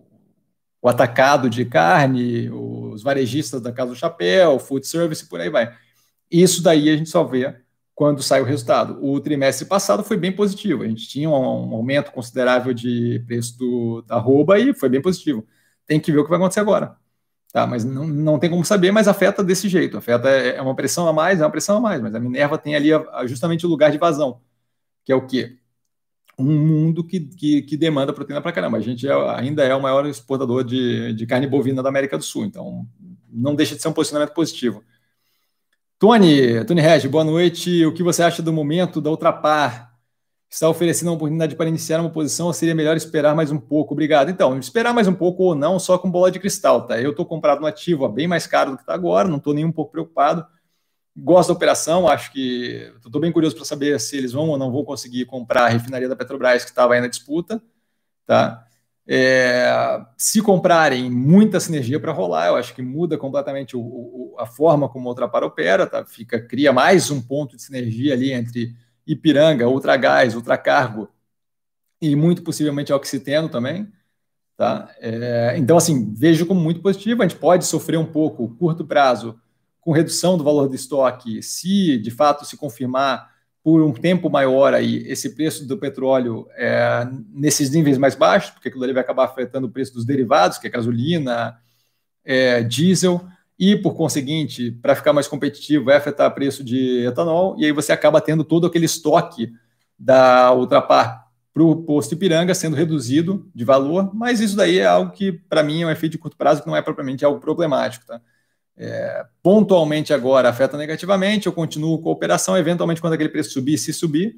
o, 0.81 0.87
atacado 0.87 1.49
de 1.49 1.65
carne, 1.65 2.49
os 2.49 3.03
varejistas 3.03 3.61
da 3.61 3.73
Casa 3.73 3.91
do 3.91 3.97
Chapéu, 3.97 4.57
food 4.57 4.87
service, 4.87 5.27
por 5.27 5.41
aí 5.41 5.49
vai. 5.49 5.75
Isso 6.31 6.63
daí 6.63 6.89
a 6.89 6.95
gente 6.95 7.09
só 7.09 7.25
vê 7.25 7.53
quando 7.93 8.23
sai 8.23 8.41
o 8.41 8.45
resultado. 8.45 8.97
O 9.03 9.19
trimestre 9.19 9.67
passado 9.67 10.03
foi 10.03 10.15
bem 10.15 10.31
positivo. 10.31 10.83
A 10.83 10.87
gente 10.87 11.05
tinha 11.09 11.29
um, 11.29 11.33
um 11.33 11.75
aumento 11.75 12.13
considerável 12.13 12.73
de 12.73 13.21
preço 13.27 13.57
do, 13.57 14.01
da 14.03 14.15
arroba 14.15 14.57
e 14.57 14.73
foi 14.73 14.87
bem 14.87 15.01
positivo. 15.01 15.45
Tem 15.85 15.99
que 15.99 16.11
ver 16.11 16.19
o 16.19 16.23
que 16.23 16.29
vai 16.29 16.39
acontecer 16.39 16.61
agora. 16.61 16.95
Tá, 17.51 17.65
mas 17.65 17.83
não, 17.83 18.07
não 18.07 18.37
tem 18.37 18.49
como 18.49 18.63
saber, 18.63 18.91
mas 18.91 19.07
afeta 19.07 19.43
desse 19.43 19.67
jeito. 19.67 19.97
Afeta 19.97 20.29
é, 20.29 20.57
é 20.57 20.61
uma 20.61 20.75
pressão 20.75 21.07
a 21.07 21.13
mais, 21.13 21.41
é 21.41 21.43
uma 21.43 21.49
pressão 21.49 21.77
a 21.77 21.81
mais, 21.81 21.99
mas 21.99 22.13
a 22.13 22.19
Minerva 22.19 22.57
tem 22.59 22.75
ali 22.75 22.93
a, 22.93 22.99
a, 23.11 23.25
justamente 23.25 23.65
o 23.65 23.69
lugar 23.69 23.91
de 23.91 23.97
vazão, 23.97 24.39
que 25.03 25.11
é 25.11 25.15
o 25.15 25.25
quê? 25.25 25.57
Um 26.37 26.45
mundo 26.45 27.03
que, 27.03 27.19
que, 27.19 27.63
que 27.63 27.75
demanda 27.75 28.13
proteína 28.13 28.41
para 28.41 28.51
caramba. 28.51 28.77
A 28.77 28.81
gente 28.81 29.07
é, 29.07 29.13
ainda 29.35 29.63
é 29.63 29.75
o 29.75 29.81
maior 29.81 30.05
exportador 30.05 30.63
de, 30.63 31.13
de 31.13 31.25
carne 31.25 31.47
bovina 31.47 31.81
da 31.81 31.89
América 31.89 32.17
do 32.17 32.23
Sul, 32.23 32.45
então 32.45 32.87
não 33.27 33.55
deixa 33.55 33.75
de 33.75 33.81
ser 33.81 33.87
um 33.87 33.93
posicionamento 33.93 34.33
positivo. 34.33 34.83
Tony, 35.97 36.63
Tony 36.65 36.81
Regi, 36.81 37.07
boa 37.07 37.23
noite. 37.23 37.83
O 37.85 37.93
que 37.93 38.03
você 38.03 38.23
acha 38.23 38.41
do 38.43 38.53
momento 38.53 39.01
da 39.01 39.09
Ultrapar? 39.09 39.88
Está 40.49 40.67
oferecendo 40.67 41.09
uma 41.09 41.15
oportunidade 41.15 41.55
para 41.55 41.69
iniciar 41.69 41.99
uma 41.99 42.09
posição 42.09 42.47
ou 42.47 42.53
seria 42.53 42.73
melhor 42.73 42.97
esperar 42.97 43.35
mais 43.35 43.51
um 43.51 43.59
pouco? 43.59 43.93
Obrigado. 43.93 44.29
Então, 44.31 44.57
esperar 44.57 44.93
mais 44.93 45.07
um 45.07 45.13
pouco 45.13 45.43
ou 45.43 45.55
não, 45.55 45.77
só 45.79 45.97
com 45.97 46.09
bola 46.09 46.31
de 46.31 46.39
cristal, 46.39 46.87
tá? 46.87 46.99
Eu 46.99 47.11
estou 47.11 47.25
comprado 47.25 47.61
no 47.61 47.67
ativo 47.67 48.03
a 48.03 48.09
bem 48.09 48.27
mais 48.27 48.47
caro 48.47 48.71
do 48.71 48.77
que 48.77 48.83
está 48.83 48.93
agora, 48.93 49.27
não 49.27 49.37
estou 49.37 49.53
nem 49.53 49.63
um 49.63 49.71
pouco 49.71 49.91
preocupado. 49.91 50.45
Gosto 51.15 51.49
da 51.49 51.53
operação, 51.53 52.07
acho 52.07 52.31
que 52.31 52.91
estou 53.05 53.21
bem 53.21 53.31
curioso 53.31 53.55
para 53.55 53.65
saber 53.65 53.99
se 53.99 54.17
eles 54.17 54.31
vão 54.31 54.49
ou 54.49 54.57
não 54.57 54.71
vão 54.71 54.83
conseguir 54.83 55.25
comprar 55.25 55.65
a 55.65 55.69
refinaria 55.69 56.09
da 56.09 56.15
Petrobras 56.15 56.63
que 56.63 56.71
estava 56.71 56.95
aí 56.95 57.01
na 57.01 57.07
disputa, 57.07 57.61
tá? 58.25 58.65
É, 59.11 60.01
se 60.17 60.41
comprarem 60.41 61.09
muita 61.09 61.59
sinergia 61.59 61.99
para 61.99 62.11
rolar, 62.11 62.47
eu 62.47 62.55
acho 62.55 62.75
que 62.75 62.81
muda 62.81 63.17
completamente 63.17 63.75
o, 63.75 63.81
o, 63.81 64.35
a 64.37 64.45
forma 64.45 64.87
como 64.87 65.07
a 65.07 65.11
Ultrapar 65.11 65.43
opera, 65.43 65.87
tá? 65.87 66.05
Fica, 66.05 66.39
cria 66.39 66.71
mais 66.71 67.09
um 67.11 67.21
ponto 67.21 67.55
de 67.55 67.61
sinergia 67.63 68.13
ali 68.13 68.31
entre 68.31 68.75
Ipiranga, 69.09 69.67
Ultragás, 69.67 70.35
Ultracargo 70.35 71.09
e 72.01 72.15
muito 72.15 72.43
possivelmente 72.43 72.93
Oxiteno 72.93 73.49
também. 73.49 73.91
Tá? 74.55 74.93
É, 74.99 75.55
então, 75.57 75.77
assim, 75.77 76.13
vejo 76.13 76.45
como 76.45 76.61
muito 76.61 76.81
positivo. 76.81 77.23
A 77.23 77.27
gente 77.27 77.39
pode 77.39 77.65
sofrer 77.65 77.97
um 77.97 78.05
pouco, 78.05 78.55
curto 78.55 78.85
prazo, 78.85 79.39
com 79.81 79.91
redução 79.91 80.37
do 80.37 80.43
valor 80.43 80.67
do 80.67 80.75
estoque, 80.75 81.41
se 81.41 81.97
de 81.97 82.11
fato 82.11 82.45
se 82.45 82.55
confirmar 82.55 83.29
por 83.63 83.81
um 83.81 83.91
tempo 83.91 84.29
maior 84.29 84.73
aí 84.73 84.97
esse 85.07 85.35
preço 85.35 85.67
do 85.67 85.77
petróleo 85.77 86.47
é, 86.55 87.07
nesses 87.29 87.69
níveis 87.69 87.97
mais 87.97 88.15
baixos, 88.15 88.51
porque 88.51 88.69
aquilo 88.69 88.83
ali 88.83 88.93
vai 88.93 89.01
acabar 89.01 89.25
afetando 89.25 89.67
o 89.67 89.71
preço 89.71 89.93
dos 89.93 90.05
derivados, 90.05 90.57
que 90.57 90.67
é 90.67 90.69
gasolina, 90.69 91.57
é, 92.23 92.61
diesel 92.61 93.25
e, 93.59 93.75
por 93.75 93.93
conseguinte, 93.93 94.71
para 94.71 94.95
ficar 94.95 95.11
mais 95.11 95.27
competitivo, 95.27 95.83
vai 95.85 95.97
afetar 95.97 96.33
preço 96.33 96.63
de 96.63 97.05
etanol, 97.05 97.55
e 97.59 97.65
aí 97.65 97.73
você 97.73 97.91
acaba 97.91 98.21
tendo 98.21 98.45
todo 98.45 98.65
aquele 98.65 98.85
estoque 98.85 99.51
da 99.97 100.53
Ultrapar 100.53 101.27
para 101.53 101.61
o 101.61 101.75
posto 101.83 102.13
Ipiranga 102.13 102.55
sendo 102.55 102.77
reduzido 102.77 103.45
de 103.53 103.65
valor, 103.65 104.15
mas 104.15 104.39
isso 104.39 104.55
daí 104.55 104.79
é 104.79 104.85
algo 104.85 105.11
que, 105.11 105.33
para 105.33 105.61
mim, 105.61 105.81
é 105.81 105.85
um 105.85 105.91
efeito 105.91 106.13
de 106.13 106.17
curto 106.17 106.37
prazo 106.37 106.61
que 106.61 106.69
não 106.69 106.75
é 106.75 106.81
propriamente 106.81 107.25
algo 107.25 107.41
problemático. 107.41 108.05
Tá? 108.05 108.21
É, 108.77 109.25
pontualmente 109.43 110.13
agora 110.13 110.47
afeta 110.47 110.77
negativamente, 110.77 111.47
eu 111.47 111.51
continuo 111.51 111.99
com 112.01 112.07
a 112.07 112.13
operação, 112.13 112.57
eventualmente 112.57 113.01
quando 113.01 113.13
aquele 113.13 113.27
preço 113.27 113.51
subir, 113.51 113.77
se 113.77 113.91
subir, 113.91 114.37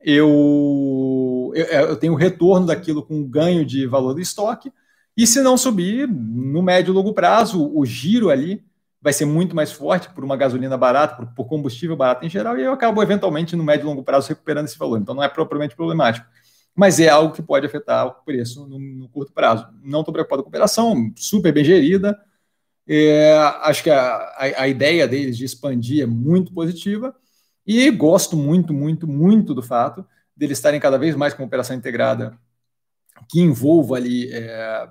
eu, 0.00 1.52
eu, 1.54 1.64
eu 1.64 1.96
tenho 1.96 2.14
retorno 2.16 2.66
daquilo 2.66 3.04
com 3.04 3.22
ganho 3.22 3.64
de 3.64 3.86
valor 3.86 4.14
do 4.14 4.20
estoque, 4.20 4.72
e 5.18 5.26
se 5.26 5.42
não 5.42 5.56
subir, 5.56 6.06
no 6.06 6.62
médio 6.62 6.92
e 6.92 6.94
longo 6.94 7.12
prazo, 7.12 7.68
o 7.74 7.84
giro 7.84 8.30
ali 8.30 8.64
vai 9.02 9.12
ser 9.12 9.24
muito 9.24 9.54
mais 9.54 9.72
forte 9.72 10.08
por 10.10 10.22
uma 10.22 10.36
gasolina 10.36 10.76
barata, 10.76 11.16
por, 11.16 11.26
por, 11.34 11.44
combustível 11.46 11.96
barato 11.96 12.24
em 12.24 12.30
geral, 12.30 12.56
e 12.56 12.62
eu 12.62 12.72
acabo 12.72 13.02
eventualmente 13.02 13.56
no 13.56 13.64
médio 13.64 13.84
e 13.84 13.88
longo 13.88 14.04
prazo 14.04 14.28
recuperando 14.28 14.66
esse 14.66 14.78
valor. 14.78 14.96
Então 15.00 15.16
não 15.16 15.22
é 15.24 15.28
propriamente 15.28 15.74
problemático. 15.74 16.24
Mas 16.72 17.00
é 17.00 17.08
algo 17.08 17.34
que 17.34 17.42
pode 17.42 17.66
afetar 17.66 18.06
o 18.06 18.12
preço 18.24 18.64
no, 18.68 18.78
no 18.78 19.08
curto 19.08 19.32
prazo. 19.32 19.66
Não 19.82 20.00
estou 20.00 20.12
preocupado 20.12 20.44
com 20.44 20.48
a 20.48 20.50
operação, 20.50 21.12
super 21.16 21.52
bem 21.52 21.64
gerida. 21.64 22.16
É, 22.86 23.36
acho 23.62 23.82
que 23.82 23.90
a, 23.90 23.98
a, 23.98 24.62
a 24.62 24.68
ideia 24.68 25.08
deles 25.08 25.36
de 25.36 25.44
expandir 25.44 26.04
é 26.04 26.06
muito 26.06 26.52
positiva. 26.54 27.12
E 27.66 27.90
gosto 27.90 28.36
muito, 28.36 28.72
muito, 28.72 29.08
muito 29.08 29.52
do 29.52 29.62
fato 29.62 30.06
deles 30.36 30.58
estarem 30.58 30.78
cada 30.78 30.96
vez 30.96 31.16
mais 31.16 31.34
com 31.34 31.42
operação 31.42 31.74
integrada 31.74 32.38
que 33.28 33.40
envolva 33.40 33.96
ali 33.96 34.30
é, 34.32 34.88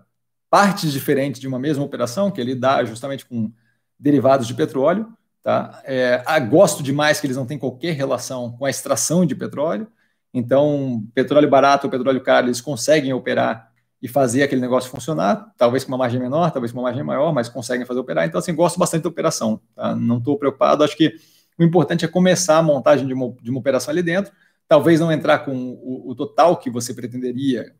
partes 0.49 0.91
diferentes 0.91 1.39
de 1.39 1.47
uma 1.47 1.59
mesma 1.59 1.83
operação, 1.83 2.31
que 2.31 2.39
ele 2.39 2.55
dá 2.55 2.83
justamente 2.83 3.25
com 3.25 3.51
derivados 3.99 4.47
de 4.47 4.53
petróleo. 4.53 5.07
Tá? 5.43 5.81
É, 5.85 6.21
gosto 6.49 6.83
demais 6.83 7.19
que 7.19 7.27
eles 7.27 7.37
não 7.37 7.45
têm 7.45 7.57
qualquer 7.57 7.93
relação 7.93 8.51
com 8.51 8.65
a 8.65 8.69
extração 8.69 9.25
de 9.25 9.35
petróleo. 9.35 9.87
Então, 10.33 11.03
petróleo 11.13 11.49
barato 11.49 11.87
ou 11.87 11.91
petróleo 11.91 12.21
caro, 12.21 12.47
eles 12.47 12.61
conseguem 12.61 13.13
operar 13.13 13.71
e 14.01 14.07
fazer 14.07 14.43
aquele 14.43 14.61
negócio 14.61 14.91
funcionar, 14.91 15.51
talvez 15.57 15.83
com 15.83 15.91
uma 15.91 15.97
margem 15.97 16.19
menor, 16.19 16.51
talvez 16.51 16.71
com 16.71 16.77
uma 16.77 16.83
margem 16.83 17.03
maior, 17.03 17.33
mas 17.33 17.49
conseguem 17.49 17.85
fazer 17.85 17.99
operar. 17.99 18.27
Então, 18.27 18.37
assim, 18.37 18.53
gosto 18.53 18.77
bastante 18.77 19.03
da 19.03 19.09
operação. 19.09 19.59
Tá? 19.75 19.95
Não 19.95 20.19
estou 20.19 20.37
preocupado. 20.37 20.83
Acho 20.83 20.95
que 20.95 21.15
o 21.57 21.63
importante 21.63 22.05
é 22.05 22.07
começar 22.07 22.57
a 22.57 22.63
montagem 22.63 23.07
de 23.07 23.13
uma, 23.13 23.33
de 23.41 23.49
uma 23.49 23.59
operação 23.59 23.91
ali 23.91 24.03
dentro. 24.03 24.31
Talvez 24.67 24.99
não 24.99 25.11
entrar 25.11 25.39
com 25.39 25.55
o, 25.55 26.11
o 26.11 26.15
total 26.15 26.57
que 26.57 26.69
você 26.69 26.93
pretenderia 26.93 27.73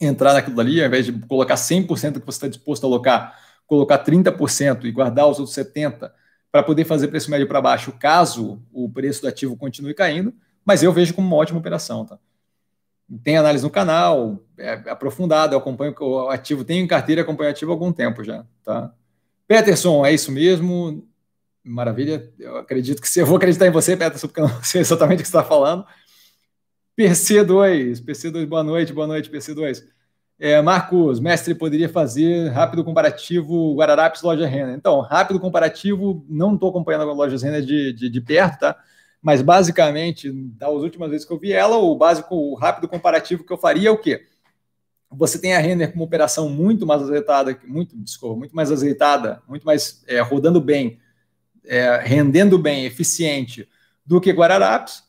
entrar 0.00 0.34
naquilo 0.34 0.60
ali, 0.60 0.80
ao 0.80 0.86
invés 0.86 1.06
de 1.06 1.12
colocar 1.12 1.54
100% 1.54 2.20
que 2.20 2.26
você 2.26 2.36
está 2.36 2.48
disposto 2.48 2.84
a 2.84 2.86
alocar, 2.86 3.38
colocar 3.66 3.98
30% 4.04 4.84
e 4.84 4.92
guardar 4.92 5.28
os 5.28 5.38
outros 5.38 5.56
70% 5.56 6.10
para 6.50 6.62
poder 6.62 6.84
fazer 6.84 7.08
preço 7.08 7.30
médio 7.30 7.48
para 7.48 7.60
baixo, 7.60 7.92
caso 7.98 8.62
o 8.72 8.88
preço 8.88 9.22
do 9.22 9.28
ativo 9.28 9.56
continue 9.56 9.92
caindo, 9.92 10.32
mas 10.64 10.84
eu 10.84 10.92
vejo 10.92 11.12
como 11.12 11.26
uma 11.26 11.36
ótima 11.36 11.58
operação. 11.58 12.04
Tá? 12.04 12.16
Tem 13.24 13.36
análise 13.36 13.64
no 13.64 13.70
canal, 13.70 14.40
é 14.56 14.74
aprofundado, 14.88 15.54
eu 15.54 15.58
acompanho 15.58 15.94
o 15.98 16.28
ativo, 16.28 16.64
tenho 16.64 16.84
em 16.84 16.86
carteira 16.86 17.22
acompanho 17.22 17.50
ativo 17.50 17.72
há 17.72 17.74
algum 17.74 17.92
tempo 17.92 18.22
já. 18.22 18.44
Tá? 18.62 18.92
Peterson, 19.48 20.06
é 20.06 20.12
isso 20.12 20.30
mesmo? 20.30 21.04
Maravilha, 21.64 22.32
eu 22.38 22.58
acredito 22.58 23.02
que 23.02 23.08
se 23.08 23.18
eu 23.18 23.26
vou 23.26 23.36
acreditar 23.36 23.66
em 23.66 23.72
você, 23.72 23.96
Peterson, 23.96 24.28
porque 24.28 24.40
eu 24.40 24.48
não 24.48 24.62
sei 24.62 24.80
exatamente 24.80 25.20
o 25.20 25.22
que 25.22 25.28
você 25.28 25.36
está 25.36 25.42
falando. 25.42 25.84
PC2, 26.96 28.00
PC2, 28.00 28.46
boa 28.46 28.62
noite, 28.62 28.92
boa 28.92 29.06
noite, 29.06 29.28
PC2. 29.28 29.84
É, 30.38 30.60
Marcos, 30.62 31.18
mestre, 31.18 31.54
poderia 31.54 31.88
fazer 31.88 32.48
rápido 32.50 32.84
comparativo 32.84 33.74
Guararapes 33.74 34.22
loja 34.22 34.46
Renner. 34.46 34.76
Então, 34.76 35.00
rápido 35.00 35.40
comparativo, 35.40 36.24
não 36.28 36.54
estou 36.54 36.70
acompanhando 36.70 37.08
a 37.10 37.12
loja 37.12 37.36
Renner 37.36 37.62
de, 37.62 37.92
de, 37.92 38.08
de, 38.08 38.20
perto, 38.20 38.60
tá? 38.60 38.76
Mas 39.20 39.42
basicamente, 39.42 40.30
das 40.32 40.70
últimas 40.70 41.10
vezes 41.10 41.26
que 41.26 41.32
eu 41.32 41.38
vi 41.38 41.52
ela, 41.52 41.76
o 41.76 41.96
básico, 41.96 42.34
o 42.34 42.54
rápido 42.54 42.88
comparativo 42.88 43.44
que 43.44 43.52
eu 43.52 43.58
faria 43.58 43.88
é 43.88 43.92
o 43.92 43.98
quê? 43.98 44.26
Você 45.10 45.40
tem 45.40 45.54
a 45.54 45.58
Renner 45.58 45.90
com 45.90 45.96
uma 45.96 46.04
operação 46.04 46.48
muito 46.48 46.86
mais 46.86 47.02
azeitada, 47.02 47.58
muito, 47.66 47.96
desculpa, 47.96 48.36
muito 48.36 48.54
mais 48.54 48.70
azeitada, 48.70 49.42
muito 49.48 49.64
mais 49.64 50.04
é, 50.06 50.20
rodando 50.20 50.60
bem, 50.60 51.00
é, 51.64 51.96
rendendo 51.96 52.58
bem, 52.58 52.84
eficiente 52.84 53.68
do 54.04 54.20
que 54.20 54.32
Guararapes, 54.32 55.04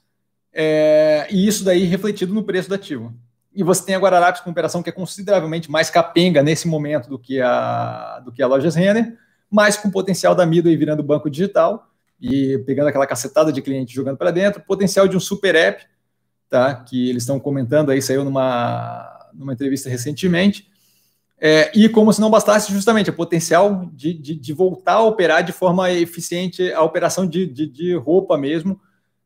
é, 0.55 1.27
e 1.29 1.45
isso 1.45 1.63
daí 1.63 1.83
refletido 1.83 2.33
no 2.33 2.43
preço 2.43 2.69
do 2.69 2.75
ativo 2.75 3.13
e 3.55 3.63
você 3.63 3.85
tem 3.85 3.95
a 3.95 3.99
Guararapes 3.99 4.41
com 4.41 4.49
operação 4.49 4.83
que 4.83 4.89
é 4.89 4.91
consideravelmente 4.91 5.71
mais 5.71 5.89
capenga 5.89 6.43
nesse 6.43 6.67
momento 6.67 7.07
do 7.07 7.17
que 7.17 7.39
a, 7.39 8.19
do 8.19 8.31
que 8.31 8.43
a 8.43 8.47
Lojas 8.47 8.75
Renner, 8.75 9.17
mas 9.49 9.77
com 9.77 9.89
potencial 9.89 10.35
da 10.35 10.45
Midway 10.45 10.75
virando 10.75 11.01
banco 11.01 11.29
digital 11.29 11.89
e 12.19 12.57
pegando 12.65 12.87
aquela 12.87 13.07
cacetada 13.07 13.53
de 13.53 13.61
cliente 13.61 13.95
jogando 13.95 14.17
para 14.17 14.31
dentro, 14.31 14.61
potencial 14.61 15.07
de 15.07 15.15
um 15.15 15.21
super 15.21 15.55
app, 15.55 15.85
tá? 16.49 16.75
que 16.75 17.09
eles 17.09 17.23
estão 17.23 17.39
comentando 17.39 17.91
aí, 17.91 18.01
saiu 18.01 18.25
numa, 18.25 19.29
numa 19.33 19.53
entrevista 19.53 19.89
recentemente, 19.89 20.67
é, 21.39 21.71
e 21.73 21.87
como 21.87 22.11
se 22.11 22.19
não 22.19 22.29
bastasse 22.29 22.71
justamente 22.73 23.09
o 23.09 23.13
potencial 23.13 23.89
de, 23.93 24.13
de, 24.13 24.35
de, 24.35 24.53
voltar 24.53 24.93
a 24.93 25.03
operar 25.03 25.43
de 25.43 25.51
forma 25.51 25.91
eficiente 25.91 26.71
a 26.71 26.81
operação 26.81 27.27
de, 27.27 27.45
de, 27.45 27.67
de 27.67 27.93
roupa 27.93 28.37
mesmo, 28.37 28.79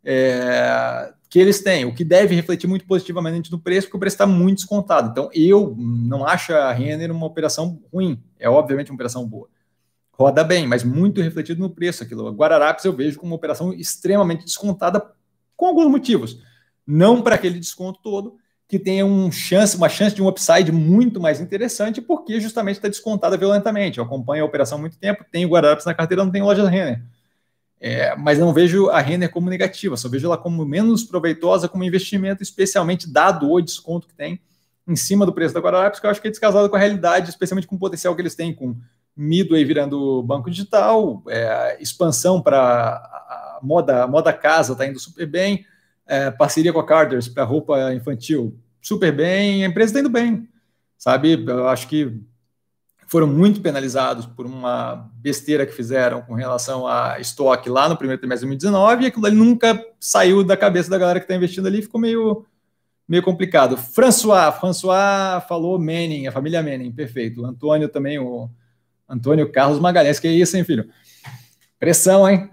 é, 0.04 1.14
que 1.30 1.38
eles 1.38 1.62
têm, 1.62 1.86
o 1.86 1.94
que 1.94 2.04
deve 2.04 2.34
refletir 2.34 2.68
muito 2.68 2.86
positivamente 2.86 3.52
no 3.52 3.60
preço, 3.60 3.88
porque 3.88 3.98
o 3.98 4.00
preço 4.00 4.16
está 4.16 4.26
muito 4.26 4.58
descontado. 4.58 5.10
Então, 5.12 5.30
eu 5.32 5.76
não 5.78 6.26
acho 6.26 6.54
a 6.54 6.72
Renner 6.72 7.12
uma 7.12 7.28
operação 7.28 7.80
ruim, 7.94 8.22
é 8.40 8.50
obviamente 8.50 8.90
uma 8.90 8.96
operação 8.96 9.28
boa. 9.28 9.48
Roda 10.12 10.44
bem, 10.44 10.68
mas 10.68 10.84
muito 10.84 11.22
refletido 11.22 11.62
no 11.62 11.70
preço 11.70 12.04
aquilo. 12.04 12.28
A 12.28 12.32
Guararapes 12.32 12.84
eu 12.84 12.92
vejo 12.92 13.20
como 13.20 13.32
uma 13.32 13.38
operação 13.38 13.72
extremamente 13.72 14.44
descontada 14.44 15.02
com 15.56 15.68
alguns 15.68 15.90
motivos. 15.90 16.40
Não 16.86 17.22
para 17.22 17.36
aquele 17.36 17.60
desconto 17.60 18.02
todo, 18.02 18.36
que 18.68 18.80
tenha 18.80 19.06
um 19.06 19.32
chance, 19.32 19.78
uma 19.78 19.88
chance 19.88 20.16
de 20.16 20.22
um 20.22 20.28
upside 20.28 20.72
muito 20.72 21.22
mais 21.22 21.40
interessante, 21.40 22.02
porque 22.02 22.40
justamente 22.42 22.78
está 22.78 22.88
descontada 22.88 23.38
violentamente. 23.38 24.00
Eu 24.00 24.04
acompanho 24.04 24.44
a 24.44 24.48
operação 24.48 24.78
há 24.78 24.82
muito 24.82 24.98
tempo, 24.98 25.24
tenho 25.32 25.48
Guararapes 25.48 25.86
na 25.86 25.94
carteira, 25.94 26.24
não 26.24 26.32
tenho 26.32 26.46
loja 26.46 26.64
da 26.64 26.70
Renner. 26.70 27.04
É, 27.82 28.14
mas 28.16 28.38
não 28.38 28.54
vejo 28.54 28.90
a 28.90 29.00
Renner 29.00 29.32
como 29.32 29.50
negativa, 29.50 29.96
só 29.96 30.10
vejo 30.10 30.26
ela 30.28 30.38
como 30.38 30.66
menos 30.66 31.04
proveitosa 31.04 31.70
como 31.70 31.84
investimento, 31.84 32.44
especialmente 32.44 33.10
dado 33.10 33.50
o 33.50 33.62
desconto 33.62 34.08
que 34.08 34.14
tem 34.14 34.42
em 34.86 34.96
cima 34.96 35.26
do 35.26 35.32
preço 35.32 35.54
da 35.54 35.62
Guararapes, 35.62 36.00
que 36.00 36.06
eu 36.06 36.10
acho 36.10 36.22
que 36.22 36.28
é 36.28 36.32
descasado 36.32 36.70
com 36.70 36.76
a 36.76 36.80
realidade, 36.80 37.30
especialmente 37.30 37.68
com 37.68 37.76
o 37.76 37.80
potencial 37.80 38.14
que 38.16 38.22
eles 38.22 38.36
têm 38.36 38.54
com 38.54 38.76
Midway 39.16 39.64
virando 39.64 40.24
banco 40.24 40.50
digital, 40.50 41.24
é, 41.30 41.78
expansão 41.80 42.42
para 42.42 43.60
moda, 43.62 44.08
moda 44.08 44.34
casa 44.34 44.74
está 44.74 44.86
indo 44.86 45.00
super 45.00 45.28
bem, 45.28 45.66
é, 46.08 46.32
parceria 46.32 46.74
com 46.74 46.80
a 46.80 46.86
Carters 46.86 47.28
para 47.28 47.44
roupa 47.44 47.94
infantil 47.94 48.58
super 48.82 49.12
bem, 49.12 49.64
a 49.64 49.68
empresa 49.68 49.92
está 49.92 50.00
indo 50.00 50.10
bem, 50.10 50.50
sabe? 50.98 51.46
Eu 51.46 51.68
acho 51.68 51.88
que 51.88 52.20
foram 53.10 53.26
muito 53.26 53.60
penalizados 53.60 54.28
por 54.28 54.46
uma 54.46 55.10
besteira 55.16 55.66
que 55.66 55.72
fizeram 55.72 56.22
com 56.22 56.36
relação 56.36 56.86
a 56.86 57.20
estoque 57.20 57.68
lá 57.68 57.90
no 57.90 57.98
primeiro 57.98 58.20
trimestre 58.22 58.46
de 58.48 58.56
2019, 58.56 59.04
e 59.04 59.08
aquilo 59.08 59.26
ali 59.26 59.36
nunca 59.36 59.84
saiu 60.00 60.44
da 60.44 60.56
cabeça 60.56 60.92
da 60.92 60.98
galera 60.98 61.20
que 61.20 61.24
está 61.24 61.36
investindo 61.36 61.66
ali, 61.66 61.82
ficou 61.82 62.00
meio, 62.00 62.46
meio 63.08 63.24
complicado. 63.24 63.76
François, 63.76 64.54
François 64.60 65.44
falou 65.48 65.80
Manning, 65.80 66.28
a 66.28 66.32
família 66.32 66.62
Manning, 66.62 66.92
perfeito. 66.92 67.44
Antônio 67.44 67.90
também, 67.90 68.20
o 68.20 68.48
Antônio 69.10 69.52
Carlos 69.52 69.80
Magalhães, 69.80 70.20
que 70.20 70.28
é 70.28 70.32
isso, 70.32 70.56
hein, 70.56 70.64
filho? 70.64 70.88
Pressão, 71.80 72.30
hein? 72.30 72.48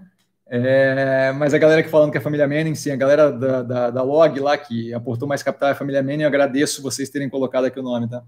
É, 0.47 1.33
mas 1.33 1.53
a 1.53 1.59
galera 1.59 1.83
que 1.83 1.89
falando 1.89 2.09
que 2.09 2.17
é 2.17 2.19
a 2.19 2.23
família 2.23 2.47
Manning, 2.47 2.73
sim, 2.73 2.89
a 2.89 2.95
galera 2.95 3.31
da, 3.31 3.61
da, 3.61 3.89
da 3.91 4.01
Log 4.01 4.39
lá 4.39 4.57
que 4.57 4.91
aportou 4.91 5.27
mais 5.27 5.43
capital 5.43 5.69
é 5.69 5.71
a 5.73 5.75
família 5.75 6.01
Manning, 6.01 6.23
eu 6.23 6.27
agradeço 6.27 6.81
vocês 6.81 7.11
terem 7.11 7.29
colocado 7.29 7.65
aqui 7.65 7.79
o 7.79 7.83
nome, 7.83 8.09
tá? 8.09 8.23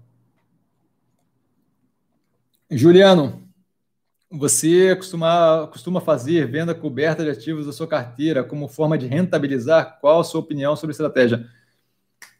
Juliano, 2.70 3.42
você 4.30 4.94
costuma, 4.94 5.66
costuma 5.72 6.00
fazer 6.00 6.46
venda 6.46 6.72
coberta 6.72 7.24
de 7.24 7.30
ativos 7.30 7.66
da 7.66 7.72
sua 7.72 7.88
carteira 7.88 8.44
como 8.44 8.68
forma 8.68 8.96
de 8.96 9.08
rentabilizar? 9.08 9.98
Qual 10.00 10.20
a 10.20 10.24
sua 10.24 10.40
opinião 10.40 10.76
sobre 10.76 10.92
estratégia? 10.92 11.44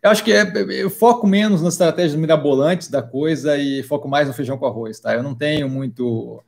Eu 0.01 0.11
acho 0.11 0.23
que 0.23 0.33
é, 0.33 0.51
eu 0.71 0.89
foco 0.89 1.27
menos 1.27 1.63
nas 1.63 1.75
estratégias 1.75 2.15
mirabolantes 2.15 2.89
da 2.89 3.03
coisa 3.03 3.57
e 3.57 3.83
foco 3.83 4.09
mais 4.09 4.29
no 4.29 4.35
feijão 4.35 4.57
com 4.57 4.67
arroz, 4.67 5.01
tá? 5.01 5.13
Eu 5.13 5.23
não 5.23 5.35
tenho 5.35 5.69
muito 5.69 6.41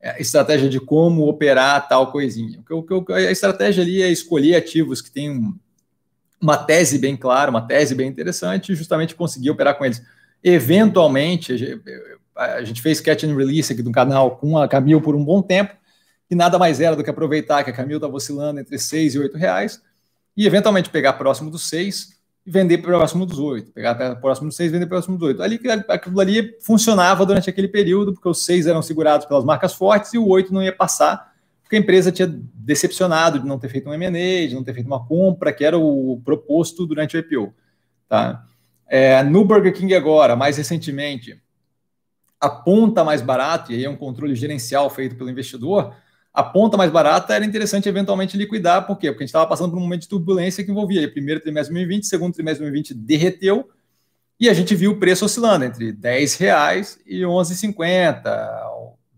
é, 0.00 0.20
estratégia 0.20 0.68
de 0.68 0.80
como 0.80 1.28
operar 1.28 1.88
tal 1.88 2.10
coisinha. 2.10 2.60
O 2.68 2.82
que, 2.82 3.12
a 3.12 3.30
estratégia 3.30 3.84
ali 3.84 4.02
é 4.02 4.10
escolher 4.10 4.56
ativos 4.56 5.00
que 5.00 5.12
têm 5.12 5.54
uma 6.40 6.56
tese 6.56 6.98
bem 6.98 7.16
clara, 7.16 7.50
uma 7.50 7.66
tese 7.66 7.94
bem 7.94 8.08
interessante 8.08 8.72
e 8.72 8.74
justamente 8.74 9.14
conseguir 9.14 9.50
operar 9.50 9.78
com 9.78 9.84
eles. 9.84 10.02
Eventualmente, 10.42 11.80
a 12.38 12.62
gente 12.62 12.80
fez 12.80 13.00
catch 13.00 13.24
and 13.24 13.34
release 13.34 13.72
aqui 13.72 13.82
do 13.82 13.90
canal 13.90 14.36
com 14.36 14.56
a 14.56 14.68
Camil 14.68 15.00
por 15.00 15.16
um 15.16 15.24
bom 15.24 15.42
tempo, 15.42 15.74
e 16.30 16.34
nada 16.34 16.58
mais 16.58 16.80
era 16.80 16.94
do 16.94 17.02
que 17.02 17.10
aproveitar 17.10 17.64
que 17.64 17.70
a 17.70 17.72
Camil 17.72 17.96
estava 17.96 18.14
oscilando 18.14 18.60
entre 18.60 18.78
6 18.78 19.14
e 19.14 19.18
8 19.18 19.36
reais, 19.36 19.82
e 20.36 20.46
eventualmente 20.46 20.88
pegar 20.88 21.14
próximo 21.14 21.50
dos 21.50 21.68
6 21.68 22.16
e 22.46 22.50
vender 22.50 22.78
próximo 22.78 23.26
dos 23.26 23.38
8. 23.38 23.72
Pegar 23.72 24.16
próximo 24.16 24.48
dos 24.48 24.56
6 24.56 24.70
e 24.70 24.72
vender 24.72 24.86
próximo 24.86 25.18
dos 25.18 25.28
8. 25.28 25.42
Ali, 25.42 25.60
aquilo 25.88 26.20
ali 26.20 26.56
funcionava 26.60 27.26
durante 27.26 27.50
aquele 27.50 27.68
período, 27.68 28.12
porque 28.14 28.28
os 28.28 28.44
6 28.44 28.66
eram 28.68 28.80
segurados 28.80 29.26
pelas 29.26 29.44
marcas 29.44 29.74
fortes 29.74 30.14
e 30.14 30.18
o 30.18 30.28
8 30.28 30.54
não 30.54 30.62
ia 30.62 30.74
passar, 30.74 31.32
porque 31.62 31.76
a 31.76 31.78
empresa 31.78 32.12
tinha 32.12 32.26
decepcionado 32.54 33.40
de 33.40 33.46
não 33.46 33.58
ter 33.58 33.68
feito 33.68 33.90
um 33.90 33.94
M&A, 33.94 34.48
de 34.48 34.54
não 34.54 34.62
ter 34.62 34.72
feito 34.72 34.86
uma 34.86 35.04
compra, 35.04 35.52
que 35.52 35.64
era 35.64 35.76
o 35.76 36.22
proposto 36.24 36.86
durante 36.86 37.16
o 37.16 37.20
IPO. 37.20 37.52
Tá? 38.08 38.44
É, 38.88 39.22
no 39.22 39.44
Burger 39.44 39.74
King 39.74 39.94
agora, 39.94 40.34
mais 40.34 40.56
recentemente, 40.56 41.38
ponta 42.46 43.02
mais 43.02 43.22
barata, 43.22 43.72
e 43.72 43.76
aí 43.76 43.84
é 43.84 43.90
um 43.90 43.96
controle 43.96 44.34
gerencial 44.34 44.90
feito 44.90 45.16
pelo 45.16 45.30
investidor, 45.30 45.94
a 46.32 46.42
ponta 46.42 46.76
mais 46.76 46.92
barata 46.92 47.34
era 47.34 47.44
interessante 47.44 47.88
eventualmente 47.88 48.36
liquidar, 48.36 48.86
por 48.86 48.96
quê? 48.96 49.10
Porque 49.10 49.24
a 49.24 49.26
gente 49.26 49.30
estava 49.30 49.46
passando 49.46 49.70
por 49.70 49.78
um 49.78 49.82
momento 49.82 50.02
de 50.02 50.08
turbulência 50.08 50.62
que 50.62 50.70
envolvia 50.70 51.10
primeiro 51.10 51.40
trimestre 51.40 51.74
de 51.74 51.80
2020, 51.80 52.06
segundo 52.06 52.34
trimestre 52.34 52.64
de 52.64 52.70
2020 52.70 52.94
derreteu, 52.94 53.68
e 54.38 54.48
a 54.48 54.54
gente 54.54 54.74
viu 54.74 54.92
o 54.92 54.96
preço 55.00 55.24
oscilando 55.24 55.64
entre 55.64 55.90
10 55.90 56.36
reais 56.36 57.00
e 57.04 57.22
11,50, 57.22 58.22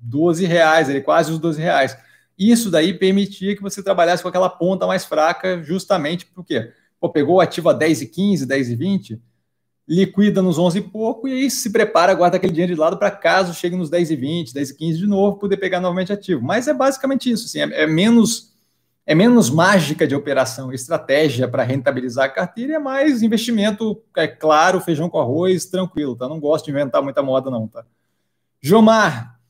12 0.00 0.46
reais, 0.46 0.88
ele 0.88 1.02
quase 1.02 1.30
os 1.30 1.38
12 1.38 1.60
reais. 1.60 1.96
Isso 2.38 2.70
daí 2.70 2.94
permitia 2.94 3.54
que 3.54 3.60
você 3.60 3.82
trabalhasse 3.82 4.22
com 4.22 4.30
aquela 4.30 4.48
ponta 4.48 4.86
mais 4.86 5.04
fraca, 5.04 5.62
justamente 5.62 6.24
porque 6.24 6.72
pô, 6.98 7.10
pegou 7.10 7.36
o 7.36 7.40
ativo 7.40 7.68
a 7.68 7.74
10 7.74 8.00
e 8.00 8.06
15, 8.06 8.46
10 8.46 8.70
e 8.70 8.76
20, 8.76 9.22
liquida 9.90 10.40
nos 10.40 10.56
11 10.56 10.78
e 10.78 10.82
pouco 10.82 11.26
e 11.26 11.32
aí 11.32 11.50
se 11.50 11.68
prepara, 11.68 12.14
guarda 12.14 12.36
aquele 12.36 12.52
dinheiro 12.52 12.72
de 12.72 12.78
lado 12.78 12.96
para 12.96 13.10
caso 13.10 13.52
chegue 13.52 13.74
nos 13.74 13.90
10 13.90 14.12
e 14.12 14.16
20, 14.16 14.54
10 14.54 14.70
e 14.70 14.76
15 14.76 14.98
de 15.00 15.06
novo, 15.08 15.36
poder 15.36 15.56
pegar 15.56 15.80
novamente 15.80 16.12
ativo. 16.12 16.40
Mas 16.40 16.68
é 16.68 16.72
basicamente 16.72 17.28
isso, 17.28 17.46
assim, 17.46 17.58
é, 17.58 17.82
é 17.82 17.86
menos 17.88 18.50
é 19.04 19.14
menos 19.14 19.50
mágica 19.50 20.06
de 20.06 20.14
operação, 20.14 20.72
estratégia 20.72 21.48
para 21.48 21.64
rentabilizar 21.64 22.26
a 22.26 22.28
carteira, 22.28 22.74
é 22.74 22.78
mais 22.78 23.22
investimento, 23.22 24.00
é 24.16 24.28
claro, 24.28 24.80
feijão 24.80 25.08
com 25.08 25.18
arroz, 25.18 25.64
tranquilo, 25.64 26.14
tá? 26.14 26.28
Não 26.28 26.38
gosto 26.38 26.66
de 26.66 26.70
inventar 26.70 27.02
muita 27.02 27.20
moda 27.20 27.50
não, 27.50 27.66
tá? 27.66 27.84
Jomar, 28.62 29.40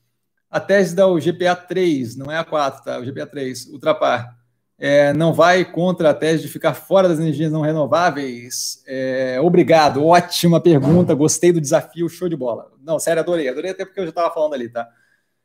a 0.51 0.59
tese 0.59 0.95
da 0.95 1.05
GPA 1.19 1.55
3, 1.55 2.17
não 2.17 2.33
é 2.33 2.39
a 2.39 2.45
4, 2.45 2.85
tá? 2.85 2.99
O 2.99 3.05
GPA 3.05 3.27
3, 3.27 3.67
ultrapar, 3.67 4.40
é, 4.83 5.13
não 5.13 5.35
vai 5.35 5.63
contra 5.63 6.09
a 6.09 6.15
tese 6.15 6.43
de 6.43 6.49
ficar 6.49 6.73
fora 6.73 7.07
das 7.07 7.19
energias 7.19 7.53
não 7.53 7.61
renováveis? 7.61 8.83
É, 8.87 9.39
obrigado, 9.39 10.03
ótima 10.07 10.59
pergunta, 10.59 11.15
gostei 11.15 11.53
do 11.53 11.61
desafio, 11.61 12.09
show 12.09 12.31
de 12.31 12.35
bola. 12.35 12.73
Não, 12.83 12.99
sério, 12.99 13.21
adorei, 13.21 13.47
adorei 13.47 13.73
até 13.73 13.85
porque 13.85 14.01
eu 14.01 14.05
já 14.05 14.09
estava 14.09 14.33
falando 14.33 14.55
ali, 14.55 14.71
tá? 14.71 14.89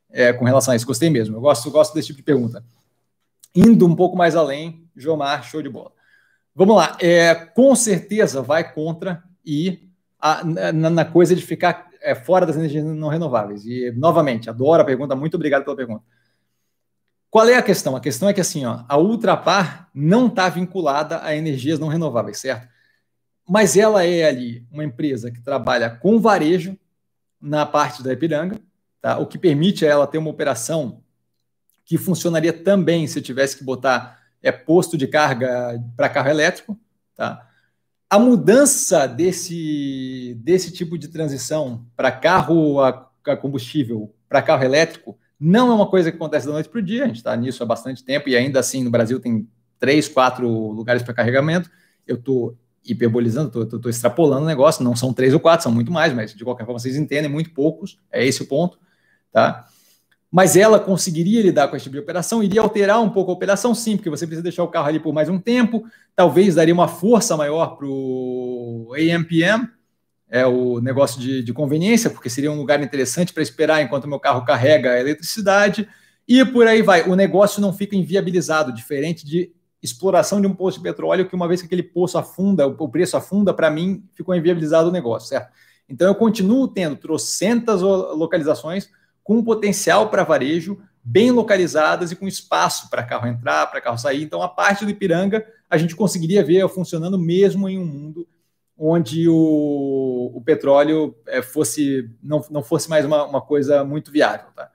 É, 0.09 0.31
com 0.31 0.45
relação 0.45 0.71
a 0.71 0.77
isso, 0.77 0.87
gostei 0.87 1.09
mesmo, 1.09 1.35
eu 1.35 1.41
gosto, 1.41 1.69
gosto 1.69 1.93
desse 1.93 2.07
tipo 2.07 2.17
de 2.17 2.23
pergunta. 2.23 2.63
Indo 3.53 3.85
um 3.85 3.93
pouco 3.93 4.15
mais 4.15 4.37
além, 4.37 4.87
Jomar, 4.95 5.43
show 5.43 5.61
de 5.61 5.67
bola. 5.67 5.91
Vamos 6.55 6.77
lá, 6.77 6.95
é, 7.01 7.35
com 7.35 7.75
certeza 7.75 8.41
vai 8.41 8.73
contra 8.73 9.21
e 9.45 9.89
a, 10.17 10.45
na, 10.45 10.89
na 10.89 11.03
coisa 11.03 11.35
de 11.35 11.41
ficar 11.41 11.89
é, 12.01 12.15
fora 12.15 12.45
das 12.45 12.55
energias 12.55 12.85
não 12.85 13.09
renováveis. 13.09 13.65
E, 13.65 13.91
novamente, 13.91 14.49
adoro 14.49 14.81
a 14.81 14.85
pergunta, 14.85 15.13
muito 15.13 15.35
obrigado 15.35 15.65
pela 15.65 15.75
pergunta. 15.75 16.03
Qual 17.35 17.49
é 17.49 17.57
a 17.57 17.61
questão? 17.61 17.97
A 17.97 17.99
questão 17.99 18.29
é 18.29 18.33
que 18.33 18.39
assim, 18.39 18.63
ó, 18.63 18.85
a 18.87 18.97
Ultrapar 18.97 19.89
não 19.93 20.27
está 20.27 20.47
vinculada 20.47 21.21
a 21.21 21.35
energias 21.35 21.77
não 21.77 21.89
renováveis, 21.89 22.37
certo? 22.37 22.65
Mas 23.45 23.75
ela 23.75 24.05
é 24.05 24.23
ali 24.23 24.65
uma 24.71 24.85
empresa 24.85 25.29
que 25.29 25.41
trabalha 25.41 25.89
com 25.89 26.17
varejo 26.17 26.79
na 27.41 27.65
parte 27.65 28.01
da 28.01 28.13
Ipiranga, 28.13 28.57
tá? 29.01 29.17
o 29.17 29.27
que 29.27 29.37
permite 29.37 29.85
a 29.85 29.89
ela 29.89 30.07
ter 30.07 30.17
uma 30.17 30.29
operação 30.29 31.03
que 31.83 31.97
funcionaria 31.97 32.53
também 32.53 33.05
se 33.05 33.21
tivesse 33.21 33.57
que 33.57 33.65
botar 33.65 34.17
é, 34.41 34.49
posto 34.49 34.97
de 34.97 35.05
carga 35.05 35.77
para 35.97 36.07
carro 36.07 36.29
elétrico. 36.29 36.79
Tá? 37.17 37.45
a 38.09 38.17
mudança 38.17 39.09
desse, 39.09 40.39
desse 40.41 40.71
tipo 40.71 40.97
de 40.97 41.09
transição 41.09 41.85
para 41.97 42.13
carro 42.13 42.79
a, 42.79 43.11
a 43.27 43.35
combustível, 43.35 44.15
para 44.29 44.41
carro 44.41 44.63
elétrico, 44.63 45.19
não 45.39 45.71
é 45.71 45.73
uma 45.73 45.87
coisa 45.87 46.11
que 46.11 46.17
acontece 46.17 46.45
da 46.45 46.53
noite 46.53 46.69
para 46.69 46.79
o 46.79 46.81
dia. 46.81 47.03
A 47.03 47.07
gente 47.07 47.17
está 47.17 47.35
nisso 47.35 47.61
há 47.61 47.65
bastante 47.65 48.03
tempo 48.03 48.29
e 48.29 48.35
ainda 48.35 48.59
assim 48.59 48.83
no 48.83 48.89
Brasil 48.89 49.19
tem 49.19 49.47
três, 49.79 50.07
quatro 50.07 50.47
lugares 50.47 51.03
para 51.03 51.13
carregamento. 51.13 51.69
Eu 52.07 52.15
estou 52.15 52.57
hiperbolizando, 52.83 53.63
estou 53.63 53.89
extrapolando 53.89 54.43
o 54.43 54.47
negócio. 54.47 54.83
Não 54.83 54.95
são 54.95 55.13
três 55.13 55.33
ou 55.33 55.39
quatro, 55.39 55.63
são 55.63 55.71
muito 55.71 55.91
mais, 55.91 56.13
mas 56.13 56.33
de 56.33 56.43
qualquer 56.43 56.65
forma 56.65 56.79
vocês 56.79 56.95
entendem, 56.95 57.29
muito 57.29 57.51
poucos. 57.51 57.97
É 58.11 58.25
esse 58.25 58.43
o 58.43 58.47
ponto, 58.47 58.79
tá? 59.31 59.65
mas 60.35 60.57
ela 60.57 60.81
conseguiria 60.81 61.41
lidar 61.41 61.69
com 61.69 61.77
esse 61.77 61.83
tipo 61.83 61.93
de 61.93 62.01
operação, 62.01 62.43
iria 62.43 62.59
alterar 62.59 63.01
um 63.01 63.09
pouco 63.09 63.31
a 63.31 63.33
operação, 63.33 63.73
sim, 63.73 63.95
porque 63.95 64.09
você 64.09 64.27
precisa 64.27 64.43
deixar 64.43 64.63
o 64.63 64.67
carro 64.67 64.87
ali 64.87 64.99
por 64.99 65.13
mais 65.13 65.29
um 65.29 65.39
tempo, 65.39 65.85
talvez 66.13 66.55
daria 66.55 66.73
uma 66.73 66.89
força 66.89 67.37
maior 67.37 67.77
para 67.77 67.87
o 67.87 68.91
AMPM, 68.93 69.69
é 70.35 70.45
o 70.45 70.81
negócio 70.81 71.17
de, 71.21 71.41
de, 71.41 71.53
conveniência, 71.53 72.09
porque 72.09 72.29
seria 72.29 72.51
um 72.51 72.57
lugar 72.57 72.83
interessante 72.83 73.31
para 73.31 73.41
esperar 73.41 73.81
enquanto 73.81 74.05
meu 74.05 74.19
carro 74.19 74.43
carrega 74.43 74.91
a 74.91 74.99
eletricidade, 74.99 75.87
e 76.27 76.43
por 76.43 76.67
aí 76.67 76.81
vai. 76.81 77.07
O 77.07 77.15
negócio 77.15 77.61
não 77.61 77.71
fica 77.71 77.95
inviabilizado, 77.95 78.73
diferente 78.73 79.25
de 79.25 79.53
exploração 79.81 80.41
de 80.41 80.47
um 80.47 80.53
poço 80.53 80.79
de 80.79 80.83
petróleo, 80.83 81.25
que 81.25 81.35
uma 81.35 81.47
vez 81.47 81.61
que 81.61 81.67
aquele 81.67 81.83
poço 81.83 82.17
afunda, 82.17 82.67
o 82.67 82.89
preço 82.89 83.15
afunda, 83.15 83.53
para 83.53 83.71
mim, 83.71 84.03
ficou 84.13 84.35
inviabilizado 84.35 84.89
o 84.89 84.91
negócio, 84.91 85.29
certo? 85.29 85.53
Então 85.87 86.05
eu 86.05 86.15
continuo 86.15 86.67
tendo 86.67 86.97
trocentas 86.97 87.81
localizações, 87.81 88.89
com 89.23 89.41
potencial 89.41 90.09
para 90.09 90.25
varejo, 90.25 90.77
bem 91.01 91.31
localizadas 91.31 92.11
e 92.11 92.15
com 92.15 92.27
espaço 92.27 92.89
para 92.89 93.03
carro 93.03 93.25
entrar, 93.25 93.67
para 93.67 93.79
carro 93.79 93.97
sair. 93.97 94.21
Então, 94.21 94.41
a 94.41 94.49
parte 94.49 94.83
do 94.83 94.91
Ipiranga 94.91 95.45
a 95.69 95.77
gente 95.77 95.95
conseguiria 95.95 96.43
ver 96.43 96.67
funcionando 96.67 97.17
mesmo 97.17 97.69
em 97.69 97.79
um 97.79 97.85
mundo 97.85 98.27
onde 98.77 99.27
o, 99.29 100.31
o 100.33 100.41
petróleo 100.41 101.15
é, 101.27 101.41
fosse 101.41 102.09
não, 102.21 102.45
não 102.49 102.63
fosse 102.63 102.89
mais 102.89 103.05
uma, 103.05 103.23
uma 103.23 103.41
coisa 103.41 103.83
muito 103.83 104.11
viável. 104.11 104.47
Tá? 104.55 104.69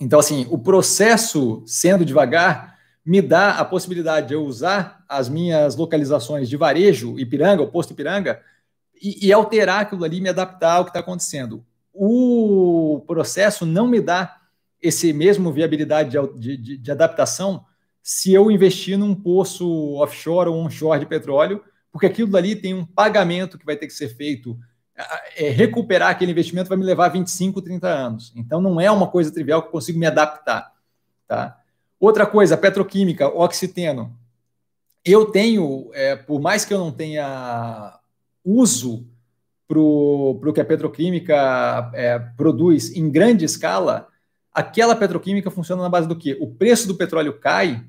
Então, 0.00 0.18
assim, 0.18 0.46
o 0.50 0.58
processo 0.58 1.62
sendo 1.66 2.04
devagar 2.04 2.74
me 3.04 3.20
dá 3.20 3.58
a 3.58 3.64
possibilidade 3.64 4.28
de 4.28 4.34
eu 4.34 4.44
usar 4.44 5.04
as 5.08 5.28
minhas 5.28 5.76
localizações 5.76 6.48
de 6.48 6.56
varejo, 6.56 7.18
Ipiranga, 7.18 7.62
o 7.62 7.70
posto 7.70 7.92
Ipiranga, 7.92 8.40
e, 9.00 9.26
e 9.26 9.32
alterar 9.32 9.82
aquilo 9.82 10.04
ali, 10.04 10.20
me 10.20 10.28
adaptar 10.28 10.76
ao 10.76 10.84
que 10.84 10.90
está 10.90 11.00
acontecendo 11.00 11.64
o 11.94 13.04
processo 13.06 13.64
não 13.64 13.86
me 13.86 14.00
dá 14.00 14.36
esse 14.82 15.12
mesmo 15.12 15.52
viabilidade 15.52 16.10
de, 16.10 16.56
de, 16.56 16.76
de, 16.76 16.90
adaptação 16.90 17.64
se 18.02 18.34
eu 18.34 18.50
investir 18.50 18.98
num 18.98 19.14
poço 19.14 19.94
offshore 19.94 20.50
ou 20.50 20.56
onshore 20.56 21.00
de 21.00 21.06
petróleo, 21.06 21.62
porque 21.94 22.06
aquilo 22.06 22.28
dali 22.28 22.56
tem 22.56 22.74
um 22.74 22.84
pagamento 22.84 23.56
que 23.56 23.64
vai 23.64 23.76
ter 23.76 23.86
que 23.86 23.92
ser 23.92 24.08
feito. 24.08 24.58
É, 25.36 25.48
recuperar 25.50 26.10
aquele 26.10 26.32
investimento 26.32 26.68
vai 26.68 26.76
me 26.76 26.82
levar 26.82 27.06
25, 27.06 27.62
30 27.62 27.86
anos. 27.86 28.32
Então 28.34 28.60
não 28.60 28.80
é 28.80 28.90
uma 28.90 29.06
coisa 29.06 29.32
trivial 29.32 29.62
que 29.62 29.68
eu 29.68 29.72
consigo 29.72 29.96
me 29.96 30.04
adaptar. 30.04 30.72
Tá? 31.28 31.56
Outra 32.00 32.26
coisa, 32.26 32.56
petroquímica, 32.56 33.28
oxiteno. 33.28 34.12
Eu 35.04 35.26
tenho, 35.26 35.88
é, 35.92 36.16
por 36.16 36.40
mais 36.40 36.64
que 36.64 36.74
eu 36.74 36.78
não 36.78 36.90
tenha 36.90 37.96
uso 38.44 39.06
para 39.68 39.78
o 39.78 40.52
que 40.52 40.60
a 40.60 40.64
petroquímica 40.64 41.92
é, 41.94 42.18
produz 42.18 42.90
em 42.90 43.08
grande 43.08 43.44
escala, 43.44 44.08
aquela 44.52 44.96
petroquímica 44.96 45.48
funciona 45.48 45.82
na 45.82 45.88
base 45.88 46.08
do 46.08 46.16
quê? 46.16 46.36
O 46.40 46.48
preço 46.48 46.88
do 46.88 46.96
petróleo 46.96 47.38
cai, 47.38 47.84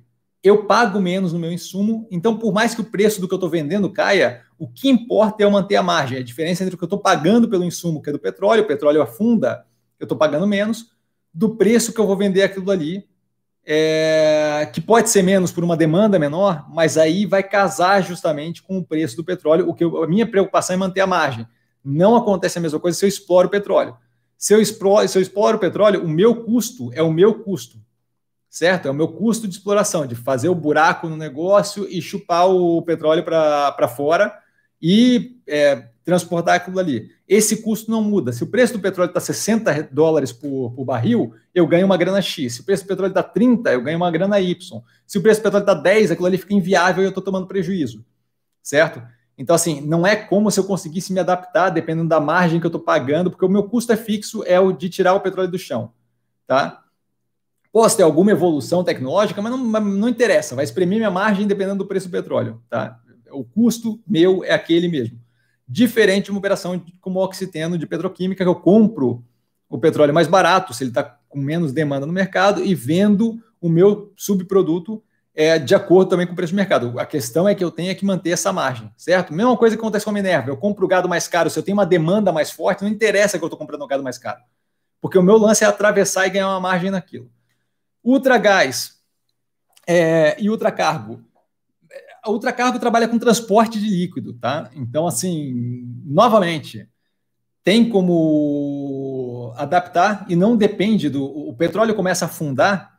eu 0.45 0.65
pago 0.65 1.01
menos 1.01 1.33
no 1.33 1.39
meu 1.39 1.51
insumo, 1.51 2.07
então 2.11 2.37
por 2.37 2.53
mais 2.53 2.75
que 2.75 2.81
o 2.81 2.85
preço 2.85 3.19
do 3.19 3.27
que 3.27 3.33
eu 3.33 3.37
estou 3.37 3.49
vendendo 3.49 3.89
caia, 3.89 4.43
o 4.59 4.67
que 4.67 4.87
importa 4.87 5.41
é 5.41 5.45
eu 5.45 5.49
manter 5.49 5.75
a 5.75 5.81
margem. 5.81 6.19
A 6.19 6.23
diferença 6.23 6.63
entre 6.63 6.75
o 6.75 6.77
que 6.77 6.83
eu 6.83 6.87
estou 6.87 6.99
pagando 6.99 7.49
pelo 7.49 7.63
insumo, 7.63 7.99
que 7.99 8.11
é 8.11 8.13
do 8.13 8.19
petróleo, 8.19 8.61
o 8.61 8.67
petróleo 8.67 9.01
afunda, 9.01 9.65
eu 9.99 10.05
estou 10.05 10.15
pagando 10.15 10.45
menos, 10.45 10.91
do 11.33 11.55
preço 11.55 11.91
que 11.91 11.99
eu 11.99 12.05
vou 12.05 12.15
vender 12.15 12.43
aquilo 12.43 12.69
ali, 12.69 13.07
é, 13.65 14.69
que 14.71 14.79
pode 14.79 15.09
ser 15.09 15.23
menos 15.23 15.51
por 15.51 15.63
uma 15.63 15.75
demanda 15.75 16.19
menor, 16.19 16.67
mas 16.69 16.95
aí 16.95 17.25
vai 17.25 17.41
casar 17.41 18.03
justamente 18.03 18.61
com 18.61 18.77
o 18.77 18.85
preço 18.85 19.15
do 19.17 19.23
petróleo. 19.23 19.67
O 19.67 19.73
que 19.73 19.83
eu, 19.83 20.03
a 20.03 20.07
minha 20.07 20.27
preocupação 20.27 20.75
é 20.75 20.77
manter 20.77 21.01
a 21.01 21.07
margem. 21.07 21.47
Não 21.83 22.15
acontece 22.15 22.59
a 22.59 22.61
mesma 22.61 22.79
coisa 22.79 22.95
se 22.95 23.03
eu 23.03 23.09
exploro 23.09 23.47
o 23.47 23.51
petróleo. 23.51 23.97
Se 24.37 24.53
eu 24.53 24.61
exploro, 24.61 25.07
se 25.07 25.17
eu 25.17 25.21
exploro 25.23 25.57
o 25.57 25.59
petróleo, 25.59 26.03
o 26.03 26.07
meu 26.07 26.43
custo 26.43 26.91
é 26.93 27.01
o 27.01 27.11
meu 27.11 27.43
custo, 27.43 27.79
certo? 28.55 28.87
É 28.87 28.91
o 28.91 28.93
meu 28.93 29.09
custo 29.09 29.49
de 29.49 29.55
exploração, 29.55 30.07
de 30.07 30.15
fazer 30.15 30.47
o 30.47 30.55
buraco 30.55 31.09
no 31.09 31.17
negócio 31.17 31.85
e 31.89 32.01
chupar 32.01 32.47
o 32.47 32.81
petróleo 32.83 33.21
para 33.21 33.87
fora 33.89 34.33
e 34.81 35.41
é, 35.45 35.89
transportar 36.05 36.55
aquilo 36.55 36.79
ali. 36.79 37.11
Esse 37.27 37.61
custo 37.61 37.91
não 37.91 38.01
muda. 38.01 38.31
Se 38.31 38.45
o 38.45 38.47
preço 38.47 38.71
do 38.71 38.79
petróleo 38.79 39.09
está 39.09 39.19
60 39.19 39.89
dólares 39.91 40.31
por, 40.31 40.71
por, 40.71 40.85
barril, 40.85 41.33
eu 41.53 41.67
ganho 41.67 41.85
uma 41.85 41.97
grana 41.97 42.21
X. 42.21 42.53
Se 42.53 42.61
o 42.61 42.63
preço 42.63 42.85
do 42.85 42.87
petróleo 42.87 43.09
está 43.09 43.21
30, 43.21 43.73
eu 43.73 43.81
ganho 43.81 43.97
uma 43.97 44.09
grana 44.09 44.39
Y. 44.39 44.81
Se 45.05 45.17
o 45.17 45.21
preço 45.21 45.41
do 45.41 45.43
petróleo 45.43 45.63
está 45.63 45.73
10, 45.73 46.11
aquilo 46.11 46.27
ali 46.27 46.37
fica 46.37 46.53
inviável 46.53 47.03
e 47.03 47.07
eu 47.07 47.09
estou 47.09 47.21
tomando 47.21 47.47
prejuízo, 47.47 48.05
certo? 48.63 49.03
Então, 49.37 49.53
assim, 49.53 49.81
não 49.81 50.07
é 50.07 50.15
como 50.15 50.49
se 50.49 50.61
eu 50.61 50.63
conseguisse 50.63 51.11
me 51.11 51.19
adaptar 51.19 51.71
dependendo 51.71 52.07
da 52.07 52.21
margem 52.21 52.61
que 52.61 52.65
eu 52.65 52.69
estou 52.69 52.81
pagando, 52.81 53.29
porque 53.29 53.43
o 53.43 53.49
meu 53.49 53.63
custo 53.63 53.91
é 53.91 53.97
fixo, 53.97 54.45
é 54.45 54.57
o 54.61 54.71
de 54.71 54.87
tirar 54.87 55.13
o 55.13 55.19
petróleo 55.19 55.51
do 55.51 55.59
chão, 55.59 55.91
tá? 56.47 56.84
Posso 57.75 57.97
ter 57.97 58.03
alguma 58.03 58.31
evolução 58.31 58.85
tecnológica, 58.85 59.41
mas 59.41 59.51
não, 59.51 59.57
não 59.57 60.07
interessa, 60.07 60.55
vai 60.55 60.63
exprimir 60.63 60.97
minha 60.97 61.11
margem 61.11 61.45
dependendo 61.45 61.79
do 61.79 61.85
preço 61.85 62.07
do 62.07 62.11
petróleo, 62.13 62.61
tá? 62.69 63.01
O 63.29 63.43
custo 63.43 63.99
meu 64.07 64.45
é 64.45 64.53
aquele 64.53 64.87
mesmo. 64.87 65.19
Diferente 65.67 66.23
de 66.23 66.31
uma 66.31 66.39
operação 66.39 66.81
como 67.01 67.19
o 67.19 67.21
oxiteno 67.25 67.77
de 67.77 67.85
petroquímica, 67.85 68.45
que 68.45 68.47
eu 68.47 68.55
compro 68.55 69.25
o 69.67 69.77
petróleo 69.77 70.13
mais 70.13 70.25
barato, 70.25 70.73
se 70.73 70.85
ele 70.85 70.91
está 70.91 71.03
com 71.27 71.37
menos 71.37 71.73
demanda 71.73 72.05
no 72.05 72.13
mercado, 72.13 72.63
e 72.63 72.73
vendo 72.73 73.43
o 73.59 73.67
meu 73.67 74.13
subproduto 74.15 75.03
é, 75.35 75.59
de 75.59 75.75
acordo 75.75 76.11
também 76.11 76.25
com 76.25 76.31
o 76.31 76.35
preço 76.37 76.53
do 76.53 76.55
mercado. 76.55 76.97
A 76.97 77.05
questão 77.05 77.45
é 77.45 77.53
que 77.53 77.61
eu 77.61 77.71
tenho 77.71 77.93
que 77.93 78.05
manter 78.05 78.29
essa 78.29 78.53
margem, 78.53 78.89
certo? 78.95 79.33
Mesma 79.33 79.57
coisa 79.57 79.75
que 79.75 79.81
acontece 79.81 80.05
com 80.05 80.11
a 80.11 80.13
Minerva. 80.13 80.49
Eu 80.49 80.55
compro 80.55 80.85
o 80.85 80.87
gado 80.87 81.09
mais 81.09 81.27
caro, 81.27 81.49
se 81.49 81.59
eu 81.59 81.63
tenho 81.63 81.75
uma 81.75 81.85
demanda 81.85 82.31
mais 82.31 82.51
forte, 82.51 82.83
não 82.83 82.89
interessa 82.89 83.37
que 83.37 83.43
eu 83.43 83.47
estou 83.47 83.59
comprando 83.59 83.81
o 83.81 83.87
gado 83.87 84.01
mais 84.01 84.17
caro. 84.17 84.39
Porque 85.01 85.17
o 85.17 85.21
meu 85.21 85.35
lance 85.35 85.65
é 85.65 85.67
atravessar 85.67 86.25
e 86.25 86.29
ganhar 86.29 86.47
uma 86.47 86.61
margem 86.61 86.89
naquilo. 86.89 87.34
Ultragás 88.05 88.99
é, 89.87 90.39
e 90.39 90.49
ultracargo. 90.49 91.21
A 92.23 92.29
ultracargo 92.29 92.79
trabalha 92.79 93.07
com 93.07 93.17
transporte 93.17 93.79
de 93.79 93.89
líquido, 93.89 94.33
tá? 94.33 94.69
Então, 94.75 95.07
assim, 95.07 95.83
novamente, 96.05 96.87
tem 97.63 97.89
como 97.89 99.51
adaptar 99.57 100.25
e 100.29 100.35
não 100.35 100.55
depende 100.55 101.09
do. 101.09 101.25
O 101.25 101.55
petróleo 101.55 101.95
começa 101.95 102.25
a 102.25 102.27
afundar 102.27 102.95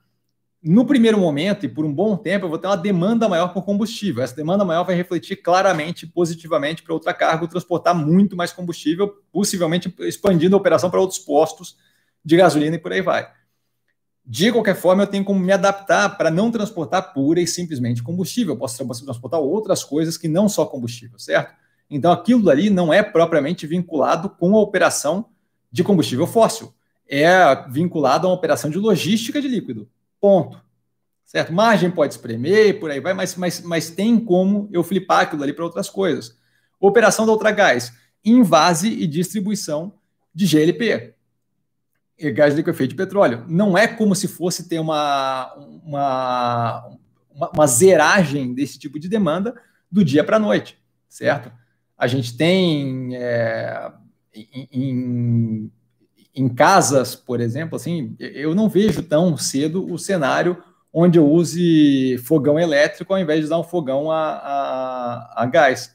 no 0.63 0.85
primeiro 0.85 1.19
momento 1.19 1.65
e 1.65 1.69
por 1.69 1.85
um 1.85 1.95
bom 1.95 2.17
tempo, 2.17 2.47
eu 2.47 2.49
vou 2.49 2.59
ter 2.59 2.67
uma 2.67 2.77
demanda 2.77 3.29
maior 3.29 3.53
por 3.53 3.65
combustível. 3.65 4.25
Essa 4.25 4.35
demanda 4.35 4.65
maior 4.65 4.83
vai 4.83 4.97
refletir 4.97 5.37
claramente, 5.37 6.09
positivamente 6.09 6.83
para 6.83 6.93
outra 6.93 7.15
carga 7.15 7.47
transportar 7.47 7.95
muito 7.95 8.35
mais 8.35 8.53
combustível, 8.53 9.23
possivelmente 9.31 9.95
expandindo 10.01 10.57
a 10.57 10.59
operação 10.59 10.91
para 10.91 11.01
outros 11.01 11.21
postos 11.21 11.77
de 12.25 12.37
gasolina 12.37 12.75
e 12.75 12.81
por 12.81 12.93
aí 12.93 13.01
vai. 13.01 13.31
De 14.29 14.51
qualquer 14.51 14.75
forma, 14.75 15.05
eu 15.05 15.07
tenho 15.07 15.25
como 15.25 15.39
me 15.39 15.53
adaptar 15.53 16.17
para 16.17 16.33
não 16.33 16.51
transportar 16.51 17.13
pura 17.13 17.41
e 17.41 17.47
simplesmente 17.47 18.03
combustível. 18.03 18.55
Eu 18.55 18.59
posso 18.59 18.77
transportar 19.05 19.39
outras 19.39 19.85
coisas 19.85 20.19
que 20.19 20.27
não 20.27 20.49
só 20.49 20.67
combustível, 20.67 21.17
certo? 21.17 21.55
Então, 21.89 22.11
aquilo 22.11 22.51
ali 22.51 22.69
não 22.69 22.93
é 22.93 23.05
propriamente 23.05 23.69
vinculado 23.69 24.29
com 24.29 24.57
a 24.57 24.61
operação 24.61 25.27
de 25.71 25.85
combustível 25.85 26.27
fóssil. 26.27 26.75
É 27.09 27.31
vinculado 27.71 28.27
a 28.27 28.31
uma 28.31 28.37
operação 28.37 28.69
de 28.69 28.79
logística 28.79 29.41
de 29.41 29.47
líquido. 29.47 29.89
Ponto. 30.21 30.61
Certo? 31.25 31.53
Margem 31.53 31.91
pode 31.91 32.15
espremer, 32.15 32.81
por 32.81 32.91
aí 32.91 32.99
vai, 32.99 33.15
mas, 33.15 33.37
mas, 33.37 33.61
mas 33.61 33.91
tem 33.91 34.19
como 34.19 34.69
eu 34.73 34.83
flipar 34.83 35.21
aquilo 35.21 35.45
ali 35.45 35.53
para 35.53 35.65
outras 35.65 35.89
coisas. 35.89 36.37
Operação 36.81 37.27
da 37.27 37.33
Ultragás, 37.33 37.93
invase 38.25 38.89
e 38.89 39.07
distribuição 39.07 39.93
de 40.35 40.47
GLP, 40.47 41.15
gás 42.19 42.55
liquefeito 42.55 42.91
de 42.91 42.97
petróleo. 42.97 43.45
Não 43.49 43.77
é 43.77 43.87
como 43.87 44.15
se 44.15 44.27
fosse 44.29 44.69
ter 44.69 44.79
uma, 44.79 45.53
uma, 45.85 46.87
uma, 47.31 47.51
uma 47.51 47.67
zeragem 47.67 48.55
desse 48.55 48.79
tipo 48.79 48.99
de 48.99 49.09
demanda 49.09 49.55
do 49.91 50.05
dia 50.05 50.25
para 50.25 50.37
a 50.37 50.41
noite, 50.41 50.79
certo? 51.09 51.53
A 51.97 52.07
gente 52.07 52.37
tem 52.37 53.17
é, 53.17 53.91
em, 54.73 55.71
em 56.35 56.49
casas, 56.49 57.15
por 57.15 57.41
exemplo, 57.41 57.77
assim, 57.77 58.15
eu 58.19 58.55
não 58.55 58.69
vejo 58.69 59.03
tão 59.03 59.37
cedo 59.37 59.91
o 59.91 59.99
cenário 59.99 60.63
onde 60.93 61.19
eu 61.19 61.31
use 61.31 62.19
fogão 62.25 62.59
elétrico 62.59 63.13
ao 63.13 63.21
invés 63.21 63.41
de 63.41 63.47
usar 63.47 63.59
um 63.59 63.65
fogão 63.65 64.11
a, 64.11 64.31
a, 64.33 65.43
a 65.43 65.47
gás. 65.47 65.95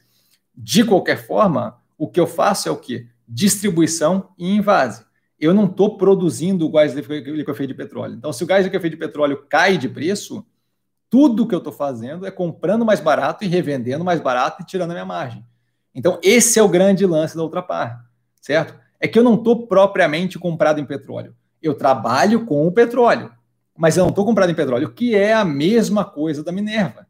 De 0.54 0.84
qualquer 0.84 1.26
forma, 1.26 1.76
o 1.98 2.08
que 2.08 2.20
eu 2.20 2.26
faço 2.26 2.68
é 2.68 2.72
o 2.72 2.76
quê? 2.76 3.06
Distribuição 3.26 4.28
e 4.38 4.48
invase. 4.48 5.04
Eu 5.42 5.52
não 5.52 5.64
estou 5.64 5.98
produzindo 5.98 6.64
o 6.64 6.70
gás 6.70 6.94
liquefeito 6.94 7.66
de 7.66 7.74
petróleo. 7.74 8.14
Então, 8.14 8.32
se 8.32 8.44
o 8.44 8.46
gás 8.46 8.64
liquefeito 8.64 8.96
de 8.96 9.00
petróleo 9.00 9.44
cai 9.48 9.76
de 9.76 9.88
preço, 9.88 10.46
tudo 11.10 11.46
que 11.46 11.54
eu 11.54 11.58
estou 11.58 11.72
fazendo 11.72 12.24
é 12.24 12.30
comprando 12.30 12.84
mais 12.84 13.00
barato 13.00 13.44
e 13.44 13.48
revendendo 13.48 14.04
mais 14.04 14.20
barato 14.20 14.62
e 14.62 14.64
tirando 14.64 14.92
a 14.92 14.94
minha 14.94 15.04
margem. 15.04 15.44
Então, 15.94 16.18
esse 16.22 16.58
é 16.58 16.62
o 16.62 16.68
grande 16.68 17.04
lance 17.04 17.36
da 17.36 17.42
outra 17.42 17.60
parte, 17.60 18.02
certo? 18.40 18.80
é 19.02 19.08
que 19.08 19.18
eu 19.18 19.24
não 19.24 19.34
estou 19.34 19.66
propriamente 19.66 20.38
comprado 20.38 20.78
em 20.78 20.86
petróleo. 20.86 21.34
Eu 21.60 21.74
trabalho 21.74 22.46
com 22.46 22.64
o 22.64 22.70
petróleo, 22.70 23.32
mas 23.76 23.96
eu 23.96 24.04
não 24.04 24.10
estou 24.10 24.24
comprado 24.24 24.50
em 24.50 24.54
petróleo, 24.54 24.92
que 24.92 25.16
é 25.16 25.34
a 25.34 25.44
mesma 25.44 26.04
coisa 26.04 26.44
da 26.44 26.52
Minerva. 26.52 27.04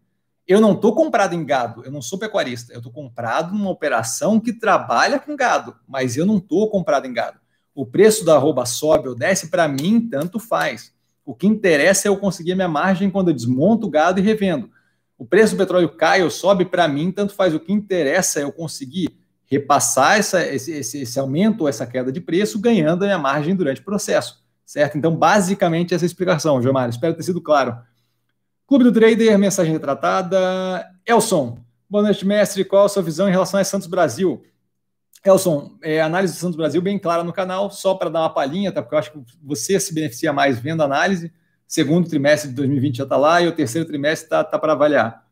Eu 0.49 0.59
não 0.59 0.73
estou 0.73 0.95
comprado 0.95 1.35
em 1.35 1.45
gado, 1.45 1.85
eu 1.85 1.93
não 1.93 2.01
sou 2.01 2.19
pecuarista, 2.19 2.73
eu 2.73 2.79
estou 2.79 2.91
comprado 2.91 3.53
numa 3.53 3.69
operação 3.69 4.41
que 4.41 4.55
trabalha 4.55 5.21
com 5.21 5.37
gado, 5.37 5.77
mas 5.87 6.17
eu 6.17 6.25
não 6.25 6.39
estou 6.39 6.71
comprado 6.71 7.07
em 7.07 7.13
gado. 7.13 7.39
O 7.75 7.87
preço 7.87 8.25
da 8.25 8.35
arroba 8.35 8.67
sobe 8.67 9.09
ou 9.09 9.15
desce, 9.15 9.49
para 9.49 9.67
mim, 9.67 10.09
tanto 10.09 10.39
faz. 10.39 10.93
O 11.25 11.35
que 11.35 11.47
interessa 11.47 12.07
é 12.07 12.11
eu 12.11 12.17
conseguir 12.17 12.55
minha 12.55 12.69
margem 12.69 13.11
quando 13.11 13.29
eu 13.29 13.35
desmonto 13.35 13.87
o 13.87 13.91
gado 13.91 14.21
e 14.21 14.23
revendo. 14.23 14.71
O 15.17 15.25
preço 15.25 15.55
do 15.55 15.59
petróleo 15.59 15.89
cai 15.89 16.23
ou 16.23 16.31
sobe, 16.31 16.65
para 16.65 16.89
mim, 16.89 17.13
tanto 17.13 17.35
faz. 17.35 17.55
O 17.55 17.61
que 17.61 17.73
interessa 17.73 18.41
é 18.41 18.43
eu 18.43 18.53
conseguir 18.53 19.09
repassar 19.47 20.19
essa, 20.19 20.45
esse, 20.47 20.73
esse, 20.73 21.03
esse 21.03 21.21
aumento 21.21 21.61
ou 21.61 21.69
essa 21.69 21.87
queda 21.87 22.11
de 22.11 22.21
preço, 22.21 22.59
ganhando 22.59 23.03
a 23.03 23.07
minha 23.07 23.19
margem 23.19 23.55
durante 23.55 23.81
o 23.81 23.85
processo, 23.85 24.43
certo? 24.65 24.99
Então, 24.99 25.15
basicamente, 25.15 25.95
essa 25.95 26.05
é 26.05 26.07
explicação, 26.07 26.61
Gilmar. 26.61 26.89
Espero 26.89 27.15
ter 27.15 27.23
sido 27.23 27.41
claro. 27.41 27.77
Clube 28.67 28.85
do 28.85 28.93
Trader, 28.93 29.39
mensagem 29.39 29.73
retratada. 29.73 30.89
Elson, 31.07 31.59
boa 31.89 32.03
noite, 32.03 32.27
mestre. 32.27 32.65
Qual 32.65 32.87
a 32.87 32.89
sua 32.89 33.03
visão 33.03 33.29
em 33.29 33.33
relação 33.33 33.61
a 33.61 33.65
Santos 33.65 33.87
Brasil? 33.87 34.43
Elson, 35.25 35.79
é, 35.83 36.01
análise 36.01 36.35
do 36.35 36.39
Santos 36.39 36.57
Brasil 36.57 36.83
bem 36.83 36.99
clara 36.99 37.23
no 37.23 37.33
canal, 37.33 37.71
só 37.71 37.95
para 37.95 38.11
dar 38.11 38.21
uma 38.21 38.35
palhinha, 38.35 38.73
tá? 38.73 38.83
Porque 38.83 38.95
eu 38.95 38.99
acho 38.99 39.13
que 39.13 39.23
você 39.43 39.79
se 39.79 39.95
beneficia 39.95 40.33
mais 40.33 40.59
vendo 40.59 40.83
a 40.83 40.85
análise. 40.85 41.33
Segundo 41.67 42.09
trimestre 42.09 42.51
de 42.51 42.57
2020 42.57 42.97
já 42.97 43.05
está 43.05 43.17
lá 43.17 43.41
e 43.41 43.47
o 43.47 43.53
terceiro 43.53 43.87
trimestre 43.87 44.27
está 44.27 44.43
tá 44.43 44.59
para 44.59 44.73
avaliar. 44.73 45.27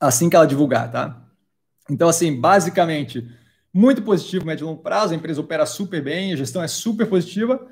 Assim 0.00 0.28
que 0.28 0.36
ela 0.36 0.46
divulgar, 0.46 0.90
tá? 0.90 1.22
Então, 1.88 2.08
assim, 2.08 2.38
basicamente, 2.38 3.26
muito 3.72 4.02
positivo 4.02 4.44
médio 4.44 4.64
e 4.64 4.66
longo 4.66 4.82
prazo, 4.82 5.14
a 5.14 5.16
empresa 5.16 5.40
opera 5.40 5.64
super 5.64 6.02
bem, 6.02 6.32
a 6.32 6.36
gestão 6.36 6.62
é 6.62 6.68
super 6.68 7.08
positiva, 7.08 7.64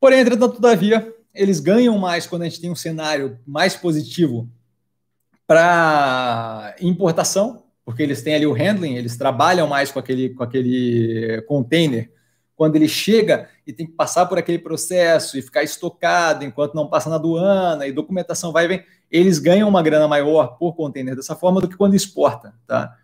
porém, 0.00 0.20
entretanto, 0.20 0.54
todavia, 0.54 1.14
eles 1.34 1.60
ganham 1.60 1.98
mais 1.98 2.26
quando 2.26 2.42
a 2.42 2.44
gente 2.46 2.60
tem 2.60 2.70
um 2.70 2.76
cenário 2.76 3.38
mais 3.46 3.76
positivo 3.76 4.48
para 5.46 6.74
importação, 6.80 7.67
porque 7.88 8.02
eles 8.02 8.20
têm 8.20 8.34
ali 8.34 8.46
o 8.46 8.52
handling, 8.52 8.96
eles 8.96 9.16
trabalham 9.16 9.66
mais 9.66 9.90
com 9.90 9.98
aquele, 9.98 10.28
com 10.34 10.42
aquele 10.42 11.42
container. 11.48 12.12
Quando 12.54 12.76
ele 12.76 12.86
chega 12.86 13.48
e 13.66 13.72
tem 13.72 13.86
que 13.86 13.92
passar 13.92 14.26
por 14.26 14.36
aquele 14.36 14.58
processo 14.58 15.38
e 15.38 15.40
ficar 15.40 15.62
estocado 15.62 16.44
enquanto 16.44 16.74
não 16.74 16.86
passa 16.86 17.08
na 17.08 17.16
aduana 17.16 17.86
e 17.86 17.92
documentação 17.92 18.52
vai 18.52 18.66
e 18.66 18.68
vem, 18.68 18.84
eles 19.10 19.38
ganham 19.38 19.66
uma 19.66 19.82
grana 19.82 20.06
maior 20.06 20.58
por 20.58 20.76
container 20.76 21.16
dessa 21.16 21.34
forma 21.34 21.62
do 21.62 21.66
que 21.66 21.78
quando 21.78 21.94
exporta, 21.94 22.52
tá? 22.66 22.94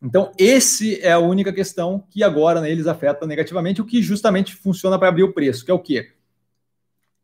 Então, 0.00 0.30
esse 0.38 1.00
é 1.00 1.10
a 1.10 1.18
única 1.18 1.52
questão 1.52 2.04
que 2.08 2.22
agora 2.22 2.60
né, 2.60 2.70
eles 2.70 2.86
afeta 2.86 3.26
negativamente, 3.26 3.82
o 3.82 3.84
que 3.84 4.00
justamente 4.00 4.54
funciona 4.54 4.96
para 5.00 5.08
abrir 5.08 5.24
o 5.24 5.32
preço, 5.32 5.64
que 5.64 5.70
é 5.72 5.74
o 5.74 5.80
quê? 5.80 6.12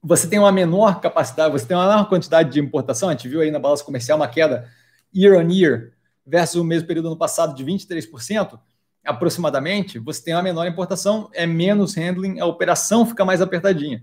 Você 0.03 0.27
tem 0.27 0.41
uma 0.41 0.51
menor 0.51 1.01
capacidade, 1.01 1.53
você 1.53 1.65
tem 1.65 1.77
uma 1.77 1.87
menor 1.87 2.09
quantidade 2.09 2.51
de 2.51 2.59
importação, 2.59 3.09
a 3.09 3.13
gente 3.13 3.29
viu 3.29 3.41
aí 3.41 3.53
na 3.53 3.61
balança 3.61 3.85
comercial 3.85 4.19
uma 4.19 4.27
queda 4.27 4.69
year 5.15 5.39
on 5.39 5.49
year 5.49 5.94
versus 6.27 6.61
o 6.61 6.65
mesmo 6.65 6.87
período 6.87 7.09
ano 7.09 7.17
passado 7.17 7.55
de 7.55 7.65
23%, 7.65 8.59
aproximadamente, 9.05 9.99
você 9.99 10.23
tem 10.23 10.35
uma 10.35 10.43
menor 10.43 10.67
importação, 10.67 11.29
é 11.33 11.47
menos 11.47 11.95
handling, 11.95 12.41
a 12.41 12.47
operação 12.47 13.05
fica 13.05 13.25
mais 13.25 13.41
apertadinha. 13.41 14.03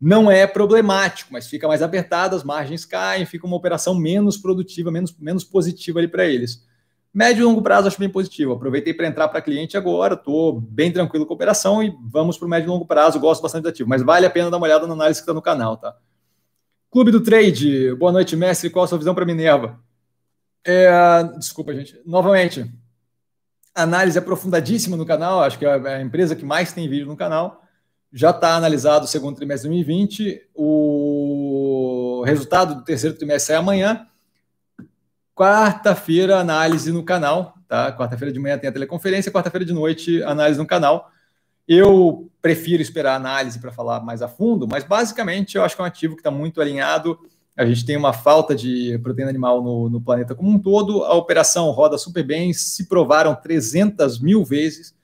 Não 0.00 0.30
é 0.30 0.46
problemático, 0.46 1.32
mas 1.32 1.46
fica 1.46 1.66
mais 1.66 1.80
apertada, 1.80 2.36
as 2.36 2.44
margens 2.44 2.84
caem, 2.84 3.24
fica 3.24 3.46
uma 3.46 3.56
operação 3.56 3.94
menos 3.94 4.36
produtiva, 4.36 4.90
menos, 4.90 5.16
menos 5.18 5.44
positiva 5.44 5.98
ali 5.98 6.08
para 6.08 6.26
eles. 6.26 6.62
Médio 7.12 7.42
e 7.42 7.44
longo 7.44 7.62
prazo 7.62 7.86
acho 7.86 7.98
bem 7.98 8.08
positivo. 8.08 8.52
Aproveitei 8.52 8.92
para 8.92 9.06
entrar 9.06 9.28
para 9.28 9.40
cliente 9.40 9.76
agora, 9.76 10.14
estou 10.14 10.60
bem 10.60 10.92
tranquilo 10.92 11.24
com 11.24 11.32
a 11.32 11.36
operação 11.36 11.82
e 11.82 11.96
vamos 12.02 12.36
para 12.36 12.46
o 12.46 12.48
médio 12.48 12.66
e 12.66 12.70
longo 12.70 12.84
prazo. 12.84 13.20
Gosto 13.20 13.40
bastante 13.40 13.62
do 13.62 13.68
ativo, 13.68 13.88
mas 13.88 14.02
vale 14.02 14.26
a 14.26 14.30
pena 14.30 14.50
dar 14.50 14.56
uma 14.56 14.66
olhada 14.66 14.86
na 14.86 14.94
análise 14.94 15.20
que 15.20 15.22
está 15.22 15.32
no 15.32 15.40
canal, 15.40 15.76
tá? 15.76 15.96
Clube 16.90 17.12
do 17.12 17.22
Trade, 17.22 17.94
boa 17.94 18.10
noite, 18.10 18.36
mestre. 18.36 18.68
Qual 18.68 18.84
a 18.84 18.88
sua 18.88 18.98
visão 18.98 19.14
para 19.14 19.24
Minerva? 19.24 19.78
É, 20.64 20.88
desculpa, 21.38 21.74
gente. 21.74 22.00
Novamente, 22.06 22.72
análise 23.74 24.18
aprofundadíssima 24.18 24.96
no 24.96 25.04
canal. 25.04 25.42
Acho 25.42 25.58
que 25.58 25.66
é 25.66 25.96
a 25.96 26.00
empresa 26.00 26.34
que 26.34 26.44
mais 26.44 26.72
tem 26.72 26.88
vídeo 26.88 27.06
no 27.06 27.16
canal. 27.16 27.62
Já 28.12 28.30
está 28.30 28.54
analisado 28.54 29.04
o 29.04 29.08
segundo 29.08 29.36
trimestre 29.36 29.68
de 29.68 29.76
2020. 29.76 30.50
O 30.54 32.22
resultado 32.24 32.76
do 32.76 32.84
terceiro 32.84 33.16
trimestre 33.16 33.54
é 33.54 33.58
amanhã. 33.58 34.06
Quarta-feira, 35.34 36.38
análise 36.38 36.92
no 36.92 37.02
canal, 37.02 37.54
tá? 37.66 37.92
Quarta-feira 37.92 38.32
de 38.32 38.38
manhã 38.38 38.56
tem 38.56 38.70
a 38.70 38.72
teleconferência, 38.72 39.32
quarta-feira 39.32 39.64
de 39.64 39.72
noite, 39.72 40.22
análise 40.22 40.58
no 40.60 40.66
canal. 40.66 41.10
Eu 41.66 42.30
prefiro 42.40 42.80
esperar 42.80 43.14
a 43.14 43.16
análise 43.16 43.58
para 43.58 43.72
falar 43.72 44.00
mais 44.00 44.22
a 44.22 44.28
fundo, 44.28 44.68
mas 44.68 44.84
basicamente 44.84 45.56
eu 45.56 45.64
acho 45.64 45.74
que 45.74 45.82
é 45.82 45.84
um 45.84 45.88
ativo 45.88 46.14
que 46.14 46.20
está 46.20 46.30
muito 46.30 46.60
alinhado. 46.60 47.18
A 47.56 47.64
gente 47.64 47.86
tem 47.86 47.96
uma 47.96 48.12
falta 48.12 48.54
de 48.54 48.98
proteína 48.98 49.30
animal 49.30 49.62
no, 49.62 49.88
no, 49.88 50.00
planeta 50.00 50.34
como 50.34 50.50
um 50.50 50.58
todo. 50.58 51.04
A 51.04 51.14
operação 51.14 51.70
roda 51.70 51.96
super 51.96 52.24
bem, 52.24 52.52
se 52.52 52.88
provaram 52.88 53.34
300 53.34 54.20
mil 54.20 54.44
vezes 54.44 54.94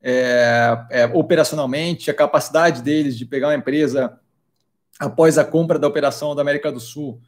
é, 0.00 0.78
é, 0.90 1.06
operacionalmente. 1.06 2.10
A 2.10 2.14
capacidade 2.14 2.82
deles 2.82 3.18
de 3.18 3.26
pegar 3.26 3.48
uma 3.48 3.56
empresa 3.56 4.16
após 4.98 5.38
a 5.38 5.44
compra 5.44 5.78
da 5.78 5.88
operação 5.88 6.34
da 6.34 6.42
América 6.42 6.70
do 6.70 6.78
Sul, 6.78 7.20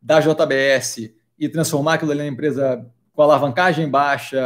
da 0.00 0.20
JBS, 0.20 1.10
e 1.38 1.48
transformar 1.48 1.94
aquilo 1.94 2.10
ali 2.10 2.20
na 2.20 2.28
empresa 2.28 2.84
com 3.14 3.22
alavancagem 3.22 3.88
baixa. 3.88 4.38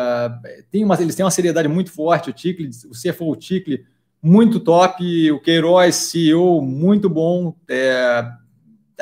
Tem 0.71 0.85
uma, 0.85 1.01
eles 1.01 1.15
têm 1.15 1.25
uma 1.25 1.31
seriedade 1.31 1.69
muito 1.69 1.91
forte, 1.91 2.31
o 2.31 2.33
Ticle, 2.33 2.71
o 2.89 2.93
CFO 2.93 3.35
Ticle, 3.37 3.85
muito 4.23 4.61
top, 4.61 5.33
o 5.33 5.41
Queiroz, 5.41 5.95
CEO, 5.97 6.63
muito 6.63 7.11
bom. 7.11 7.57
É, 7.69 8.25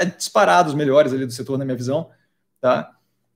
é 0.04 0.66
os 0.66 0.74
melhores 0.74 1.12
ali 1.12 1.26
do 1.26 1.32
setor, 1.32 1.58
na 1.58 1.64
minha 1.64 1.76
visão. 1.76 2.10
Tá? 2.60 2.90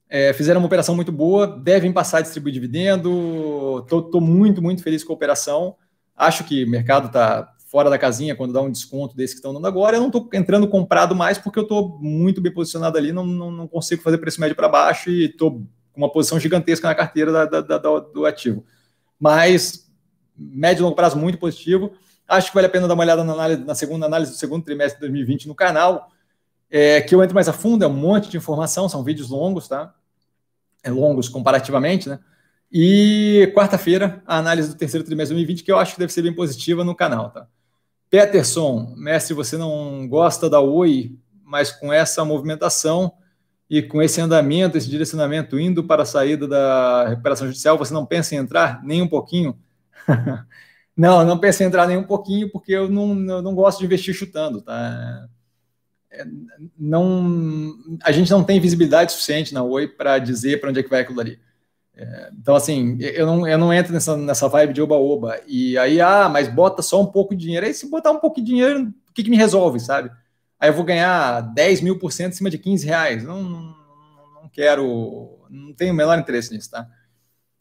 É, 0.09 0.33
fizeram 0.33 0.61
uma 0.61 0.67
operação 0.67 0.95
muito 0.95 1.11
boa, 1.11 1.47
devem 1.47 1.93
passar 1.93 2.19
a 2.19 2.21
distribuir 2.21 2.55
dividendo. 2.55 3.81
Estou 3.83 4.21
muito, 4.21 4.63
muito 4.63 4.83
feliz 4.83 5.03
com 5.03 5.13
a 5.13 5.17
operação. 5.17 5.77
Acho 6.17 6.45
que 6.45 6.65
o 6.65 6.71
mercado 6.71 7.07
está 7.07 7.55
fora 7.75 7.91
da 7.91 7.99
casinha 7.99 8.37
quando 8.37 8.53
dá 8.53 8.63
um 8.63 8.71
desconto 8.71 9.17
desse 9.17 9.35
que 9.35 9.39
estão 9.39 9.53
dando 9.53 9.67
agora. 9.67 9.97
Eu 9.97 10.01
não 10.01 10.07
estou 10.07 10.29
entrando 10.33 10.69
comprado 10.69 11.15
mais 11.15 11.39
porque 11.39 11.59
eu 11.59 11.65
estou 11.65 11.99
muito 12.01 12.41
bem 12.41 12.53
posicionado 12.53 12.97
ali, 12.97 13.11
não, 13.11 13.27
não, 13.27 13.51
não 13.51 13.67
consigo 13.67 14.01
fazer 14.01 14.19
preço 14.19 14.41
médio 14.41 14.55
para 14.55 14.69
baixo 14.69 15.11
e 15.11 15.25
estou 15.25 15.61
com 15.93 16.01
uma 16.01 16.09
posição 16.09 16.39
gigantesca 16.39 16.87
na 16.87 16.95
carteira 16.95 17.33
da, 17.33 17.45
da, 17.47 17.61
da, 17.61 17.99
do 17.99 18.27
ativo. 18.27 18.65
Mas 19.19 19.91
médio 20.37 20.83
e 20.83 20.85
longo 20.85 20.95
prazo 20.95 21.19
muito 21.19 21.39
positivo. 21.39 21.93
Acho 22.29 22.49
que 22.49 22.55
vale 22.55 22.69
a 22.69 22.71
pena 22.71 22.87
dar 22.87 22.95
uma 22.95 23.03
olhada 23.03 23.25
na, 23.25 23.33
análise, 23.33 23.65
na 23.65 23.75
segunda 23.75 24.07
análise 24.07 24.31
do 24.31 24.39
segundo 24.39 24.65
trimestre 24.65 24.97
de 24.97 25.01
2020 25.01 25.49
no 25.49 25.55
canal, 25.55 26.11
é, 26.77 27.01
que 27.01 27.15
eu 27.15 27.23
entro 27.23 27.37
mais 27.37 27.49
a 27.49 27.53
fundo, 27.53 27.85
é 27.85 27.87
um 27.87 27.93
monte 27.93 28.29
de 28.29 28.37
informação, 28.37 28.89
são 28.89 29.05
vídeos 29.05 29.31
longos, 29.31 29.69
tá? 29.69 29.95
É 30.83 30.91
longos 30.91 31.29
comparativamente, 31.29 32.09
né? 32.09 32.19
E 32.71 33.53
quarta-feira, 33.55 34.21
a 34.27 34.39
análise 34.39 34.71
do 34.71 34.75
terceiro 34.75 35.07
trimestre 35.07 35.37
de 35.37 35.45
2020, 35.45 35.65
que 35.65 35.71
eu 35.71 35.79
acho 35.79 35.95
que 35.95 36.01
deve 36.01 36.13
ser 36.13 36.23
bem 36.23 36.35
positiva 36.35 36.83
no 36.83 36.93
canal, 36.93 37.31
tá? 37.31 37.47
Peterson, 38.11 38.93
mestre, 38.97 39.35
você 39.35 39.57
não 39.57 40.09
gosta 40.09 40.51
da 40.51 40.59
Oi, 40.59 41.17
mas 41.45 41.71
com 41.71 41.93
essa 41.93 42.25
movimentação 42.25 43.13
e 43.71 43.81
com 43.81 44.03
esse 44.03 44.21
andamento, 44.21 44.77
esse 44.77 44.91
direcionamento 44.91 45.57
indo 45.57 45.85
para 45.85 46.03
a 46.03 46.07
saída 46.07 46.49
da 46.49 47.07
recuperação 47.07 47.47
judicial, 47.47 47.79
você 47.79 47.95
não 47.95 48.05
pensa 48.05 48.35
em 48.35 48.39
entrar 48.39 48.83
nem 48.83 49.01
um 49.01 49.09
pouquinho? 49.09 49.57
não, 50.97 51.25
não 51.25 51.39
penso 51.39 51.63
em 51.63 51.67
entrar 51.67 51.87
nem 51.87 51.97
um 51.97 52.03
pouquinho, 52.03 52.51
porque 52.51 52.73
eu 52.73 52.89
não, 52.89 53.17
eu 53.31 53.43
não 53.43 53.55
gosto 53.55 53.79
de 53.79 53.85
investir 53.85 54.13
chutando, 54.13 54.61
tá? 54.61 55.29
Não, 56.79 57.75
a 58.03 58.13
gente 58.13 58.31
não 58.31 58.45
tem 58.45 58.61
visibilidade 58.61 59.13
suficiente 59.13 59.55
na 59.55 59.63
Oi 59.63 59.89
para 59.89 60.19
dizer 60.19 60.61
para 60.61 60.71
onde 60.71 60.81
é 60.81 60.83
que 60.83 60.91
vai 60.91 61.01
aquilo 61.01 61.21
ali. 61.21 61.39
É, 61.97 62.31
então, 62.39 62.55
assim, 62.57 62.97
eu 63.01 63.27
não, 63.27 63.47
eu 63.47 63.57
não 63.57 63.73
entro 63.73 63.93
nessa, 63.93 64.17
nessa 64.17 64.49
vibe 64.49 64.73
de 64.73 64.83
oba-oba. 64.83 65.41
E 65.47 65.79
aí, 65.79 66.01
ah, 66.01 66.29
mas 66.29 66.49
bota 66.49 66.83
só 66.83 67.01
um 67.01 67.07
pouco 67.07 67.35
de 67.35 67.45
dinheiro. 67.45 67.67
Aí, 67.67 67.75
se 67.75 67.89
botar 67.89 68.11
um 68.11 68.19
pouco 68.19 68.41
de 68.41 68.47
dinheiro, 68.47 68.93
o 69.09 69.13
que, 69.13 69.23
que 69.23 69.31
me 69.31 69.37
resolve, 69.37 69.79
sabe? 69.81 70.11
Aí 70.59 70.69
eu 70.69 70.75
vou 70.75 70.85
ganhar 70.85 71.41
10 71.41 71.81
mil 71.83 71.99
por 71.99 72.13
cento 72.13 72.33
em 72.33 72.37
cima 72.37 72.51
de 72.51 72.59
15 72.59 72.87
reais. 72.87 73.23
Não, 73.23 73.43
não, 73.43 73.77
não 74.43 74.49
quero, 74.53 75.39
não 75.49 75.73
tenho 75.73 75.93
o 75.93 75.97
menor 75.97 76.19
interesse 76.19 76.53
nisso, 76.53 76.71
tá? 76.71 76.89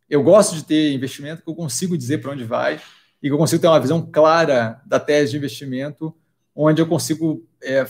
Eu 0.10 0.24
gosto 0.24 0.56
de 0.56 0.64
ter 0.64 0.94
investimento 0.94 1.44
que 1.44 1.50
eu 1.50 1.56
consigo 1.56 1.98
dizer 1.98 2.20
para 2.20 2.32
onde 2.32 2.44
vai 2.44 2.80
e 3.22 3.28
que 3.28 3.34
eu 3.34 3.38
consigo 3.38 3.62
ter 3.62 3.68
uma 3.68 3.80
visão 3.80 4.02
clara 4.02 4.82
da 4.86 5.00
tese 5.00 5.32
de 5.32 5.38
investimento, 5.38 6.16
onde 6.56 6.82
eu 6.82 6.88
consigo 6.88 7.48
é, 7.62 7.86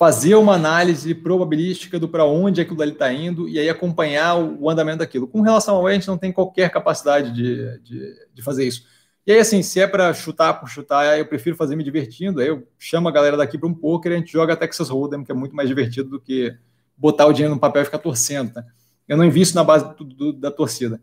fazer 0.00 0.34
uma 0.34 0.54
análise 0.54 1.14
probabilística 1.14 2.00
do 2.00 2.08
para 2.08 2.24
onde 2.24 2.62
aquilo 2.62 2.80
ali 2.80 2.92
está 2.92 3.12
indo 3.12 3.46
e 3.46 3.58
aí 3.58 3.68
acompanhar 3.68 4.34
o, 4.38 4.70
andamento 4.70 5.00
daquilo. 5.00 5.28
Com 5.28 5.42
relação 5.42 5.76
ao 5.76 5.86
a 5.86 5.92
gente 5.92 6.08
não 6.08 6.16
tem 6.16 6.32
qualquer 6.32 6.70
capacidade 6.70 7.30
de, 7.34 7.78
de, 7.80 8.14
de 8.32 8.40
fazer 8.40 8.66
isso. 8.66 8.86
E 9.26 9.32
aí, 9.32 9.38
assim, 9.38 9.62
se 9.62 9.78
é 9.78 9.86
para 9.86 10.14
chutar 10.14 10.54
por 10.54 10.70
chutar, 10.70 11.18
eu 11.18 11.26
prefiro 11.26 11.54
fazer 11.54 11.76
me 11.76 11.84
divertindo. 11.84 12.40
Aí 12.40 12.46
eu 12.46 12.66
chamo 12.78 13.10
a 13.10 13.12
galera 13.12 13.36
daqui 13.36 13.58
para 13.58 13.68
um 13.68 13.74
poker 13.74 14.12
e 14.12 14.14
a 14.14 14.18
gente 14.18 14.32
joga 14.32 14.56
Texas 14.56 14.88
Hold'em, 14.88 15.22
que 15.22 15.32
é 15.32 15.34
muito 15.34 15.54
mais 15.54 15.68
divertido 15.68 16.08
do 16.08 16.18
que 16.18 16.56
botar 16.96 17.26
o 17.26 17.32
dinheiro 17.34 17.54
no 17.54 17.60
papel 17.60 17.82
e 17.82 17.84
ficar 17.84 17.98
torcendo. 17.98 18.54
Tá? 18.54 18.64
Eu 19.06 19.18
não 19.18 19.24
invisto 19.26 19.54
na 19.54 19.62
base 19.62 19.94
do, 19.98 20.04
do, 20.04 20.32
da 20.32 20.50
torcida. 20.50 20.98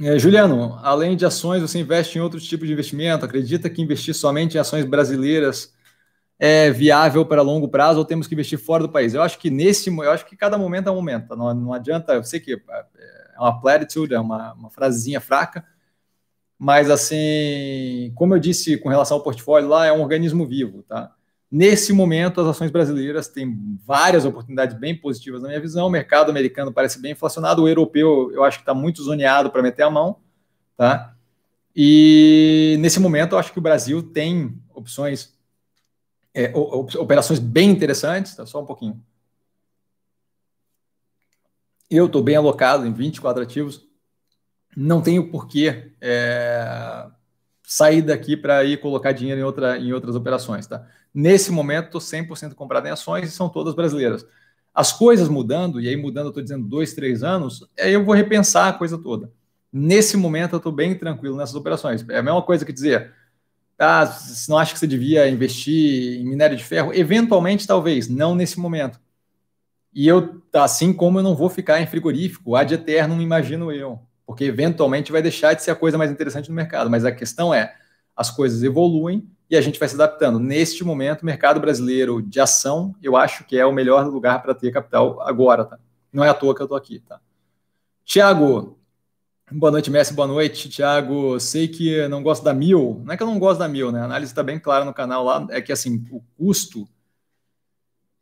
É, 0.00 0.16
Juliano, 0.16 0.78
além 0.80 1.16
de 1.16 1.26
ações, 1.26 1.60
você 1.60 1.80
investe 1.80 2.18
em 2.18 2.20
outros 2.20 2.46
tipos 2.46 2.68
de 2.68 2.72
investimento? 2.72 3.24
Acredita 3.24 3.68
que 3.68 3.82
investir 3.82 4.14
somente 4.14 4.56
em 4.56 4.60
ações 4.60 4.84
brasileiras 4.84 5.73
é 6.38 6.70
viável 6.70 7.24
para 7.24 7.42
longo 7.42 7.68
prazo 7.68 7.98
ou 7.98 8.04
temos 8.04 8.26
que 8.26 8.34
investir 8.34 8.58
fora 8.58 8.82
do 8.82 8.88
país? 8.88 9.14
Eu 9.14 9.22
acho 9.22 9.38
que 9.38 9.50
nesse, 9.50 9.88
eu 9.88 10.10
acho 10.10 10.26
que 10.26 10.36
cada 10.36 10.58
momento 10.58 10.88
é 10.88 10.92
um 10.92 10.96
momento. 10.96 11.36
Não, 11.36 11.54
não 11.54 11.72
adianta, 11.72 12.14
eu 12.14 12.24
sei 12.24 12.40
que 12.40 12.54
é 12.54 13.40
uma 13.40 13.60
platitude, 13.60 14.14
é 14.14 14.20
uma, 14.20 14.52
uma 14.54 14.70
frasezinha 14.70 15.20
fraca, 15.20 15.64
mas 16.58 16.90
assim, 16.90 18.12
como 18.14 18.34
eu 18.34 18.38
disse 18.38 18.76
com 18.78 18.88
relação 18.88 19.16
ao 19.16 19.22
portfólio 19.22 19.68
lá, 19.68 19.86
é 19.86 19.92
um 19.92 20.02
organismo 20.02 20.46
vivo, 20.46 20.82
tá? 20.82 21.12
Nesse 21.50 21.92
momento, 21.92 22.40
as 22.40 22.48
ações 22.48 22.70
brasileiras 22.70 23.28
têm 23.28 23.78
várias 23.86 24.24
oportunidades 24.24 24.76
bem 24.76 24.96
positivas 24.96 25.40
na 25.40 25.48
minha 25.48 25.60
visão. 25.60 25.86
O 25.86 25.90
mercado 25.90 26.30
americano 26.30 26.72
parece 26.72 27.00
bem 27.00 27.12
inflacionado, 27.12 27.62
o 27.62 27.68
europeu 27.68 28.32
eu 28.32 28.42
acho 28.42 28.58
que 28.58 28.62
está 28.62 28.74
muito 28.74 29.02
zoneado 29.02 29.50
para 29.50 29.62
meter 29.62 29.82
a 29.82 29.90
mão, 29.90 30.16
tá? 30.76 31.14
E 31.76 32.76
nesse 32.80 32.98
momento 32.98 33.34
eu 33.34 33.38
acho 33.38 33.52
que 33.52 33.58
o 33.58 33.62
Brasil 33.62 34.02
tem 34.02 34.60
opções, 34.74 35.33
é, 36.34 36.52
operações 36.56 37.38
bem 37.38 37.70
interessantes, 37.70 38.34
tá? 38.34 38.44
Só 38.44 38.60
um 38.60 38.66
pouquinho. 38.66 39.00
Eu 41.88 42.06
estou 42.06 42.22
bem 42.22 42.34
alocado 42.34 42.86
em 42.86 42.92
24 42.92 43.42
ativos, 43.42 43.86
não 44.76 45.00
tenho 45.00 45.30
porquê 45.30 45.92
é, 46.00 47.06
sair 47.62 48.02
daqui 48.02 48.36
para 48.36 48.64
ir 48.64 48.80
colocar 48.80 49.12
dinheiro 49.12 49.40
em, 49.40 49.44
outra, 49.44 49.78
em 49.78 49.92
outras 49.92 50.16
operações, 50.16 50.66
tá? 50.66 50.86
Nesse 51.14 51.52
momento, 51.52 51.86
estou 51.86 52.00
100% 52.00 52.54
comprado 52.54 52.86
em 52.88 52.90
ações 52.90 53.28
e 53.28 53.32
são 53.32 53.48
todas 53.48 53.74
brasileiras. 53.74 54.26
As 54.74 54.92
coisas 54.92 55.28
mudando, 55.28 55.80
e 55.80 55.88
aí 55.88 55.94
mudando, 55.94 56.24
eu 56.24 56.30
estou 56.30 56.42
dizendo 56.42 56.66
dois, 56.66 56.94
três 56.94 57.22
anos, 57.22 57.64
aí 57.78 57.92
eu 57.92 58.04
vou 58.04 58.14
repensar 58.14 58.68
a 58.68 58.72
coisa 58.72 58.98
toda. 58.98 59.30
Nesse 59.72 60.16
momento, 60.16 60.54
eu 60.54 60.56
estou 60.56 60.72
bem 60.72 60.96
tranquilo 60.98 61.36
nessas 61.36 61.54
operações. 61.54 62.04
É 62.08 62.18
a 62.18 62.22
mesma 62.22 62.42
coisa 62.42 62.64
que 62.64 62.72
dizer, 62.72 63.12
ah, 63.78 64.16
não 64.48 64.58
acha 64.58 64.72
que 64.72 64.78
você 64.78 64.86
devia 64.86 65.28
investir 65.28 66.20
em 66.20 66.24
minério 66.24 66.56
de 66.56 66.64
ferro? 66.64 66.92
Eventualmente, 66.94 67.66
talvez, 67.66 68.08
não 68.08 68.34
nesse 68.34 68.58
momento. 68.58 69.00
E 69.92 70.08
eu, 70.08 70.42
assim 70.52 70.92
como 70.92 71.18
eu 71.18 71.22
não 71.22 71.36
vou 71.36 71.48
ficar 71.48 71.80
em 71.80 71.86
frigorífico, 71.86 72.56
ad 72.56 72.72
eterno, 72.72 73.20
imagino 73.22 73.70
eu, 73.70 74.00
porque 74.26 74.44
eventualmente 74.44 75.12
vai 75.12 75.22
deixar 75.22 75.54
de 75.54 75.62
ser 75.62 75.70
a 75.70 75.76
coisa 75.76 75.96
mais 75.96 76.10
interessante 76.10 76.48
no 76.48 76.54
mercado. 76.54 76.90
Mas 76.90 77.04
a 77.04 77.12
questão 77.12 77.54
é, 77.54 77.74
as 78.16 78.30
coisas 78.30 78.62
evoluem 78.62 79.28
e 79.48 79.56
a 79.56 79.60
gente 79.60 79.78
vai 79.78 79.88
se 79.88 79.94
adaptando. 79.94 80.38
Neste 80.38 80.82
momento, 80.84 81.22
o 81.22 81.26
mercado 81.26 81.60
brasileiro 81.60 82.22
de 82.22 82.40
ação, 82.40 82.94
eu 83.02 83.16
acho 83.16 83.44
que 83.44 83.56
é 83.56 83.64
o 83.64 83.72
melhor 83.72 84.06
lugar 84.06 84.42
para 84.42 84.54
ter 84.54 84.72
capital 84.72 85.20
agora, 85.22 85.64
tá? 85.64 85.78
Não 86.12 86.24
é 86.24 86.28
à 86.28 86.34
toa 86.34 86.54
que 86.54 86.62
eu 86.62 86.64
estou 86.64 86.78
aqui, 86.78 87.00
tá? 87.00 87.20
Tiago, 88.04 88.78
boa 89.52 89.70
noite, 89.70 89.90
Messi, 89.90 90.12
boa 90.14 90.28
noite. 90.28 90.68
Tiago, 90.68 91.38
sei 91.40 91.68
que 91.68 92.06
não 92.08 92.22
gosto 92.22 92.42
da 92.42 92.54
Mil, 92.54 93.02
não 93.04 93.12
é 93.12 93.16
que 93.16 93.22
eu 93.22 93.26
não 93.26 93.38
gosto 93.38 93.58
da 93.58 93.68
Mil, 93.68 93.92
né? 93.92 94.00
A 94.00 94.04
análise 94.04 94.32
está 94.32 94.42
bem 94.42 94.58
clara 94.58 94.84
no 94.84 94.94
canal 94.94 95.24
lá, 95.24 95.46
é 95.50 95.60
que 95.60 95.72
assim, 95.72 96.04
o 96.10 96.20
custo 96.36 96.88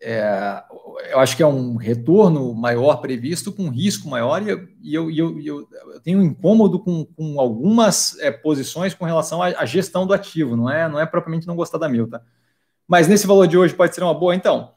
é, 0.04 0.64
eu 1.12 1.20
acho 1.20 1.36
que 1.36 1.44
é 1.44 1.46
um 1.46 1.76
retorno 1.76 2.52
maior 2.52 2.96
previsto 2.96 3.52
com 3.52 3.68
risco 3.68 4.08
maior, 4.08 4.42
e 4.42 4.48
eu, 4.92 5.08
eu, 5.08 5.40
eu, 5.40 5.68
eu 5.70 6.00
tenho 6.00 6.18
um 6.18 6.22
incômodo 6.22 6.80
com, 6.80 7.04
com 7.04 7.40
algumas 7.40 8.18
é, 8.18 8.32
posições 8.32 8.94
com 8.94 9.04
relação 9.04 9.40
à, 9.40 9.46
à, 9.50 9.64
gestão 9.64 10.04
do 10.04 10.12
ativo, 10.12 10.56
não 10.56 10.68
é, 10.68 10.88
não 10.88 10.98
é 10.98 11.06
propriamente 11.06 11.46
não 11.46 11.54
gostar 11.54 11.78
da 11.78 11.88
mil, 11.88 12.08
tá? 12.08 12.20
Mas 12.88 13.06
nesse 13.06 13.28
valor 13.28 13.46
de 13.46 13.56
hoje 13.56 13.74
pode 13.74 13.94
ser 13.94 14.02
uma 14.02 14.12
boa, 14.12 14.34
então. 14.34 14.72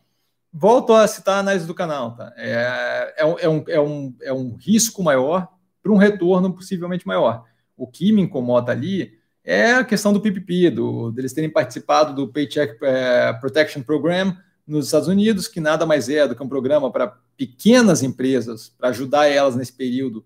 Volto 0.54 0.94
a 0.94 1.08
citar 1.08 1.38
a 1.38 1.40
análise 1.40 1.66
do 1.66 1.74
canal, 1.74 2.16
tá? 2.16 2.32
É, 2.38 3.16
é, 3.18 3.46
é, 3.46 3.50
um, 3.50 3.64
é, 3.68 3.82
um, 3.82 4.16
é 4.22 4.34
um 4.34 4.56
risco 4.56 5.04
maior 5.04 5.50
para 5.86 5.94
um 5.94 5.98
retorno 5.98 6.52
possivelmente 6.52 7.06
maior. 7.06 7.46
O 7.78 7.86
que 7.86 8.12
me 8.12 8.24
incomoda 8.24 8.72
ali 8.72 9.20
é 9.44 9.74
a 9.74 9.84
questão 9.84 10.12
do 10.12 10.20
PPP, 10.20 10.72
do, 10.72 11.12
deles 11.12 11.32
terem 11.32 11.50
participado 11.50 12.16
do 12.16 12.28
Paycheck 12.28 12.76
é, 12.82 13.32
Protection 13.34 13.84
Program, 13.84 14.36
nos 14.66 14.88
Estados 14.88 15.08
Unidos, 15.08 15.48
que 15.48 15.60
nada 15.60 15.86
mais 15.86 16.10
é 16.10 16.28
do 16.28 16.36
que 16.36 16.42
um 16.42 16.50
programa 16.50 16.90
para 16.90 17.20
pequenas 17.38 18.02
empresas, 18.02 18.74
para 18.76 18.90
ajudar 18.90 19.28
elas 19.28 19.56
nesse 19.56 19.74
período 19.74 20.26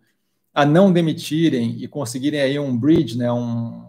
a 0.53 0.64
não 0.65 0.94
demitirem 0.94 1.76
e 1.84 1.90
conseguirem 1.90 2.40
aí 2.40 2.57
um 2.57 2.77
bridge, 2.77 3.18
né, 3.18 3.30
um, 3.30 3.84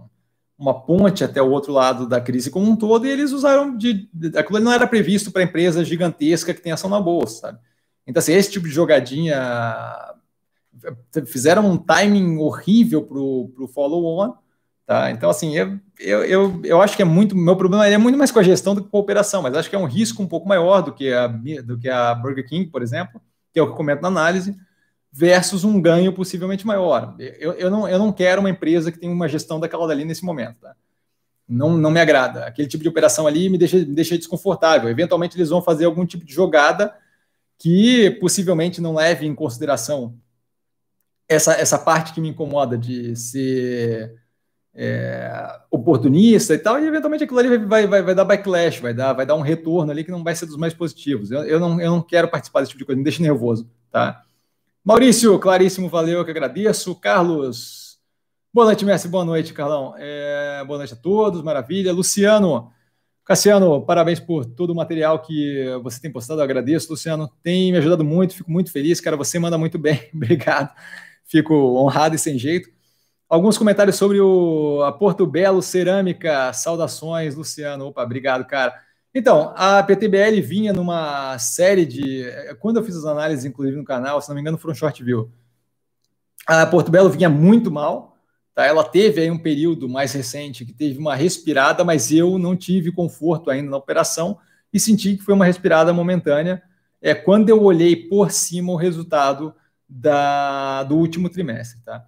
uma 0.58 0.74
ponte 0.74 1.22
até 1.22 1.40
o 1.40 1.50
outro 1.50 1.72
lado 1.72 2.08
da 2.08 2.20
crise 2.20 2.50
como 2.50 2.68
um 2.68 2.74
todo, 2.74 3.06
e 3.06 3.10
eles 3.10 3.30
usaram 3.30 3.76
de 3.76 4.08
aquilo 4.34 4.58
não 4.58 4.72
era 4.72 4.88
previsto 4.88 5.30
para 5.30 5.44
empresa 5.44 5.84
gigantesca 5.84 6.52
que 6.52 6.60
tem 6.60 6.72
ação 6.72 6.90
na 6.90 7.00
bolsa, 7.00 7.42
sabe? 7.42 7.58
Então, 8.04 8.18
assim, 8.18 8.32
esse 8.32 8.50
tipo 8.50 8.66
de 8.66 8.74
jogadinha 8.74 9.36
fizeram 11.26 11.70
um 11.70 11.76
timing 11.76 12.38
horrível 12.38 13.02
para 13.02 13.18
o 13.18 13.68
follow-on, 13.72 14.34
Tá? 14.90 15.08
Então, 15.12 15.30
assim, 15.30 15.56
eu, 15.56 15.78
eu, 16.00 16.24
eu, 16.24 16.60
eu, 16.64 16.82
acho 16.82 16.96
que 16.96 17.02
é 17.02 17.04
muito. 17.04 17.36
Meu 17.36 17.54
problema 17.54 17.86
é 17.86 17.96
muito 17.96 18.18
mais 18.18 18.32
com 18.32 18.40
a 18.40 18.42
gestão 18.42 18.74
do 18.74 18.82
que 18.82 18.90
com 18.90 18.96
a 18.96 19.00
operação, 19.00 19.40
mas 19.40 19.54
acho 19.54 19.70
que 19.70 19.76
é 19.76 19.78
um 19.78 19.84
risco 19.84 20.20
um 20.20 20.26
pouco 20.26 20.48
maior 20.48 20.80
do 20.80 20.92
que 20.92 21.12
a, 21.12 21.28
do 21.28 21.78
que 21.78 21.88
a 21.88 22.12
Burger 22.12 22.44
King, 22.44 22.68
por 22.68 22.82
exemplo, 22.82 23.22
que 23.52 23.60
é 23.60 23.62
o 23.62 23.66
que 23.66 23.72
eu 23.72 23.76
comento 23.76 24.02
na 24.02 24.08
análise, 24.08 24.58
versus 25.12 25.62
um 25.62 25.80
ganho 25.80 26.12
possivelmente 26.12 26.66
maior. 26.66 27.14
Eu, 27.20 27.52
eu, 27.52 27.70
não, 27.70 27.88
eu 27.88 28.00
não 28.00 28.12
quero 28.12 28.40
uma 28.40 28.50
empresa 28.50 28.90
que 28.90 28.98
tem 28.98 29.08
uma 29.08 29.28
gestão 29.28 29.60
daquela 29.60 29.86
dali 29.86 30.04
nesse 30.04 30.24
momento. 30.24 30.56
Tá? 30.60 30.74
Não, 31.48 31.76
não 31.76 31.92
me 31.92 32.00
agrada. 32.00 32.44
Aquele 32.44 32.66
tipo 32.66 32.82
de 32.82 32.88
operação 32.88 33.28
ali 33.28 33.48
me 33.48 33.58
deixa, 33.58 33.76
me 33.76 33.94
deixa 33.94 34.18
desconfortável. 34.18 34.90
Eventualmente, 34.90 35.36
eles 35.36 35.50
vão 35.50 35.62
fazer 35.62 35.84
algum 35.84 36.04
tipo 36.04 36.24
de 36.24 36.34
jogada 36.34 36.92
que 37.56 38.10
possivelmente 38.20 38.80
não 38.80 38.96
leve 38.96 39.24
em 39.24 39.36
consideração 39.36 40.18
essa, 41.30 41.52
essa 41.52 41.78
parte 41.78 42.12
que 42.12 42.20
me 42.20 42.28
incomoda 42.28 42.76
de 42.76 43.14
ser 43.14 44.20
é, 44.74 45.60
oportunista 45.70 46.52
e 46.54 46.58
tal, 46.58 46.80
e 46.80 46.88
eventualmente 46.88 47.22
aquilo 47.22 47.38
ali 47.38 47.56
vai, 47.56 47.86
vai, 47.86 48.02
vai 48.02 48.14
dar 48.16 48.24
backlash, 48.24 48.80
vai 48.80 48.92
dar, 48.92 49.12
vai 49.12 49.24
dar 49.24 49.36
um 49.36 49.40
retorno 49.40 49.92
ali 49.92 50.02
que 50.02 50.10
não 50.10 50.24
vai 50.24 50.34
ser 50.34 50.46
dos 50.46 50.56
mais 50.56 50.74
positivos. 50.74 51.30
Eu, 51.30 51.44
eu, 51.44 51.60
não, 51.60 51.80
eu 51.80 51.92
não 51.92 52.02
quero 52.02 52.28
participar 52.28 52.60
desse 52.60 52.70
tipo 52.70 52.80
de 52.80 52.84
coisa, 52.84 52.98
me 52.98 53.04
deixa 53.04 53.22
nervoso, 53.22 53.70
tá? 53.92 54.24
Maurício, 54.84 55.38
claríssimo, 55.38 55.88
valeu, 55.88 56.18
eu 56.18 56.24
que 56.24 56.32
agradeço. 56.32 56.96
Carlos, 56.96 58.00
boa 58.52 58.66
noite, 58.66 58.84
mestre, 58.84 59.08
boa 59.08 59.24
noite, 59.24 59.52
Carlão. 59.52 59.94
É, 59.98 60.64
boa 60.66 60.78
noite 60.78 60.94
a 60.94 60.96
todos, 60.96 61.42
maravilha. 61.42 61.92
Luciano, 61.92 62.72
Cassiano, 63.24 63.80
parabéns 63.82 64.18
por 64.18 64.44
todo 64.44 64.70
o 64.70 64.74
material 64.74 65.20
que 65.20 65.64
você 65.84 66.00
tem 66.00 66.10
postado, 66.10 66.40
eu 66.40 66.44
agradeço, 66.44 66.90
Luciano. 66.90 67.30
Tem 67.40 67.70
me 67.70 67.78
ajudado 67.78 68.02
muito, 68.02 68.34
fico 68.34 68.50
muito 68.50 68.72
feliz, 68.72 69.00
cara, 69.00 69.16
você 69.16 69.38
manda 69.38 69.56
muito 69.56 69.78
bem, 69.78 70.10
obrigado. 70.12 70.74
Fico 71.30 71.54
honrado 71.54 72.16
e 72.16 72.18
sem 72.18 72.36
jeito. 72.36 72.68
Alguns 73.28 73.56
comentários 73.56 73.94
sobre 73.94 74.20
o, 74.20 74.82
a 74.82 74.90
Porto 74.90 75.24
Belo 75.24 75.62
Cerâmica. 75.62 76.52
Saudações, 76.52 77.36
Luciano. 77.36 77.86
Opa, 77.86 78.02
obrigado, 78.02 78.44
cara. 78.44 78.74
Então, 79.14 79.54
a 79.56 79.80
PTBL 79.80 80.40
vinha 80.42 80.72
numa 80.72 81.38
série 81.38 81.86
de. 81.86 82.24
Quando 82.58 82.78
eu 82.78 82.84
fiz 82.84 82.96
as 82.96 83.04
análises, 83.04 83.44
inclusive 83.44 83.76
no 83.76 83.84
canal, 83.84 84.20
se 84.20 84.28
não 84.28 84.34
me 84.34 84.40
engano, 84.40 84.58
foram 84.58 84.74
short 84.74 85.04
view. 85.04 85.30
A 86.44 86.66
Porto 86.66 86.90
Belo 86.90 87.08
vinha 87.08 87.28
muito 87.28 87.70
mal. 87.70 88.16
Tá? 88.52 88.66
Ela 88.66 88.82
teve 88.82 89.20
aí 89.20 89.30
um 89.30 89.38
período 89.38 89.88
mais 89.88 90.12
recente 90.12 90.64
que 90.64 90.72
teve 90.72 90.98
uma 90.98 91.14
respirada, 91.14 91.84
mas 91.84 92.10
eu 92.10 92.40
não 92.40 92.56
tive 92.56 92.90
conforto 92.90 93.50
ainda 93.50 93.70
na 93.70 93.76
operação 93.76 94.36
e 94.72 94.80
senti 94.80 95.16
que 95.16 95.22
foi 95.22 95.34
uma 95.34 95.44
respirada 95.44 95.92
momentânea. 95.92 96.60
É 97.00 97.14
quando 97.14 97.48
eu 97.50 97.62
olhei 97.62 97.94
por 97.94 98.32
cima 98.32 98.72
o 98.72 98.76
resultado 98.76 99.54
da, 99.90 100.84
do 100.84 100.96
último 100.96 101.28
trimestre. 101.28 101.80
Tá? 101.84 102.06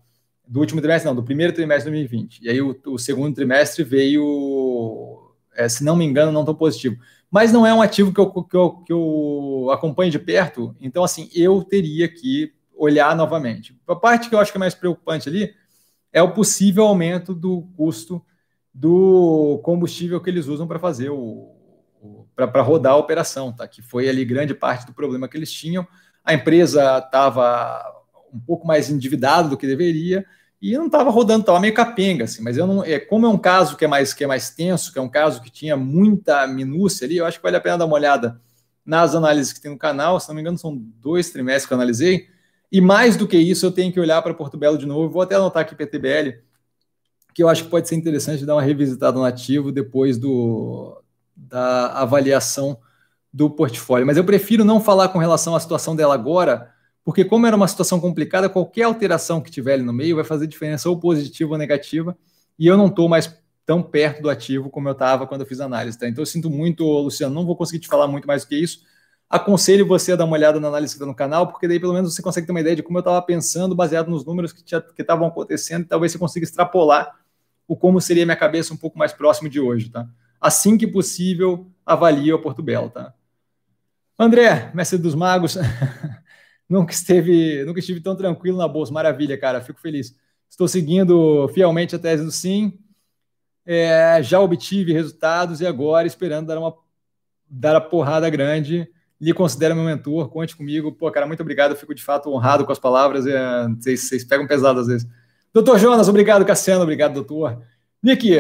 do 0.53 0.61
último 0.61 0.83
trimestre, 0.83 1.09
não, 1.09 1.15
do 1.15 1.23
primeiro 1.23 1.53
trimestre 1.55 1.91
de 1.91 1.99
2020. 1.99 2.41
E 2.43 2.51
aí 2.51 2.61
o, 2.61 2.79
o 2.87 2.99
segundo 2.99 3.35
trimestre 3.35 3.83
veio, 3.83 5.33
é, 5.55 5.67
se 5.67 5.83
não 5.83 5.97
me 5.97 6.05
engano, 6.05 6.31
não 6.31 6.45
tão 6.45 6.55
positivo. 6.55 6.99
Mas 7.31 7.51
não 7.51 7.67
é 7.67 7.73
um 7.73 7.81
ativo 7.81 8.13
que 8.13 8.21
eu, 8.21 8.31
que, 8.31 8.57
eu, 8.57 8.71
que 8.85 8.93
eu 8.93 9.71
acompanho 9.73 10.11
de 10.11 10.19
perto, 10.19 10.77
então 10.79 11.03
assim, 11.03 11.31
eu 11.35 11.65
teria 11.65 12.07
que 12.07 12.53
olhar 12.75 13.17
novamente. 13.17 13.75
A 13.89 13.97
parte 13.97 14.29
que 14.29 14.35
eu 14.35 14.39
acho 14.39 14.53
que 14.53 14.59
é 14.59 14.61
mais 14.61 14.75
preocupante 14.75 15.29
ali 15.29 15.55
é 16.13 16.23
o 16.23 16.33
possível 16.33 16.85
aumento 16.85 17.35
do 17.35 17.63
custo 17.75 18.23
do 18.75 19.59
combustível 19.63 20.21
que 20.21 20.29
eles 20.29 20.47
usam 20.49 20.67
para 20.67 20.79
fazer 20.79 21.09
o, 21.09 21.55
para 22.37 22.61
rodar 22.61 22.93
a 22.93 22.97
operação, 22.97 23.53
tá? 23.53 23.67
Que 23.67 23.81
foi 23.81 24.09
ali 24.09 24.25
grande 24.25 24.55
parte 24.55 24.87
do 24.87 24.93
problema 24.93 25.29
que 25.29 25.37
eles 25.37 25.51
tinham. 25.51 25.87
A 26.25 26.35
empresa 26.35 26.99
estava 26.99 28.03
um 28.33 28.41
pouco 28.41 28.67
mais 28.67 28.91
endividada 28.91 29.49
do 29.49 29.57
que 29.57 29.67
deveria 29.67 30.25
e 30.61 30.77
não 30.77 30.87
estava 30.87 31.11
rodando, 31.11 31.41
estava 31.41 31.59
meio 31.59 31.75
capenga, 31.75 32.25
assim, 32.25 32.41
mas 32.41 32.57
eu 32.57 32.67
não. 32.67 32.85
É, 32.85 33.01
como 33.01 33.27
é 33.27 33.29
um 33.29 33.37
caso 33.37 33.77
que 33.77 33.85
é 33.85 33.89
mais 33.89 34.15
que 34.15 34.23
é 34.23 34.27
mais 34.29 34.51
tenso, 34.51 34.93
que 34.93 34.99
é 34.99 35.03
um 35.03 35.09
caso 35.09 35.43
que 35.43 35.51
tinha 35.51 35.77
muita 35.77 36.47
minúcia 36.47 37.05
ali, 37.05 37.17
eu 37.17 37.27
acho 37.27 37.39
que 37.39 37.43
vale 37.43 37.57
a 37.57 37.61
pena 37.61 37.79
dar 37.79 37.87
uma 37.87 37.97
olhada 37.97 38.41
nas 38.87 39.15
análises 39.15 39.53
que 39.53 39.61
tem 39.61 39.73
no 39.73 39.79
canal. 39.79 40.21
Se 40.21 40.29
não 40.29 40.37
me 40.37 40.41
engano, 40.41 40.57
são 40.57 40.77
dois 40.77 41.31
trimestres 41.31 41.67
que 41.67 41.73
eu 41.73 41.77
analisei. 41.77 42.29
E 42.71 42.81
mais 42.81 43.17
do 43.17 43.27
que 43.27 43.37
isso, 43.37 43.67
eu 43.67 43.73
tenho 43.73 43.93
que 43.93 44.01
olhar 44.01 44.23
para 44.23 44.35
Porto 44.35 44.57
Belo 44.57 44.79
de 44.79 44.87
novo. 44.87 45.13
Vou 45.13 45.23
até 45.23 45.35
anotar 45.35 45.63
aqui 45.63 45.75
PTBL, 45.75 46.39
que 47.35 47.43
eu 47.43 47.49
acho 47.49 47.65
que 47.65 47.71
pode 47.71 47.89
ser 47.89 47.97
interessante 47.97 48.47
dar 48.47 48.55
uma 48.55 48.63
revisitada 48.63 49.19
no 49.19 49.25
ativo 49.25 49.73
depois 49.73 50.17
do, 50.17 51.03
da 51.37 51.89
avaliação 52.01 52.79
do 53.33 53.49
portfólio. 53.49 54.07
Mas 54.07 54.17
eu 54.17 54.25
prefiro 54.25 54.65
não 54.65 54.81
falar 54.81 55.09
com 55.09 55.19
relação 55.19 55.57
à 55.57 55.61
situação 55.61 55.97
dela 55.97 56.15
agora, 56.15 56.71
porque 57.05 57.25
como 57.25 57.47
era 57.47 57.57
uma 57.57 57.67
situação 57.67 57.99
complicada, 57.99 58.49
qualquer 58.49 58.83
alteração 58.83 59.41
que 59.41 59.51
tiver 59.51 59.75
ali 59.75 59.83
no 59.83 59.93
meio 59.93 60.17
vai 60.17 60.25
fazer 60.25 60.47
diferença 60.47 60.89
ou 60.89 60.99
positiva 60.99 61.53
ou 61.53 61.59
negativa, 61.59 62.17
e 62.59 62.67
eu 62.67 62.77
não 62.77 62.87
estou 62.87 63.09
mais 63.09 63.35
tão 63.65 63.83
perto 63.83 64.23
do 64.23 64.31
ativo 64.31 64.69
como 64.69 64.89
eu 64.89 64.93
estava 64.93 65.27
quando 65.27 65.41
eu 65.43 65.47
fiz 65.47 65.61
a 65.61 65.65
análise. 65.65 65.99
Tá? 65.99 66.09
Então 66.09 66.23
eu 66.23 66.27
sinto 66.27 66.51
muito, 66.51 66.85
Luciano, 66.85 67.35
não 67.35 67.47
vou 67.47 67.57
conseguir 67.57 67.81
te 67.81 67.89
falar 67.89 68.07
muito 68.07 68.27
mais 68.27 68.45
do 68.45 68.49
que 68.49 68.57
isso. 68.57 68.81
Aconselho 69.31 69.87
você 69.87 70.13
a 70.13 70.17
dar 70.17 70.27
uma 70.27 70.37
olhada 70.37 70.61
na 70.61 70.69
análise 70.69 70.93
que 70.93 70.97
está 70.97 71.07
no 71.07 71.15
canal, 71.15 71.47
porque 71.47 71.67
daí 71.67 71.81
pelo 71.81 71.95
menos 71.95 72.15
você 72.15 72.21
consegue 72.21 72.47
ter 72.47 72.53
uma 72.53 72.61
ideia 72.61 72.77
de 72.77 72.83
como 72.83 72.99
eu 72.99 73.01
estava 73.01 73.23
pensando, 73.23 73.75
baseado 73.75 74.09
nos 74.11 74.27
números 74.27 74.53
que 74.53 74.63
estavam 74.99 75.27
acontecendo, 75.27 75.85
e 75.85 75.87
talvez 75.87 76.13
você 76.13 76.19
consiga 76.19 76.45
extrapolar 76.45 77.19
o 77.67 77.75
como 77.75 77.99
seria 77.99 78.27
minha 78.27 78.37
cabeça 78.37 78.75
um 78.75 78.77
pouco 78.77 78.99
mais 78.99 79.13
próximo 79.13 79.49
de 79.49 79.59
hoje. 79.59 79.89
Tá? 79.89 80.07
Assim 80.39 80.77
que 80.77 80.87
possível, 80.87 81.67
avalie 81.87 82.31
o 82.33 82.43
Porto 82.43 82.63
Belo. 82.63 82.91
Tá? 82.91 83.15
André, 84.23 84.71
mestre 84.75 84.99
dos 84.99 85.15
magos, 85.15 85.57
nunca 86.69 86.93
esteve, 86.93 87.65
nunca 87.65 87.81
estive 87.81 88.01
tão 88.01 88.17
tranquilo 88.17 88.59
na 88.59 88.69
bolsa. 88.69 88.93
Maravilha, 88.93 89.37
cara, 89.37 89.61
fico 89.61 89.81
feliz. 89.81 90.15
Estou 90.49 90.69
seguindo 90.69 91.49
fielmente 91.49 91.97
a 91.97 91.99
tese 91.99 92.25
do 92.25 92.31
sim. 92.31 92.79
É, 93.65 94.23
já 94.23 94.41
obtive 94.41 94.93
resultados 94.93 95.61
e 95.61 95.67
agora 95.67 96.07
esperando 96.07 96.49
dar 96.49 96.59
uma 96.59 96.75
dar 97.49 97.77
a 97.77 97.81
porrada 97.81 98.29
grande. 98.31 98.89
Lhe 99.21 99.33
considero 99.33 99.77
meu 99.77 99.85
mentor, 99.85 100.29
conte 100.31 100.57
comigo. 100.57 100.93
Pô, 100.93 101.11
cara, 101.11 101.27
muito 101.27 101.41
obrigado. 101.41 101.73
Eu 101.73 101.77
fico 101.77 101.95
de 101.95 102.03
fato 102.03 102.31
honrado 102.31 102.65
com 102.65 102.73
as 102.73 102.79
palavras. 102.79 103.27
É, 103.27 103.69
vocês, 103.69 104.09
vocês 104.09 104.25
pegam 104.25 104.47
pesado 104.47 104.81
às 104.81 104.87
vezes. 104.87 105.07
Doutor 105.53 105.79
Jonas, 105.79 106.09
obrigado, 106.09 106.45
Cassiano. 106.45 106.83
Obrigado, 106.83 107.15
doutor. 107.15 107.63
Nick, 108.03 108.37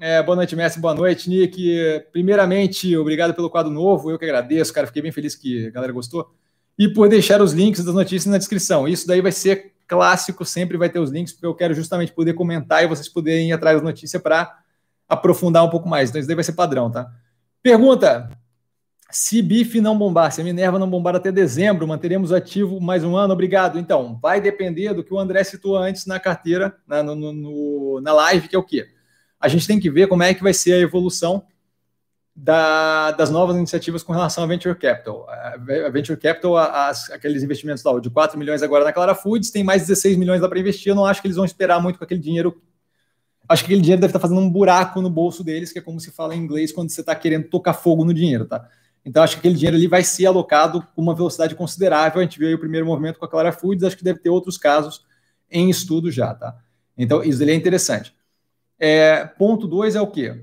é, 0.00 0.22
boa 0.22 0.34
noite, 0.34 0.56
mestre. 0.56 0.80
Boa 0.80 0.94
noite, 0.94 1.28
Nick. 1.28 2.04
Primeiramente, 2.10 2.96
obrigado 2.96 3.34
pelo 3.34 3.50
quadro 3.50 3.70
novo. 3.70 4.10
Eu 4.10 4.18
que 4.18 4.24
agradeço, 4.24 4.72
cara. 4.72 4.86
Fiquei 4.86 5.02
bem 5.02 5.12
feliz 5.12 5.36
que 5.36 5.66
a 5.66 5.70
galera 5.70 5.92
gostou 5.92 6.34
e 6.80 6.88
por 6.88 7.10
deixar 7.10 7.42
os 7.42 7.52
links 7.52 7.84
das 7.84 7.94
notícias 7.94 8.24
na 8.24 8.38
descrição. 8.38 8.88
Isso 8.88 9.06
daí 9.06 9.20
vai 9.20 9.32
ser 9.32 9.74
clássico, 9.86 10.46
sempre 10.46 10.78
vai 10.78 10.88
ter 10.88 10.98
os 10.98 11.10
links, 11.10 11.30
porque 11.34 11.44
eu 11.44 11.54
quero 11.54 11.74
justamente 11.74 12.10
poder 12.10 12.32
comentar 12.32 12.82
e 12.82 12.86
vocês 12.86 13.06
poderem 13.06 13.50
ir 13.50 13.52
atrás 13.52 13.76
da 13.76 13.84
notícia 13.84 14.18
para 14.18 14.60
aprofundar 15.06 15.62
um 15.62 15.68
pouco 15.68 15.86
mais. 15.86 16.08
Então, 16.08 16.18
isso 16.18 16.26
daí 16.26 16.34
vai 16.34 16.44
ser 16.44 16.54
padrão, 16.54 16.90
tá? 16.90 17.06
Pergunta: 17.62 18.30
se 19.10 19.42
BIF 19.42 19.78
não 19.78 19.98
bombar, 19.98 20.32
se 20.32 20.40
a 20.40 20.44
Minerva 20.44 20.78
não 20.78 20.88
bombar 20.88 21.14
até 21.14 21.30
dezembro, 21.30 21.86
manteremos 21.86 22.32
ativo 22.32 22.80
mais 22.80 23.04
um 23.04 23.14
ano? 23.14 23.34
Obrigado. 23.34 23.78
Então, 23.78 24.18
vai 24.18 24.40
depender 24.40 24.94
do 24.94 25.04
que 25.04 25.12
o 25.12 25.18
André 25.18 25.44
citou 25.44 25.76
antes 25.76 26.06
na 26.06 26.18
carteira, 26.18 26.74
na, 26.86 27.02
no, 27.02 27.14
no, 27.14 28.00
na 28.00 28.14
live, 28.14 28.48
que 28.48 28.56
é 28.56 28.58
o 28.58 28.64
quê? 28.64 28.88
A 29.40 29.48
gente 29.48 29.66
tem 29.66 29.80
que 29.80 29.90
ver 29.90 30.06
como 30.06 30.22
é 30.22 30.34
que 30.34 30.42
vai 30.42 30.52
ser 30.52 30.74
a 30.74 30.78
evolução 30.78 31.44
da, 32.34 33.10
das 33.12 33.30
novas 33.30 33.56
iniciativas 33.56 34.02
com 34.02 34.12
relação 34.12 34.44
a 34.44 34.46
Venture 34.46 34.74
Capital. 34.74 35.26
A 35.28 35.88
Venture 35.90 36.18
Capital, 36.18 36.56
as, 36.56 37.10
aqueles 37.10 37.42
investimentos 37.42 37.82
lá, 37.82 37.98
de 37.98 38.10
4 38.10 38.38
milhões 38.38 38.62
agora 38.62 38.84
na 38.84 38.92
Clara 38.92 39.14
Foods, 39.14 39.50
tem 39.50 39.64
mais 39.64 39.82
16 39.82 40.16
milhões 40.16 40.40
lá 40.40 40.48
para 40.48 40.58
investir. 40.58 40.90
Eu 40.90 40.94
não 40.94 41.04
acho 41.04 41.20
que 41.20 41.26
eles 41.26 41.36
vão 41.36 41.44
esperar 41.44 41.80
muito 41.82 41.98
com 41.98 42.04
aquele 42.04 42.20
dinheiro. 42.20 42.62
Acho 43.48 43.64
que 43.64 43.66
aquele 43.66 43.82
dinheiro 43.82 44.00
deve 44.00 44.10
estar 44.10 44.20
fazendo 44.20 44.40
um 44.40 44.48
buraco 44.48 45.00
no 45.02 45.10
bolso 45.10 45.42
deles, 45.42 45.72
que 45.72 45.78
é 45.78 45.82
como 45.82 45.98
se 45.98 46.10
fala 46.10 46.34
em 46.34 46.38
inglês 46.38 46.70
quando 46.70 46.90
você 46.90 47.00
está 47.00 47.14
querendo 47.14 47.48
tocar 47.48 47.74
fogo 47.74 48.04
no 48.04 48.14
dinheiro, 48.14 48.46
tá? 48.46 48.68
Então, 49.04 49.22
acho 49.22 49.34
que 49.34 49.40
aquele 49.40 49.54
dinheiro 49.54 49.76
ali 49.76 49.86
vai 49.86 50.04
ser 50.04 50.26
alocado 50.26 50.86
com 50.94 51.02
uma 51.02 51.14
velocidade 51.14 51.54
considerável. 51.54 52.20
A 52.20 52.22
gente 52.22 52.38
viu 52.38 52.54
o 52.54 52.60
primeiro 52.60 52.86
movimento 52.86 53.18
com 53.18 53.24
a 53.24 53.28
Clara 53.28 53.50
Foods, 53.50 53.82
acho 53.82 53.96
que 53.96 54.04
deve 54.04 54.20
ter 54.20 54.28
outros 54.28 54.56
casos 54.56 55.04
em 55.50 55.68
estudo 55.68 56.10
já, 56.10 56.34
tá? 56.34 56.56
Então, 56.96 57.24
isso 57.24 57.42
ali 57.42 57.52
é 57.52 57.54
interessante. 57.54 58.14
É, 58.80 59.24
ponto 59.24 59.68
2 59.68 59.94
é 59.94 60.00
o 60.00 60.06
quê? 60.06 60.42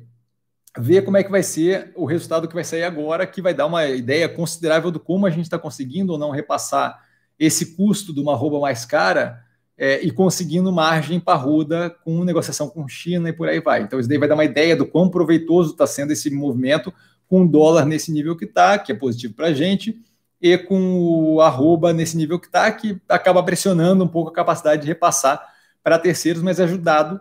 ver 0.79 1.01
como 1.01 1.17
é 1.17 1.23
que 1.23 1.31
vai 1.31 1.43
ser 1.43 1.91
o 1.95 2.05
resultado 2.05 2.47
que 2.47 2.53
vai 2.53 2.63
sair 2.63 2.83
agora, 2.83 3.25
que 3.25 3.41
vai 3.41 3.53
dar 3.53 3.65
uma 3.65 3.85
ideia 3.87 4.29
considerável 4.29 4.91
do 4.91 4.99
como 4.99 5.25
a 5.25 5.29
gente 5.29 5.45
está 5.45 5.57
conseguindo 5.57 6.13
ou 6.13 6.19
não 6.19 6.29
repassar 6.29 7.03
esse 7.39 7.75
custo 7.75 8.13
de 8.13 8.19
uma 8.19 8.35
roupa 8.35 8.59
mais 8.59 8.85
cara 8.85 9.43
é, 9.77 10.01
e 10.01 10.11
conseguindo 10.11 10.71
margem 10.71 11.19
parruda 11.19 11.89
com 12.03 12.23
negociação 12.23 12.69
com 12.69 12.87
China 12.87 13.29
e 13.29 13.33
por 13.33 13.47
aí 13.47 13.59
vai. 13.59 13.81
Então, 13.81 13.99
isso 13.99 14.09
daí 14.09 14.17
vai 14.17 14.27
dar 14.27 14.35
uma 14.35 14.45
ideia 14.45 14.75
do 14.75 14.85
quão 14.85 15.09
proveitoso 15.09 15.71
está 15.71 15.85
sendo 15.85 16.13
esse 16.13 16.29
movimento 16.29 16.93
com 17.27 17.43
o 17.43 17.47
dólar 17.47 17.85
nesse 17.85 18.11
nível 18.11 18.35
que 18.35 18.45
está, 18.45 18.77
que 18.79 18.91
é 18.91 18.95
positivo 18.95 19.33
para 19.33 19.47
a 19.47 19.53
gente, 19.53 19.99
e 20.41 20.57
com 20.57 20.99
o 20.99 21.41
arroba 21.41 21.91
nesse 21.91 22.15
nível 22.15 22.39
que 22.39 22.47
está, 22.47 22.71
que 22.71 22.99
acaba 23.09 23.43
pressionando 23.43 24.03
um 24.03 24.07
pouco 24.07 24.29
a 24.29 24.33
capacidade 24.33 24.83
de 24.83 24.87
repassar 24.87 25.43
para 25.83 25.99
terceiros, 25.99 26.41
mas 26.41 26.59
ajudado 26.59 27.19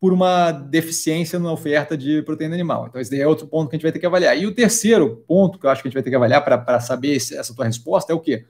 por 0.00 0.12
uma 0.12 0.52
deficiência 0.52 1.38
na 1.38 1.52
oferta 1.52 1.96
de 1.96 2.22
proteína 2.22 2.54
animal. 2.54 2.86
Então, 2.86 3.00
esse 3.00 3.20
é 3.20 3.26
outro 3.26 3.46
ponto 3.46 3.68
que 3.68 3.74
a 3.74 3.78
gente 3.78 3.82
vai 3.82 3.92
ter 3.92 3.98
que 3.98 4.06
avaliar. 4.06 4.38
E 4.38 4.46
o 4.46 4.54
terceiro 4.54 5.24
ponto 5.26 5.58
que 5.58 5.66
eu 5.66 5.70
acho 5.70 5.82
que 5.82 5.88
a 5.88 5.90
gente 5.90 5.96
vai 5.96 6.02
ter 6.02 6.10
que 6.10 6.16
avaliar 6.16 6.44
para 6.44 6.80
saber 6.80 7.16
essa 7.16 7.54
tua 7.54 7.64
resposta 7.64 8.12
é 8.12 8.14
o 8.14 8.20
quê? 8.20 8.46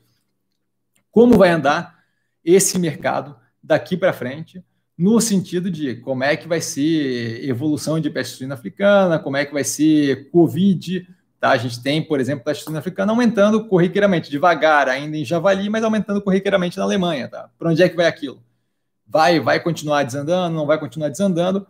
Como 1.10 1.38
vai 1.38 1.50
andar 1.50 1.98
esse 2.44 2.78
mercado 2.78 3.34
daqui 3.62 3.96
para 3.96 4.12
frente, 4.12 4.62
no 4.96 5.20
sentido 5.20 5.70
de 5.70 5.96
como 5.96 6.24
é 6.24 6.36
que 6.36 6.48
vai 6.48 6.60
ser 6.60 7.48
evolução 7.48 7.98
de 8.00 8.10
peste 8.10 8.36
suína 8.36 8.54
africana, 8.54 9.18
como 9.18 9.36
é 9.36 9.44
que 9.44 9.52
vai 9.52 9.64
ser 9.64 10.28
Covid. 10.30 11.06
Tá? 11.40 11.50
A 11.50 11.56
gente 11.56 11.82
tem, 11.82 12.02
por 12.02 12.20
exemplo, 12.20 12.44
peste 12.44 12.64
suína 12.64 12.80
africana 12.80 13.12
aumentando 13.12 13.64
corriqueiramente, 13.66 14.30
devagar 14.30 14.88
ainda 14.88 15.16
em 15.16 15.24
javali, 15.24 15.70
mas 15.70 15.84
aumentando 15.84 16.20
corriqueiramente 16.20 16.76
na 16.76 16.84
Alemanha. 16.84 17.28
Tá? 17.28 17.48
Para 17.58 17.70
onde 17.70 17.82
é 17.82 17.88
que 17.88 17.96
vai 17.96 18.06
aquilo? 18.06 18.42
Vai, 19.08 19.40
vai 19.40 19.58
continuar 19.60 20.02
desandando, 20.02 20.54
não 20.54 20.66
vai 20.66 20.78
continuar 20.78 21.08
desandando. 21.08 21.66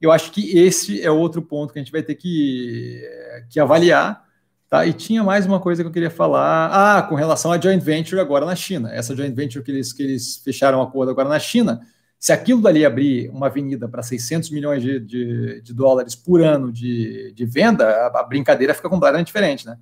Eu 0.00 0.12
acho 0.12 0.30
que 0.32 0.58
esse 0.58 1.00
é 1.00 1.10
outro 1.10 1.40
ponto 1.40 1.72
que 1.72 1.78
a 1.78 1.82
gente 1.82 1.92
vai 1.92 2.02
ter 2.02 2.16
que, 2.16 3.00
que 3.48 3.58
avaliar. 3.58 4.24
Tá? 4.68 4.86
E 4.86 4.92
tinha 4.92 5.22
mais 5.22 5.46
uma 5.46 5.60
coisa 5.60 5.82
que 5.82 5.88
eu 5.88 5.92
queria 5.92 6.10
falar. 6.10 6.70
Ah, 6.72 7.02
com 7.02 7.14
relação 7.14 7.52
à 7.52 7.60
joint 7.60 7.82
venture 7.82 8.20
agora 8.20 8.44
na 8.44 8.56
China. 8.56 8.92
Essa 8.92 9.14
joint 9.16 9.34
venture 9.34 9.64
que 9.64 9.70
eles, 9.70 9.92
que 9.92 10.02
eles 10.02 10.38
fecharam 10.38 10.78
um 10.78 10.82
acordo 10.82 11.10
agora 11.10 11.28
na 11.28 11.38
China. 11.38 11.80
Se 12.18 12.32
aquilo 12.32 12.60
dali 12.60 12.84
abrir 12.84 13.28
uma 13.30 13.46
avenida 13.46 13.88
para 13.88 14.02
600 14.02 14.50
milhões 14.50 14.82
de, 14.82 15.00
de, 15.00 15.60
de, 15.60 15.74
dólares 15.74 16.14
por 16.14 16.40
ano 16.40 16.72
de, 16.72 17.32
de 17.32 17.44
venda, 17.44 17.84
a, 17.84 18.20
a, 18.20 18.22
brincadeira 18.22 18.74
fica 18.74 18.88
completamente 18.88 19.26
diferente, 19.26 19.66
né? 19.66 19.76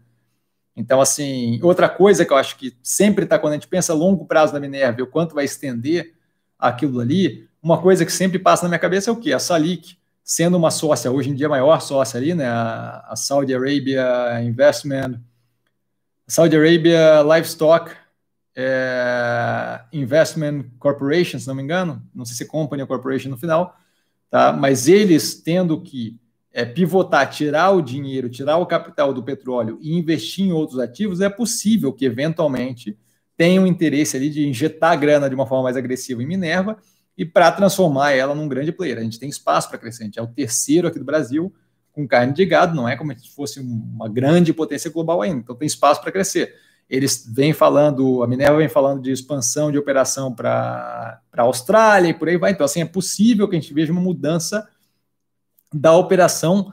Então, 0.75 1.01
assim, 1.01 1.61
outra 1.63 1.89
coisa 1.89 2.25
que 2.25 2.33
eu 2.33 2.37
acho 2.37 2.57
que 2.57 2.75
sempre 2.83 3.25
está 3.25 3.39
quando 3.39 3.53
a 3.53 3.57
gente 3.57 3.69
pensa 3.69 3.93
a 3.93 3.97
longo 3.97 4.25
prazo 4.25 4.53
da 4.53 4.61
Minerva, 4.61 5.03
o 5.03 5.07
quanto 5.07 5.35
vai 5.35 5.45
estender 5.45 6.15
aquilo 6.61 7.01
ali, 7.01 7.49
uma 7.63 7.81
coisa 7.81 8.05
que 8.05 8.13
sempre 8.13 8.39
passa 8.39 8.65
na 8.65 8.69
minha 8.69 8.79
cabeça 8.79 9.11
é 9.11 9.13
o 9.13 9.17
quê? 9.17 9.33
A 9.33 9.39
Salik, 9.39 9.97
sendo 10.23 10.57
uma 10.57 10.71
sócia, 10.71 11.11
hoje 11.11 11.31
em 11.31 11.35
dia 11.35 11.47
a 11.47 11.51
maior 11.51 11.81
sócia 11.81 12.19
ali, 12.19 12.35
né? 12.35 12.47
A, 12.47 13.15
Saudi 13.17 13.55
Arabia 13.55 14.41
Investment, 14.43 15.21
Saudi 16.27 16.57
Arabia 16.57 17.23
Livestock 17.23 17.91
é, 18.57 19.81
Investment 19.93 20.67
Corporation, 20.79 21.39
se 21.39 21.49
não 21.49 21.55
me 21.55 21.63
engano, 21.63 22.03
não 22.15 22.25
sei 22.25 22.37
se 22.37 22.45
é 22.45 22.47
Company 22.47 22.87
Corporation 22.87 23.31
no 23.31 23.37
final, 23.37 23.77
tá? 24.31 24.53
Mas 24.53 24.87
eles 24.89 25.35
tendo 25.43 25.81
que 25.81 26.21
é, 26.53 26.65
pivotar, 26.65 27.29
tirar 27.31 27.71
o 27.71 27.83
dinheiro, 27.83 28.29
tirar 28.29 28.57
o 28.57 28.67
capital 28.67 29.13
do 29.13 29.23
petróleo 29.23 29.79
e 29.81 29.97
investir 29.97 30.47
em 30.47 30.53
outros 30.53 30.79
ativos, 30.79 31.21
é 31.21 31.29
possível 31.29 31.93
que 31.93 32.05
eventualmente 32.05 32.99
tenham 33.41 33.67
interesse 33.67 34.19
ali 34.19 34.29
de 34.29 34.47
injetar 34.47 35.01
grana 35.01 35.27
de 35.27 35.35
uma 35.35 35.47
forma 35.47 35.65
mais 35.65 35.75
agressiva 35.75 36.23
em 36.23 36.27
Minerva 36.27 36.77
e 37.17 37.25
para 37.25 37.51
transformar 37.51 38.11
ela 38.11 38.35
num 38.35 38.47
grande 38.47 38.71
player. 38.71 38.99
A 38.99 39.03
gente 39.03 39.19
tem 39.19 39.31
espaço 39.31 39.71
para 39.71 39.79
crescer, 39.79 40.03
a 40.03 40.05
gente 40.05 40.19
é 40.19 40.23
o 40.23 40.27
terceiro 40.27 40.87
aqui 40.87 40.99
do 40.99 41.07
Brasil 41.07 41.51
com 41.91 42.07
carne 42.07 42.35
de 42.35 42.45
gado, 42.45 42.77
não 42.77 42.87
é 42.87 42.99
como 42.99 43.19
se 43.19 43.35
fosse 43.35 43.59
uma 43.59 44.11
grande 44.11 44.53
potência 44.53 44.91
global 44.91 45.23
ainda, 45.23 45.39
então 45.39 45.57
tem 45.57 45.65
espaço 45.65 46.03
para 46.03 46.13
crescer. 46.13 46.55
Eles 46.87 47.27
vêm 47.35 47.55
falando, 47.55 48.23
a 48.23 48.27
Minerva 48.27 48.59
vem 48.59 48.69
falando 48.69 49.01
de 49.01 49.11
expansão 49.11 49.73
de 49.73 49.79
operação 49.79 50.35
para 50.35 51.23
a 51.33 51.43
Austrália 51.43 52.11
e 52.11 52.15
por 52.15 52.29
aí 52.29 52.37
vai. 52.37 52.51
Então, 52.51 52.67
assim, 52.67 52.83
é 52.83 52.85
possível 52.85 53.49
que 53.49 53.57
a 53.57 53.59
gente 53.59 53.73
veja 53.73 53.91
uma 53.91 54.03
mudança 54.03 54.69
da 55.73 55.97
operação 55.97 56.71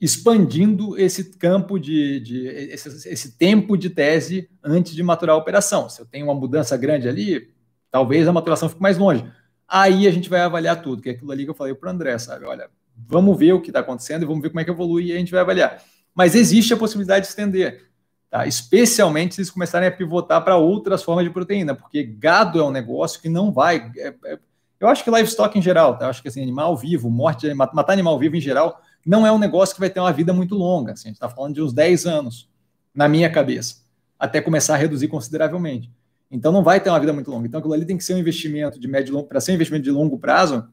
expandindo 0.00 0.98
esse 0.98 1.36
campo 1.36 1.78
de, 1.78 2.20
de 2.20 2.46
esse, 2.46 3.08
esse, 3.08 3.36
tempo 3.36 3.76
de 3.76 3.90
tese 3.90 4.48
antes 4.64 4.94
de 4.94 5.02
maturar 5.02 5.36
a 5.36 5.38
operação. 5.38 5.90
Se 5.90 6.00
eu 6.00 6.06
tenho 6.06 6.26
uma 6.26 6.34
mudança 6.34 6.76
grande 6.76 7.06
ali, 7.06 7.50
talvez 7.90 8.26
a 8.26 8.32
maturação 8.32 8.68
fique 8.68 8.80
mais 8.80 8.96
longe. 8.96 9.30
Aí 9.68 10.08
a 10.08 10.10
gente 10.10 10.30
vai 10.30 10.40
avaliar 10.40 10.80
tudo, 10.80 11.02
que 11.02 11.10
é 11.10 11.12
aquilo 11.12 11.30
ali 11.30 11.44
que 11.44 11.50
eu 11.50 11.54
falei 11.54 11.74
para 11.74 11.88
o 11.88 11.92
André, 11.92 12.16
sabe? 12.18 12.46
Olha, 12.46 12.70
vamos 12.96 13.38
ver 13.38 13.52
o 13.52 13.60
que 13.60 13.68
está 13.68 13.80
acontecendo 13.80 14.22
e 14.22 14.26
vamos 14.26 14.42
ver 14.42 14.48
como 14.48 14.60
é 14.60 14.64
que 14.64 14.70
evolui 14.70 15.06
e 15.06 15.12
a 15.12 15.18
gente 15.18 15.30
vai 15.30 15.40
avaliar. 15.40 15.82
Mas 16.14 16.34
existe 16.34 16.72
a 16.72 16.76
possibilidade 16.76 17.26
de 17.26 17.28
estender, 17.28 17.84
tá? 18.30 18.46
especialmente 18.46 19.34
se 19.34 19.40
eles 19.42 19.50
começarem 19.50 19.86
a 19.86 19.92
pivotar 19.92 20.42
para 20.42 20.56
outras 20.56 21.02
formas 21.02 21.24
de 21.24 21.30
proteína, 21.30 21.74
porque 21.74 22.02
gado 22.02 22.58
é 22.58 22.64
um 22.64 22.70
negócio 22.70 23.20
que 23.20 23.28
não 23.28 23.52
vai. 23.52 23.92
É, 23.96 24.14
é, 24.24 24.38
eu 24.80 24.88
acho 24.88 25.04
que 25.04 25.10
livestock 25.10 25.56
em 25.58 25.62
geral, 25.62 25.98
tá? 25.98 26.06
Eu 26.06 26.10
acho 26.10 26.22
que 26.22 26.28
assim, 26.28 26.42
animal 26.42 26.74
vivo, 26.74 27.10
morte, 27.10 27.52
matar 27.52 27.92
animal 27.92 28.18
vivo 28.18 28.34
em 28.34 28.40
geral, 28.40 28.80
não 29.04 29.26
é 29.26 29.32
um 29.32 29.38
negócio 29.38 29.74
que 29.74 29.80
vai 29.80 29.90
ter 29.90 30.00
uma 30.00 30.12
vida 30.12 30.32
muito 30.32 30.54
longa. 30.54 30.92
Assim, 30.92 31.08
a 31.08 31.10
gente 31.10 31.16
está 31.16 31.28
falando 31.28 31.54
de 31.54 31.62
uns 31.62 31.72
10 31.72 32.06
anos, 32.06 32.48
na 32.94 33.08
minha 33.08 33.30
cabeça, 33.30 33.76
até 34.18 34.40
começar 34.40 34.74
a 34.74 34.76
reduzir 34.76 35.08
consideravelmente. 35.08 35.90
Então 36.30 36.52
não 36.52 36.62
vai 36.62 36.80
ter 36.80 36.90
uma 36.90 37.00
vida 37.00 37.12
muito 37.12 37.30
longa. 37.30 37.46
Então 37.46 37.58
aquilo 37.58 37.74
ali 37.74 37.84
tem 37.84 37.96
que 37.96 38.04
ser 38.04 38.14
um 38.14 38.18
investimento 38.18 38.78
de 38.78 38.86
médio 38.86 39.14
longo, 39.14 39.26
para 39.26 39.40
ser 39.40 39.52
um 39.52 39.54
investimento 39.54 39.84
de 39.84 39.90
longo 39.90 40.18
prazo, 40.18 40.68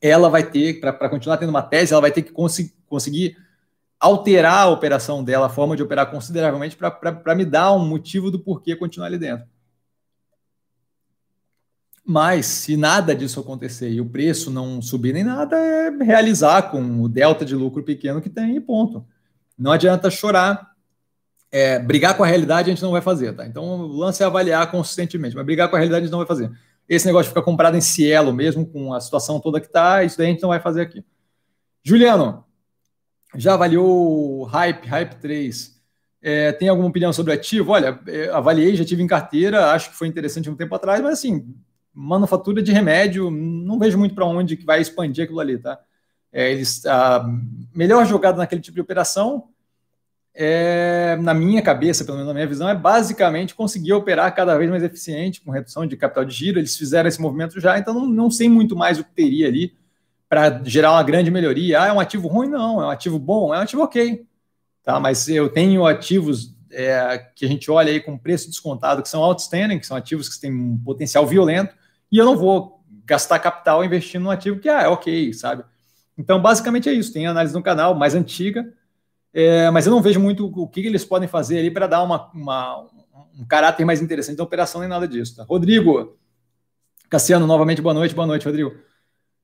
ela 0.00 0.28
vai 0.28 0.48
ter, 0.48 0.80
para 0.80 1.08
continuar 1.08 1.36
tendo 1.36 1.50
uma 1.50 1.62
tese, 1.62 1.92
ela 1.92 2.00
vai 2.00 2.10
ter 2.10 2.22
que 2.22 2.32
cons 2.32 2.58
conseguir 2.86 3.36
alterar 4.00 4.62
a 4.62 4.68
operação 4.68 5.24
dela, 5.24 5.46
a 5.46 5.50
forma 5.50 5.76
de 5.76 5.82
operar 5.82 6.10
consideravelmente, 6.10 6.76
para 6.76 7.34
me 7.34 7.44
dar 7.44 7.72
um 7.72 7.84
motivo 7.84 8.30
do 8.30 8.38
porquê 8.38 8.76
continuar 8.76 9.08
ali 9.08 9.18
dentro. 9.18 9.46
Mas 12.10 12.46
se 12.46 12.74
nada 12.74 13.14
disso 13.14 13.38
acontecer 13.38 13.90
e 13.90 14.00
o 14.00 14.08
preço 14.08 14.50
não 14.50 14.80
subir 14.80 15.12
nem 15.12 15.22
nada, 15.22 15.58
é 15.58 15.90
realizar 16.02 16.70
com 16.70 17.02
o 17.02 17.06
delta 17.06 17.44
de 17.44 17.54
lucro 17.54 17.82
pequeno 17.82 18.18
que 18.18 18.30
tem 18.30 18.56
e 18.56 18.60
ponto. 18.60 19.04
Não 19.58 19.72
adianta 19.72 20.10
chorar. 20.10 20.72
É, 21.52 21.78
brigar 21.78 22.16
com 22.16 22.24
a 22.24 22.26
realidade 22.26 22.70
a 22.70 22.74
gente 22.74 22.82
não 22.82 22.92
vai 22.92 23.02
fazer, 23.02 23.34
tá? 23.34 23.46
Então 23.46 23.62
o 23.62 23.86
lance 23.98 24.22
é 24.22 24.26
avaliar 24.26 24.70
consistentemente, 24.70 25.36
mas 25.36 25.44
brigar 25.44 25.68
com 25.68 25.76
a 25.76 25.78
realidade 25.78 26.00
a 26.00 26.04
gente 26.06 26.12
não 26.12 26.20
vai 26.20 26.26
fazer. 26.26 26.50
Esse 26.88 27.04
negócio 27.04 27.24
de 27.24 27.28
ficar 27.28 27.42
comprado 27.42 27.76
em 27.76 27.80
cielo 27.82 28.32
mesmo, 28.32 28.64
com 28.64 28.94
a 28.94 29.00
situação 29.02 29.38
toda 29.38 29.60
que 29.60 29.66
está, 29.66 30.02
isso 30.02 30.16
daí 30.16 30.28
a 30.28 30.30
gente 30.30 30.40
não 30.40 30.48
vai 30.48 30.60
fazer 30.60 30.80
aqui. 30.80 31.04
Juliano, 31.84 32.42
já 33.36 33.52
avaliou 33.52 34.44
Hype, 34.44 34.86
Hype 34.86 35.16
3? 35.16 35.78
É, 36.22 36.52
tem 36.52 36.70
alguma 36.70 36.88
opinião 36.88 37.12
sobre 37.12 37.32
o 37.32 37.34
ativo? 37.34 37.72
Olha, 37.72 38.00
é, 38.06 38.30
avaliei, 38.30 38.74
já 38.76 38.84
tive 38.86 39.02
em 39.02 39.06
carteira, 39.06 39.72
acho 39.72 39.90
que 39.90 39.96
foi 39.96 40.08
interessante 40.08 40.48
um 40.48 40.56
tempo 40.56 40.74
atrás, 40.74 41.02
mas 41.02 41.12
assim, 41.12 41.54
manufatura 41.98 42.62
de 42.62 42.72
remédio, 42.72 43.30
não 43.30 43.78
vejo 43.78 43.98
muito 43.98 44.14
para 44.14 44.24
onde 44.24 44.56
que 44.56 44.64
vai 44.64 44.80
expandir 44.80 45.24
aquilo 45.24 45.40
ali, 45.40 45.58
tá? 45.58 45.78
É, 46.32 46.52
eles, 46.52 46.86
a 46.86 47.26
melhor 47.74 48.06
jogada 48.06 48.38
naquele 48.38 48.60
tipo 48.60 48.76
de 48.76 48.80
operação, 48.80 49.48
é, 50.32 51.16
na 51.20 51.34
minha 51.34 51.60
cabeça, 51.60 52.04
pelo 52.04 52.16
menos 52.16 52.28
na 52.28 52.34
minha 52.34 52.46
visão, 52.46 52.68
é 52.68 52.74
basicamente 52.74 53.54
conseguir 53.54 53.92
operar 53.94 54.32
cada 54.34 54.56
vez 54.56 54.70
mais 54.70 54.84
eficiente, 54.84 55.40
com 55.40 55.50
redução 55.50 55.84
de 55.84 55.96
capital 55.96 56.24
de 56.24 56.32
giro. 56.32 56.60
Eles 56.60 56.76
fizeram 56.76 57.08
esse 57.08 57.20
movimento 57.20 57.58
já, 57.58 57.76
então 57.76 57.92
não, 57.92 58.06
não 58.06 58.30
sei 58.30 58.48
muito 58.48 58.76
mais 58.76 59.00
o 59.00 59.04
que 59.04 59.10
teria 59.10 59.48
ali 59.48 59.76
para 60.28 60.62
gerar 60.64 60.92
uma 60.92 61.02
grande 61.02 61.30
melhoria. 61.30 61.82
Ah, 61.82 61.86
é 61.88 61.92
um 61.92 61.98
ativo 61.98 62.28
ruim? 62.28 62.48
Não, 62.48 62.80
é 62.80 62.86
um 62.86 62.90
ativo 62.90 63.18
bom, 63.18 63.52
é 63.52 63.58
um 63.58 63.62
ativo 63.62 63.82
ok. 63.82 64.24
Tá? 64.84 65.00
Mas 65.00 65.28
eu 65.28 65.48
tenho 65.48 65.84
ativos 65.84 66.54
é, 66.70 67.26
que 67.34 67.44
a 67.44 67.48
gente 67.48 67.68
olha 67.70 67.90
aí 67.90 67.98
com 67.98 68.16
preço 68.16 68.48
descontado, 68.48 69.02
que 69.02 69.08
são 69.08 69.22
outstanding, 69.24 69.78
que 69.78 69.86
são 69.86 69.96
ativos 69.96 70.28
que 70.28 70.40
têm 70.40 70.52
um 70.52 70.78
potencial 70.78 71.26
violento, 71.26 71.74
e 72.10 72.18
eu 72.18 72.24
não 72.24 72.36
vou 72.36 72.84
gastar 73.04 73.38
capital 73.38 73.84
investindo 73.84 74.22
num 74.22 74.30
ativo 74.30 74.60
que 74.60 74.68
ah, 74.68 74.82
é 74.82 74.88
ok, 74.88 75.32
sabe? 75.32 75.64
Então, 76.16 76.40
basicamente 76.40 76.88
é 76.88 76.92
isso. 76.92 77.12
Tem 77.12 77.26
análise 77.26 77.54
no 77.54 77.62
canal 77.62 77.94
mais 77.94 78.14
antiga, 78.14 78.72
é, 79.32 79.70
mas 79.70 79.86
eu 79.86 79.92
não 79.92 80.02
vejo 80.02 80.20
muito 80.20 80.46
o 80.46 80.68
que 80.68 80.80
eles 80.80 81.04
podem 81.04 81.28
fazer 81.28 81.58
ali 81.58 81.70
para 81.70 81.86
dar 81.86 82.02
uma, 82.02 82.30
uma, 82.32 82.86
um 83.38 83.46
caráter 83.46 83.84
mais 83.84 84.02
interessante 84.02 84.36
da 84.36 84.44
operação 84.44 84.80
nem 84.80 84.90
nada 84.90 85.06
disso. 85.06 85.36
Tá? 85.36 85.44
Rodrigo, 85.44 86.18
Cassiano, 87.08 87.46
novamente 87.46 87.80
boa 87.80 87.94
noite. 87.94 88.14
Boa 88.14 88.26
noite, 88.26 88.44
Rodrigo. 88.44 88.74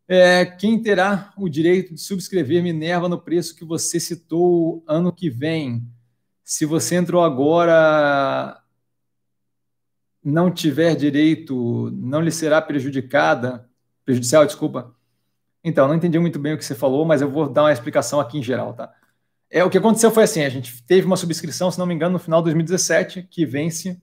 É, 0.07 0.45
quem 0.45 0.83
terá 0.83 1.33
o 1.39 1.49
direito 1.49 1.95
de 1.95 2.01
subscrever 2.01 2.63
Minerva 2.63 3.09
no 3.09 3.19
preço 3.19 3.57
que 3.57 3.65
você 3.65 3.99
citou 3.99 4.85
ano 4.87 5.11
que 5.11 5.31
vem? 5.31 5.83
Se 6.45 6.67
você 6.67 6.97
entrou 6.97 7.25
agora, 7.25 8.61
não 10.25 10.51
tiver 10.51 10.97
direito, 10.97 11.91
não 11.93 12.21
lhe 12.21 12.31
será 12.31 12.63
prejudicada, 12.63 13.69
prejudicial, 14.05 14.47
desculpa. 14.47 14.95
Então, 15.63 15.87
não 15.87 15.95
entendi 15.95 16.19
muito 16.19 16.39
bem 16.39 16.55
o 16.55 16.59
que 16.59 16.65
você 16.65 16.75
falou, 16.75 17.05
mas 17.05 17.21
eu 17.21 17.31
vou 17.31 17.49
dar 17.49 17.63
uma 17.63 17.73
explicação 17.73 18.19
aqui 18.21 18.39
em 18.39 18.43
geral, 18.43 18.73
tá? 18.73 18.93
É, 19.51 19.63
o 19.63 19.71
que 19.71 19.79
aconteceu 19.79 20.11
foi 20.11 20.25
assim, 20.25 20.43
a 20.43 20.49
gente 20.49 20.83
teve 20.85 21.07
uma 21.07 21.17
subscrição, 21.17 21.71
se 21.71 21.79
não 21.79 21.87
me 21.87 21.95
engano, 21.95 22.15
no 22.15 22.19
final 22.19 22.41
de 22.41 22.47
2017, 22.47 23.23
que 23.31 23.47
vence 23.47 24.01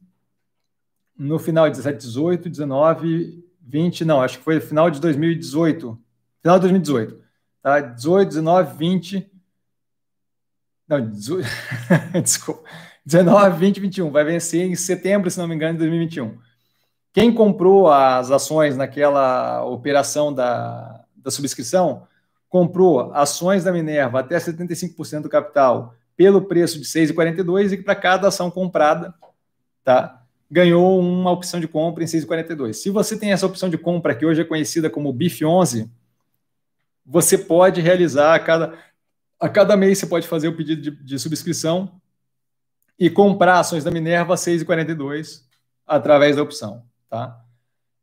no 1.18 1.38
final 1.38 1.65
de 1.69 1.76
17, 1.76 1.98
18, 1.98 2.49
19, 2.49 3.43
20, 3.61 4.06
não, 4.06 4.22
acho 4.22 4.38
que 4.38 4.43
foi 4.43 4.60
final 4.60 4.89
de 4.89 4.99
2018, 4.99 5.99
final 6.41 6.57
de 6.57 6.61
2018, 6.61 7.22
tá? 7.61 7.80
18, 7.80 8.27
19, 8.30 8.77
20, 8.77 9.31
não, 10.88 11.10
18, 11.10 11.48
desculpa, 12.23 12.68
19, 13.05 13.57
20, 13.57 13.79
21. 13.79 14.11
Vai 14.11 14.23
vencer 14.23 14.65
em 14.65 14.75
setembro, 14.75 15.29
se 15.29 15.37
não 15.37 15.47
me 15.47 15.55
engano, 15.55 15.73
de 15.73 15.79
2021. 15.79 16.37
Quem 17.13 17.33
comprou 17.33 17.89
as 17.89 18.31
ações 18.31 18.77
naquela 18.77 19.65
operação 19.65 20.33
da, 20.33 21.03
da 21.15 21.29
subscrição, 21.29 22.07
comprou 22.47 23.13
ações 23.13 23.63
da 23.63 23.71
Minerva 23.71 24.19
até 24.19 24.37
75% 24.37 25.21
do 25.21 25.29
capital 25.29 25.95
pelo 26.15 26.41
preço 26.41 26.79
de 26.79 26.85
6,42 26.85 27.71
e 27.71 27.77
que 27.77 27.83
para 27.83 27.95
cada 27.95 28.27
ação 28.27 28.51
comprada, 28.51 29.13
tá, 29.83 30.21
ganhou 30.49 30.99
uma 30.99 31.31
opção 31.31 31.59
de 31.59 31.67
compra 31.67 32.03
em 32.03 32.07
6,42. 32.07 32.73
Se 32.73 32.89
você 32.89 33.17
tem 33.17 33.31
essa 33.31 33.45
opção 33.45 33.69
de 33.69 33.77
compra 33.77 34.15
que 34.15 34.25
hoje 34.25 34.41
é 34.41 34.45
conhecida 34.45 34.89
como 34.89 35.11
BIF 35.11 35.43
11, 35.43 35.89
você 37.05 37.37
pode 37.37 37.81
realizar 37.81 38.35
a 38.35 38.39
cada 38.39 38.77
a 39.39 39.49
cada 39.49 39.75
mês 39.75 39.97
você 39.97 40.05
pode 40.05 40.27
fazer 40.27 40.49
o 40.49 40.55
pedido 40.55 40.81
de, 40.81 40.91
de 41.03 41.17
subscrição 41.17 41.99
e 43.01 43.09
comprar 43.09 43.59
ações 43.59 43.83
da 43.83 43.89
Minerva 43.89 44.35
a 44.35 44.37
6,42 44.37 45.41
através 45.87 46.35
da 46.35 46.43
opção. 46.43 46.83
Tá? 47.09 47.43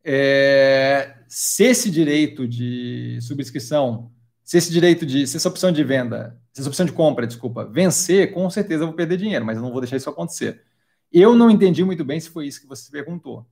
É, 0.03 1.19
se 1.29 1.63
esse 1.63 1.89
direito 1.89 2.49
de 2.49 3.17
subscrição, 3.23 4.11
se 4.43 4.59
esse 4.59 4.73
direito 4.73 5.07
de, 5.07 5.25
se 5.25 5.37
essa 5.37 5.49
opção 5.49 5.71
de 5.71 5.85
venda, 5.85 6.37
se 6.53 6.63
essa 6.63 6.69
opção 6.69 6.85
de 6.85 6.91
compra, 6.91 7.29
desculpa, 7.29 7.65
vencer, 7.65 8.33
com 8.33 8.51
certeza 8.51 8.83
eu 8.83 8.89
vou 8.89 8.97
perder 8.97 9.19
dinheiro, 9.19 9.45
mas 9.45 9.57
eu 9.57 9.63
não 9.63 9.71
vou 9.71 9.81
deixar 9.81 9.97
isso 9.97 10.11
acontecer. 10.11 10.65
Eu 11.13 11.37
não 11.37 11.49
entendi 11.49 11.85
muito 11.85 12.05
bem 12.05 12.19
se 12.19 12.29
foi 12.29 12.49
isso 12.49 12.61
que 12.61 12.67
você 12.67 12.91
perguntou. 12.91 13.47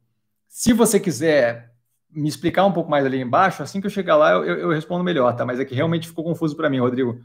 Se 0.49 0.73
você 0.73 0.99
quiser 0.99 1.73
me 2.11 2.29
explicar 2.29 2.65
um 2.65 2.73
pouco 2.73 2.91
mais 2.91 3.07
ali 3.07 3.21
embaixo, 3.21 3.63
assim 3.63 3.81
que 3.81 3.87
eu 3.87 3.91
chegar 3.91 4.17
lá 4.17 4.33
eu, 4.33 4.45
eu, 4.45 4.59
eu 4.63 4.71
respondo 4.71 5.05
melhor, 5.05 5.33
tá? 5.37 5.47
Mas 5.47 5.61
é 5.61 5.65
que 5.65 5.77
realmente 5.77 6.09
ficou 6.09 6.25
confuso 6.25 6.57
para 6.57 6.69
mim, 6.69 6.81
Rodrigo. 6.81 7.21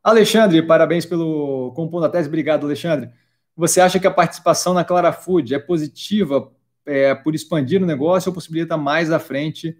Alexandre, 0.00 0.62
parabéns 0.62 1.04
pelo 1.04 1.72
compondo 1.74 2.06
a 2.06 2.08
tese. 2.08 2.28
Obrigado, 2.28 2.66
Alexandre. 2.66 3.10
Você 3.56 3.80
acha 3.80 4.00
que 4.00 4.06
a 4.06 4.10
participação 4.10 4.74
na 4.74 4.84
Clara 4.84 5.12
Food 5.12 5.54
é 5.54 5.58
positiva 5.58 6.50
é, 6.84 7.14
por 7.14 7.34
expandir 7.34 7.82
o 7.82 7.86
negócio 7.86 8.28
ou 8.28 8.34
possibilita 8.34 8.76
mais 8.76 9.10
à 9.10 9.18
frente 9.18 9.78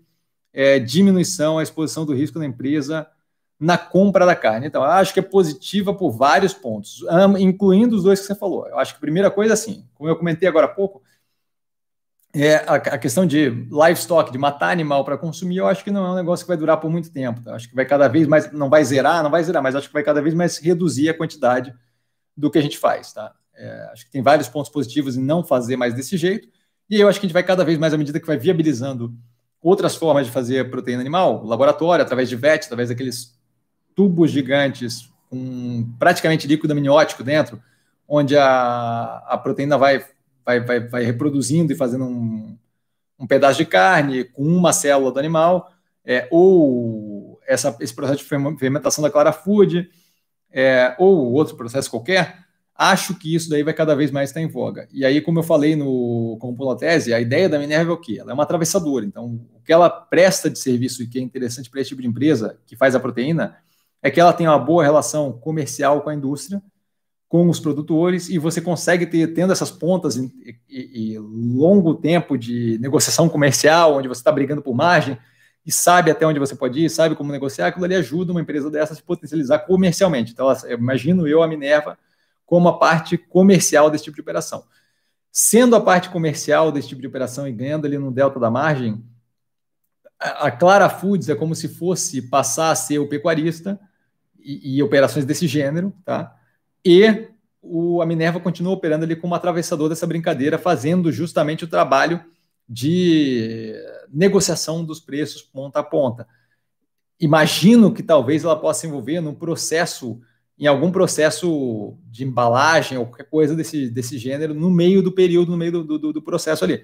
é, 0.52 0.78
diminuição, 0.78 1.58
a 1.58 1.62
exposição 1.62 2.06
do 2.06 2.14
risco 2.14 2.38
da 2.38 2.46
empresa 2.46 3.06
na 3.58 3.78
compra 3.78 4.26
da 4.26 4.36
carne. 4.36 4.66
Então, 4.66 4.82
eu 4.82 4.90
acho 4.90 5.12
que 5.12 5.20
é 5.20 5.22
positiva 5.22 5.94
por 5.94 6.10
vários 6.10 6.52
pontos, 6.52 7.02
incluindo 7.38 7.96
os 7.96 8.02
dois 8.02 8.20
que 8.20 8.26
você 8.26 8.34
falou. 8.34 8.66
Eu 8.68 8.78
acho 8.78 8.92
que 8.92 8.98
a 8.98 9.00
primeira 9.00 9.30
coisa, 9.30 9.54
assim, 9.54 9.86
como 9.94 10.08
eu 10.08 10.16
comentei 10.16 10.48
agora 10.48 10.66
há 10.66 10.68
pouco, 10.68 11.02
é 12.34 12.56
a, 12.56 12.74
a 12.74 12.98
questão 12.98 13.24
de 13.24 13.48
livestock, 13.48 14.32
de 14.32 14.38
matar 14.38 14.70
animal 14.70 15.04
para 15.04 15.16
consumir, 15.16 15.58
eu 15.58 15.68
acho 15.68 15.84
que 15.84 15.90
não 15.90 16.04
é 16.04 16.10
um 16.10 16.16
negócio 16.16 16.44
que 16.44 16.48
vai 16.48 16.56
durar 16.56 16.78
por 16.78 16.90
muito 16.90 17.12
tempo. 17.12 17.40
Tá? 17.40 17.54
Acho 17.54 17.68
que 17.68 17.74
vai 17.74 17.86
cada 17.86 18.08
vez 18.08 18.26
mais, 18.26 18.50
não 18.52 18.68
vai 18.68 18.84
zerar, 18.84 19.22
não 19.22 19.30
vai 19.30 19.42
zerar, 19.42 19.62
mas 19.62 19.76
acho 19.76 19.86
que 19.86 19.94
vai 19.94 20.02
cada 20.02 20.20
vez 20.20 20.34
mais 20.34 20.58
reduzir 20.58 21.08
a 21.08 21.16
quantidade 21.16 21.72
do 22.36 22.50
que 22.50 22.58
a 22.58 22.62
gente 22.62 22.76
faz. 22.76 23.12
Tá? 23.12 23.32
É, 23.56 23.88
acho 23.92 24.04
que 24.06 24.10
tem 24.10 24.22
vários 24.22 24.48
pontos 24.48 24.70
positivos 24.70 25.16
em 25.16 25.22
não 25.22 25.44
fazer 25.44 25.76
mais 25.76 25.94
desse 25.94 26.16
jeito, 26.16 26.48
e 26.88 27.00
eu 27.00 27.08
acho 27.08 27.18
que 27.18 27.26
a 27.26 27.28
gente 27.28 27.34
vai 27.34 27.42
cada 27.42 27.64
vez 27.64 27.78
mais, 27.78 27.94
à 27.94 27.98
medida 27.98 28.20
que 28.20 28.26
vai 28.26 28.36
viabilizando 28.36 29.14
outras 29.62 29.96
formas 29.96 30.26
de 30.26 30.32
fazer 30.32 30.70
proteína 30.70 31.00
animal, 31.00 31.44
laboratório, 31.44 32.04
através 32.04 32.28
de 32.28 32.36
VET, 32.36 32.66
através 32.66 32.90
daqueles 32.90 33.38
tubos 33.94 34.30
gigantes 34.30 35.08
com 35.30 35.90
praticamente 35.98 36.46
líquido 36.46 36.72
amniótico 36.72 37.22
dentro, 37.22 37.62
onde 38.06 38.36
a, 38.36 39.22
a 39.26 39.38
proteína 39.38 39.78
vai 39.78 40.04
vai, 40.44 40.60
vai, 40.60 40.80
vai 40.80 41.04
reproduzindo 41.04 41.72
e 41.72 41.76
fazendo 41.76 42.04
um, 42.04 42.56
um 43.18 43.26
pedaço 43.26 43.58
de 43.58 43.64
carne 43.64 44.24
com 44.24 44.42
uma 44.42 44.72
célula 44.72 45.10
do 45.10 45.18
animal, 45.18 45.72
é, 46.04 46.28
ou 46.30 47.40
essa, 47.46 47.74
esse 47.80 47.94
processo 47.94 48.22
de 48.22 48.58
fermentação 48.58 49.02
da 49.02 49.10
clara 49.10 49.32
food, 49.32 49.88
é, 50.52 50.94
ou 50.98 51.32
outro 51.32 51.56
processo 51.56 51.90
qualquer, 51.90 52.43
acho 52.74 53.14
que 53.14 53.34
isso 53.34 53.48
daí 53.48 53.62
vai 53.62 53.72
cada 53.72 53.94
vez 53.94 54.10
mais 54.10 54.30
estar 54.30 54.40
em 54.40 54.48
voga. 54.48 54.88
E 54.92 55.04
aí, 55.04 55.20
como 55.20 55.38
eu 55.38 55.42
falei 55.42 55.76
no 55.76 56.36
como 56.40 56.74
tese, 56.76 57.14
a 57.14 57.20
ideia 57.20 57.48
da 57.48 57.58
Minerva 57.58 57.92
é 57.92 57.94
o 57.94 58.00
quê? 58.00 58.16
Ela 58.18 58.32
é 58.32 58.34
uma 58.34 58.42
atravessadora. 58.42 59.04
Então, 59.06 59.40
o 59.54 59.60
que 59.64 59.72
ela 59.72 59.88
presta 59.88 60.50
de 60.50 60.58
serviço 60.58 61.02
e 61.02 61.06
que 61.06 61.18
é 61.18 61.22
interessante 61.22 61.70
para 61.70 61.80
esse 61.80 61.90
tipo 61.90 62.02
de 62.02 62.08
empresa 62.08 62.58
que 62.66 62.76
faz 62.76 62.94
a 62.94 63.00
proteína 63.00 63.56
é 64.02 64.10
que 64.10 64.20
ela 64.20 64.32
tem 64.32 64.46
uma 64.46 64.58
boa 64.58 64.82
relação 64.82 65.32
comercial 65.32 66.02
com 66.02 66.10
a 66.10 66.14
indústria, 66.14 66.62
com 67.28 67.48
os 67.48 67.58
produtores 67.58 68.28
e 68.28 68.38
você 68.38 68.60
consegue 68.60 69.06
ter, 69.06 69.28
tendo 69.34 69.52
essas 69.52 69.70
pontas 69.70 70.16
e, 70.16 70.30
e, 70.68 71.14
e 71.14 71.18
longo 71.18 71.94
tempo 71.94 72.36
de 72.36 72.78
negociação 72.80 73.28
comercial, 73.28 73.96
onde 73.96 74.08
você 74.08 74.20
está 74.20 74.30
brigando 74.30 74.62
por 74.62 74.74
margem 74.74 75.16
e 75.64 75.72
sabe 75.72 76.10
até 76.10 76.26
onde 76.26 76.38
você 76.38 76.54
pode 76.54 76.84
ir, 76.84 76.90
sabe 76.90 77.14
como 77.14 77.32
negociar, 77.32 77.68
aquilo 77.68 77.86
ali 77.86 77.94
ajuda 77.94 78.32
uma 78.32 78.40
empresa 78.40 78.70
dessa 78.70 78.92
a 78.92 78.96
se 78.96 79.02
potencializar 79.02 79.60
comercialmente. 79.60 80.32
Então, 80.32 80.46
imagino 80.70 81.26
eu, 81.26 81.42
a 81.42 81.48
Minerva, 81.48 81.98
como 82.46 82.68
a 82.68 82.78
parte 82.78 83.16
comercial 83.16 83.90
desse 83.90 84.04
tipo 84.04 84.14
de 84.14 84.20
operação. 84.20 84.64
Sendo 85.30 85.74
a 85.74 85.80
parte 85.80 86.10
comercial 86.10 86.70
desse 86.70 86.88
tipo 86.88 87.00
de 87.00 87.06
operação 87.06 87.48
e 87.48 87.52
ganhando 87.52 87.86
ali 87.86 87.98
no 87.98 88.12
delta 88.12 88.38
da 88.38 88.50
margem, 88.50 89.04
a 90.18 90.50
Clara 90.50 90.88
Foods 90.88 91.28
é 91.28 91.34
como 91.34 91.54
se 91.54 91.68
fosse 91.68 92.22
passar 92.22 92.70
a 92.70 92.74
ser 92.74 92.98
o 92.98 93.08
pecuarista 93.08 93.78
e, 94.38 94.76
e 94.76 94.82
operações 94.82 95.24
desse 95.24 95.46
gênero, 95.46 95.92
tá? 96.04 96.36
E 96.84 97.28
o, 97.60 98.02
a 98.02 98.06
Minerva 98.06 98.38
continua 98.38 98.74
operando 98.74 99.04
ali 99.04 99.16
como 99.16 99.34
atravessador 99.34 99.88
dessa 99.88 100.06
brincadeira, 100.06 100.58
fazendo 100.58 101.10
justamente 101.10 101.64
o 101.64 101.68
trabalho 101.68 102.22
de 102.68 103.74
negociação 104.08 104.84
dos 104.84 105.00
preços 105.00 105.42
ponta 105.42 105.80
a 105.80 105.82
ponta. 105.82 106.26
Imagino 107.18 107.92
que 107.92 108.02
talvez 108.02 108.44
ela 108.44 108.58
possa 108.58 108.80
se 108.80 108.86
envolver 108.86 109.20
num 109.20 109.34
processo, 109.34 110.20
em 110.58 110.66
algum 110.66 110.90
processo 110.90 111.96
de 112.10 112.24
embalagem 112.24 112.96
ou 112.96 113.06
qualquer 113.06 113.28
coisa 113.28 113.56
desse, 113.56 113.90
desse 113.90 114.18
gênero, 114.18 114.54
no 114.54 114.70
meio 114.70 115.02
do 115.02 115.10
período, 115.12 115.50
no 115.50 115.56
meio 115.56 115.72
do, 115.72 115.98
do, 115.98 116.12
do 116.12 116.22
processo 116.22 116.64
ali. 116.64 116.82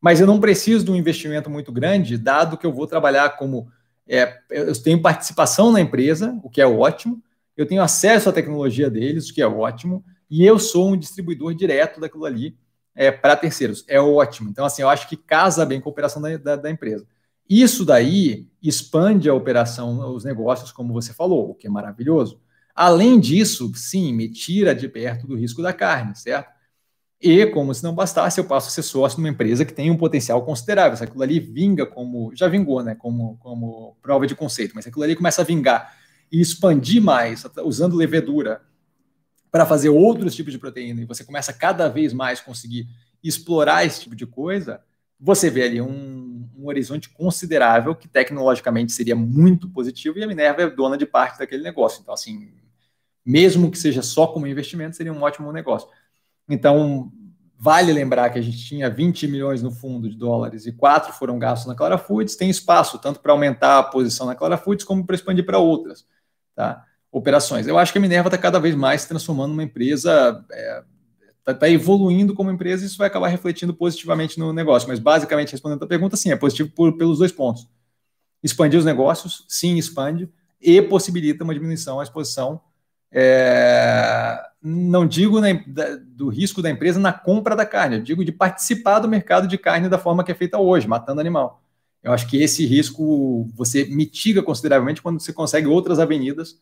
Mas 0.00 0.20
eu 0.20 0.26
não 0.26 0.40
preciso 0.40 0.84
de 0.84 0.90
um 0.90 0.96
investimento 0.96 1.48
muito 1.48 1.70
grande, 1.70 2.18
dado 2.18 2.56
que 2.56 2.66
eu 2.66 2.72
vou 2.72 2.86
trabalhar 2.86 3.36
como. 3.36 3.68
É, 4.08 4.40
eu 4.50 4.74
tenho 4.82 5.00
participação 5.00 5.70
na 5.70 5.80
empresa, 5.80 6.36
o 6.42 6.50
que 6.50 6.60
é 6.60 6.66
ótimo, 6.66 7.22
eu 7.56 7.66
tenho 7.66 7.82
acesso 7.82 8.28
à 8.28 8.32
tecnologia 8.32 8.90
deles, 8.90 9.28
o 9.28 9.34
que 9.34 9.40
é 9.40 9.46
ótimo, 9.46 10.04
e 10.28 10.44
eu 10.44 10.58
sou 10.58 10.90
um 10.90 10.96
distribuidor 10.96 11.54
direto 11.54 12.00
daquilo 12.00 12.24
ali 12.24 12.56
é, 12.94 13.10
para 13.12 13.36
terceiros. 13.36 13.84
É 13.86 14.00
ótimo. 14.00 14.50
Então, 14.50 14.64
assim, 14.64 14.82
eu 14.82 14.88
acho 14.88 15.08
que 15.08 15.16
casa 15.16 15.64
bem 15.64 15.80
com 15.80 15.88
a 15.88 15.92
operação 15.92 16.20
da, 16.20 16.36
da, 16.36 16.56
da, 16.56 16.70
empresa. 16.70 17.06
Isso 17.48 17.84
daí 17.84 18.48
expande 18.60 19.28
a 19.28 19.34
operação, 19.34 20.14
os 20.14 20.24
negócios, 20.24 20.72
como 20.72 20.92
você 20.92 21.12
falou, 21.12 21.50
o 21.50 21.54
que 21.54 21.66
é 21.66 21.70
maravilhoso. 21.70 22.40
Além 22.74 23.20
disso, 23.20 23.70
sim, 23.74 24.12
me 24.12 24.28
tira 24.28 24.74
de 24.74 24.88
perto 24.88 25.26
do 25.26 25.36
risco 25.36 25.62
da 25.62 25.72
carne, 25.72 26.16
certo? 26.16 26.50
E, 27.20 27.46
como 27.46 27.72
se 27.72 27.84
não 27.84 27.94
bastasse, 27.94 28.40
eu 28.40 28.44
passo 28.44 28.68
a 28.68 28.70
ser 28.70 28.82
sócio 28.82 29.16
de 29.16 29.22
uma 29.22 29.28
empresa 29.28 29.64
que 29.64 29.72
tem 29.72 29.90
um 29.90 29.96
potencial 29.96 30.44
considerável. 30.44 30.96
Se 30.96 31.04
aquilo 31.04 31.22
ali 31.22 31.38
vinga 31.38 31.86
como. 31.86 32.32
Já 32.34 32.48
vingou, 32.48 32.82
né? 32.82 32.96
Como, 32.96 33.36
como 33.38 33.96
prova 34.02 34.26
de 34.26 34.34
conceito, 34.34 34.74
mas 34.74 34.86
aquilo 34.86 35.04
ali 35.04 35.14
começa 35.14 35.42
a 35.42 35.44
vingar 35.44 35.94
e 36.32 36.40
expandir 36.40 37.00
mais, 37.00 37.44
usando 37.64 37.94
levedura, 37.94 38.62
para 39.52 39.66
fazer 39.66 39.90
outros 39.90 40.34
tipos 40.34 40.50
de 40.50 40.58
proteína, 40.58 41.02
e 41.02 41.04
você 41.04 41.22
começa 41.22 41.52
cada 41.52 41.86
vez 41.86 42.14
mais 42.14 42.40
conseguir 42.40 42.88
explorar 43.22 43.84
esse 43.84 44.00
tipo 44.00 44.16
de 44.16 44.26
coisa, 44.26 44.80
você 45.20 45.50
vê 45.50 45.64
ali 45.64 45.80
um, 45.80 46.31
um, 46.62 46.68
horizonte 46.68 47.08
considerável 47.08 47.94
que 47.94 48.08
tecnologicamente 48.08 48.92
seria 48.92 49.16
muito 49.16 49.68
positivo 49.68 50.18
e 50.18 50.24
a 50.24 50.26
Minerva 50.26 50.62
é 50.62 50.70
dona 50.70 50.96
de 50.96 51.06
parte 51.06 51.38
daquele 51.38 51.62
negócio. 51.62 52.00
Então, 52.02 52.14
assim, 52.14 52.52
mesmo 53.24 53.70
que 53.70 53.78
seja 53.78 54.02
só 54.02 54.26
como 54.26 54.46
investimento, 54.46 54.96
seria 54.96 55.12
um 55.12 55.22
ótimo 55.22 55.52
negócio. 55.52 55.88
Então, 56.48 57.12
vale 57.58 57.92
lembrar 57.92 58.30
que 58.30 58.38
a 58.38 58.42
gente 58.42 58.58
tinha 58.58 58.90
20 58.90 59.28
milhões 59.28 59.62
no 59.62 59.70
fundo 59.70 60.10
de 60.10 60.16
dólares 60.16 60.66
e 60.66 60.72
quatro 60.72 61.12
foram 61.12 61.38
gastos 61.38 61.68
na 61.68 61.74
Clara 61.74 61.96
Foods, 61.96 62.34
tem 62.34 62.50
espaço 62.50 62.98
tanto 62.98 63.20
para 63.20 63.32
aumentar 63.32 63.78
a 63.78 63.82
posição 63.84 64.26
na 64.26 64.34
Clara 64.34 64.56
Foods 64.56 64.84
como 64.84 65.06
para 65.06 65.14
expandir 65.14 65.46
para 65.46 65.58
outras 65.58 66.04
tá? 66.54 66.84
operações. 67.10 67.66
Eu 67.66 67.78
acho 67.78 67.92
que 67.92 67.98
a 67.98 68.00
Minerva 68.00 68.28
está 68.28 68.38
cada 68.38 68.58
vez 68.58 68.74
mais 68.74 69.02
se 69.02 69.08
transformando 69.08 69.50
numa 69.50 69.62
empresa, 69.62 70.44
é, 70.50 70.82
tá, 71.44 71.54
tá 71.54 71.68
evoluindo 71.68 72.34
como 72.34 72.50
empresa 72.50 72.82
e 72.82 72.86
isso 72.86 72.98
vai 72.98 73.06
acabar 73.06 73.28
refletindo 73.28 73.74
positivamente 73.74 74.38
no 74.38 74.52
negócio. 74.52 74.88
Mas, 74.88 74.98
basicamente, 74.98 75.52
respondendo 75.52 75.82
a 75.82 75.86
pergunta, 75.86 76.16
sim, 76.16 76.30
é 76.30 76.36
positivo 76.36 76.70
por, 76.70 76.96
pelos 76.96 77.18
dois 77.18 77.32
pontos. 77.32 77.68
Expandir 78.42 78.78
os 78.78 78.84
negócios, 78.84 79.44
sim, 79.48 79.76
expande, 79.76 80.28
e 80.60 80.80
possibilita 80.80 81.44
uma 81.44 81.54
diminuição 81.54 82.00
à 82.00 82.02
exposição, 82.02 82.60
é, 83.10 84.40
não 84.62 85.06
digo 85.06 85.40
na, 85.40 85.52
da, 85.66 85.96
do 85.96 86.28
risco 86.28 86.62
da 86.62 86.70
empresa 86.70 86.98
na 86.98 87.12
compra 87.12 87.54
da 87.54 87.66
carne, 87.66 87.96
eu 87.96 88.02
digo 88.02 88.24
de 88.24 88.32
participar 88.32 89.00
do 89.00 89.08
mercado 89.08 89.46
de 89.46 89.58
carne 89.58 89.88
da 89.88 89.98
forma 89.98 90.24
que 90.24 90.32
é 90.32 90.34
feita 90.34 90.58
hoje, 90.58 90.88
matando 90.88 91.20
animal. 91.20 91.62
Eu 92.02 92.12
acho 92.12 92.26
que 92.26 92.42
esse 92.42 92.66
risco 92.66 93.48
você 93.54 93.84
mitiga 93.84 94.42
consideravelmente 94.42 95.02
quando 95.02 95.20
você 95.20 95.32
consegue 95.32 95.66
outras 95.66 95.98
avenidas 95.98 96.58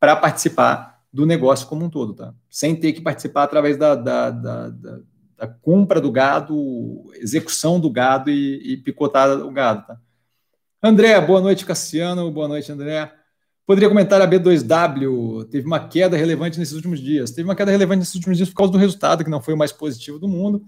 para 0.00 0.16
participar 0.16 0.99
do 1.12 1.26
negócio 1.26 1.66
como 1.66 1.84
um 1.84 1.90
todo, 1.90 2.14
tá? 2.14 2.34
Sem 2.48 2.76
ter 2.76 2.92
que 2.92 3.00
participar 3.00 3.44
através 3.44 3.76
da, 3.76 3.94
da, 3.94 4.30
da, 4.30 4.68
da, 4.68 4.98
da 5.36 5.46
compra 5.48 6.00
do 6.00 6.12
gado, 6.12 7.10
execução 7.16 7.80
do 7.80 7.90
gado 7.90 8.30
e, 8.30 8.72
e 8.72 8.76
picotar 8.76 9.30
o 9.40 9.50
gado, 9.50 9.86
tá? 9.86 9.98
André, 10.82 11.20
boa 11.20 11.42
noite, 11.42 11.66
Cassiano. 11.66 12.30
Boa 12.30 12.48
noite, 12.48 12.72
André. 12.72 13.12
Poderia 13.66 13.88
comentar 13.88 14.20
a 14.20 14.26
B2W, 14.26 15.44
teve 15.48 15.66
uma 15.66 15.86
queda 15.86 16.16
relevante 16.16 16.58
nesses 16.58 16.74
últimos 16.74 16.98
dias. 16.98 17.30
Teve 17.30 17.48
uma 17.48 17.54
queda 17.54 17.70
relevante 17.70 18.00
nesses 18.00 18.14
últimos 18.14 18.38
dias 18.38 18.48
por 18.48 18.56
causa 18.56 18.72
do 18.72 18.78
resultado, 18.78 19.22
que 19.22 19.30
não 19.30 19.42
foi 19.42 19.54
o 19.54 19.56
mais 19.56 19.72
positivo 19.72 20.18
do 20.18 20.26
mundo. 20.26 20.64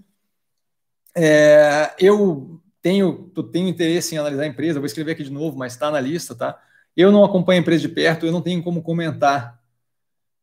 É, 1.15 1.93
eu 1.99 2.61
tenho, 2.81 3.31
tenho 3.51 3.67
interesse 3.67 4.13
em 4.13 4.19
analisar 4.19 4.43
a 4.43 4.47
empresa, 4.47 4.79
vou 4.79 4.85
escrever 4.85 5.13
aqui 5.13 5.23
de 5.23 5.31
novo, 5.31 5.57
mas 5.57 5.73
está 5.73 5.89
na 5.89 5.99
lista, 5.99 6.35
tá? 6.35 6.57
Eu 6.95 7.11
não 7.11 7.25
acompanho 7.25 7.59
a 7.59 7.61
empresa 7.61 7.81
de 7.81 7.89
perto, 7.89 8.25
eu 8.25 8.31
não 8.31 8.41
tenho 8.41 8.61
como 8.61 8.83
comentar 8.83 9.59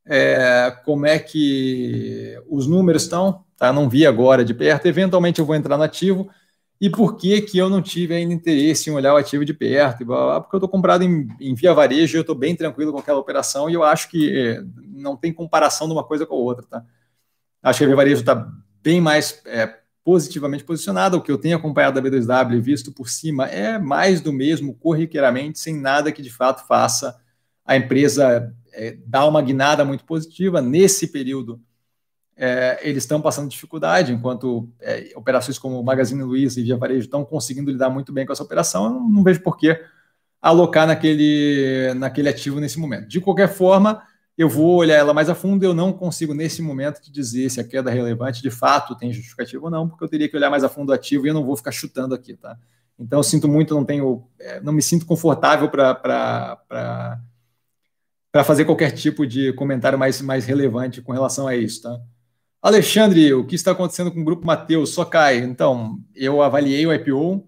é, 0.06 0.74
como 0.84 1.06
é 1.06 1.18
que 1.18 2.36
os 2.48 2.66
números 2.66 3.02
estão, 3.02 3.44
tá? 3.56 3.72
Não 3.72 3.88
vi 3.88 4.06
agora 4.06 4.44
de 4.44 4.54
perto, 4.54 4.86
eventualmente 4.86 5.40
eu 5.40 5.46
vou 5.46 5.54
entrar 5.54 5.76
no 5.76 5.82
ativo, 5.82 6.28
e 6.80 6.88
por 6.88 7.16
que 7.16 7.42
que 7.42 7.58
eu 7.58 7.68
não 7.68 7.82
tive 7.82 8.14
ainda 8.14 8.32
interesse 8.32 8.88
em 8.88 8.92
olhar 8.92 9.12
o 9.12 9.16
ativo 9.18 9.44
de 9.44 9.52
perto, 9.52 9.98
porque 10.06 10.56
eu 10.56 10.58
estou 10.58 10.68
comprado 10.68 11.04
em, 11.04 11.28
em 11.38 11.54
via 11.54 11.74
varejo, 11.74 12.16
eu 12.16 12.22
estou 12.22 12.34
bem 12.34 12.56
tranquilo 12.56 12.92
com 12.92 12.98
aquela 12.98 13.18
operação, 13.18 13.68
e 13.68 13.74
eu 13.74 13.82
acho 13.82 14.08
que 14.08 14.36
é, 14.36 14.62
não 14.88 15.16
tem 15.16 15.32
comparação 15.32 15.86
de 15.86 15.92
uma 15.92 16.04
coisa 16.04 16.24
com 16.24 16.34
a 16.34 16.38
outra, 16.38 16.66
tá? 16.66 16.84
Acho 17.62 17.78
que 17.78 17.84
a 17.84 17.86
via 17.88 17.96
varejo 17.96 18.20
está 18.20 18.50
bem 18.82 19.00
mais 19.00 19.42
é, 19.44 19.80
positivamente 20.02 20.64
posicionada. 20.64 21.16
O 21.16 21.20
que 21.20 21.30
eu 21.30 21.38
tenho 21.38 21.56
acompanhado 21.56 22.00
da 22.00 22.08
B2W 22.08 22.54
e 22.54 22.60
visto 22.60 22.92
por 22.92 23.08
cima 23.08 23.46
é 23.46 23.78
mais 23.78 24.20
do 24.20 24.32
mesmo, 24.32 24.74
corriqueiramente, 24.74 25.58
sem 25.58 25.76
nada 25.76 26.10
que 26.10 26.22
de 26.22 26.30
fato 26.30 26.66
faça 26.66 27.16
a 27.64 27.76
empresa 27.76 28.54
é, 28.72 28.96
dar 29.06 29.26
uma 29.26 29.42
guinada 29.42 29.84
muito 29.84 30.04
positiva. 30.04 30.60
Nesse 30.60 31.08
período, 31.08 31.60
é, 32.36 32.78
eles 32.82 33.02
estão 33.02 33.20
passando 33.20 33.50
dificuldade, 33.50 34.12
enquanto 34.12 34.66
é, 34.80 35.12
operações 35.14 35.58
como 35.58 35.82
Magazine 35.82 36.22
Luiza 36.22 36.58
e 36.58 36.62
Via 36.62 36.76
Varejo 36.76 37.00
estão 37.00 37.24
conseguindo 37.24 37.70
lidar 37.70 37.90
muito 37.90 38.12
bem 38.12 38.24
com 38.24 38.32
essa 38.32 38.42
operação. 38.42 38.84
Eu 38.86 38.90
não, 38.92 39.22
vejo 39.22 39.42
por 39.42 39.58
que 39.58 39.78
alocar 40.40 40.86
naquele, 40.86 41.92
naquele 41.96 42.30
ativo 42.30 42.58
nesse 42.58 42.78
momento. 42.78 43.06
De 43.06 43.20
qualquer 43.20 43.48
forma, 43.48 44.02
eu 44.38 44.48
vou 44.48 44.76
olhar 44.76 44.96
ela 44.96 45.12
mais 45.12 45.28
a 45.28 45.34
fundo, 45.34 45.62
eu 45.62 45.74
não 45.74 45.92
consigo 45.92 46.32
nesse 46.32 46.62
momento 46.62 47.02
te 47.02 47.12
dizer 47.12 47.50
se 47.50 47.60
a 47.60 47.64
queda 47.64 47.90
relevante 47.90 48.40
de 48.40 48.50
fato 48.50 48.96
tem 48.96 49.12
justificativa 49.12 49.64
ou 49.64 49.70
não, 49.70 49.86
porque 49.86 50.02
eu 50.02 50.08
teria 50.08 50.26
que 50.26 50.36
olhar 50.36 50.48
mais 50.48 50.64
a 50.64 50.68
fundo 50.70 50.90
o 50.90 50.94
ativo 50.94 51.26
e 51.26 51.28
eu 51.28 51.34
não 51.34 51.44
vou 51.44 51.56
ficar 51.56 51.72
chutando 51.72 52.14
aqui, 52.14 52.34
tá? 52.34 52.56
Então, 52.98 53.18
eu 53.18 53.22
sinto 53.22 53.48
muito, 53.48 53.74
não 53.74 53.84
tenho, 53.84 54.24
é, 54.38 54.60
não 54.60 54.72
me 54.72 54.82
sinto 54.82 55.04
confortável 55.04 55.68
para 55.70 57.20
fazer 58.44 58.64
qualquer 58.64 58.92
tipo 58.92 59.26
de 59.26 59.52
comentário 59.54 59.98
mais, 59.98 60.20
mais 60.22 60.46
relevante 60.46 61.02
com 61.02 61.12
relação 61.12 61.46
a 61.46 61.56
isso, 61.56 61.82
tá? 61.82 61.98
Alexandre, 62.62 63.32
o 63.32 63.46
que 63.46 63.54
está 63.54 63.72
acontecendo 63.72 64.12
com 64.12 64.20
o 64.20 64.24
grupo 64.24 64.46
Mateus? 64.46 64.90
Só 64.90 65.04
cai. 65.04 65.38
Então, 65.38 65.98
eu 66.14 66.42
avaliei 66.42 66.86
o 66.86 66.92
IPO, 66.92 67.46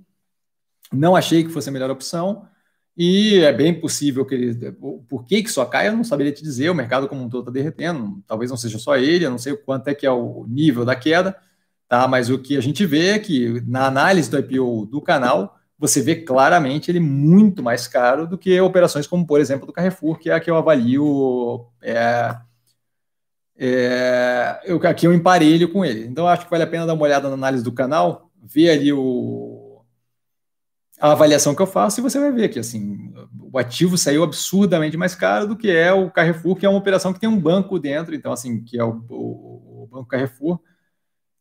não 0.92 1.14
achei 1.14 1.44
que 1.44 1.50
fosse 1.50 1.68
a 1.68 1.72
melhor 1.72 1.90
opção, 1.90 2.48
e 2.96 3.38
é 3.40 3.52
bem 3.52 3.78
possível 3.78 4.24
que 4.26 4.34
ele. 4.34 4.72
Por 5.08 5.24
que, 5.24 5.42
que 5.42 5.50
só 5.50 5.64
cai, 5.64 5.88
eu 5.88 5.96
não 5.96 6.04
saberia 6.04 6.32
te 6.32 6.42
dizer. 6.42 6.70
O 6.70 6.74
mercado 6.74 7.08
como 7.08 7.22
um 7.22 7.28
todo 7.28 7.42
está 7.42 7.52
derretendo. 7.52 8.22
Talvez 8.26 8.50
não 8.50 8.56
seja 8.56 8.78
só 8.78 8.96
ele, 8.96 9.24
eu 9.24 9.30
não 9.30 9.38
sei 9.38 9.56
quanto 9.56 9.88
é 9.88 9.94
que 9.94 10.06
é 10.06 10.10
o 10.10 10.46
nível 10.48 10.84
da 10.84 10.94
queda, 10.94 11.36
tá? 11.88 12.06
Mas 12.06 12.28
o 12.30 12.38
que 12.38 12.56
a 12.56 12.60
gente 12.60 12.84
vê 12.84 13.10
é 13.10 13.18
que 13.18 13.62
na 13.66 13.86
análise 13.86 14.30
do 14.30 14.38
IPO 14.38 14.86
do 14.86 15.00
canal, 15.00 15.58
você 15.82 16.00
vê 16.00 16.14
claramente 16.14 16.90
ele 16.90 17.00
muito 17.00 17.60
mais 17.60 17.88
caro 17.88 18.24
do 18.24 18.38
que 18.38 18.60
operações 18.60 19.04
como, 19.04 19.26
por 19.26 19.40
exemplo, 19.40 19.66
do 19.66 19.72
Carrefour, 19.72 20.16
que 20.16 20.30
é 20.30 20.34
a 20.34 20.38
que 20.38 20.48
eu 20.48 20.56
avalio. 20.56 21.66
É, 21.82 22.36
é, 23.58 24.60
eu, 24.64 24.76
aqui 24.86 25.08
eu 25.08 25.12
emparelho 25.12 25.72
com 25.72 25.84
ele. 25.84 26.06
Então, 26.06 26.28
acho 26.28 26.44
que 26.44 26.50
vale 26.52 26.62
a 26.62 26.68
pena 26.68 26.86
dar 26.86 26.94
uma 26.94 27.02
olhada 27.02 27.26
na 27.28 27.34
análise 27.34 27.64
do 27.64 27.72
canal, 27.72 28.30
ver 28.40 28.70
ali 28.70 28.92
o, 28.92 29.82
a 31.00 31.10
avaliação 31.10 31.52
que 31.52 31.60
eu 31.60 31.66
faço 31.66 31.98
e 31.98 32.02
você 32.02 32.20
vai 32.20 32.30
ver 32.30 32.48
que 32.48 32.60
assim, 32.60 33.12
o 33.52 33.58
ativo 33.58 33.98
saiu 33.98 34.22
absurdamente 34.22 34.96
mais 34.96 35.16
caro 35.16 35.48
do 35.48 35.56
que 35.56 35.68
é 35.68 35.92
o 35.92 36.12
Carrefour, 36.12 36.54
que 36.54 36.64
é 36.64 36.68
uma 36.68 36.78
operação 36.78 37.12
que 37.12 37.18
tem 37.18 37.28
um 37.28 37.40
banco 37.40 37.76
dentro, 37.76 38.14
então 38.14 38.32
assim, 38.32 38.62
que 38.62 38.78
é 38.78 38.84
o, 38.84 39.04
o, 39.08 39.82
o 39.82 39.88
Banco 39.90 40.06
Carrefour, 40.06 40.60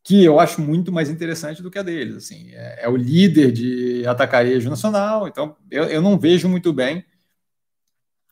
que 0.04 0.24
eu 0.24 0.40
acho 0.40 0.60
muito 0.60 0.90
mais 0.90 1.08
interessante 1.08 1.62
do 1.62 1.70
que 1.70 1.78
a 1.78 1.82
deles. 1.82 2.16
Assim, 2.16 2.50
é, 2.52 2.84
é 2.84 2.88
o 2.88 2.96
líder 2.96 3.52
de 3.52 4.04
atacarejo 4.06 4.68
nacional, 4.68 5.28
então 5.28 5.56
eu, 5.70 5.84
eu 5.84 6.02
não 6.02 6.18
vejo 6.18 6.48
muito 6.48 6.72
bem 6.72 7.04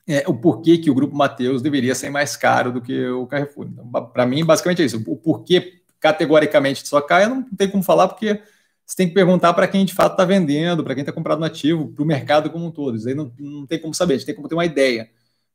é, 0.08 0.24
o 0.26 0.34
porquê 0.34 0.78
que 0.78 0.90
o 0.90 0.94
Grupo 0.94 1.16
Mateus 1.16 1.62
deveria 1.62 1.94
ser 1.94 2.10
mais 2.10 2.36
caro 2.36 2.72
do 2.72 2.80
que 2.80 3.06
o 3.08 3.26
Carrefour. 3.26 3.68
Então, 3.68 3.88
para 4.12 4.26
mim, 4.26 4.44
basicamente 4.44 4.82
é 4.82 4.84
isso. 4.84 5.02
O 5.06 5.16
porquê 5.16 5.80
categoricamente 6.00 6.86
só 6.88 7.00
cai, 7.00 7.24
eu 7.24 7.28
não 7.28 7.42
tem 7.44 7.70
como 7.70 7.82
falar, 7.82 8.08
porque 8.08 8.42
você 8.84 8.96
tem 8.96 9.08
que 9.08 9.14
perguntar 9.14 9.54
para 9.54 9.68
quem 9.68 9.84
de 9.84 9.94
fato 9.94 10.12
está 10.12 10.24
vendendo, 10.24 10.82
para 10.82 10.94
quem 10.94 11.02
está 11.02 11.12
comprado 11.12 11.38
no 11.38 11.44
ativo, 11.44 11.92
para 11.92 12.02
o 12.02 12.06
mercado 12.06 12.50
como 12.50 12.66
um 12.66 12.70
todo. 12.72 12.96
Isso 12.96 13.06
aí 13.06 13.14
não, 13.14 13.32
não 13.38 13.66
tem 13.66 13.78
como 13.78 13.94
saber, 13.94 14.14
a 14.14 14.16
gente 14.16 14.26
tem 14.26 14.34
como 14.34 14.48
ter 14.48 14.54
uma 14.54 14.64
ideia. 14.64 15.08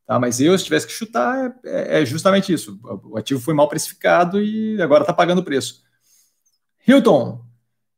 Tá? 0.05 0.19
Mas 0.19 0.39
eu, 0.39 0.57
se 0.57 0.63
tivesse 0.63 0.87
que 0.87 0.93
chutar, 0.93 1.53
é, 1.65 2.01
é 2.01 2.05
justamente 2.05 2.53
isso. 2.53 2.79
O 3.03 3.17
ativo 3.17 3.41
foi 3.41 3.53
mal 3.53 3.67
precificado 3.67 4.41
e 4.41 4.81
agora 4.81 5.03
está 5.03 5.11
pagando 5.11 5.39
o 5.39 5.43
preço. 5.43 5.83
Hilton, 6.87 7.43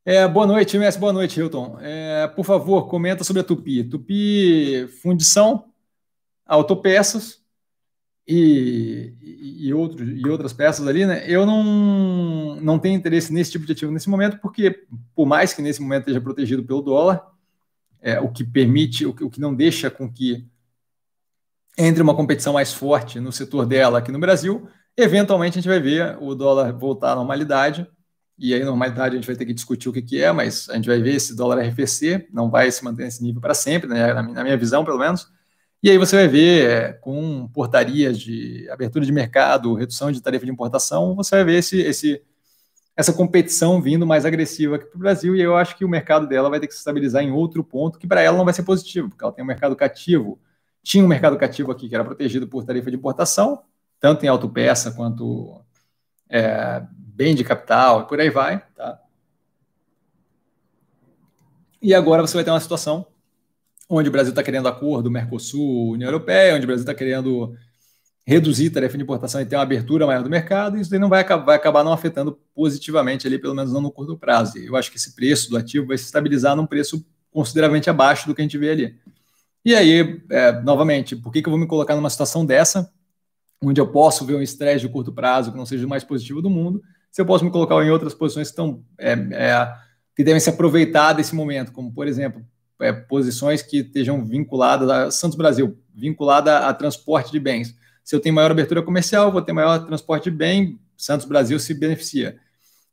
é, 0.05 0.26
boa 0.26 0.47
noite, 0.47 0.77
MS, 0.77 0.97
boa 0.97 1.11
noite, 1.11 1.38
Hilton. 1.38 1.77
É, 1.81 2.26
por 2.27 2.45
favor, 2.45 2.88
comenta 2.88 3.22
sobre 3.22 3.41
a 3.41 3.43
Tupi. 3.43 3.84
Tupi, 3.84 4.88
fundição, 5.01 5.65
autopeças 6.45 7.43
e, 8.26 9.14
e, 9.22 9.68
e 9.68 10.30
outras 10.30 10.53
peças 10.53 10.88
ali, 10.88 11.05
né? 11.05 11.30
Eu 11.30 11.45
não, 11.45 12.55
não 12.61 12.80
tenho 12.80 12.95
interesse 12.95 13.34
nesse 13.34 13.51
tipo 13.51 13.65
de 13.65 13.73
ativo 13.73 13.91
nesse 13.91 14.09
momento, 14.09 14.39
porque 14.39 14.85
por 15.14 15.26
mais 15.26 15.53
que 15.53 15.61
nesse 15.61 15.81
momento 15.81 16.03
esteja 16.03 16.22
protegido 16.22 16.64
pelo 16.64 16.81
dólar, 16.81 17.27
é, 18.01 18.22
o 18.22 18.31
que 18.31 18.45
permite, 18.45 19.05
o 19.05 19.14
que, 19.14 19.26
o 19.26 19.30
que 19.30 19.41
não 19.41 19.53
deixa 19.53 19.91
com 19.91 20.09
que 20.09 20.47
entre 21.77 22.01
uma 22.01 22.15
competição 22.15 22.53
mais 22.53 22.73
forte 22.73 23.19
no 23.19 23.34
setor 23.34 23.65
dela 23.65 23.99
aqui 23.99 24.14
no 24.14 24.19
Brasil, 24.19 24.65
eventualmente 24.95 25.59
a 25.59 25.61
gente 25.61 25.69
vai 25.69 25.81
ver 25.81 26.18
o 26.22 26.34
dólar 26.34 26.72
voltar 26.72 27.11
à 27.11 27.15
normalidade, 27.15 27.85
e 28.38 28.53
aí 28.53 28.64
normalidade 28.64 29.15
a 29.15 29.18
gente 29.18 29.27
vai 29.27 29.35
ter 29.35 29.45
que 29.45 29.53
discutir 29.53 29.89
o 29.89 29.93
que, 29.93 30.01
que 30.01 30.22
é, 30.22 30.31
mas 30.31 30.69
a 30.69 30.76
gente 30.76 30.88
vai 30.88 31.01
ver 31.01 31.15
esse 31.15 31.35
dólar 31.35 31.59
arrefecer, 31.59 32.27
não 32.31 32.49
vai 32.49 32.72
se 32.72 32.84
manter 32.84 33.03
nesse 33.03 33.23
nível 33.23 33.41
para 33.41 33.53
sempre, 33.53 33.89
né, 33.89 34.14
na 34.14 34.43
minha 34.43 34.57
visão 34.57 34.85
pelo 34.85 34.99
menos, 34.99 35.27
e 35.81 35.89
aí 35.89 35.97
você 35.97 36.15
vai 36.15 36.27
ver, 36.27 36.69
é, 36.69 36.93
com 36.93 37.47
portarias 37.49 38.19
de 38.19 38.68
abertura 38.69 39.05
de 39.05 39.11
mercado, 39.11 39.76
redução 39.76 40.11
de 40.11 40.22
tarifa 40.22 40.45
de 40.45 40.51
importação, 40.51 41.15
você 41.15 41.35
vai 41.35 41.45
ver 41.45 41.59
esse, 41.59 41.80
esse, 41.80 42.22
essa 42.95 43.14
competição 43.14 43.80
vindo 43.80 44.05
mais 44.05 44.26
agressiva 44.26 44.76
aqui 44.76 44.85
para 44.85 44.97
o 44.97 44.99
Brasil, 44.99 45.35
e 45.35 45.41
eu 45.41 45.55
acho 45.55 45.77
que 45.77 45.85
o 45.85 45.89
mercado 45.89 46.27
dela 46.27 46.49
vai 46.49 46.59
ter 46.59 46.68
que 46.68 46.73
se 46.73 46.80
estabilizar 46.80 47.23
em 47.23 47.31
outro 47.31 47.64
ponto, 47.64 47.99
que 47.99 48.07
para 48.07 48.22
ela 48.22 48.35
não 48.35 48.45
vai 48.45 48.53
ser 48.55 48.64
positivo, 48.64 49.09
porque 49.09 49.23
ela 49.23 49.31
tem 49.31 49.43
um 49.43 49.47
mercado 49.47 49.76
cativo. 49.76 50.39
Tinha 50.81 51.03
um 51.03 51.07
mercado 51.07 51.38
cativo 51.38 51.72
aqui 51.72 51.88
que 51.88 51.93
era 51.93 52.03
protegido 52.03 52.47
por 52.47 52.65
tarifa 52.65 52.89
de 52.89 52.97
importação, 52.97 53.61
tanto 53.99 54.26
em 54.26 54.27
autopeça 54.30 54.91
quanto 54.91 55.61
é, 56.30 56.84
bem 57.18 57.34
de 57.34 57.44
capital, 57.44 58.02
e 58.02 58.06
por 58.06 58.19
aí 58.19 58.30
vai. 58.30 58.64
Tá? 58.76 59.02
E 61.81 61.94
agora 61.94 62.22
você 62.22 62.35
vai 62.35 62.44
ter 62.44 62.52
uma 62.52 62.60
situação 62.60 63.07
onde 63.89 64.07
o 64.07 64.11
Brasil 64.11 64.30
está 64.30 64.44
querendo 64.44 64.68
acordo 64.68 65.10
Mercosul, 65.10 65.94
União 65.94 66.07
Europeia, 66.07 66.53
onde 66.53 66.65
o 66.65 66.68
Brasil 66.68 66.84
está 66.84 66.94
querendo 66.94 67.56
reduzir 68.26 68.68
a 68.68 68.73
tarifa 68.73 68.98
de 68.98 69.03
importação 69.03 69.41
e 69.41 69.45
ter 69.45 69.56
uma 69.56 69.64
abertura 69.64 70.06
maior 70.06 70.22
do 70.22 70.30
mercado, 70.30 70.77
isso 70.77 70.91
daí 70.91 70.99
não 70.99 71.10
vai 71.10 71.22
acabar, 71.22 71.45
vai 71.45 71.56
acabar 71.56 71.84
não 71.84 71.94
afetando 71.94 72.38
positivamente 72.53 73.26
ali, 73.26 73.39
pelo 73.39 73.56
menos 73.56 73.72
não 73.72 73.81
no 73.81 73.91
curto 73.91 74.18
prazo. 74.18 74.57
Eu 74.57 74.76
acho 74.76 74.91
que 74.91 74.98
esse 74.98 75.15
preço 75.15 75.49
do 75.49 75.57
ativo 75.57 75.88
vai 75.88 75.98
se 75.98 76.03
estabilizar 76.03 76.56
num 76.56 76.68
preço 76.68 77.03
consideravelmente 77.31 77.89
abaixo 77.89 78.27
do 78.27 78.35
que 78.35 78.41
a 78.41 78.44
gente 78.44 78.57
vê 78.57 78.72
ali. 78.72 78.99
E 79.64 79.73
aí, 79.73 80.22
é, 80.30 80.52
novamente, 80.61 81.15
por 81.15 81.31
que, 81.31 81.41
que 81.41 81.48
eu 81.48 81.52
vou 81.52 81.60
me 81.60 81.68
colocar 81.68 81.95
numa 81.95 82.10
situação 82.10 82.45
dessa, 82.45 82.91
onde 83.61 83.80
eu 83.80 83.88
posso 83.88 84.26
ver 84.26 84.35
um 84.35 84.41
estresse 84.41 84.85
de 84.85 84.91
curto 84.91 85.14
prazo 85.14 85.52
que 85.52 85.57
não 85.57 85.65
seja 85.65 85.85
o 85.85 85.89
mais 85.89 86.03
positivo 86.03 86.41
do 86.41 86.49
mundo, 86.49 86.81
se 87.11 87.21
eu 87.21 87.25
posso 87.25 87.43
me 87.43 87.51
colocar 87.51 87.75
em 87.84 87.89
outras 87.89 88.13
posições 88.13 88.47
que, 88.47 88.51
estão, 88.51 88.84
é, 88.97 89.11
é, 89.11 89.73
que 90.15 90.23
devem 90.23 90.39
se 90.39 90.49
aproveitar 90.49 91.13
desse 91.13 91.34
momento, 91.34 91.71
como, 91.71 91.91
por 91.91 92.07
exemplo, 92.07 92.45
é, 92.79 92.91
posições 92.93 93.61
que 93.61 93.79
estejam 93.79 94.23
vinculadas 94.23 94.89
a 94.89 95.11
Santos 95.11 95.38
Brasil, 95.38 95.77
vinculada 95.93 96.67
a 96.67 96.73
transporte 96.73 97.31
de 97.31 97.39
bens. 97.39 97.75
Se 98.03 98.15
eu 98.15 98.19
tenho 98.19 98.35
maior 98.35 98.51
abertura 98.51 98.81
comercial, 98.81 99.31
vou 99.31 99.41
ter 99.41 99.53
maior 99.53 99.79
transporte 99.85 100.25
de 100.25 100.31
bem, 100.31 100.79
Santos 100.95 101.25
Brasil 101.25 101.59
se 101.59 101.73
beneficia. 101.73 102.38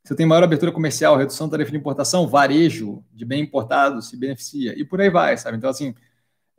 Se 0.03 0.13
eu 0.13 0.17
tenho 0.17 0.29
maior 0.29 0.43
abertura 0.43 0.71
comercial, 0.71 1.17
redução 1.17 1.47
da 1.47 1.51
tarifa 1.51 1.71
de 1.71 1.77
importação, 1.77 2.27
varejo 2.27 3.03
de 3.13 3.25
bem 3.25 3.41
importado 3.41 4.01
se 4.01 4.15
beneficia. 4.15 4.77
E 4.77 4.83
por 4.83 5.01
aí 5.01 5.09
vai, 5.09 5.35
sabe? 5.37 5.57
Então, 5.57 5.69
assim, 5.69 5.95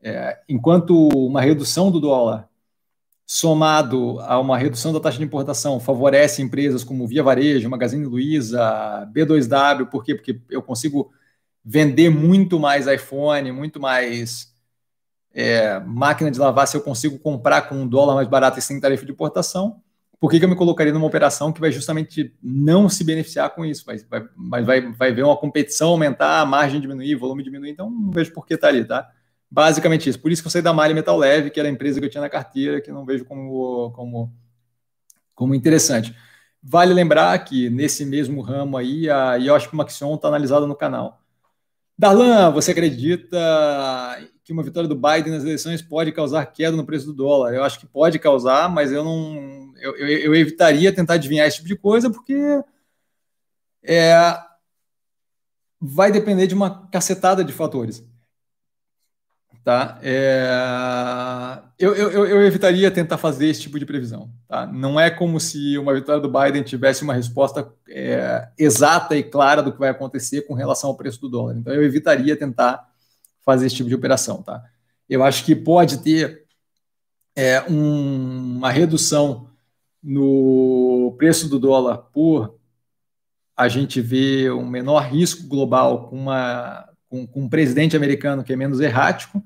é, 0.03 0.39
enquanto 0.49 1.09
uma 1.09 1.41
redução 1.41 1.91
do 1.91 2.01
dólar 2.01 2.49
somado 3.27 4.21
a 4.21 4.39
uma 4.39 4.57
redução 4.57 4.93
da 4.93 5.01
taxa 5.01 5.19
de 5.19 5.25
importação 5.25 5.81
favorece 5.81 6.41
empresas 6.41 6.85
como 6.85 7.07
Via 7.09 7.25
Varejo, 7.25 7.69
Magazine 7.69 8.07
Luiza, 8.07 9.11
B2W, 9.13 9.91
por 9.91 10.05
quê? 10.05 10.15
Porque 10.15 10.41
eu 10.49 10.63
consigo 10.63 11.11
vender 11.65 12.09
muito 12.09 12.61
mais 12.61 12.87
iPhone, 12.87 13.51
muito 13.51 13.81
mais 13.81 14.55
é, 15.35 15.81
máquina 15.81 16.31
de 16.31 16.39
lavar, 16.39 16.69
se 16.69 16.77
eu 16.77 16.81
consigo 16.81 17.19
comprar 17.19 17.63
com 17.63 17.75
um 17.75 17.89
dólar 17.89 18.15
mais 18.15 18.29
barato 18.29 18.61
e 18.61 18.63
sem 18.63 18.81
tarifa 18.81 19.05
de 19.05 19.11
importação, 19.11 19.83
por 20.21 20.31
que, 20.31 20.39
que 20.39 20.45
eu 20.45 20.49
me 20.49 20.57
colocaria 20.57 20.93
numa 20.93 21.07
operação 21.07 21.53
que 21.53 21.61
vai 21.61 21.73
justamente 21.73 22.35
não 22.41 22.89
se 22.89 23.03
beneficiar 23.03 23.51
com 23.51 23.65
isso? 23.65 23.85
Vai, 23.85 23.99
vai, 24.37 24.63
vai, 24.63 24.93
vai 24.93 25.13
ver 25.13 25.25
uma 25.25 25.37
competição 25.37 25.91
aumentar, 25.91 26.41
a 26.41 26.47
margem 26.47 26.81
diminuir, 26.81 27.17
volume 27.17 27.43
diminuir, 27.43 27.71
então 27.71 27.91
não 27.91 28.11
vejo 28.13 28.33
por 28.33 28.47
que 28.47 28.55
está 28.55 28.69
ali, 28.69 28.85
tá? 28.85 29.11
Basicamente 29.57 30.07
isso. 30.11 30.21
Por 30.21 30.31
isso 30.31 30.43
que 30.43 30.49
eu 30.49 30.51
saí 30.51 30.61
da 30.61 30.75
Mali 30.75 30.93
Metal 30.93 31.17
Leve, 31.17 31.49
que 31.49 31.59
era 31.59 31.67
a 31.67 31.73
empresa 31.73 31.99
que 31.99 32.05
eu 32.05 32.11
tinha 32.11 32.21
na 32.21 32.29
carteira, 32.29 32.79
que 32.79 32.93
não 32.93 33.07
vejo 33.07 33.25
como, 33.25 33.91
como, 33.93 34.31
como 35.35 35.55
interessante. 35.55 36.15
Vale 36.63 36.93
lembrar 36.93 37.39
que 37.43 37.71
nesse 37.71 38.05
mesmo 38.05 38.43
ramo 38.43 38.77
aí, 38.77 39.09
a 39.09 39.37
Yoshi 39.37 39.75
Maxion 39.75 40.15
está 40.17 40.29
analisada 40.29 40.67
no 40.67 40.77
canal. 40.77 41.23
Darlan, 41.97 42.51
você 42.51 42.73
acredita 42.73 43.39
que 44.45 44.53
uma 44.53 44.63
vitória 44.63 44.87
do 44.87 44.95
Biden 44.95 45.33
nas 45.33 45.43
eleições 45.43 45.81
pode 45.81 46.13
causar 46.13 46.45
queda 46.45 46.77
no 46.77 46.85
preço 46.85 47.07
do 47.07 47.15
dólar? 47.15 47.55
Eu 47.55 47.65
acho 47.65 47.81
que 47.81 47.87
pode 47.87 48.19
causar, 48.19 48.69
mas 48.69 48.93
eu 48.93 49.03
não. 49.03 49.73
Eu, 49.79 49.97
eu, 49.97 50.09
eu 50.19 50.35
evitaria 50.35 50.95
tentar 50.95 51.15
adivinhar 51.15 51.47
esse 51.47 51.57
tipo 51.57 51.69
de 51.69 51.77
coisa, 51.77 52.11
porque 52.11 52.63
é, 53.83 54.15
vai 55.81 56.13
depender 56.13 56.47
de 56.47 56.55
uma 56.55 56.87
cacetada 56.89 57.43
de 57.43 57.55
fatores. 57.55 58.05
Tá? 59.67 59.99
É, 60.01 61.61
eu, 61.77 61.93
eu, 61.93 62.25
eu, 62.25 62.47
evitaria 62.47 62.89
tentar 62.89 63.19
fazer 63.19 63.49
esse 63.49 63.63
tipo 63.63 63.81
de 63.81 63.85
previsão. 63.85 64.31
Tá? 64.47 64.65
Não 64.65 64.99
é 64.99 65.11
como 65.11 65.41
se 65.41 65.77
uma 65.77 65.93
vitória 65.93 66.23
do 66.23 66.31
Biden 66.31 66.63
tivesse 66.63 67.03
uma 67.03 67.13
resposta 67.13 67.69
é, 67.89 68.49
exata 68.57 69.17
e 69.17 69.25
clara 69.25 69.65
do 69.65 69.73
que 69.73 69.79
vai 69.81 69.89
acontecer 69.89 70.43
com 70.43 70.55
relação 70.55 70.91
ao 70.91 70.97
preço 70.97 71.21
do 71.21 71.29
dólar. 71.29 71.57
Então, 71.57 71.75
eu 71.75 71.83
evitaria 71.83 72.37
tentar 72.37 72.89
fazer 73.45 73.67
esse 73.67 73.75
tipo 73.75 73.89
de 73.89 73.97
operação. 73.97 74.41
Tá? 74.41 74.63
Eu 75.09 75.25
acho 75.25 75.45
que 75.45 75.57
pode 75.57 75.99
ter 75.99 76.45
é, 77.35 77.61
um, 77.69 78.59
uma 78.59 78.71
redução 78.71 79.51
no 80.01 81.13
preço 81.19 81.49
do 81.49 81.59
dólar 81.59 81.99
por 82.13 82.55
a 83.57 83.67
gente 83.67 84.01
ver 84.01 84.53
um 84.53 84.65
menor 84.65 85.01
risco 85.01 85.49
global 85.49 86.09
com, 86.09 86.17
uma, 86.17 86.89
com, 87.09 87.27
com 87.27 87.41
um 87.43 87.49
presidente 87.49 87.97
americano 87.97 88.45
que 88.45 88.53
é 88.53 88.57
menos 88.57 88.79
errático 88.79 89.43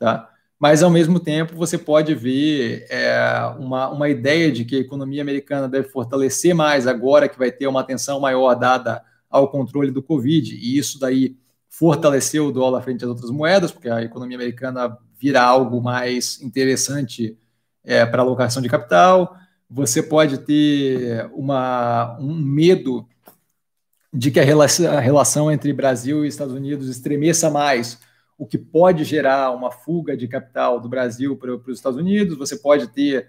Tá? 0.00 0.30
Mas, 0.58 0.82
ao 0.82 0.90
mesmo 0.90 1.20
tempo, 1.20 1.54
você 1.54 1.76
pode 1.76 2.14
ver 2.14 2.86
é, 2.88 3.54
uma, 3.58 3.90
uma 3.90 4.08
ideia 4.08 4.50
de 4.50 4.64
que 4.64 4.76
a 4.76 4.80
economia 4.80 5.20
americana 5.20 5.68
deve 5.68 5.90
fortalecer 5.90 6.54
mais 6.54 6.86
agora 6.86 7.28
que 7.28 7.38
vai 7.38 7.52
ter 7.52 7.66
uma 7.66 7.80
atenção 7.80 8.18
maior 8.18 8.54
dada 8.54 9.02
ao 9.28 9.48
controle 9.50 9.90
do 9.90 10.02
Covid, 10.02 10.56
e 10.56 10.78
isso 10.78 10.98
daí 10.98 11.36
fortalecer 11.68 12.42
o 12.42 12.50
dólar 12.50 12.82
frente 12.82 13.04
às 13.04 13.10
outras 13.10 13.30
moedas, 13.30 13.70
porque 13.70 13.90
a 13.90 14.02
economia 14.02 14.38
americana 14.38 14.96
vira 15.18 15.42
algo 15.42 15.82
mais 15.82 16.40
interessante 16.40 17.38
é, 17.84 18.04
para 18.06 18.22
alocação 18.22 18.62
de 18.62 18.68
capital. 18.68 19.36
Você 19.68 20.02
pode 20.02 20.38
ter 20.38 21.30
uma, 21.32 22.18
um 22.18 22.34
medo 22.34 23.06
de 24.12 24.30
que 24.30 24.40
a 24.40 24.44
relação, 24.44 24.90
a 24.90 24.98
relação 24.98 25.52
entre 25.52 25.72
Brasil 25.74 26.24
e 26.24 26.28
Estados 26.28 26.54
Unidos 26.54 26.88
estremeça 26.88 27.50
mais, 27.50 27.98
o 28.40 28.46
que 28.46 28.56
pode 28.56 29.04
gerar 29.04 29.50
uma 29.50 29.70
fuga 29.70 30.16
de 30.16 30.26
capital 30.26 30.80
do 30.80 30.88
Brasil 30.88 31.36
para, 31.36 31.58
para 31.58 31.70
os 31.70 31.76
Estados 31.76 31.98
Unidos. 31.98 32.38
Você 32.38 32.56
pode 32.56 32.86
ter 32.86 33.28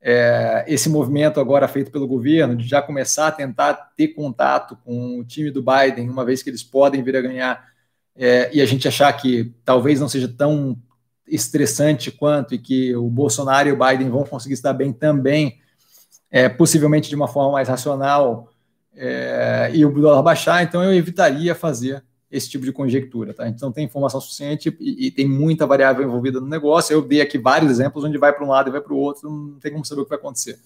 é, 0.00 0.64
esse 0.66 0.88
movimento 0.88 1.38
agora 1.38 1.68
feito 1.68 1.90
pelo 1.90 2.08
governo 2.08 2.56
de 2.56 2.66
já 2.66 2.80
começar 2.80 3.28
a 3.28 3.32
tentar 3.32 3.74
ter 3.94 4.08
contato 4.08 4.74
com 4.86 5.18
o 5.18 5.24
time 5.24 5.50
do 5.50 5.62
Biden, 5.62 6.08
uma 6.08 6.24
vez 6.24 6.42
que 6.42 6.48
eles 6.48 6.62
podem 6.62 7.02
vir 7.02 7.14
a 7.14 7.20
ganhar, 7.20 7.62
é, 8.16 8.48
e 8.50 8.62
a 8.62 8.64
gente 8.64 8.88
achar 8.88 9.12
que 9.12 9.52
talvez 9.66 10.00
não 10.00 10.08
seja 10.08 10.26
tão 10.28 10.78
estressante 11.26 12.10
quanto 12.10 12.54
e 12.54 12.58
que 12.58 12.96
o 12.96 13.10
Bolsonaro 13.10 13.68
e 13.68 13.72
o 13.72 13.78
Biden 13.78 14.08
vão 14.08 14.24
conseguir 14.24 14.54
estar 14.54 14.72
bem 14.72 14.94
também, 14.94 15.58
é, 16.30 16.48
possivelmente 16.48 17.10
de 17.10 17.14
uma 17.14 17.28
forma 17.28 17.52
mais 17.52 17.68
racional, 17.68 18.48
é, 18.96 19.70
e 19.74 19.84
o 19.84 19.92
dólar 19.92 20.22
baixar, 20.22 20.62
então 20.62 20.82
eu 20.82 20.94
evitaria 20.94 21.54
fazer 21.54 22.02
esse 22.30 22.48
tipo 22.48 22.64
de 22.64 22.72
conjectura, 22.72 23.32
tá? 23.32 23.48
Então 23.48 23.72
tem 23.72 23.84
informação 23.84 24.20
suficiente 24.20 24.76
e, 24.78 25.06
e, 25.06 25.10
tem 25.10 25.26
muita 25.26 25.66
variável 25.66 26.04
envolvida 26.04 26.40
no 26.40 26.46
negócio. 26.46 26.92
Eu 26.92 27.02
dei 27.02 27.20
aqui 27.20 27.38
vários 27.38 27.70
exemplos 27.70 28.04
onde 28.04 28.18
vai 28.18 28.32
para 28.32 28.44
um 28.44 28.48
lado 28.48 28.68
e 28.68 28.72
vai 28.72 28.80
para 28.80 28.92
o 28.92 28.98
outro, 28.98 29.30
não 29.30 29.58
tem 29.58 29.72
como 29.72 29.84
saber 29.84 30.02
o 30.02 30.04
que 30.04 30.10
vai 30.10 30.18
acontecer. 30.18 30.58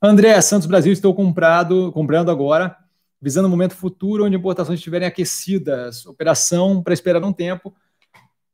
André, 0.00 0.40
Santos 0.40 0.66
Brasil, 0.66 0.92
estou 0.92 1.14
comprado, 1.14 1.92
comprando 1.92 2.30
agora, 2.30 2.76
visando 3.20 3.48
um 3.48 3.50
momento 3.50 3.74
futuro 3.74 4.24
onde 4.24 4.36
importações 4.36 4.78
estiverem 4.78 5.06
aquecidas, 5.06 6.06
operação 6.06 6.82
para 6.82 6.94
esperar 6.94 7.22
um 7.22 7.32
tempo. 7.32 7.74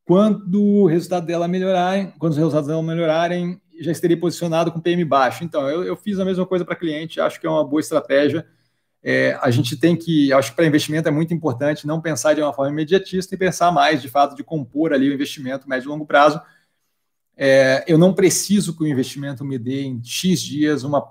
Quando 0.05 0.61
o 0.61 0.87
resultado 0.87 1.27
dela 1.27 1.47
melhorarem, 1.47 2.13
quando 2.19 2.33
os 2.33 2.39
resultados 2.39 2.67
dela 2.67 2.83
melhorarem, 2.83 3.61
já 3.81 3.93
estaria 3.93 4.19
posicionado 4.19 4.73
com 4.73 4.81
PM 4.81 5.05
baixo. 5.05 5.45
Então, 5.45 5.69
eu, 5.69 5.85
eu 5.85 5.97
fiz 5.97 6.19
a 6.19 6.25
mesma 6.25 6.45
coisa 6.47 6.65
para 6.65 6.75
cliente, 6.75 7.21
acho 7.21 7.41
que 7.41 7.47
é 7.47 7.51
uma 7.51 7.65
boa 7.65 7.81
estratégia 7.81 8.45
é, 9.07 9.39
a 9.43 9.51
gente 9.51 9.77
tem 9.77 9.95
que, 9.95 10.33
acho 10.33 10.51
que 10.51 10.57
para 10.57 10.65
investimento 10.65 11.07
é 11.07 11.13
muito 11.13 11.35
importante 11.35 11.87
não 11.87 12.01
pensar 12.01 12.33
de 12.33 12.41
uma 12.41 12.55
forma 12.55 12.73
imediatista 12.73 13.35
e 13.35 13.39
pensar 13.39 13.71
mais, 13.71 14.01
de 14.01 14.09
fato, 14.09 14.35
de 14.35 14.43
compor 14.43 14.95
ali 14.95 15.11
o 15.11 15.13
investimento 15.13 15.69
médio 15.69 15.89
e 15.89 15.91
longo 15.91 16.07
prazo. 16.07 16.41
É, 17.37 17.85
eu 17.87 17.99
não 17.99 18.15
preciso 18.15 18.75
que 18.75 18.83
o 18.83 18.87
investimento 18.87 19.45
me 19.45 19.59
dê 19.59 19.83
em 19.83 20.03
X 20.03 20.41
dias 20.41 20.85
uma 20.85 21.07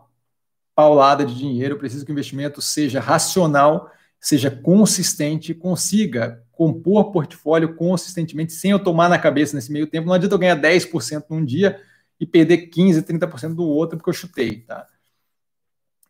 paulada 0.74 1.24
de 1.24 1.36
dinheiro, 1.36 1.76
eu 1.76 1.78
preciso 1.78 2.03
que 2.03 2.11
o 2.11 2.14
investimento 2.14 2.60
seja 2.64 2.99
racional, 2.99 3.91
seja 4.20 4.49
consistente, 4.49 5.53
consiga 5.53 6.44
compor 6.52 7.11
portfólio 7.11 7.76
consistentemente, 7.76 8.53
sem 8.53 8.72
eu 8.72 8.80
tomar 8.80 9.07
na 9.07 9.20
cabeça 9.20 9.56
nesse 9.56 9.72
meio 9.72 9.86
tempo. 9.86 10.07
Não 10.07 10.15
adianta 10.15 10.34
eu 10.34 10.40
ganhar 10.40 10.60
10% 10.60 11.26
num 11.30 11.45
dia 11.45 11.80
e 12.20 12.26
perder 12.26 12.70
15%, 12.70 13.03
30% 13.03 13.53
do 13.53 13.65
outro 13.65 13.98
porque 13.98 14.10
eu 14.10 14.14
chutei, 14.14 14.61
tá? 14.61 14.88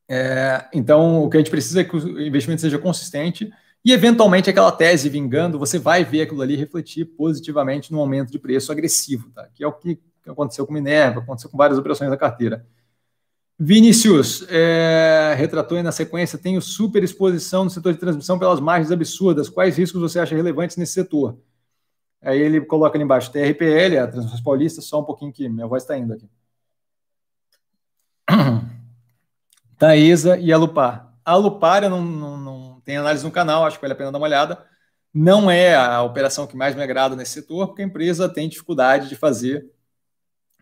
É, 0.08 0.68
então, 0.74 1.24
o 1.24 1.30
que 1.30 1.38
a 1.38 1.40
gente 1.40 1.50
precisa 1.50 1.82
é 1.82 1.84
que 1.84 1.96
o 1.96 2.22
investimento 2.22 2.62
seja 2.62 2.78
consistente 2.78 3.52
e, 3.86 3.92
eventualmente, 3.92 4.50
aquela 4.50 4.72
tese 4.72 5.10
vingando, 5.10 5.60
você 5.60 5.78
vai 5.78 6.04
ver 6.06 6.22
aquilo 6.22 6.42
ali 6.42 6.56
refletir 6.56 7.06
positivamente 7.06 7.92
no 7.92 8.00
aumento 8.00 8.32
de 8.32 8.40
preço 8.40 8.72
agressivo, 8.72 9.30
tá? 9.32 9.48
que 9.54 9.64
é 9.64 9.68
o 9.68 9.74
que 9.74 10.00
aconteceu 10.26 10.66
com 10.66 10.74
Minerva, 10.74 11.20
aconteceu 11.20 11.50
com 11.50 11.58
várias 11.58 11.78
operações 11.78 12.10
da 12.10 12.18
carteira. 12.18 12.66
Vinícius, 13.60 14.46
é, 14.50 15.36
retratou 15.38 15.78
aí 15.78 15.84
na 15.84 15.92
sequência, 15.92 16.40
tenho 16.40 16.62
super 16.62 17.04
exposição 17.04 17.64
no 17.66 17.70
setor 17.70 17.94
de 17.94 18.00
transmissão 18.00 18.40
pelas 18.40 18.60
margens 18.60 18.92
absurdas. 18.92 19.48
Quais 19.48 19.78
riscos 19.78 20.02
você 20.02 20.20
acha 20.20 20.36
relevantes 20.36 20.76
nesse 20.76 20.94
setor? 20.94 21.38
Aí 22.22 22.40
ele 22.40 22.62
coloca 22.62 22.98
ali 22.98 23.04
embaixo, 23.04 23.32
TRPL, 23.32 24.00
a 24.00 24.08
Transmissões 24.08 24.42
Paulista, 24.42 24.82
só 24.82 25.02
um 25.02 25.04
pouquinho 25.04 25.32
que 25.32 25.48
minha 25.50 25.68
voz 25.68 25.84
está 25.84 25.98
indo 25.98 26.14
aqui. 26.14 26.28
da 29.84 29.98
ESA 29.98 30.38
e 30.38 30.54
a 30.54 30.58
Lupar. 30.58 31.14
A 31.26 31.36
Lupar, 31.36 31.84
eu 31.84 31.90
não, 31.90 32.02
não, 32.02 32.38
não 32.38 32.82
tem 32.86 32.96
análise 32.96 33.26
no 33.26 33.32
canal, 33.32 33.66
acho 33.66 33.76
que 33.76 33.82
vale 33.82 33.92
a 33.92 33.98
pena 33.98 34.14
dar 34.14 34.18
uma 34.18 34.26
olhada. 34.26 34.66
Não 35.14 35.52
é 35.52 35.76
a 35.76 36.02
operação 36.02 36.48
que 36.48 36.56
mais 36.56 36.74
me 36.74 36.82
agrada 36.82 37.18
nesse 37.18 37.34
setor, 37.34 37.68
porque 37.68 37.82
a 37.82 37.86
empresa 37.86 38.30
tem 38.30 38.48
dificuldade 38.48 39.10
de 39.10 39.18
fazer 39.18 39.70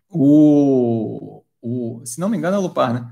o. 0.10 1.44
o 1.62 2.02
se 2.04 2.20
não 2.20 2.30
me 2.30 2.36
engano, 2.36 2.56
é 2.56 2.58
a 2.58 2.62
Lupar, 2.62 2.96
né? 2.96 3.08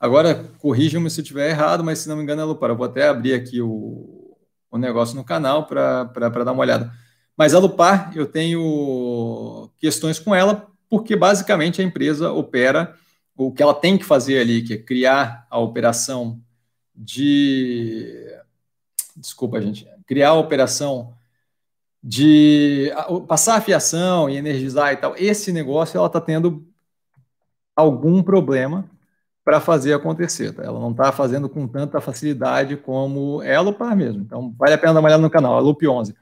Agora, 0.00 0.44
corrijam-me 0.58 1.08
se 1.08 1.20
eu 1.20 1.22
estiver 1.22 1.50
errado, 1.50 1.84
mas 1.84 2.00
se 2.00 2.08
não 2.08 2.16
me 2.16 2.24
engano, 2.24 2.40
é 2.40 2.44
a 2.44 2.46
Lupar. 2.48 2.70
Eu 2.70 2.76
vou 2.76 2.86
até 2.86 3.06
abrir 3.06 3.34
aqui 3.34 3.62
o, 3.62 4.36
o 4.72 4.76
negócio 4.76 5.14
no 5.14 5.22
canal 5.22 5.66
para 5.66 6.04
dar 6.44 6.52
uma 6.52 6.62
olhada. 6.62 6.92
Mas 7.36 7.54
a 7.54 7.60
Lupar, 7.60 8.10
eu 8.16 8.26
tenho 8.26 9.70
questões 9.78 10.18
com 10.18 10.34
ela, 10.34 10.66
porque 10.90 11.14
basicamente 11.14 11.80
a 11.80 11.84
empresa 11.84 12.32
opera 12.32 12.96
o 13.38 13.52
que 13.52 13.62
ela 13.62 13.72
tem 13.72 13.96
que 13.96 14.04
fazer 14.04 14.40
ali, 14.40 14.62
que 14.62 14.74
é 14.74 14.78
criar 14.78 15.46
a 15.48 15.60
operação 15.60 16.40
de. 16.92 18.36
Desculpa, 19.16 19.62
gente. 19.62 19.88
Criar 20.04 20.30
a 20.30 20.34
operação 20.34 21.14
de 22.02 22.92
passar 23.28 23.56
a 23.56 23.60
fiação 23.60 24.28
e 24.28 24.36
energizar 24.36 24.92
e 24.92 24.96
tal. 24.96 25.14
Esse 25.16 25.52
negócio 25.52 25.96
ela 25.96 26.08
está 26.08 26.20
tendo 26.20 26.66
algum 27.76 28.24
problema 28.24 28.90
para 29.44 29.60
fazer 29.60 29.92
acontecer. 29.92 30.52
Tá? 30.52 30.64
Ela 30.64 30.80
não 30.80 30.90
está 30.90 31.12
fazendo 31.12 31.48
com 31.48 31.68
tanta 31.68 32.00
facilidade 32.00 32.76
como 32.76 33.40
ela 33.44 33.72
para 33.72 33.94
mesmo. 33.94 34.20
Então, 34.22 34.52
vale 34.58 34.74
a 34.74 34.78
pena 34.78 34.94
dar 34.94 35.00
uma 35.00 35.08
olhada 35.08 35.22
no 35.22 35.30
canal, 35.30 35.54
a 35.54 35.60
Loop 35.60 35.86
11. 35.86 36.12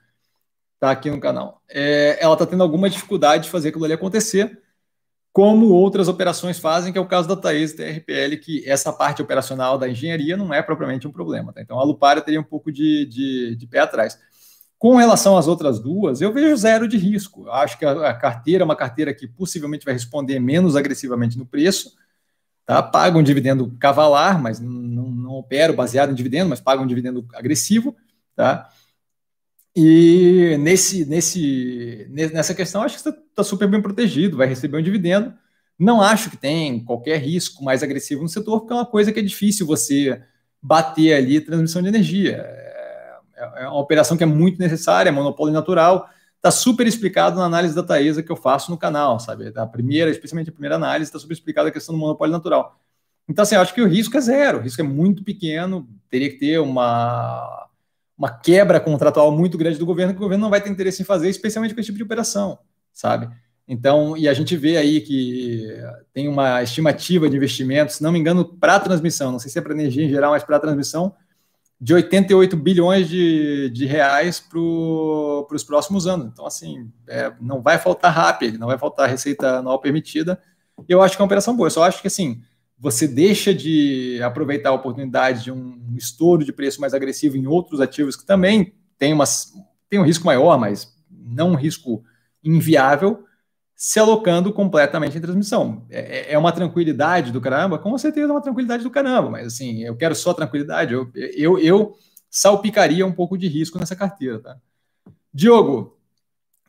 Está 0.75 0.91
aqui 0.91 1.11
no 1.11 1.19
canal. 1.19 1.63
É, 1.67 2.19
ela 2.21 2.35
está 2.35 2.45
tendo 2.45 2.63
alguma 2.63 2.91
dificuldade 2.91 3.45
de 3.45 3.51
fazer 3.51 3.71
aquilo 3.71 3.87
ali 3.87 3.95
acontecer 3.95 4.63
como 5.37 5.67
outras 5.69 6.09
operações 6.09 6.59
fazem, 6.59 6.91
que 6.91 6.99
é 6.99 7.01
o 7.01 7.07
caso 7.07 7.29
da 7.29 7.37
Thaís 7.37 7.75
TRPL, 7.75 8.39
que 8.41 8.67
essa 8.67 8.91
parte 8.91 9.21
operacional 9.21 9.77
da 9.77 9.87
engenharia 9.87 10.35
não 10.35 10.55
é 10.55 10.63
propriamente 10.63 11.07
um 11.07 11.13
problema. 11.13 11.53
Tá? 11.53 11.61
Então, 11.61 11.79
a 11.79 11.85
Lupara 11.85 12.23
teria 12.23 12.41
um 12.41 12.43
pouco 12.43 12.73
de, 12.73 13.05
de, 13.05 13.55
de, 13.55 13.67
pé 13.67 13.81
atrás. 13.81 14.19
Com 14.79 14.97
relação 14.97 15.37
às 15.37 15.47
outras 15.47 15.79
duas, 15.79 16.23
eu 16.23 16.33
vejo 16.33 16.57
zero 16.57 16.89
de 16.89 16.97
risco. 16.97 17.51
Acho 17.51 17.79
que 17.79 17.85
a, 17.85 18.09
a, 18.09 18.15
carteira 18.15 18.63
é 18.63 18.65
uma 18.65 18.75
carteira 18.75 19.13
que 19.13 19.29
possivelmente 19.29 19.85
vai 19.85 19.93
responder 19.93 20.41
menos 20.41 20.75
agressivamente 20.75 21.37
no 21.37 21.45
preço, 21.45 21.93
tá? 22.65 22.83
paga 22.83 23.19
um 23.19 23.23
dividendo 23.23 23.77
cavalar, 23.79 24.41
mas 24.41 24.59
não, 24.59 25.11
não 25.11 25.33
opera 25.33 25.71
baseado 25.71 26.13
em 26.13 26.15
dividendo, 26.15 26.49
mas 26.49 26.63
paga 26.63 26.81
um 26.81 26.87
dividendo 26.87 27.27
agressivo. 27.35 27.95
Tá? 28.35 28.71
E 29.79 30.57
nesse, 30.59 31.05
nesse, 31.05 32.07
nessa 32.09 32.55
questão, 32.55 32.83
acho 32.83 32.97
que 32.97 33.03
você 33.03 33.11
está 33.11 33.45
super 33.45 33.69
bem 33.69 33.83
protegido, 33.83 34.39
vai 34.39 34.47
receber 34.47 34.79
um 34.79 34.83
dividendo. 34.83 35.35
Não 35.79 36.01
acho 36.01 36.31
que 36.31 36.37
tem 36.39 36.83
qualquer 36.83 37.19
risco 37.19 37.63
mais 37.63 37.83
agressivo 37.83 38.23
no 38.23 38.29
setor, 38.29 38.61
porque 38.61 38.73
é 38.73 38.77
uma 38.77 38.87
coisa 38.87 39.13
que 39.13 39.21
é 39.21 39.23
difícil 39.23 39.67
você 39.67 40.23
bater 40.63 41.13
ali 41.13 41.43
transmissão 41.43 41.83
de 41.83 41.89
energia. 41.89 42.37
É, 42.39 43.65
é 43.65 43.69
uma 43.69 43.79
operação 43.79 44.17
que 44.17 44.23
é 44.23 44.27
muito 44.27 44.59
necessária, 44.59 45.11
é 45.11 45.13
monopólio 45.13 45.53
natural. 45.53 46.09
Está 46.37 46.51
super 46.51 46.87
explicado 46.87 47.37
na 47.37 47.45
análise 47.45 47.75
da 47.75 47.83
Taesa 47.83 48.23
que 48.23 48.33
eu 48.33 48.37
faço 48.37 48.71
no 48.71 48.79
canal, 48.79 49.21
sabe? 49.21 49.53
A 49.55 49.67
primeira, 49.67 50.11
especialmente 50.11 50.49
a 50.49 50.53
primeira 50.53 50.77
análise, 50.77 51.11
está 51.11 51.19
super 51.19 51.35
explicada 51.35 51.69
a 51.69 51.73
questão 51.73 51.95
do 51.95 52.01
monopólio 52.01 52.33
natural. 52.33 52.81
Então, 53.29 53.43
assim, 53.43 53.57
eu 53.57 53.61
acho 53.61 53.75
que 53.75 53.83
o 53.83 53.87
risco 53.87 54.17
é 54.17 54.21
zero, 54.23 54.59
o 54.59 54.63
risco 54.63 54.81
é 54.81 54.85
muito 54.85 55.23
pequeno, 55.23 55.87
teria 56.09 56.31
que 56.31 56.39
ter 56.39 56.59
uma 56.61 57.66
uma 58.17 58.31
quebra 58.31 58.81
contratual 58.81 59.31
muito 59.31 59.59
grande 59.59 59.79
do 59.79 59.87
governo 59.87 60.13
que 60.13 60.19
o 60.19 60.23
governo 60.23 60.43
não 60.43 60.51
vai 60.51 60.61
ter 60.61 60.71
interesse 60.71 61.03
em 61.03 61.05
fazer, 61.05 61.29
especialmente 61.29 61.75
com 61.75 61.81
esse 61.81 61.89
tipo 61.89 61.99
de 61.99 62.05
operação, 62.05 62.59
sabe? 62.93 63.29
Então, 63.69 64.17
e 64.17 64.29
a 64.29 64.35
gente 64.35 64.57
vê 64.57 64.77
aí 64.77 65.01
que 65.01 65.67
tem 66.13 66.29
uma 66.29 66.63
estimativa 66.63 67.29
de 67.29 67.37
investimento, 67.37 67.93
se 67.93 68.03
não 68.03 68.13
me 68.13 68.19
engano, 68.19 68.45
para 68.45 68.79
transmissão, 68.79 69.33
não 69.33 69.39
sei 69.39 69.51
se 69.51 69.59
é 69.59 69.63
para 69.63 69.75
energia 69.75 70.05
em 70.05 70.09
geral, 70.09 70.31
mas 70.31 70.45
para 70.45 70.61
transmissão, 70.61 71.15
de 71.81 71.93
88 71.93 72.57
bilhões 72.57 73.09
de, 73.09 73.69
de 73.71 73.85
reais 73.85 74.41
para 74.41 74.59
os 74.59 75.65
próximos 75.65 76.07
anos. 76.07 76.29
Então, 76.33 76.47
assim, 76.47 76.91
é, 77.07 77.33
não 77.41 77.61
vai 77.61 77.77
faltar 77.77 78.13
RAP, 78.13 78.43
não 78.59 78.69
vai 78.69 78.79
faltar 78.79 79.11
receita 79.11 79.59
anual 79.59 79.79
permitida. 79.79 80.41
Eu 80.89 81.03
acho 81.03 81.17
que 81.17 81.21
é 81.21 81.23
uma 81.23 81.27
operação 81.27 81.55
boa. 81.55 81.67
Eu 81.67 81.71
só 81.71 81.83
acho 81.83 82.01
que, 82.01 82.09
assim, 82.09 82.41
você 82.79 83.09
deixa 83.09 83.55
de 83.55 84.21
aproveitar 84.23 84.71
a 84.71 84.75
oportunidade 84.75 85.45
de 85.45 85.53
um 85.53 85.95
estouro 85.97 86.45
de 86.45 86.53
preço 86.53 86.81
mais 86.81 86.93
agressivo 86.93 87.37
em 87.37 87.47
outros 87.47 87.81
ativos 87.81 88.17
que 88.17 88.27
também 88.27 88.75
tem, 88.99 89.13
uma, 89.13 89.25
tem 89.89 89.99
um 89.99 90.05
risco 90.05 90.27
maior, 90.27 90.59
mas 90.59 90.95
não 91.11 91.53
um 91.53 91.57
risco 91.57 92.05
inviável, 92.45 93.25
se 93.75 93.99
alocando 93.99 94.53
completamente 94.53 95.17
em 95.17 95.21
transmissão. 95.21 95.87
É, 95.91 96.31
é, 96.31 96.33
é 96.33 96.39
uma 96.39 96.53
tranquilidade 96.53 97.33
do 97.33 97.41
caramba? 97.41 97.79
Com 97.79 97.97
certeza 97.99 98.29
é 98.29 98.33
uma 98.33 98.43
tranquilidade 98.43 98.83
do 98.83 98.91
caramba, 98.91 99.31
mas 99.31 99.47
assim, 99.47 99.83
eu 99.83 99.97
quero 99.97 100.15
só 100.15 100.33
tranquilidade, 100.33 100.95
eu, 100.95 101.11
eu, 101.15 101.59
eu 101.59 101.97
salpicaria 102.31 103.07
um 103.07 103.13
pouco 103.13 103.37
de 103.37 103.49
risco 103.49 103.79
nessa 103.79 103.97
carteira. 103.97 104.39
Tá? 104.39 104.57
Diogo, 105.33 105.99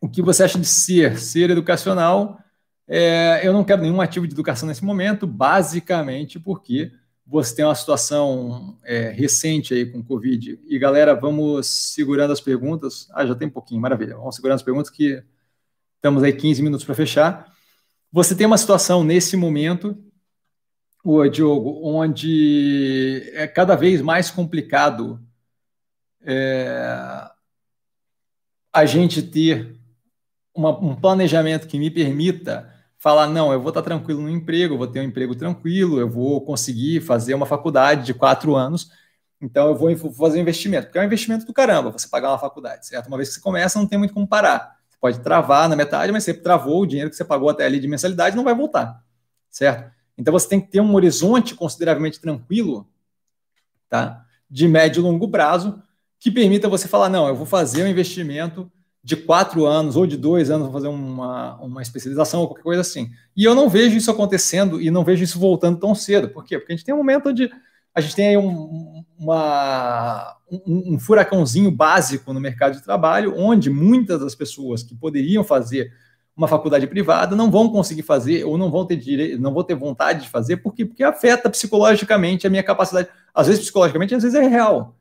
o 0.02 0.10
que 0.10 0.22
você 0.22 0.44
acha 0.44 0.60
de 0.60 0.68
ser, 0.68 1.18
ser 1.18 1.50
educacional? 1.50 2.40
É, 2.88 3.42
eu 3.44 3.52
não 3.52 3.64
quero 3.64 3.82
nenhum 3.82 4.00
ativo 4.00 4.26
de 4.26 4.34
educação 4.34 4.68
nesse 4.68 4.86
momento, 4.86 5.28
basicamente 5.28 6.40
porque 6.40 6.92
você 7.26 7.54
tem 7.54 7.66
uma 7.66 7.76
situação 7.76 8.80
é, 8.86 9.10
recente 9.10 9.74
aí 9.74 9.86
com 9.86 10.02
Covid. 10.02 10.58
E 10.66 10.80
galera, 10.80 11.14
vamos 11.14 11.68
segurando 11.68 12.32
as 12.32 12.40
perguntas. 12.40 13.10
Ah, 13.12 13.26
já 13.26 13.36
tem 13.36 13.50
um 13.50 13.52
pouquinho, 13.52 13.82
maravilha. 13.82 14.16
Vamos 14.16 14.36
segurando 14.36 14.56
as 14.56 14.64
perguntas 14.64 14.90
que 14.90 15.22
estamos 15.98 16.24
aí 16.24 16.32
15 16.32 16.64
minutos 16.64 16.86
para 16.86 16.96
fechar. 16.96 17.54
Você 18.14 18.34
tem 18.34 18.48
uma 18.48 18.58
situação 18.58 19.04
nesse 19.04 19.36
momento, 19.36 20.02
o 21.04 21.28
Diogo, 21.28 21.82
onde 21.84 23.30
é 23.34 23.46
cada 23.46 23.76
vez 23.76 24.02
mais 24.02 24.32
complicado 24.32 25.22
é, 26.22 27.30
a 28.72 28.86
gente 28.86 29.22
ter 29.22 29.76
uma, 30.56 30.70
um 30.80 30.96
planejamento 30.96 31.68
que 31.68 31.78
me 31.78 31.92
permita 31.92 32.74
falar, 32.98 33.28
não, 33.28 33.54
eu 33.54 33.60
vou 33.60 33.70
estar 33.70 33.82
tranquilo 33.82 34.22
no 34.22 34.30
emprego, 34.30 34.74
eu 34.74 34.78
vou 34.78 34.88
ter 34.88 35.00
um 35.00 35.04
emprego 35.04 35.36
tranquilo, 35.36 36.00
eu 36.00 36.10
vou 36.10 36.42
conseguir 36.42 37.02
fazer 37.02 37.34
uma 37.34 37.46
faculdade 37.46 38.06
de 38.06 38.14
quatro 38.14 38.56
anos, 38.56 38.92
então 39.40 39.68
eu 39.68 39.76
vou 39.76 40.14
fazer 40.14 40.40
um 40.40 40.42
investimento, 40.42 40.88
porque 40.88 40.98
é 40.98 41.02
um 41.02 41.06
investimento 41.06 41.46
do 41.46 41.54
caramba 41.54 41.92
você 41.92 42.08
pagar 42.08 42.30
uma 42.30 42.40
faculdade, 42.40 42.88
certo? 42.88 43.08
Uma 43.08 43.18
vez 43.18 43.30
que 43.30 43.36
você 43.36 43.42
começa, 43.42 43.78
não 43.78 43.88
tem 43.88 44.00
muito 44.00 44.14
como 44.14 44.28
parar. 44.28 44.78
Você 44.90 44.98
pode 45.00 45.20
travar 45.20 45.70
na 45.70 45.76
metade, 45.76 46.12
mas 46.12 46.24
você 46.24 46.34
travou 46.34 46.82
o 46.82 46.88
dinheiro 46.88 47.10
que 47.10 47.16
você 47.16 47.24
pagou 47.24 47.50
até 47.50 47.66
ali 47.66 47.80
de 47.80 47.88
mensalidade 47.88 48.36
não 48.36 48.44
vai 48.44 48.56
voltar, 48.56 49.04
certo? 49.52 49.92
Então 50.18 50.32
você 50.32 50.50
tem 50.50 50.60
que 50.60 50.68
ter 50.68 50.82
um 50.82 50.96
horizonte 50.96 51.54
consideravelmente 51.54 52.20
tranquilo, 52.20 52.88
tá? 53.88 54.26
De 54.50 54.68
médio 54.68 55.02
e 55.02 55.04
longo 55.04 55.30
prazo, 55.30 55.82
que 56.20 56.32
permita 56.32 56.68
você 56.68 56.88
falar, 56.88 57.10
não, 57.10 57.28
eu 57.28 57.36
vou 57.36 57.46
fazer 57.46 57.84
um 57.84 57.88
investimento 57.88 58.72
de 59.08 59.16
quatro 59.16 59.66
anos 59.66 59.96
ou 59.96 60.06
de 60.06 60.18
dois 60.18 60.52
anos, 60.52 60.66
vou 60.66 60.74
fazer 60.74 60.90
uma, 60.90 61.56
uma 61.62 61.82
especialização 61.82 62.42
ou 62.42 62.48
qualquer 62.48 62.64
coisa 62.64 62.82
assim. 62.82 63.10
E 63.38 63.46
eu 63.46 63.56
não 63.56 63.70
vejo 63.70 63.96
isso 63.96 64.12
acontecendo 64.12 64.82
e 64.82 64.92
não 64.92 65.02
vejo 65.02 65.24
isso 65.24 65.40
voltando 65.40 65.80
tão 65.80 65.96
cedo. 65.96 66.28
Por 66.28 66.44
quê? 66.44 66.60
Porque 66.60 66.74
a 66.74 66.76
gente 66.76 66.84
tem 66.84 66.94
um 66.94 66.98
momento 66.98 67.30
onde 67.30 67.50
a 67.96 68.02
gente 68.02 68.18
tem 68.18 68.28
aí 68.28 68.38
um, 68.38 69.02
uma, 69.18 70.36
um, 70.52 70.96
um 70.96 71.00
furacãozinho 71.00 71.72
básico 71.72 72.34
no 72.34 72.42
mercado 72.42 72.74
de 72.74 72.84
trabalho, 72.84 73.34
onde 73.38 73.70
muitas 73.70 74.20
das 74.20 74.36
pessoas 74.36 74.84
que 74.84 74.94
poderiam 74.94 75.42
fazer 75.42 75.90
uma 76.36 76.50
faculdade 76.50 76.86
privada 76.86 77.34
não 77.34 77.50
vão 77.50 77.70
conseguir 77.70 78.04
fazer 78.04 78.44
ou 78.44 78.58
não 78.58 78.70
vão 78.70 78.86
ter 78.86 78.98
direito, 78.98 79.42
não 79.42 79.54
vão 79.54 79.64
ter 79.64 79.76
vontade 79.76 80.24
de 80.24 80.30
fazer, 80.30 80.58
por 80.58 80.74
quê? 80.74 80.84
Porque 80.84 81.02
afeta 81.02 81.50
psicologicamente 81.50 82.46
a 82.46 82.50
minha 82.50 82.62
capacidade. 82.62 83.08
Às 83.34 83.48
vezes 83.48 83.62
psicologicamente, 83.62 84.14
às 84.14 84.24
vezes 84.24 84.38
é 84.38 84.46
real. 84.46 84.98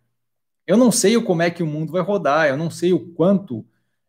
Eu 0.65 0.77
não 0.77 0.93
sei 0.93 1.21
como 1.21 1.43
é 1.43 1.51
que 1.51 1.65
o 1.65 1.67
mundo 1.67 1.91
vai 1.91 2.03
rodar, 2.03 2.47
eu 2.47 2.57
não 2.57 2.71
sei 2.71 2.93
o 2.93 3.01
quanto 3.01 3.67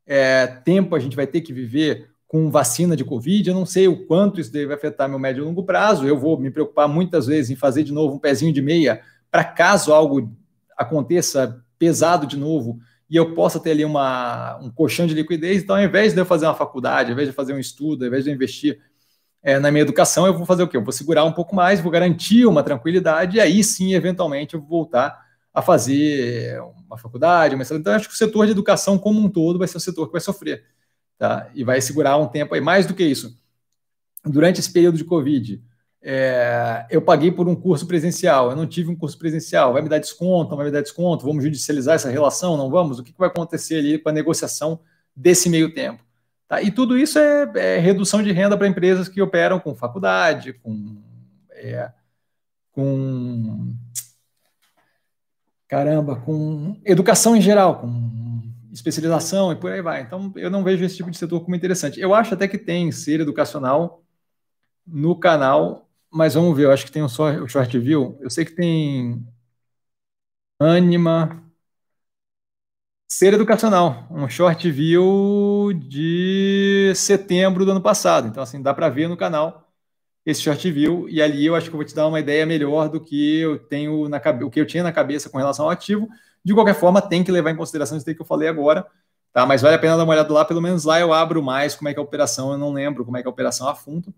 é, 0.08 0.48
tempo 0.48 0.96
a 0.96 1.00
gente 1.00 1.16
vai 1.16 1.28
ter 1.28 1.42
que 1.42 1.52
viver 1.52 2.10
com 2.28 2.50
vacina 2.50 2.96
de 2.96 3.06
Covid, 3.06 3.50
eu 3.50 3.56
não 3.56 3.66
sei 3.66 3.88
o 3.88 4.06
quanto 4.06 4.40
isso 4.40 4.52
deve 4.52 4.74
afetar 4.74 5.08
meu 5.08 5.20
médio 5.20 5.44
e 5.44 5.46
longo 5.46 5.64
prazo, 5.64 6.08
eu 6.08 6.18
vou 6.18 6.38
me 6.40 6.50
preocupar 6.50 6.88
muitas 6.88 7.28
vezes 7.28 7.52
em 7.52 7.56
fazer 7.56 7.84
de 7.84 7.94
novo 7.94 8.16
um 8.16 8.20
pezinho 8.20 8.52
de 8.52 8.62
meia 8.62 9.02
para 9.32 9.44
caso 9.44 9.94
algo 9.94 10.34
aconteça 10.78 11.64
pesado 11.80 12.26
de 12.28 12.38
novo 12.38 12.80
e 13.10 13.16
eu 13.16 13.34
possa 13.34 13.60
ter 13.60 13.72
ali 13.72 13.86
uma, 13.86 14.58
um 14.62 14.70
colchão 14.70 15.08
de 15.08 15.14
liquidez, 15.14 15.64
então 15.64 15.76
ao 15.76 15.82
invés 15.82 16.14
de 16.14 16.20
eu 16.20 16.26
fazer 16.26 16.46
uma 16.46 16.56
faculdade, 16.56 17.10
ao 17.10 17.14
invés 17.14 17.30
de 17.30 17.34
fazer 17.34 17.54
um 17.54 17.60
estudo, 17.60 18.04
ao 18.04 18.08
invés 18.08 18.26
de 18.26 18.30
eu 18.30 18.36
investir 18.36 18.80
é, 19.42 19.58
na 19.60 19.72
minha 19.72 19.84
educação, 19.84 20.26
eu 20.26 20.34
vou 20.34 20.46
fazer 20.46 20.64
o 20.64 20.68
quê? 20.68 20.76
Eu 20.76 20.84
vou 20.84 20.92
segurar 20.92 21.24
um 21.24 21.32
pouco 21.32 21.56
mais, 21.56 21.80
vou 21.80 21.92
garantir 21.92 22.46
uma 22.46 22.64
tranquilidade 22.64 23.38
e 23.38 23.40
aí 23.40 23.64
sim, 23.64 23.94
eventualmente, 23.94 24.56
eu 24.56 24.60
vou 24.60 24.70
voltar 24.70 25.27
a 25.58 25.62
fazer 25.64 26.62
uma 26.86 27.00
faculdade, 27.00 27.56
uma 27.56 27.64
Então, 27.64 27.92
acho 27.92 28.08
que 28.08 28.14
o 28.14 28.18
setor 28.18 28.46
de 28.46 28.52
educação 28.52 28.96
como 28.96 29.20
um 29.20 29.28
todo 29.28 29.58
vai 29.58 29.68
ser 29.68 29.78
o 29.78 29.80
setor 29.80 30.06
que 30.06 30.12
vai 30.12 30.22
sofrer, 30.22 30.64
tá? 31.18 31.50
E 31.56 31.64
vai 31.64 31.82
segurar 31.82 32.16
um 32.18 32.28
tempo 32.28 32.54
aí. 32.54 32.62
Mais 32.62 32.86
do 32.86 32.94
que 32.94 33.04
isso, 33.04 33.36
durante 34.24 34.60
esse 34.60 34.72
período 34.72 35.00
de 35.00 35.04
Covid, 35.04 35.60
é, 36.00 36.86
eu 36.92 37.02
paguei 37.02 37.32
por 37.32 37.48
um 37.50 37.56
curso 37.56 37.88
presencial, 37.88 38.52
eu 38.52 38.56
não 38.56 38.68
tive 38.68 38.92
um 38.92 38.96
curso 38.96 39.18
presencial, 39.18 39.74
vai 39.74 39.82
me 39.82 39.90
dar 39.90 39.98
desconto, 39.98 40.56
vai 40.56 40.68
me 40.68 40.72
dar 40.72 40.82
desconto, 40.82 41.26
vamos 41.26 41.44
judicializar 41.44 41.96
essa 41.96 42.12
relação, 42.12 42.56
não 42.56 42.70
vamos? 42.70 43.00
O 43.00 43.04
que, 43.04 43.12
que 43.12 43.18
vai 43.18 43.28
acontecer 43.28 43.80
ali 43.80 43.98
com 43.98 44.10
a 44.10 44.14
negociação 44.14 44.80
desse 45.16 45.50
meio 45.50 45.74
tempo? 45.74 46.04
Tá? 46.48 46.62
E 46.62 46.70
tudo 46.70 46.96
isso 46.96 47.18
é, 47.18 47.52
é 47.56 47.80
redução 47.80 48.22
de 48.22 48.32
renda 48.32 48.56
para 48.56 48.68
empresas 48.68 49.10
que 49.10 49.24
operam 49.24 49.60
com 49.60 49.74
faculdade, 49.74 50.54
com, 50.54 50.98
é, 51.50 51.92
com 52.72 53.74
caramba, 55.68 56.16
com 56.18 56.80
educação 56.86 57.36
em 57.36 57.42
geral, 57.42 57.80
com 57.82 58.42
especialização 58.72 59.52
e 59.52 59.56
por 59.56 59.72
aí 59.72 59.82
vai. 59.82 60.02
Então, 60.02 60.32
eu 60.36 60.50
não 60.50 60.64
vejo 60.64 60.84
esse 60.86 60.98
tipo 60.98 61.12
de 61.12 61.18
setor 61.18 61.42
como 61.42 61.56
interessante. 61.56 62.00
Eu 62.00 62.14
acho 62.14 62.34
até 62.34 62.48
que 62.48 62.58
tem 62.58 62.92
ser 62.92 63.20
educacional 63.22 64.04
no 64.86 65.16
canal, 65.20 65.90
mas 66.12 66.36
vamos 66.36 66.56
ver, 66.56 66.66
eu 66.66 66.72
acho 66.72 66.86
que 66.86 66.92
tem 66.92 67.04
um 67.04 67.10
só 67.10 67.32
o 67.32 67.48
short 67.48 67.78
view. 67.80 68.18
Eu 68.22 68.30
sei 68.30 68.46
que 68.46 68.54
tem 68.56 69.26
Anima 70.60 71.44
ser 73.08 73.34
educacional, 73.34 74.08
um 74.12 74.28
short 74.30 74.70
view 74.72 75.74
de 75.74 76.94
setembro 76.96 77.66
do 77.66 77.72
ano 77.72 77.82
passado. 77.82 78.28
Então, 78.28 78.44
assim, 78.44 78.62
dá 78.62 78.74
para 78.74 78.90
ver 78.90 79.08
no 79.08 79.18
canal 79.18 79.67
esse 80.28 80.42
short 80.42 80.70
view, 80.70 81.08
e 81.08 81.22
ali 81.22 81.46
eu 81.46 81.56
acho 81.56 81.70
que 81.70 81.74
eu 81.74 81.78
vou 81.78 81.86
te 81.86 81.96
dar 81.96 82.06
uma 82.06 82.20
ideia 82.20 82.46
melhor 82.46 82.90
do 82.90 83.00
que 83.00 83.40
eu 83.40 83.58
tenho 83.58 84.10
na 84.10 84.22
o 84.44 84.50
que 84.50 84.60
eu 84.60 84.66
tinha 84.68 84.84
na 84.84 84.92
cabeça 84.92 85.30
com 85.30 85.38
relação 85.38 85.64
ao 85.64 85.72
ativo. 85.72 86.10
De 86.44 86.54
qualquer 86.54 86.76
forma, 86.76 87.02
tem 87.02 87.24
que 87.24 87.32
levar 87.32 87.52
em 87.52 87.56
consideração 87.56 87.98
isso 87.98 88.06
que 88.06 88.22
eu 88.22 88.26
falei 88.26 88.50
agora, 88.50 88.86
tá? 89.32 89.46
Mas 89.46 89.62
vale 89.62 89.76
a 89.76 89.80
pena 89.80 89.96
dar 89.96 90.04
uma 90.04 90.12
olhada 90.12 90.34
lá, 90.34 90.44
pelo 90.44 90.62
menos 90.62 90.84
lá 90.84 91.00
eu 91.00 91.14
abro 91.14 91.42
mais 91.42 91.76
como 91.76 91.88
é 91.88 91.94
que 91.94 92.00
é 92.00 92.02
a 92.02 92.04
operação, 92.04 92.52
eu 92.52 92.58
não 92.58 92.74
lembro 92.74 93.06
como 93.06 93.16
é 93.16 93.22
que 93.22 93.28
é 93.28 93.30
a 93.30 93.32
operação 93.32 93.70
a 93.70 93.74
fundo. 93.74 94.14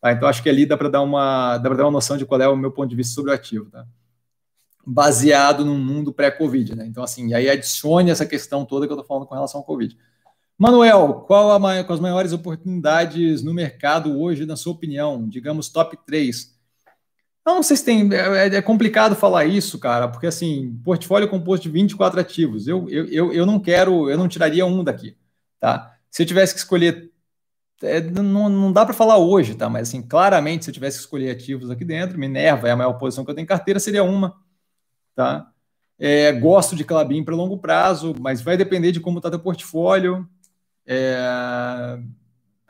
Tá? 0.00 0.12
Então 0.12 0.26
acho 0.26 0.42
que 0.42 0.48
ali 0.48 0.64
dá 0.64 0.78
para 0.78 0.88
dar 0.88 1.02
uma 1.02 1.58
dá 1.58 1.68
para 1.68 1.76
dar 1.76 1.84
uma 1.84 1.90
noção 1.90 2.16
de 2.16 2.24
qual 2.24 2.40
é 2.40 2.48
o 2.48 2.56
meu 2.56 2.72
ponto 2.72 2.88
de 2.88 2.96
vista 2.96 3.14
sobre 3.14 3.30
o 3.30 3.34
ativo, 3.34 3.66
tá? 3.70 3.86
Baseado 4.86 5.62
num 5.62 5.78
mundo 5.78 6.10
pré-Covid, 6.10 6.74
né? 6.74 6.86
Então, 6.86 7.04
assim, 7.04 7.34
aí 7.34 7.50
adicione 7.50 8.10
essa 8.10 8.24
questão 8.24 8.64
toda 8.64 8.86
que 8.86 8.92
eu 8.92 8.96
estou 8.96 9.06
falando 9.06 9.26
com 9.26 9.34
relação 9.34 9.60
ao 9.60 9.66
Covid. 9.66 9.94
Manuel, 10.60 11.24
qual 11.26 11.52
a, 11.52 11.80
as 11.80 12.00
maiores 12.00 12.34
oportunidades 12.34 13.42
no 13.42 13.54
mercado 13.54 14.20
hoje, 14.20 14.44
na 14.44 14.56
sua 14.56 14.74
opinião? 14.74 15.26
Digamos 15.26 15.70
top 15.70 15.96
3. 16.04 16.54
Não, 17.46 17.62
vocês 17.62 17.80
têm. 17.80 18.12
É, 18.12 18.56
é, 18.56 18.60
complicado 18.60 19.16
falar 19.16 19.46
isso, 19.46 19.78
cara, 19.78 20.06
porque 20.06 20.26
assim, 20.26 20.78
portfólio 20.84 21.30
composto 21.30 21.62
de 21.62 21.70
24 21.70 22.20
ativos. 22.20 22.68
Eu, 22.68 22.86
eu, 22.90 23.06
eu, 23.06 23.32
eu 23.32 23.46
não 23.46 23.58
quero, 23.58 24.10
eu 24.10 24.18
não 24.18 24.28
tiraria 24.28 24.66
um 24.66 24.84
daqui, 24.84 25.16
tá? 25.58 25.96
Se 26.10 26.24
eu 26.24 26.26
tivesse 26.26 26.52
que 26.52 26.60
escolher. 26.60 27.10
É, 27.82 28.02
não, 28.02 28.50
não 28.50 28.70
dá 28.70 28.84
para 28.84 28.92
falar 28.92 29.16
hoje, 29.16 29.54
tá? 29.54 29.66
Mas 29.70 29.88
assim, 29.88 30.02
claramente, 30.02 30.66
se 30.66 30.70
eu 30.70 30.74
tivesse 30.74 30.98
que 30.98 31.04
escolher 31.04 31.30
ativos 31.30 31.70
aqui 31.70 31.86
dentro, 31.86 32.18
Minerva 32.18 32.68
é 32.68 32.72
a 32.72 32.76
maior 32.76 32.92
posição 32.98 33.24
que 33.24 33.30
eu 33.30 33.34
tenho 33.34 33.44
em 33.44 33.48
carteira, 33.48 33.80
seria 33.80 34.04
uma, 34.04 34.36
tá? 35.14 35.50
É, 35.98 36.32
gosto 36.32 36.76
de 36.76 36.84
Clabin 36.84 37.24
para 37.24 37.34
longo 37.34 37.56
prazo, 37.56 38.14
mas 38.20 38.42
vai 38.42 38.58
depender 38.58 38.92
de 38.92 39.00
como 39.00 39.18
está 39.18 39.30
teu 39.30 39.40
portfólio. 39.40 40.28
É, 40.92 41.96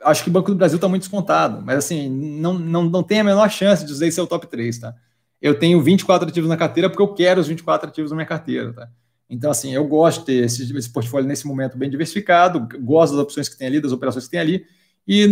acho 0.03 0.23
que 0.23 0.29
o 0.29 0.31
Banco 0.31 0.51
do 0.51 0.55
Brasil 0.55 0.75
está 0.75 0.87
muito 0.87 1.01
descontado, 1.01 1.59
mas 1.65 1.79
assim, 1.79 2.07
não, 2.07 2.53
não, 2.53 2.83
não 2.83 3.01
tem 3.01 3.19
a 3.19 3.23
menor 3.23 3.49
chance 3.49 3.83
de 3.83 3.91
dizer 3.91 4.07
esse 4.07 4.19
é 4.19 4.23
o 4.23 4.27
top 4.27 4.45
3, 4.45 4.77
tá? 4.77 4.93
Eu 5.41 5.57
tenho 5.57 5.81
24 5.81 6.29
ativos 6.29 6.47
na 6.47 6.55
carteira 6.55 6.87
porque 6.87 7.01
eu 7.01 7.15
quero 7.15 7.41
os 7.41 7.47
24 7.47 7.89
ativos 7.89 8.11
na 8.11 8.15
minha 8.15 8.27
carteira, 8.27 8.73
tá? 8.73 8.87
Então, 9.27 9.49
assim, 9.49 9.73
eu 9.73 9.87
gosto 9.87 10.19
de 10.19 10.25
ter 10.27 10.45
esse, 10.45 10.77
esse 10.77 10.89
portfólio 10.91 11.27
nesse 11.27 11.47
momento 11.47 11.79
bem 11.79 11.89
diversificado, 11.89 12.67
gosto 12.81 13.13
das 13.13 13.23
opções 13.23 13.49
que 13.49 13.57
tem 13.57 13.65
ali, 13.65 13.81
das 13.81 13.91
operações 13.91 14.25
que 14.25 14.31
tem 14.31 14.39
ali, 14.39 14.65
e 15.07 15.25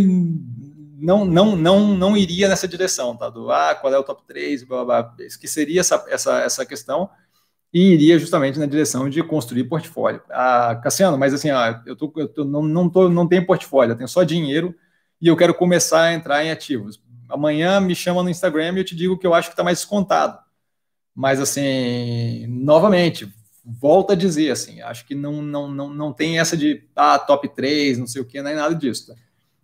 não, 0.97 1.25
não, 1.25 1.55
não, 1.55 1.95
não 1.95 2.17
iria 2.17 2.49
nessa 2.49 2.67
direção, 2.67 3.15
tá? 3.15 3.29
Do, 3.29 3.51
ah, 3.51 3.75
qual 3.75 3.93
é 3.93 3.99
o 3.99 4.03
top 4.03 4.23
3, 4.25 4.63
blá, 4.63 4.83
blá, 4.83 5.03
blá. 5.03 5.15
que 5.39 5.47
seria 5.47 5.81
essa, 5.81 6.03
essa, 6.07 6.39
essa 6.39 6.65
questão, 6.65 7.07
e 7.73 7.93
iria 7.93 8.17
justamente 8.17 8.57
na 8.57 8.65
direção 8.65 9.09
de 9.09 9.21
construir 9.23 9.65
portfólio. 9.65 10.21
Ah, 10.29 10.79
Cassiano, 10.83 11.17
mas 11.17 11.33
assim, 11.33 11.49
ah, 11.49 11.81
eu, 11.85 11.95
tô, 11.95 12.11
eu 12.17 12.27
tô, 12.27 12.43
não, 12.43 12.63
não, 12.63 12.89
tô, 12.89 13.09
não 13.09 13.27
tenho 13.27 13.45
portfólio, 13.45 13.93
eu 13.93 13.95
tenho 13.95 14.07
só 14.07 14.23
dinheiro 14.23 14.75
e 15.21 15.27
eu 15.27 15.37
quero 15.37 15.53
começar 15.53 16.03
a 16.03 16.13
entrar 16.13 16.43
em 16.43 16.51
ativos. 16.51 17.01
Amanhã 17.27 17.79
me 17.79 17.95
chama 17.95 18.23
no 18.23 18.29
Instagram 18.29 18.73
e 18.73 18.77
eu 18.79 18.85
te 18.85 18.95
digo 18.95 19.17
que 19.17 19.27
eu 19.27 19.33
acho 19.33 19.49
que 19.49 19.53
está 19.53 19.63
mais 19.63 19.77
descontado. 19.79 20.39
Mas 21.13 21.39
assim, 21.39 22.47
novamente, 22.47 23.31
volta 23.63 24.13
a 24.13 24.15
dizer 24.15 24.51
assim, 24.51 24.81
acho 24.81 25.05
que 25.05 25.13
não, 25.13 25.41
não, 25.41 25.67
não, 25.69 25.89
não 25.93 26.13
tem 26.13 26.39
essa 26.39 26.57
de 26.57 26.83
ah, 26.95 27.19
top 27.19 27.49
3, 27.49 27.99
não 27.99 28.07
sei 28.07 28.21
o 28.21 28.25
que, 28.25 28.41
nem 28.41 28.55
nada 28.55 28.73
disso. 28.73 29.07
Tá? 29.07 29.15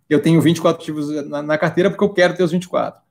Eu 0.08 0.22
tenho 0.22 0.40
24 0.40 0.80
ativos 0.80 1.08
na, 1.26 1.42
na 1.42 1.58
carteira 1.58 1.90
porque 1.90 2.04
eu 2.04 2.12
quero 2.12 2.36
ter 2.36 2.44
os 2.44 2.52
24. 2.52 3.05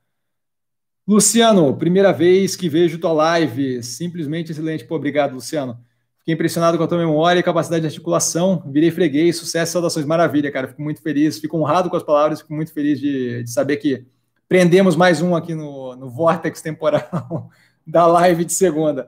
Luciano, 1.08 1.76
primeira 1.78 2.12
vez 2.12 2.56
que 2.56 2.68
vejo 2.68 2.98
tua 2.98 3.14
live, 3.14 3.84
simplesmente 3.84 4.52
excelente. 4.52 4.86
Pô, 4.86 4.96
obrigado, 4.96 5.36
Luciano. 5.36 5.80
Fiquei 6.20 6.34
impressionado 6.34 6.80
com 6.80 6.84
a 6.84 6.88
tua 6.88 6.98
memória 6.98 7.40
e 7.40 7.44
capacidade 7.44 7.82
de 7.82 7.88
articulação. 7.88 8.64
Virei 8.66 8.90
freguês, 8.90 9.38
sucesso, 9.38 9.74
saudações, 9.74 10.04
maravilha, 10.04 10.52
cara. 10.52 10.68
Fico 10.68 10.82
muito 10.82 11.04
feliz, 11.04 11.38
fico 11.38 11.56
honrado 11.60 11.92
com 11.92 11.96
as 11.96 12.02
palavras, 12.02 12.42
fico 12.42 12.56
muito 12.56 12.74
feliz 12.74 13.00
de, 13.00 13.44
de 13.44 13.52
saber 13.52 13.78
que 13.78 14.04
prendemos 14.50 14.96
mais 14.96 15.22
um 15.22 15.36
aqui 15.36 15.54
no, 15.54 15.96
no 15.96 16.10
Vortex 16.10 16.60
temporal 16.60 17.52
da 17.86 18.08
live 18.08 18.44
de 18.44 18.54
segunda. 18.54 19.08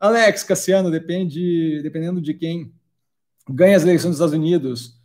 Alex, 0.00 0.42
Cassiano, 0.42 0.90
depende, 0.90 1.80
dependendo 1.84 2.20
de 2.20 2.34
quem 2.34 2.72
ganha 3.48 3.76
as 3.76 3.84
eleições 3.84 4.10
dos 4.10 4.16
Estados 4.16 4.34
Unidos, 4.34 4.98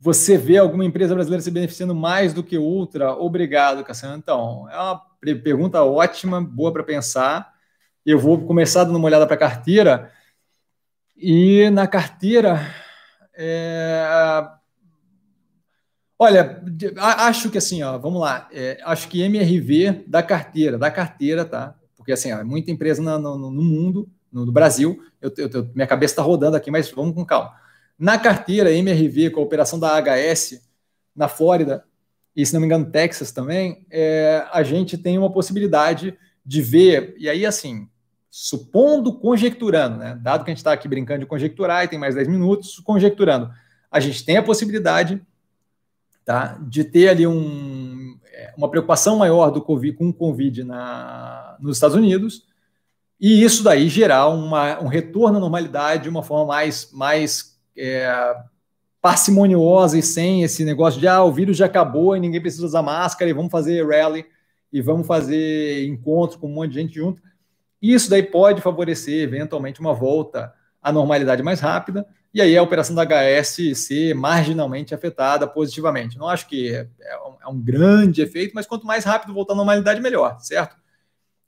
você 0.00 0.36
vê 0.36 0.58
alguma 0.58 0.84
empresa 0.84 1.14
brasileira 1.14 1.42
se 1.42 1.50
beneficiando 1.52 1.94
mais 1.94 2.32
do 2.32 2.42
que 2.42 2.58
outra? 2.58 3.12
Obrigado, 3.12 3.84
Cassiano. 3.84 4.16
Então, 4.16 4.68
é 4.70 4.76
uma 4.76 5.07
pergunta 5.20 5.82
ótima, 5.82 6.40
boa 6.40 6.72
para 6.72 6.82
pensar. 6.82 7.52
Eu 8.04 8.18
vou 8.18 8.46
começar 8.46 8.84
dando 8.84 8.96
uma 8.96 9.06
olhada 9.06 9.26
para 9.26 9.34
a 9.34 9.38
carteira. 9.38 10.12
E 11.16 11.68
na 11.70 11.86
carteira, 11.86 12.60
é... 13.34 14.04
olha, 16.18 16.62
acho 16.96 17.50
que 17.50 17.58
assim, 17.58 17.82
ó, 17.82 17.98
vamos 17.98 18.20
lá. 18.20 18.48
É, 18.52 18.80
acho 18.84 19.08
que 19.08 19.22
MRV 19.22 20.04
da 20.06 20.22
carteira, 20.22 20.78
da 20.78 20.90
carteira, 20.90 21.44
tá? 21.44 21.74
Porque 21.96 22.12
assim, 22.12 22.32
ó, 22.32 22.44
muita 22.44 22.70
empresa 22.70 23.02
no, 23.02 23.18
no, 23.18 23.50
no 23.50 23.62
mundo, 23.62 24.08
no, 24.32 24.46
no 24.46 24.52
Brasil, 24.52 25.02
eu, 25.20 25.32
eu, 25.36 25.70
minha 25.74 25.86
cabeça 25.86 26.12
está 26.12 26.22
rodando 26.22 26.56
aqui, 26.56 26.70
mas 26.70 26.90
vamos 26.90 27.14
com 27.14 27.24
calma 27.24 27.54
na 27.98 28.16
carteira 28.16 28.70
MRV, 28.70 29.30
com 29.30 29.40
a 29.40 29.42
operação 29.42 29.78
da 29.78 30.00
HS 30.00 30.62
na 31.14 31.26
Flórida, 31.26 31.84
e 32.38 32.46
se 32.46 32.54
não 32.54 32.60
me 32.60 32.66
engano, 32.66 32.88
Texas 32.88 33.32
também, 33.32 33.84
é, 33.90 34.46
a 34.52 34.62
gente 34.62 34.96
tem 34.96 35.18
uma 35.18 35.28
possibilidade 35.28 36.16
de 36.46 36.62
ver, 36.62 37.16
e 37.18 37.28
aí 37.28 37.44
assim, 37.44 37.88
supondo, 38.30 39.18
conjecturando, 39.18 39.96
né, 39.98 40.16
dado 40.22 40.44
que 40.44 40.50
a 40.50 40.52
gente 40.52 40.58
está 40.58 40.72
aqui 40.72 40.86
brincando 40.86 41.18
de 41.18 41.26
conjecturar 41.26 41.84
e 41.84 41.88
tem 41.88 41.98
mais 41.98 42.14
10 42.14 42.28
minutos, 42.28 42.78
conjecturando, 42.78 43.50
a 43.90 43.98
gente 43.98 44.24
tem 44.24 44.36
a 44.36 44.42
possibilidade 44.42 45.20
tá, 46.24 46.56
de 46.62 46.84
ter 46.84 47.08
ali 47.08 47.26
um, 47.26 48.16
é, 48.32 48.54
uma 48.56 48.70
preocupação 48.70 49.18
maior 49.18 49.50
do 49.50 49.60
COVID, 49.60 49.96
com 49.96 50.08
o 50.08 50.14
Covid 50.14 50.62
na, 50.62 51.56
nos 51.58 51.76
Estados 51.76 51.96
Unidos, 51.96 52.44
e 53.20 53.42
isso 53.42 53.64
daí 53.64 53.88
gerar 53.88 54.28
uma, 54.28 54.80
um 54.80 54.86
retorno 54.86 55.38
à 55.38 55.40
normalidade 55.40 56.04
de 56.04 56.08
uma 56.08 56.22
forma 56.22 56.46
mais, 56.46 56.88
mais 56.92 57.58
é, 57.76 58.36
parcimoniosa 59.00 59.98
e 59.98 60.02
sem 60.02 60.42
esse 60.42 60.64
negócio 60.64 61.00
de 61.00 61.06
ah, 61.06 61.22
o 61.22 61.32
vírus 61.32 61.56
já 61.56 61.66
acabou 61.66 62.16
e 62.16 62.20
ninguém 62.20 62.40
precisa 62.40 62.66
usar 62.66 62.82
máscara 62.82 63.30
e 63.30 63.34
vamos 63.34 63.50
fazer 63.50 63.86
rally 63.86 64.24
e 64.72 64.80
vamos 64.82 65.06
fazer 65.06 65.86
encontro 65.86 66.38
com 66.38 66.48
um 66.48 66.54
monte 66.54 66.70
de 66.70 66.80
gente 66.80 66.94
junto. 66.94 67.22
Isso 67.80 68.10
daí 68.10 68.22
pode 68.22 68.60
favorecer 68.60 69.22
eventualmente 69.22 69.80
uma 69.80 69.94
volta 69.94 70.52
à 70.82 70.90
normalidade 70.92 71.42
mais 71.42 71.60
rápida 71.60 72.06
e 72.34 72.40
aí 72.40 72.56
a 72.56 72.62
operação 72.62 72.94
da 72.94 73.04
HS 73.04 73.78
ser 73.78 74.14
marginalmente 74.14 74.94
afetada 74.94 75.46
positivamente. 75.46 76.18
Não 76.18 76.28
acho 76.28 76.48
que 76.48 76.74
é, 76.74 76.88
é 77.00 77.28
é 77.48 77.50
um 77.50 77.60
grande 77.60 78.20
efeito, 78.20 78.52
mas 78.54 78.66
quanto 78.66 78.86
mais 78.86 79.04
rápido 79.04 79.32
voltar 79.32 79.54
à 79.54 79.56
normalidade, 79.56 80.00
melhor, 80.00 80.38
certo? 80.40 80.76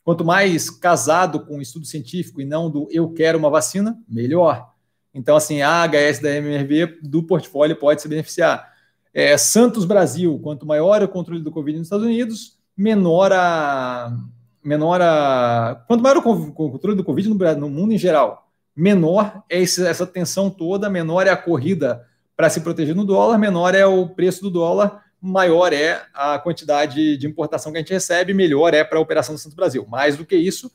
Quanto 0.03 0.25
mais 0.25 0.71
casado 0.71 1.45
com 1.45 1.59
o 1.59 1.63
estudo 1.63 1.85
científico 1.85 2.41
e 2.41 2.45
não 2.45 2.71
do 2.71 2.89
eu 2.91 3.13
quero 3.13 3.39
uma 3.39 3.51
vacina, 3.51 3.99
melhor. 4.09 4.70
Então, 5.13 5.37
assim, 5.37 5.61
a 5.61 5.85
HS 5.87 6.21
da 6.21 6.31
MRV 6.37 6.99
do 7.03 7.23
portfólio 7.23 7.77
pode 7.77 8.01
se 8.01 8.09
beneficiar. 8.09 8.71
É, 9.13 9.37
Santos 9.37 9.85
Brasil, 9.85 10.39
quanto 10.43 10.65
maior 10.65 11.03
o 11.03 11.09
controle 11.09 11.43
do 11.43 11.51
Covid 11.51 11.79
nos 11.79 11.87
Estados 11.87 12.07
Unidos, 12.07 12.59
menor 12.77 13.33
a. 13.33 14.17
Menor 14.63 15.01
a 15.01 15.83
quanto 15.89 16.03
maior 16.03 16.19
o 16.19 16.53
controle 16.53 16.95
do 16.95 17.03
Covid 17.03 17.31
no, 17.31 17.35
no 17.57 17.71
mundo 17.71 17.95
em 17.95 17.99
geral, 17.99 18.47
menor 18.77 19.43
é 19.49 19.59
esse, 19.59 19.87
essa 19.87 20.07
tensão 20.07 20.51
toda, 20.51 20.91
menor 20.91 21.27
é 21.27 21.31
a 21.31 21.37
corrida 21.37 22.07
para 22.37 22.51
se 22.51 22.61
proteger 22.61 22.95
no 22.95 23.07
dólar, 23.07 23.39
menor 23.39 23.75
é 23.75 23.87
o 23.87 24.07
preço 24.07 24.43
do 24.43 24.51
dólar, 24.51 25.03
maior 25.21 25.73
é 25.73 26.03
a 26.15 26.39
quantidade 26.39 27.17
de 27.17 27.27
importação 27.27 27.73
que 27.73 27.79
a 27.79 27.81
gente 27.81 27.93
recebe, 27.93 28.35
melhor 28.35 28.75
é 28.75 28.85
para 28.85 28.99
a 28.99 29.03
operação 29.03 29.35
do 29.35 29.39
Santos 29.39 29.57
Brasil. 29.57 29.87
Mais 29.89 30.17
do 30.17 30.27
que 30.27 30.37
isso, 30.37 30.71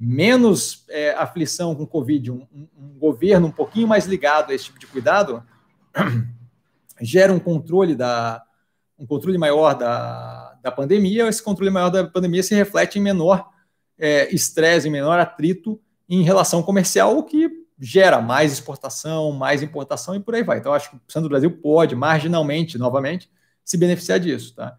menos 0.00 0.86
é, 0.88 1.10
aflição 1.10 1.74
com 1.74 1.86
Covid, 1.86 2.30
um, 2.30 2.46
um, 2.50 2.98
governo 2.98 3.48
um 3.48 3.52
pouquinho 3.52 3.86
mais 3.86 4.06
ligado 4.06 4.50
a 4.50 4.54
esse 4.54 4.64
tipo 4.64 4.78
de 4.78 4.86
cuidado, 4.86 5.44
gera 7.02 7.30
um 7.32 7.38
controle 7.38 7.94
da 7.94 8.42
um 8.98 9.06
controle 9.06 9.38
maior 9.38 9.74
da, 9.74 10.58
da 10.62 10.70
pandemia, 10.70 11.26
esse 11.28 11.42
controle 11.42 11.70
maior 11.70 11.88
da 11.88 12.06
pandemia 12.06 12.42
se 12.42 12.54
reflete 12.54 12.98
em 12.98 13.02
menor 13.02 13.48
é, 13.98 14.34
estresse, 14.34 14.88
em 14.88 14.90
menor 14.90 15.18
atrito 15.18 15.80
em 16.08 16.22
relação 16.22 16.62
comercial, 16.62 17.16
o 17.16 17.22
que 17.22 17.48
gera 17.78 18.20
mais 18.20 18.52
exportação, 18.52 19.32
mais 19.32 19.62
importação 19.62 20.14
e 20.14 20.20
por 20.20 20.34
aí 20.34 20.42
vai. 20.42 20.58
Então, 20.58 20.72
acho 20.72 20.90
que 20.90 20.96
o 20.96 21.00
Santo 21.08 21.28
Brasil 21.28 21.50
pode, 21.50 21.96
marginalmente, 21.96 22.76
novamente, 22.76 23.30
se 23.64 23.78
beneficiar 23.78 24.20
disso. 24.20 24.54
Tá? 24.54 24.76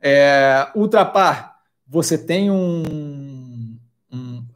É, 0.00 0.68
Ultrapar, 0.76 1.56
você 1.88 2.16
tem 2.16 2.50
um, 2.50 2.82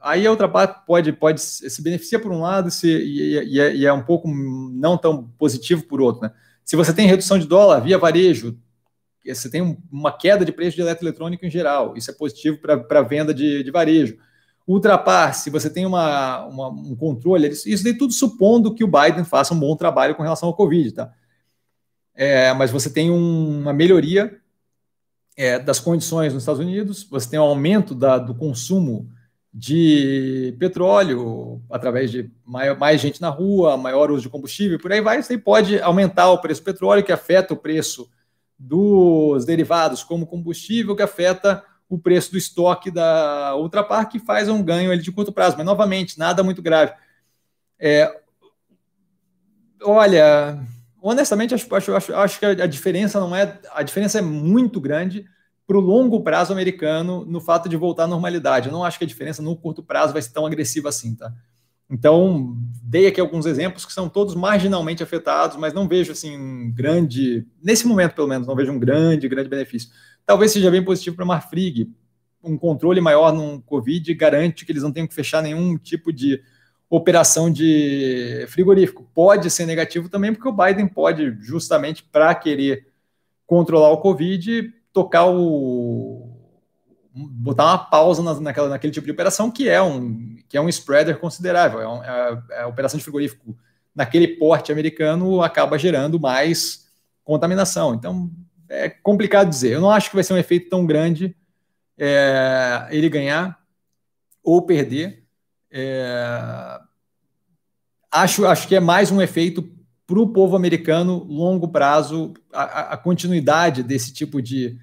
Aí 0.01 0.27
a 0.27 0.31
outra 0.31 0.49
parte 0.49 0.87
pode, 0.87 1.13
pode 1.13 1.41
se 1.41 1.83
beneficia 1.83 2.19
por 2.19 2.33
um 2.33 2.41
lado 2.41 2.71
se, 2.71 2.89
e, 2.89 3.39
e, 3.45 3.61
é, 3.61 3.75
e, 3.77 3.87
é, 3.87 3.93
um 3.93 4.03
pouco 4.03 4.29
não 4.29 4.97
tão 4.97 5.25
positivo 5.39 5.83
por 5.83 6.01
outro. 6.01 6.23
Né? 6.23 6.33
Se 6.65 6.75
você 6.75 6.93
tem 6.93 7.07
redução 7.07 7.39
de 7.39 7.47
dólar 7.47 7.81
via 7.81 7.99
varejo, 7.99 8.59
você 9.25 9.51
tem 9.51 9.79
uma 9.93 10.17
queda 10.17 10.45
de 10.45 10.53
preço 10.53 10.77
de 10.77 10.83
eletroeletrônico 10.83 11.45
em 11.45 11.51
geral, 11.51 11.95
isso 11.97 12.11
é 12.11 12.15
positivo 12.15 12.59
para 12.59 13.01
a 13.01 13.03
venda 13.03 13.35
de, 13.35 13.63
de 13.63 13.71
varejo. 13.71 14.17
Ultrapar, 14.67 15.35
se 15.35 15.51
você 15.51 15.69
tem 15.69 15.85
uma, 15.85 16.47
uma, 16.47 16.69
um 16.69 16.97
controle, 16.97 17.49
isso 17.49 17.85
daí 17.85 17.97
tudo 17.97 18.13
supondo 18.13 18.75
que 18.75 18.85
o 18.85 18.89
Biden 18.89 19.25
faça 19.25 19.53
um 19.53 19.59
bom 19.59 19.77
trabalho 19.77 20.15
com 20.15 20.23
relação 20.23 20.49
ao 20.49 20.55
Covid, 20.55 20.93
tá? 20.93 21.13
É, 22.15 22.53
mas 22.55 22.71
você 22.71 22.89
tem 22.89 23.11
um, 23.11 23.61
uma 23.61 23.73
melhoria 23.73 24.39
é, 25.37 25.59
das 25.59 25.81
condições 25.81 26.33
nos 26.33 26.43
Estados 26.43 26.61
Unidos, 26.61 27.05
você 27.05 27.29
tem 27.31 27.39
um 27.39 27.43
aumento 27.43 27.95
da, 27.95 28.19
do 28.19 28.35
consumo 28.35 29.11
de 29.53 30.55
petróleo, 30.59 31.61
através 31.69 32.11
de 32.11 32.31
maior, 32.45 32.79
mais 32.79 33.01
gente 33.01 33.21
na 33.21 33.29
rua, 33.29 33.77
maior 33.77 34.11
uso 34.11 34.23
de 34.23 34.29
combustível, 34.29 34.79
por 34.79 34.93
aí 34.93 35.01
vai, 35.01 35.23
você 35.23 35.37
pode 35.37 35.81
aumentar 35.81 36.31
o 36.31 36.39
preço 36.39 36.61
do 36.63 36.65
petróleo, 36.65 37.03
que 37.03 37.11
afeta 37.11 37.53
o 37.53 37.57
preço 37.57 38.09
dos 38.57 39.45
derivados 39.45 40.05
como 40.05 40.27
combustível, 40.27 40.95
que 40.95 41.03
afeta 41.03 41.65
o 41.89 41.99
preço 41.99 42.31
do 42.31 42.39
estoque 42.39 42.91
da 42.91 43.57
Ultrapar, 43.57 44.09
que 44.09 44.21
faz 44.21 44.49
um 44.49 44.63
ganho 44.63 44.93
ali 44.93 45.03
de 45.03 45.11
curto 45.11 45.33
prazo, 45.33 45.57
mas 45.57 45.67
novamente, 45.67 46.19
nada 46.19 46.45
muito 46.45 46.63
grave. 46.63 46.93
É, 47.77 48.21
olha, 49.83 50.61
honestamente, 51.03 51.55
acho, 51.55 51.75
acho, 51.75 51.95
acho, 51.95 52.15
acho 52.15 52.39
que 52.39 52.47
a 52.47 52.67
diferença 52.67 53.19
não 53.19 53.35
é. 53.35 53.59
A 53.73 53.83
diferença 53.83 54.19
é 54.19 54.23
muito 54.23 54.81
grande 54.81 55.27
para 55.71 55.79
o 55.79 55.81
longo 55.81 56.21
prazo 56.21 56.53
americano 56.53 57.25
no 57.25 57.41
fato 57.41 57.69
de 57.69 57.77
voltar 57.77 58.03
à 58.03 58.07
normalidade. 58.09 58.67
Eu 58.67 58.73
não 58.73 58.83
acho 58.83 58.99
que 58.99 59.05
a 59.05 59.07
diferença 59.07 59.41
no 59.41 59.55
curto 59.55 59.85
prazo 59.85 60.13
vai 60.13 60.21
ser 60.21 60.33
tão 60.33 60.45
agressiva 60.45 60.89
assim, 60.89 61.15
tá? 61.15 61.33
Então, 61.89 62.57
dei 62.83 63.07
aqui 63.07 63.21
alguns 63.21 63.47
exemplos 63.47 63.87
que 63.87 63.93
são 63.93 64.09
todos 64.09 64.35
marginalmente 64.35 65.01
afetados, 65.01 65.57
mas 65.57 65.73
não 65.73 65.87
vejo 65.87 66.11
assim 66.11 66.37
um 66.37 66.73
grande, 66.73 67.47
nesse 67.63 67.87
momento 67.87 68.17
pelo 68.17 68.27
menos, 68.27 68.49
não 68.49 68.57
vejo 68.57 68.73
um 68.73 68.81
grande, 68.81 69.29
grande 69.29 69.49
benefício. 69.49 69.91
Talvez 70.27 70.51
seja 70.51 70.73
bem 70.73 70.85
positivo 70.85 71.15
para 71.15 71.25
a 71.25 71.29
Marfrig. 71.29 71.89
Um 72.43 72.59
controle 72.59 73.01
maior 73.01 73.33
no 73.33 73.63
Covid 73.63 74.13
garante 74.15 74.67
que 74.67 74.73
eles 74.73 74.83
não 74.83 74.91
tenham 74.91 75.07
que 75.07 75.15
fechar 75.15 75.41
nenhum 75.41 75.79
tipo 75.79 76.13
de 76.13 76.43
operação 76.89 77.49
de 77.49 78.45
frigorífico. 78.49 79.09
Pode 79.15 79.49
ser 79.49 79.67
negativo 79.67 80.09
também, 80.09 80.33
porque 80.33 80.49
o 80.49 80.53
Biden 80.53 80.89
pode, 80.89 81.37
justamente 81.39 82.03
para 82.03 82.35
querer 82.35 82.89
controlar 83.47 83.91
o 83.91 83.99
Covid, 83.99 84.80
tocar 85.01 85.27
o 85.27 86.29
botar 87.13 87.65
uma 87.65 87.79
pausa 87.79 88.23
na, 88.23 88.39
naquela, 88.39 88.69
naquele 88.69 88.93
tipo 88.93 89.05
de 89.05 89.13
operação 89.13 89.51
que 89.51 89.69
é 89.69 89.83
um 89.83 90.37
que 90.49 90.57
é 90.57 90.61
um 90.61 90.69
spreader 90.69 91.19
considerável. 91.19 91.81
É, 91.81 91.89
um, 91.89 92.05
é, 92.05 92.43
é 92.51 92.63
a 92.63 92.67
operação 92.67 92.99
de 92.99 93.05
frigorífico 93.05 93.57
naquele 93.95 94.29
porte 94.29 94.73
americano 94.73 95.43
acaba 95.43 95.79
gerando 95.79 96.19
mais 96.19 96.89
contaminação. 97.25 97.95
Então 97.95 98.31
é 98.69 98.89
complicado 98.89 99.49
dizer. 99.49 99.73
Eu 99.73 99.81
não 99.81 99.91
acho 99.91 100.11
que 100.11 100.17
vai 100.17 100.25
ser 100.25 100.35
um 100.35 100.39
efeito 100.39 100.69
tão 100.69 100.85
grande 100.85 101.37
é, 101.99 102.87
ele 102.91 103.09
ganhar 103.09 103.59
ou 104.43 104.63
perder. 104.63 105.25
É, 105.71 106.81
acho, 108.11 108.47
acho 108.47 108.67
que 108.67 108.75
é 108.75 108.81
mais 108.81 109.11
um 109.11 109.23
efeito 109.23 109.63
para 110.07 110.19
o 110.19 110.33
povo 110.33 110.57
americano, 110.57 111.25
longo 111.29 111.69
prazo, 111.69 112.35
a, 112.53 112.95
a 112.95 112.97
continuidade 112.97 113.85
desse 113.85 114.13
tipo 114.13 114.43
de 114.43 114.77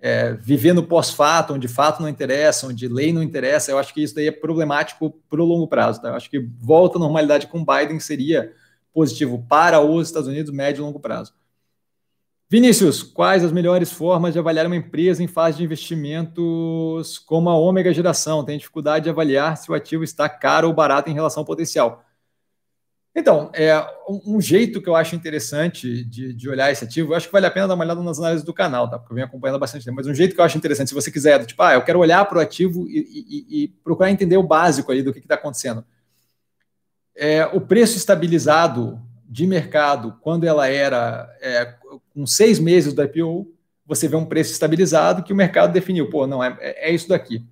é, 0.00 0.32
viver 0.32 0.72
no 0.72 0.82
pós-fato, 0.82 1.52
onde 1.52 1.68
fato 1.68 2.00
não 2.00 2.08
interessa, 2.08 2.66
onde 2.66 2.88
lei 2.88 3.12
não 3.12 3.22
interessa, 3.22 3.70
eu 3.70 3.78
acho 3.78 3.92
que 3.92 4.02
isso 4.02 4.14
daí 4.14 4.28
é 4.28 4.32
problemático 4.32 5.10
para 5.28 5.42
o 5.42 5.44
longo 5.44 5.68
prazo. 5.68 6.00
Tá? 6.00 6.08
Eu 6.08 6.14
acho 6.14 6.30
que 6.30 6.38
volta 6.58 6.96
à 6.96 7.00
normalidade 7.00 7.46
com 7.46 7.64
Biden 7.64 8.00
seria 8.00 8.52
positivo 8.92 9.44
para 9.48 9.80
os 9.80 10.08
Estados 10.08 10.28
Unidos, 10.28 10.52
médio 10.52 10.80
e 10.80 10.84
longo 10.84 10.98
prazo. 10.98 11.34
Vinícius, 12.48 13.02
quais 13.02 13.44
as 13.44 13.52
melhores 13.52 13.92
formas 13.92 14.32
de 14.32 14.38
avaliar 14.40 14.66
uma 14.66 14.74
empresa 14.74 15.22
em 15.22 15.28
fase 15.28 15.58
de 15.58 15.64
investimentos 15.64 17.16
como 17.20 17.48
a 17.48 17.56
ômega 17.56 17.94
geração? 17.94 18.44
Tem 18.44 18.58
dificuldade 18.58 19.04
de 19.04 19.10
avaliar 19.10 19.56
se 19.56 19.70
o 19.70 19.74
ativo 19.74 20.02
está 20.02 20.28
caro 20.28 20.66
ou 20.66 20.74
barato 20.74 21.08
em 21.08 21.14
relação 21.14 21.42
ao 21.42 21.46
potencial. 21.46 22.04
Então, 23.20 23.50
é 23.52 23.86
um, 24.08 24.40
jeito 24.40 24.80
que 24.80 24.88
eu 24.88 24.96
acho 24.96 25.14
interessante 25.14 26.02
de, 26.06 26.32
de, 26.32 26.48
olhar 26.48 26.72
esse 26.72 26.84
ativo, 26.84 27.12
eu 27.12 27.16
acho 27.16 27.26
que 27.26 27.32
vale 27.32 27.44
a 27.44 27.50
pena 27.50 27.68
dar 27.68 27.74
uma 27.74 27.84
olhada 27.84 28.02
nas 28.02 28.18
análises 28.18 28.42
do 28.42 28.54
canal, 28.54 28.88
tá? 28.88 28.98
Porque 28.98 29.12
eu 29.12 29.14
venho 29.14 29.26
acompanhando 29.26 29.58
bastante 29.58 29.84
tempo, 29.84 29.96
mas 29.96 30.06
um 30.06 30.14
jeito 30.14 30.34
que 30.34 30.40
eu 30.40 30.44
acho 30.44 30.56
interessante, 30.56 30.88
se 30.88 30.94
você 30.94 31.10
quiser, 31.10 31.44
tipo, 31.44 31.62
ah, 31.62 31.74
eu 31.74 31.82
quero 31.82 31.98
olhar 31.98 32.24
para 32.24 32.38
o 32.38 32.40
ativo 32.40 32.88
e, 32.88 32.98
e, 32.98 33.64
e, 33.64 33.68
procurar 33.84 34.10
entender 34.10 34.38
o 34.38 34.42
básico 34.42 34.90
ali 34.90 35.02
do 35.02 35.12
que 35.12 35.18
está 35.18 35.34
acontecendo. 35.34 35.84
É, 37.14 37.44
o 37.44 37.60
preço 37.60 37.98
estabilizado 37.98 38.98
de 39.28 39.46
mercado 39.46 40.16
quando 40.22 40.44
ela 40.44 40.66
era 40.66 41.28
é, 41.42 41.74
com 42.14 42.26
seis 42.26 42.58
meses 42.58 42.94
do 42.94 43.02
IPO, 43.02 43.52
você 43.84 44.08
vê 44.08 44.16
um 44.16 44.24
preço 44.24 44.50
estabilizado 44.50 45.22
que 45.22 45.32
o 45.34 45.36
mercado 45.36 45.74
definiu, 45.74 46.08
pô, 46.08 46.26
não, 46.26 46.42
é, 46.42 46.56
é 46.58 46.90
isso 46.90 47.06
daqui. 47.06 47.44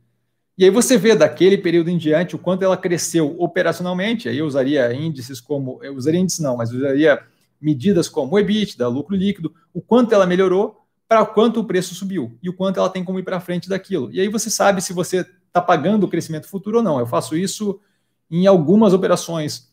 E 0.59 0.65
aí 0.65 0.71
você 0.71 0.99
vê 0.99 1.15
daquele 1.15 1.57
período 1.57 1.89
em 1.89 1.97
diante 1.97 2.35
o 2.35 2.39
quanto 2.39 2.65
ela 2.65 2.77
cresceu 2.77 3.37
operacionalmente, 3.39 4.29
aí 4.29 4.39
eu 4.39 4.45
usaria 4.45 4.93
índices 4.93 5.41
como, 5.41 5.79
eu 5.85 5.95
usaria 5.95 6.19
índices 6.19 6.41
não, 6.41 6.57
mas 6.57 6.73
usaria 6.73 7.23
medidas 7.61 8.09
como 8.09 8.35
o 8.35 8.39
EBITDA, 8.41 8.89
lucro 8.89 9.15
líquido, 9.15 9.55
o 9.73 9.81
quanto 9.81 10.13
ela 10.13 10.27
melhorou 10.27 10.85
para 11.07 11.25
quanto 11.25 11.61
o 11.61 11.65
preço 11.65 11.95
subiu 11.95 12.37
e 12.43 12.49
o 12.49 12.53
quanto 12.53 12.81
ela 12.81 12.91
tem 12.91 13.05
como 13.05 13.21
ir 13.21 13.23
para 13.23 13.39
frente 13.39 13.69
daquilo. 13.69 14.11
E 14.13 14.21
aí 14.21 14.27
você 14.27 14.51
sabe 14.51 14.83
se 14.83 14.93
você 14.93 15.25
está 15.47 15.63
pagando 15.63 16.03
o 16.05 16.09
crescimento 16.09 16.49
futuro 16.49 16.79
ou 16.79 16.83
não. 16.83 16.99
Eu 16.99 17.07
faço 17.07 17.37
isso 17.37 17.81
em 18.29 18.49
algumas 18.49 18.93
operações. 18.93 19.73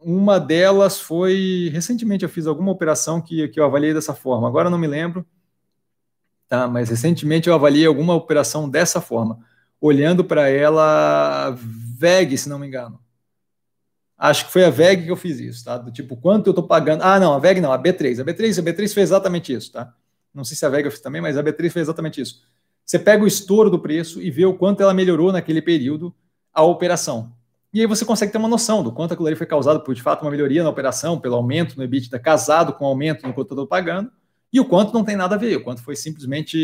Uma 0.00 0.40
delas 0.40 0.98
foi, 0.98 1.68
recentemente 1.70 2.24
eu 2.24 2.30
fiz 2.30 2.46
alguma 2.46 2.72
operação 2.72 3.20
que, 3.20 3.46
que 3.48 3.60
eu 3.60 3.64
avaliei 3.64 3.92
dessa 3.92 4.14
forma, 4.14 4.48
agora 4.48 4.70
não 4.70 4.78
me 4.78 4.86
lembro, 4.86 5.24
tá? 6.48 6.66
mas 6.66 6.88
recentemente 6.88 7.46
eu 7.46 7.54
avaliei 7.54 7.84
alguma 7.84 8.14
operação 8.14 8.70
dessa 8.70 9.02
forma 9.02 9.38
olhando 9.86 10.24
para 10.24 10.48
ela 10.48 11.54
VEG, 11.98 12.38
se 12.38 12.48
não 12.48 12.58
me 12.58 12.66
engano. 12.66 12.98
Acho 14.16 14.46
que 14.46 14.52
foi 14.52 14.64
a 14.64 14.70
VEG 14.70 15.04
que 15.04 15.10
eu 15.10 15.16
fiz 15.16 15.38
isso, 15.38 15.62
tá? 15.62 15.76
Do 15.76 15.92
tipo, 15.92 16.16
quanto 16.16 16.46
eu 16.46 16.52
estou 16.52 16.66
pagando. 16.66 17.02
Ah, 17.02 17.20
não, 17.20 17.34
a 17.34 17.38
VEG 17.38 17.60
não, 17.60 17.70
a 17.70 17.78
B3. 17.78 18.18
A 18.18 18.24
B3, 18.24 18.60
a 18.60 18.62
B3 18.62 18.76
fez 18.76 18.96
exatamente 18.96 19.52
isso, 19.52 19.72
tá? 19.72 19.92
Não 20.32 20.42
sei 20.42 20.56
se 20.56 20.64
a 20.64 20.70
VEG 20.70 20.86
eu 20.86 20.90
fiz 20.90 21.00
também, 21.00 21.20
mas 21.20 21.36
a 21.36 21.44
B3 21.44 21.58
fez 21.58 21.76
exatamente 21.76 22.18
isso. 22.18 22.42
Você 22.82 22.98
pega 22.98 23.22
o 23.22 23.26
estouro 23.26 23.68
do 23.68 23.78
preço 23.78 24.22
e 24.22 24.30
vê 24.30 24.46
o 24.46 24.54
quanto 24.54 24.82
ela 24.82 24.94
melhorou 24.94 25.30
naquele 25.30 25.60
período 25.60 26.14
a 26.50 26.62
operação. 26.62 27.30
E 27.70 27.80
aí 27.80 27.86
você 27.86 28.06
consegue 28.06 28.32
ter 28.32 28.38
uma 28.38 28.48
noção 28.48 28.82
do 28.82 28.90
quanto 28.90 29.12
aquilo 29.12 29.26
ali 29.26 29.36
foi 29.36 29.46
causado 29.46 29.80
por, 29.80 29.94
de 29.94 30.00
fato, 30.00 30.22
uma 30.22 30.30
melhoria 30.30 30.62
na 30.62 30.70
operação, 30.70 31.20
pelo 31.20 31.34
aumento 31.34 31.76
no 31.76 31.84
EBITDA, 31.84 32.18
casado 32.18 32.72
com 32.72 32.86
o 32.86 32.88
aumento 32.88 33.26
no 33.26 33.34
quanto 33.34 33.50
eu 33.50 33.54
estou 33.54 33.66
pagando, 33.66 34.10
e 34.54 34.60
o 34.60 34.64
quanto 34.64 34.94
não 34.94 35.02
tem 35.02 35.16
nada 35.16 35.34
a 35.34 35.38
ver, 35.38 35.56
o 35.56 35.64
quanto 35.64 35.82
foi 35.82 35.96
simplesmente 35.96 36.56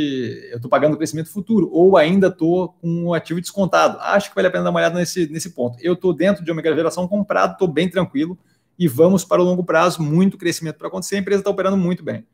eu 0.48 0.58
estou 0.58 0.70
pagando 0.70 0.94
o 0.94 0.96
crescimento 0.96 1.28
futuro, 1.28 1.68
ou 1.72 1.96
ainda 1.96 2.28
estou 2.28 2.68
com 2.80 3.06
o 3.06 3.14
ativo 3.14 3.40
descontado. 3.40 3.98
Acho 3.98 4.28
que 4.28 4.34
vale 4.36 4.46
a 4.46 4.50
pena 4.52 4.62
dar 4.62 4.70
uma 4.70 4.78
olhada 4.78 4.96
nesse, 4.96 5.26
nesse 5.26 5.50
ponto. 5.50 5.76
Eu 5.80 5.94
estou 5.94 6.14
dentro 6.14 6.44
de 6.44 6.52
uma 6.52 6.62
geração 6.62 7.08
comprado, 7.08 7.54
estou 7.54 7.66
bem 7.66 7.90
tranquilo 7.90 8.38
e 8.78 8.86
vamos 8.86 9.24
para 9.24 9.42
o 9.42 9.44
longo 9.44 9.64
prazo, 9.64 10.00
muito 10.00 10.38
crescimento 10.38 10.76
para 10.76 10.86
acontecer, 10.86 11.16
a 11.16 11.18
empresa 11.18 11.40
está 11.40 11.50
operando 11.50 11.76
muito 11.76 12.04
bem. 12.04 12.24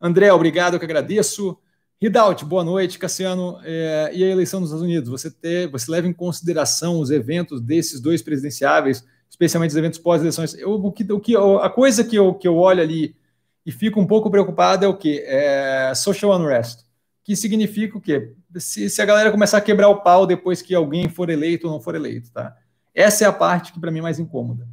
André, 0.00 0.32
obrigado, 0.32 0.74
eu 0.74 0.80
que 0.80 0.84
agradeço. 0.84 1.56
Ridaut, 2.02 2.44
boa 2.44 2.64
noite, 2.64 2.98
Cassiano. 2.98 3.60
É, 3.62 4.10
e 4.12 4.24
a 4.24 4.26
eleição 4.26 4.58
nos 4.58 4.70
Estados 4.70 4.84
Unidos? 4.84 5.08
Você, 5.10 5.30
ter, 5.30 5.68
você 5.68 5.88
leva 5.88 6.08
em 6.08 6.12
consideração 6.12 6.98
os 6.98 7.12
eventos 7.12 7.60
desses 7.60 8.00
dois 8.00 8.20
presidenciáveis, 8.20 9.04
especialmente 9.28 9.70
os 9.70 9.76
eventos 9.76 10.00
pós-eleições? 10.00 10.54
O 10.64 10.90
que, 10.90 11.12
o 11.12 11.20
que, 11.20 11.36
a 11.36 11.70
coisa 11.70 12.02
que 12.02 12.16
eu, 12.16 12.34
que 12.34 12.48
eu 12.48 12.56
olho 12.56 12.82
ali 12.82 13.14
e 13.64 13.72
fico 13.72 14.00
um 14.00 14.06
pouco 14.06 14.30
preocupado 14.30 14.84
é 14.84 14.88
o 14.88 14.96
que? 14.96 15.20
É 15.26 15.92
social 15.94 16.38
unrest, 16.38 16.84
que 17.22 17.36
significa 17.36 17.96
o 17.96 18.00
quê? 18.00 18.32
Se, 18.56 18.88
se, 18.88 19.02
a 19.02 19.04
galera 19.04 19.30
começar 19.30 19.58
a 19.58 19.60
quebrar 19.60 19.88
o 19.88 20.00
pau 20.00 20.26
depois 20.26 20.62
que 20.62 20.74
alguém 20.74 21.08
for 21.08 21.30
eleito 21.30 21.66
ou 21.66 21.72
não 21.72 21.80
for 21.80 21.94
eleito, 21.94 22.32
tá? 22.32 22.56
Essa 22.94 23.24
é 23.24 23.26
a 23.28 23.32
parte 23.32 23.72
que 23.72 23.80
para 23.80 23.90
mim 23.90 24.00
é 24.00 24.02
mais 24.02 24.18
incômoda. 24.18 24.66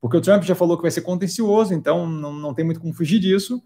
Porque 0.00 0.16
o 0.16 0.20
Trump 0.20 0.44
já 0.44 0.54
falou 0.54 0.76
que 0.76 0.82
vai 0.82 0.90
ser 0.90 1.00
contencioso, 1.00 1.74
então 1.74 2.06
não, 2.06 2.32
não 2.32 2.54
tem 2.54 2.64
muito 2.64 2.80
como 2.80 2.92
fugir 2.92 3.18
disso. 3.18 3.62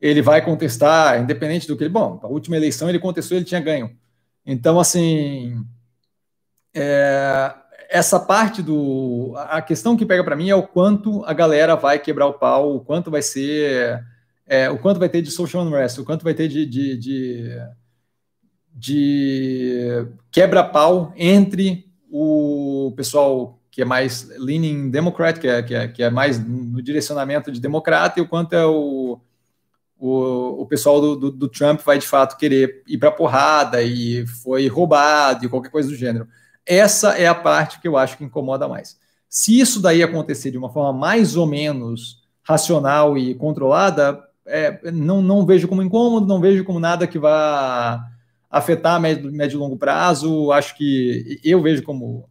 Ele 0.00 0.22
vai 0.22 0.44
contestar, 0.44 1.20
independente 1.20 1.66
do 1.66 1.76
que 1.76 1.82
ele. 1.82 1.92
Bom, 1.92 2.20
a 2.22 2.28
última 2.28 2.56
eleição 2.56 2.88
ele 2.88 2.98
contestou, 2.98 3.36
ele 3.36 3.44
tinha 3.44 3.60
ganho. 3.60 3.96
Então, 4.46 4.78
assim, 4.78 5.64
é, 6.74 7.54
essa 7.88 8.18
parte 8.18 8.62
do. 8.62 9.34
A 9.36 9.60
questão 9.62 9.96
que 9.96 10.06
pega 10.06 10.24
para 10.24 10.36
mim 10.36 10.50
é 10.50 10.54
o 10.54 10.66
quanto 10.66 11.24
a 11.24 11.32
galera 11.32 11.74
vai 11.74 11.98
quebrar 11.98 12.26
o 12.26 12.34
pau, 12.34 12.76
o 12.76 12.80
quanto 12.80 13.10
vai 13.10 13.22
ser. 13.22 14.04
É, 14.46 14.68
o 14.68 14.78
quanto 14.78 15.00
vai 15.00 15.08
ter 15.08 15.22
de 15.22 15.30
social 15.30 15.64
unrest, 15.64 15.98
o 15.98 16.04
quanto 16.04 16.22
vai 16.22 16.34
ter 16.34 16.48
de, 16.48 16.66
de, 16.66 16.98
de, 16.98 17.58
de 18.74 20.06
quebra-pau 20.30 21.14
entre 21.16 21.86
o 22.10 22.92
pessoal 22.94 23.58
que 23.70 23.82
é 23.82 23.84
mais 23.84 24.28
leaning 24.38 24.90
democrat, 24.90 25.38
que 25.38 25.48
é, 25.48 25.62
que 25.62 25.74
é, 25.74 25.88
que 25.88 26.02
é 26.02 26.10
mais 26.10 26.38
no 26.38 26.80
direcionamento 26.80 27.50
de 27.50 27.60
democrata, 27.60 28.20
e 28.20 28.22
o 28.22 28.28
quanto 28.28 28.52
é 28.52 28.64
o, 28.64 29.18
o, 29.98 30.62
o 30.62 30.66
pessoal 30.66 31.00
do, 31.00 31.16
do, 31.16 31.30
do 31.30 31.48
Trump 31.48 31.80
vai 31.80 31.98
de 31.98 32.06
fato 32.06 32.36
querer 32.36 32.82
ir 32.86 32.98
para 32.98 33.10
porrada 33.10 33.82
e 33.82 34.26
foi 34.26 34.68
roubado 34.68 35.44
e 35.44 35.48
qualquer 35.48 35.70
coisa 35.70 35.88
do 35.88 35.96
gênero. 35.96 36.28
Essa 36.66 37.18
é 37.18 37.26
a 37.26 37.34
parte 37.34 37.80
que 37.80 37.88
eu 37.88 37.96
acho 37.96 38.16
que 38.16 38.24
incomoda 38.24 38.68
mais. 38.68 38.98
Se 39.28 39.58
isso 39.58 39.80
daí 39.80 40.02
acontecer 40.02 40.50
de 40.50 40.58
uma 40.58 40.70
forma 40.70 40.92
mais 40.98 41.36
ou 41.36 41.46
menos 41.46 42.22
racional 42.42 43.18
e 43.18 43.34
controlada, 43.34 44.22
é, 44.46 44.90
não, 44.92 45.20
não 45.20 45.44
vejo 45.44 45.66
como 45.66 45.82
incômodo, 45.82 46.26
não 46.26 46.40
vejo 46.40 46.64
como 46.64 46.78
nada 46.78 47.06
que 47.06 47.18
vá 47.18 48.06
afetar 48.50 49.00
médio, 49.00 49.32
médio 49.32 49.56
e 49.56 49.58
longo 49.58 49.76
prazo. 49.76 50.52
Acho 50.52 50.76
que 50.76 51.40
eu 51.42 51.60
vejo 51.60 51.82
como 51.82 52.28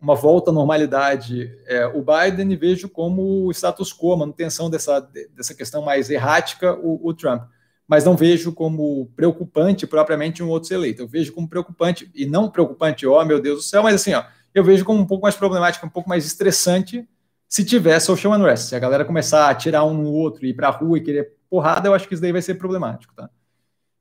uma 0.00 0.14
volta 0.14 0.50
à 0.50 0.54
normalidade 0.54 1.50
é, 1.66 1.86
o 1.86 2.02
Biden 2.02 2.52
e 2.52 2.56
vejo 2.56 2.88
como 2.88 3.46
o 3.46 3.50
status 3.52 3.92
quo, 3.92 4.14
a 4.14 4.16
manutenção 4.16 4.68
dessa, 4.68 5.00
dessa 5.34 5.54
questão 5.54 5.82
mais 5.82 6.10
errática, 6.10 6.74
o, 6.74 7.00
o 7.06 7.14
Trump 7.14 7.42
mas 7.86 8.04
não 8.04 8.16
vejo 8.16 8.52
como 8.52 9.06
preocupante 9.16 9.86
propriamente 9.86 10.42
um 10.42 10.48
outro 10.48 10.68
ser 10.68 10.74
eleito. 10.74 11.02
Eu 11.02 11.08
vejo 11.08 11.32
como 11.32 11.48
preocupante, 11.48 12.10
e 12.14 12.26
não 12.26 12.50
preocupante, 12.50 13.06
ó, 13.06 13.20
oh, 13.20 13.24
meu 13.24 13.40
Deus 13.40 13.58
do 13.58 13.62
céu, 13.62 13.82
mas 13.82 13.94
assim, 13.96 14.14
ó, 14.14 14.24
eu 14.54 14.64
vejo 14.64 14.84
como 14.84 15.00
um 15.00 15.06
pouco 15.06 15.22
mais 15.22 15.34
problemático, 15.34 15.86
um 15.86 15.90
pouco 15.90 16.08
mais 16.08 16.24
estressante 16.24 17.08
se 17.48 17.64
tiver 17.64 18.00
social 18.00 18.32
unrest. 18.32 18.68
Se 18.68 18.76
a 18.76 18.78
galera 18.78 19.04
começar 19.04 19.50
a 19.50 19.54
tirar 19.54 19.84
um 19.84 19.94
no 19.94 20.10
outro, 20.10 20.46
ir 20.46 20.54
para 20.54 20.68
a 20.68 20.70
rua 20.70 20.98
e 20.98 21.02
querer 21.02 21.36
porrada, 21.50 21.88
eu 21.88 21.94
acho 21.94 22.08
que 22.08 22.14
isso 22.14 22.22
daí 22.22 22.32
vai 22.32 22.40
ser 22.40 22.54
problemático, 22.54 23.14
tá? 23.14 23.28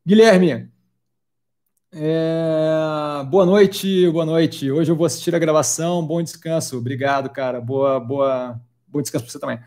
Guilherme, 0.05 0.71
é... 1.93 3.23
boa 3.29 3.45
noite, 3.45 4.09
boa 4.09 4.25
noite. 4.25 4.71
Hoje 4.71 4.89
eu 4.89 4.95
vou 4.95 5.05
assistir 5.05 5.35
a 5.35 5.39
gravação. 5.39 6.05
Bom 6.05 6.23
descanso. 6.23 6.77
Obrigado, 6.77 7.29
cara. 7.29 7.59
Boa, 7.59 7.99
boa, 7.99 8.59
bom 8.87 9.01
descanso 9.01 9.25
para 9.25 9.31
você 9.31 9.39
também. 9.39 9.59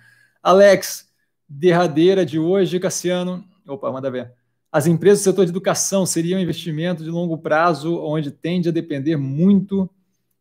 Alex, 0.43 1.07
derradeira 1.47 2.25
de 2.25 2.39
hoje, 2.39 2.81
Cassiano. 2.81 3.45
Opa, 3.67 3.91
manda 3.91 4.11
ver. 4.11 4.33
As 4.71 4.87
empresas 4.87 5.21
do 5.21 5.25
setor 5.25 5.45
de 5.45 5.51
educação 5.51 6.05
seriam 6.05 6.41
investimento 6.41 7.05
de 7.05 7.11
longo 7.11 7.39
prazo, 7.39 7.97
onde 8.01 8.31
tende 8.31 8.69
a 8.69 8.73
depender 8.73 9.17
muito 9.17 9.89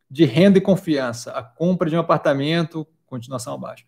de 0.10 0.26
renda 0.26 0.58
e 0.58 0.62
confiança. 0.62 1.32
A 1.32 1.44
compra 1.44 1.90
de 1.90 1.96
um 1.96 2.00
apartamento, 2.00 2.88
continuação 3.06 3.54
abaixo. 3.54 3.86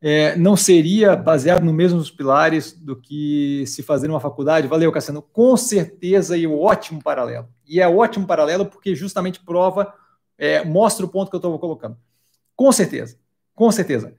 É, 0.00 0.36
não 0.36 0.56
seria 0.56 1.16
baseado 1.16 1.62
nos 1.62 1.74
mesmos 1.74 2.10
pilares 2.10 2.72
do 2.72 2.94
que 2.94 3.64
se 3.66 3.82
fazer 3.82 4.08
uma 4.08 4.20
faculdade? 4.20 4.66
Valeu, 4.66 4.92
Cassiano. 4.92 5.22
Com 5.22 5.56
certeza 5.56 6.36
e 6.36 6.46
um 6.46 6.58
ótimo 6.58 7.02
paralelo. 7.02 7.48
E 7.66 7.80
é 7.80 7.88
ótimo 7.88 8.26
paralelo 8.26 8.66
porque 8.66 8.94
justamente 8.94 9.40
prova, 9.40 9.92
é, 10.38 10.64
mostra 10.64 11.04
o 11.04 11.08
ponto 11.08 11.30
que 11.30 11.36
eu 11.36 11.38
estou 11.38 11.58
colocando. 11.58 11.96
Com 12.54 12.70
certeza, 12.72 13.18
com 13.54 13.70
certeza. 13.70 14.14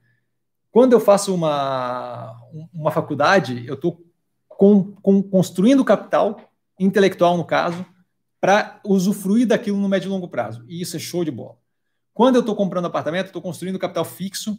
Quando 0.70 0.92
eu 0.92 1.00
faço 1.00 1.34
uma, 1.34 2.36
uma 2.72 2.90
faculdade, 2.90 3.64
eu 3.66 3.74
estou 3.74 4.04
com, 4.58 4.92
com, 5.00 5.22
construindo 5.22 5.84
capital 5.84 6.50
intelectual, 6.80 7.36
no 7.36 7.44
caso, 7.44 7.86
para 8.40 8.80
usufruir 8.84 9.46
daquilo 9.46 9.78
no 9.78 9.88
médio 9.88 10.08
e 10.08 10.10
longo 10.10 10.26
prazo. 10.26 10.64
E 10.66 10.82
isso 10.82 10.96
é 10.96 10.98
show 10.98 11.24
de 11.24 11.30
bola. 11.30 11.56
Quando 12.12 12.34
eu 12.34 12.40
estou 12.40 12.56
comprando 12.56 12.86
apartamento, 12.86 13.26
estou 13.26 13.40
construindo 13.40 13.78
capital 13.78 14.04
fixo 14.04 14.58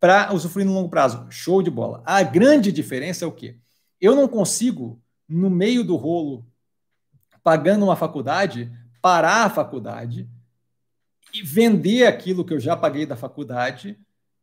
para 0.00 0.32
usufruir 0.32 0.66
no 0.66 0.72
longo 0.72 0.88
prazo. 0.88 1.26
Show 1.28 1.62
de 1.62 1.70
bola. 1.70 2.02
A 2.06 2.22
grande 2.22 2.72
diferença 2.72 3.26
é 3.26 3.28
o 3.28 3.32
quê? 3.32 3.58
Eu 4.00 4.16
não 4.16 4.26
consigo, 4.26 4.98
no 5.28 5.50
meio 5.50 5.84
do 5.84 5.94
rolo, 5.94 6.46
pagando 7.42 7.84
uma 7.84 7.96
faculdade, 7.96 8.72
parar 9.02 9.44
a 9.44 9.50
faculdade 9.50 10.26
e 11.34 11.42
vender 11.42 12.06
aquilo 12.06 12.46
que 12.46 12.54
eu 12.54 12.60
já 12.60 12.74
paguei 12.74 13.04
da 13.04 13.14
faculdade 13.14 13.98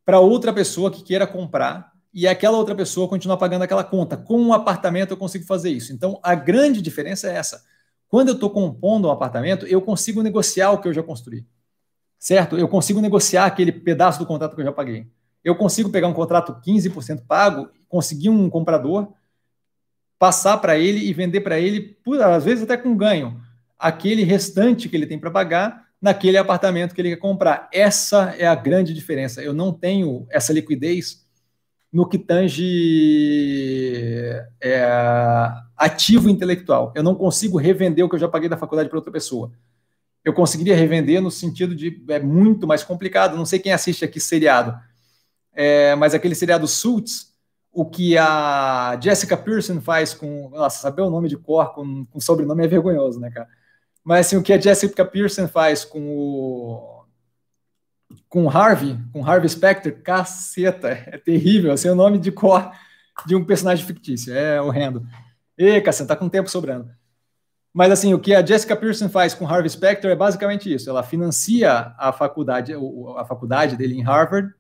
para 0.05 0.19
outra 0.19 0.53
pessoa 0.53 0.91
que 0.91 1.01
queira 1.01 1.25
comprar 1.25 1.91
e 2.13 2.27
aquela 2.27 2.57
outra 2.57 2.75
pessoa 2.75 3.07
continuar 3.07 3.37
pagando 3.37 3.63
aquela 3.63 3.83
conta. 3.83 4.17
Com 4.17 4.39
um 4.39 4.53
apartamento 4.53 5.11
eu 5.11 5.17
consigo 5.17 5.45
fazer 5.45 5.71
isso. 5.71 5.93
Então 5.93 6.19
a 6.23 6.35
grande 6.35 6.81
diferença 6.81 7.29
é 7.29 7.35
essa. 7.35 7.63
Quando 8.07 8.29
eu 8.29 8.33
estou 8.33 8.49
compondo 8.49 9.07
um 9.07 9.11
apartamento, 9.11 9.67
eu 9.67 9.81
consigo 9.81 10.23
negociar 10.23 10.71
o 10.71 10.79
que 10.79 10.87
eu 10.87 10.93
já 10.93 11.03
construí. 11.03 11.45
Certo? 12.17 12.57
Eu 12.57 12.67
consigo 12.67 12.99
negociar 12.99 13.45
aquele 13.45 13.71
pedaço 13.71 14.19
do 14.19 14.25
contrato 14.25 14.55
que 14.55 14.61
eu 14.61 14.65
já 14.65 14.71
paguei. 14.71 15.07
Eu 15.43 15.55
consigo 15.55 15.89
pegar 15.89 16.07
um 16.07 16.13
contrato 16.13 16.59
15% 16.65 17.25
pago, 17.27 17.69
conseguir 17.87 18.29
um 18.29 18.49
comprador, 18.49 19.13
passar 20.17 20.57
para 20.57 20.77
ele 20.77 21.07
e 21.07 21.13
vender 21.13 21.41
para 21.41 21.59
ele, 21.59 21.97
às 22.21 22.43
vezes 22.43 22.63
até 22.63 22.75
com 22.75 22.97
ganho, 22.97 23.41
aquele 23.77 24.23
restante 24.23 24.89
que 24.89 24.97
ele 24.97 25.07
tem 25.07 25.17
para 25.17 25.31
pagar 25.31 25.87
naquele 26.01 26.37
apartamento 26.37 26.93
que 26.93 27.01
ele 27.01 27.11
quer 27.11 27.17
comprar. 27.17 27.69
Essa 27.71 28.35
é 28.37 28.45
a 28.45 28.55
grande 28.55 28.93
diferença. 28.93 29.41
Eu 29.41 29.53
não 29.53 29.71
tenho 29.71 30.27
essa 30.29 30.51
liquidez 30.51 31.25
no 31.91 32.07
que 32.07 32.17
tange 32.17 32.61
é, 34.61 34.85
ativo 35.75 36.29
intelectual. 36.29 36.93
Eu 36.95 37.03
não 37.03 37.15
consigo 37.15 37.57
revender 37.57 38.05
o 38.05 38.09
que 38.09 38.15
eu 38.15 38.19
já 38.19 38.27
paguei 38.27 38.49
da 38.49 38.57
faculdade 38.57 38.89
para 38.89 38.97
outra 38.97 39.11
pessoa. 39.11 39.51
Eu 40.23 40.33
conseguiria 40.33 40.75
revender 40.75 41.21
no 41.21 41.31
sentido 41.31 41.75
de 41.75 42.03
é 42.09 42.19
muito 42.19 42.67
mais 42.67 42.83
complicado. 42.83 43.37
Não 43.37 43.45
sei 43.45 43.59
quem 43.59 43.71
assiste 43.71 44.05
aqui 44.05 44.19
seriado. 44.19 44.77
é, 45.53 45.95
mas 45.95 46.13
aquele 46.13 46.35
seriado 46.35 46.67
Suits, 46.67 47.33
o 47.71 47.85
que 47.85 48.17
a 48.17 48.99
Jessica 49.01 49.37
Pearson 49.37 49.81
faz 49.81 50.13
com. 50.13 50.49
Nossa, 50.49 50.81
saber 50.81 51.01
o 51.01 51.09
nome 51.09 51.29
de 51.29 51.37
cor 51.37 51.73
com, 51.73 52.05
com 52.05 52.19
sobrenome 52.19 52.63
é 52.63 52.67
vergonhoso, 52.67 53.19
né, 53.19 53.31
cara? 53.31 53.47
Mas 54.03 54.27
assim, 54.27 54.37
o 54.37 54.43
que 54.43 54.53
a 54.53 54.59
Jessica 54.59 55.05
Pearson 55.05 55.47
faz 55.47 55.85
com 55.85 56.01
o. 56.01 56.98
Com 58.27 58.49
Harvey, 58.49 58.97
com 59.13 59.25
Harvey 59.25 59.49
Specter, 59.49 60.01
caceta, 60.01 60.89
é 60.89 61.17
terrível. 61.17 61.71
Assim, 61.71 61.87
é 61.87 61.91
o 61.91 61.95
nome 61.95 62.17
de 62.17 62.31
cor 62.31 62.71
de 63.25 63.35
um 63.35 63.45
personagem 63.45 63.85
fictício, 63.85 64.33
é 64.33 64.61
horrendo. 64.61 65.05
E, 65.57 65.81
caceta, 65.81 66.09
tá 66.09 66.15
com 66.15 66.29
tempo 66.29 66.49
sobrando. 66.49 66.89
Mas 67.73 67.91
assim, 67.91 68.13
o 68.13 68.19
que 68.19 68.33
a 68.33 68.45
Jessica 68.45 68.75
Pearson 68.75 69.09
faz 69.09 69.33
com 69.33 69.47
Harvey 69.47 69.69
Specter 69.69 70.11
é 70.11 70.15
basicamente 70.15 70.73
isso. 70.73 70.89
Ela 70.89 71.03
financia 71.03 71.93
a 71.97 72.11
faculdade, 72.11 72.73
a 73.17 73.25
faculdade 73.25 73.77
dele 73.77 73.95
em 73.95 74.01
Harvard, 74.01 74.53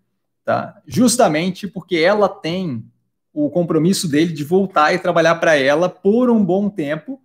tá? 0.45 0.81
Justamente 0.85 1.67
porque 1.67 1.97
ela 1.97 2.29
tem 2.29 2.85
o 3.33 3.49
compromisso 3.49 4.07
dele 4.07 4.33
de 4.33 4.43
voltar 4.43 4.93
e 4.93 4.99
trabalhar 4.99 5.35
para 5.35 5.55
ela 5.55 5.89
por 5.89 6.29
um 6.29 6.43
bom 6.43 6.69
tempo, 6.69 7.21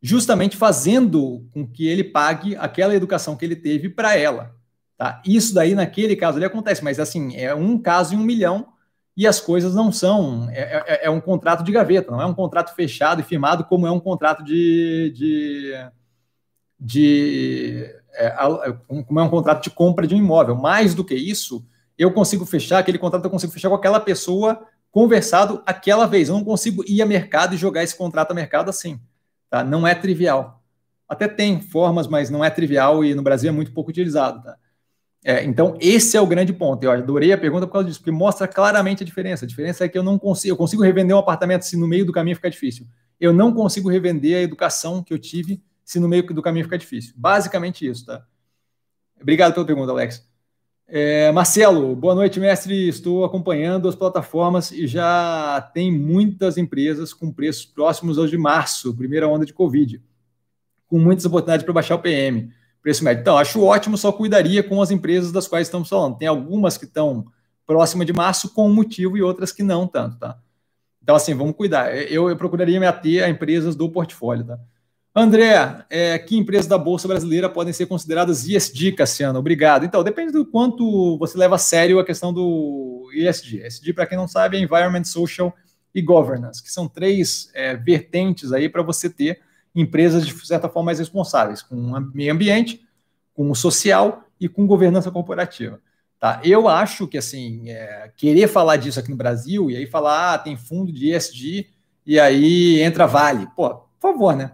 justamente 0.00 0.56
fazendo 0.56 1.48
com 1.52 1.66
que 1.66 1.86
ele 1.86 2.04
pague 2.04 2.56
aquela 2.56 2.94
educação 2.94 3.36
que 3.36 3.44
ele 3.44 3.56
teve 3.56 3.88
para 3.88 4.16
ela. 4.16 4.54
Tá? 5.02 5.20
Isso 5.26 5.52
daí, 5.52 5.74
naquele 5.74 6.14
caso 6.14 6.36
ali, 6.36 6.46
acontece, 6.46 6.84
mas 6.84 7.00
assim, 7.00 7.34
é 7.34 7.52
um 7.52 7.76
caso 7.76 8.14
em 8.14 8.16
um 8.16 8.22
milhão 8.22 8.68
e 9.16 9.26
as 9.26 9.40
coisas 9.40 9.74
não 9.74 9.90
são. 9.90 10.48
É, 10.50 10.60
é, 10.86 11.06
é, 11.06 11.10
um 11.10 11.20
contrato 11.20 11.64
de 11.64 11.72
gaveta, 11.72 12.12
não 12.12 12.22
é 12.22 12.24
um 12.24 12.32
contrato 12.32 12.72
fechado 12.72 13.20
e 13.20 13.24
firmado 13.24 13.64
como 13.64 13.84
é 13.84 13.90
um 13.90 13.98
contrato 13.98 14.44
de. 14.44 15.12
de, 15.12 15.90
de 16.78 17.96
é, 18.12 18.30
como 18.86 19.18
é 19.18 19.24
um 19.24 19.28
contrato 19.28 19.64
de 19.64 19.70
compra 19.70 20.06
de 20.06 20.14
um 20.14 20.18
imóvel. 20.18 20.54
Mais 20.54 20.94
do 20.94 21.04
que 21.04 21.16
isso, 21.16 21.66
eu 21.98 22.12
consigo 22.12 22.46
fechar 22.46 22.78
aquele 22.78 22.96
contrato, 22.96 23.24
eu 23.24 23.30
consigo 23.30 23.52
fechar 23.52 23.70
com 23.70 23.74
aquela 23.74 23.98
pessoa 23.98 24.68
conversado 24.92 25.64
aquela 25.66 26.06
vez. 26.06 26.28
Eu 26.28 26.36
não 26.36 26.44
consigo 26.44 26.84
ir 26.86 27.02
a 27.02 27.06
mercado 27.06 27.56
e 27.56 27.58
jogar 27.58 27.82
esse 27.82 27.96
contrato 27.96 28.30
a 28.30 28.34
mercado 28.34 28.68
assim. 28.68 29.00
Tá? 29.50 29.64
Não 29.64 29.84
é 29.84 29.96
trivial. 29.96 30.62
Até 31.08 31.26
tem 31.26 31.60
formas, 31.60 32.06
mas 32.06 32.30
não 32.30 32.44
é 32.44 32.50
trivial 32.50 33.04
e 33.04 33.16
no 33.16 33.22
Brasil 33.22 33.48
é 33.48 33.52
muito 33.52 33.72
pouco 33.72 33.90
utilizado. 33.90 34.44
Tá? 34.44 34.61
É, 35.24 35.44
então, 35.44 35.76
esse 35.80 36.16
é 36.16 36.20
o 36.20 36.26
grande 36.26 36.52
ponto. 36.52 36.82
Eu 36.82 36.90
adorei 36.90 37.32
a 37.32 37.38
pergunta 37.38 37.66
por 37.66 37.74
causa 37.74 37.86
disso, 37.86 38.00
porque 38.00 38.10
mostra 38.10 38.48
claramente 38.48 39.02
a 39.02 39.06
diferença. 39.06 39.44
A 39.44 39.48
diferença 39.48 39.84
é 39.84 39.88
que 39.88 39.96
eu 39.96 40.02
não 40.02 40.18
consigo, 40.18 40.52
eu 40.52 40.56
consigo 40.56 40.82
revender 40.82 41.14
um 41.14 41.20
apartamento 41.20 41.62
se 41.62 41.76
no 41.76 41.86
meio 41.86 42.04
do 42.04 42.12
caminho 42.12 42.34
ficar 42.34 42.48
difícil. 42.48 42.86
Eu 43.20 43.32
não 43.32 43.52
consigo 43.52 43.88
revender 43.88 44.36
a 44.36 44.42
educação 44.42 45.02
que 45.02 45.14
eu 45.14 45.18
tive 45.18 45.62
se 45.84 46.00
no 46.00 46.08
meio 46.08 46.24
do 46.24 46.42
caminho 46.42 46.64
ficar 46.64 46.76
difícil. 46.76 47.14
Basicamente 47.16 47.86
isso, 47.86 48.06
tá? 48.06 48.24
Obrigado 49.20 49.54
pela 49.54 49.66
pergunta, 49.66 49.92
Alex. 49.92 50.28
É, 50.88 51.30
Marcelo, 51.30 51.94
boa 51.94 52.16
noite, 52.16 52.40
mestre. 52.40 52.88
Estou 52.88 53.24
acompanhando 53.24 53.88
as 53.88 53.94
plataformas 53.94 54.72
e 54.72 54.88
já 54.88 55.70
tem 55.72 55.92
muitas 55.92 56.58
empresas 56.58 57.14
com 57.14 57.32
preços 57.32 57.64
próximos 57.64 58.18
aos 58.18 58.28
de 58.28 58.36
março, 58.36 58.94
primeira 58.96 59.28
onda 59.28 59.46
de 59.46 59.52
Covid, 59.52 60.02
com 60.88 60.98
muitas 60.98 61.24
oportunidades 61.24 61.64
para 61.64 61.72
baixar 61.72 61.94
o 61.94 62.00
PM 62.00 62.52
preço 62.82 63.04
médio. 63.04 63.20
Então, 63.20 63.38
acho 63.38 63.62
ótimo, 63.62 63.96
só 63.96 64.10
cuidaria 64.10 64.62
com 64.62 64.82
as 64.82 64.90
empresas 64.90 65.30
das 65.30 65.46
quais 65.46 65.68
estamos 65.68 65.88
falando. 65.88 66.18
Tem 66.18 66.28
algumas 66.28 66.76
que 66.76 66.84
estão 66.84 67.26
próxima 67.64 68.04
de 68.04 68.12
março 68.12 68.52
com 68.52 68.68
um 68.68 68.74
motivo 68.74 69.16
e 69.16 69.22
outras 69.22 69.52
que 69.52 69.62
não 69.62 69.86
tanto, 69.86 70.18
tá? 70.18 70.36
Então, 71.02 71.14
assim, 71.14 71.34
vamos 71.34 71.56
cuidar. 71.56 71.94
Eu, 72.10 72.28
eu 72.28 72.36
procuraria 72.36 72.78
me 72.78 72.86
ater 72.86 73.24
a 73.24 73.28
empresas 73.28 73.74
do 73.74 73.88
portfólio, 73.88 74.44
tá? 74.44 74.58
André, 75.14 75.84
é, 75.90 76.18
que 76.18 76.38
empresas 76.38 76.66
da 76.66 76.78
Bolsa 76.78 77.06
Brasileira 77.06 77.48
podem 77.48 77.72
ser 77.72 77.84
consideradas 77.84 78.48
ESG, 78.48 78.92
Cassiano? 78.92 79.38
Obrigado. 79.38 79.84
Então, 79.84 80.02
depende 80.02 80.32
do 80.32 80.46
quanto 80.46 81.18
você 81.18 81.36
leva 81.36 81.56
a 81.56 81.58
sério 81.58 81.98
a 81.98 82.04
questão 82.04 82.32
do 82.32 83.10
ESG. 83.14 83.62
ESG, 83.66 83.92
para 83.92 84.06
quem 84.06 84.16
não 84.16 84.26
sabe, 84.26 84.56
é 84.56 84.60
Environment, 84.60 85.04
Social 85.04 85.54
e 85.94 86.00
Governance, 86.00 86.62
que 86.62 86.72
são 86.72 86.88
três 86.88 87.50
é, 87.52 87.76
vertentes 87.76 88.52
aí 88.52 88.70
para 88.70 88.82
você 88.82 89.10
ter 89.10 89.40
empresas 89.74 90.26
de 90.26 90.46
certa 90.46 90.68
forma 90.68 90.86
mais 90.86 90.98
responsáveis, 90.98 91.62
com 91.62 91.76
o 91.76 92.00
meio 92.14 92.32
ambiente, 92.32 92.82
com 93.34 93.50
o 93.50 93.54
social 93.54 94.24
e 94.40 94.48
com 94.48 94.66
governança 94.66 95.10
corporativa. 95.10 95.80
Tá? 96.18 96.40
Eu 96.44 96.68
acho 96.68 97.08
que 97.08 97.18
assim 97.18 97.68
é, 97.68 98.10
querer 98.16 98.46
falar 98.48 98.76
disso 98.76 99.00
aqui 99.00 99.10
no 99.10 99.16
Brasil 99.16 99.70
e 99.70 99.76
aí 99.76 99.86
falar 99.86 100.34
ah, 100.34 100.38
tem 100.38 100.56
fundo 100.56 100.92
de 100.92 101.12
ESG 101.12 101.68
e 102.06 102.20
aí 102.20 102.80
entra 102.80 103.06
Vale, 103.06 103.48
pô, 103.56 103.70
por 103.74 104.00
favor, 104.00 104.36
né? 104.36 104.52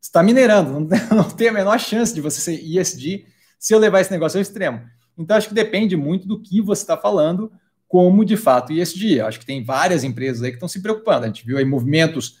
Você 0.00 0.08
está 0.08 0.22
minerando, 0.22 0.88
não, 1.14 1.24
tem 1.24 1.48
a 1.48 1.52
menor 1.52 1.78
chance 1.78 2.14
de 2.14 2.20
você 2.20 2.40
ser 2.40 2.54
ESG 2.54 3.26
se 3.58 3.74
eu 3.74 3.78
levar 3.78 4.00
esse 4.00 4.10
negócio 4.10 4.38
ao 4.38 4.42
extremo. 4.42 4.82
Então 5.18 5.36
acho 5.36 5.48
que 5.48 5.54
depende 5.54 5.96
muito 5.96 6.26
do 6.26 6.40
que 6.40 6.60
você 6.60 6.82
está 6.82 6.96
falando 6.96 7.52
como 7.86 8.24
de 8.24 8.36
fato 8.36 8.72
ESG. 8.72 9.20
Acho 9.20 9.40
que 9.40 9.46
tem 9.46 9.64
várias 9.64 10.04
empresas 10.04 10.42
aí 10.42 10.50
que 10.50 10.56
estão 10.56 10.68
se 10.68 10.80
preocupando. 10.80 11.24
A 11.24 11.26
gente 11.26 11.44
viu 11.44 11.58
aí 11.58 11.64
movimentos 11.64 12.38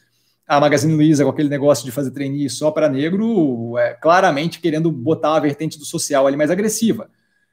a 0.50 0.58
Magazine 0.58 0.92
Luiza 0.92 1.22
com 1.22 1.30
aquele 1.30 1.48
negócio 1.48 1.84
de 1.84 1.92
fazer 1.92 2.10
trainee 2.10 2.50
só 2.50 2.72
para 2.72 2.88
negro, 2.88 3.78
é, 3.78 3.94
claramente 3.94 4.58
querendo 4.58 4.90
botar 4.90 5.30
uma 5.30 5.40
vertente 5.40 5.78
do 5.78 5.84
social 5.84 6.26
ali 6.26 6.36
mais 6.36 6.50
agressiva. 6.50 7.08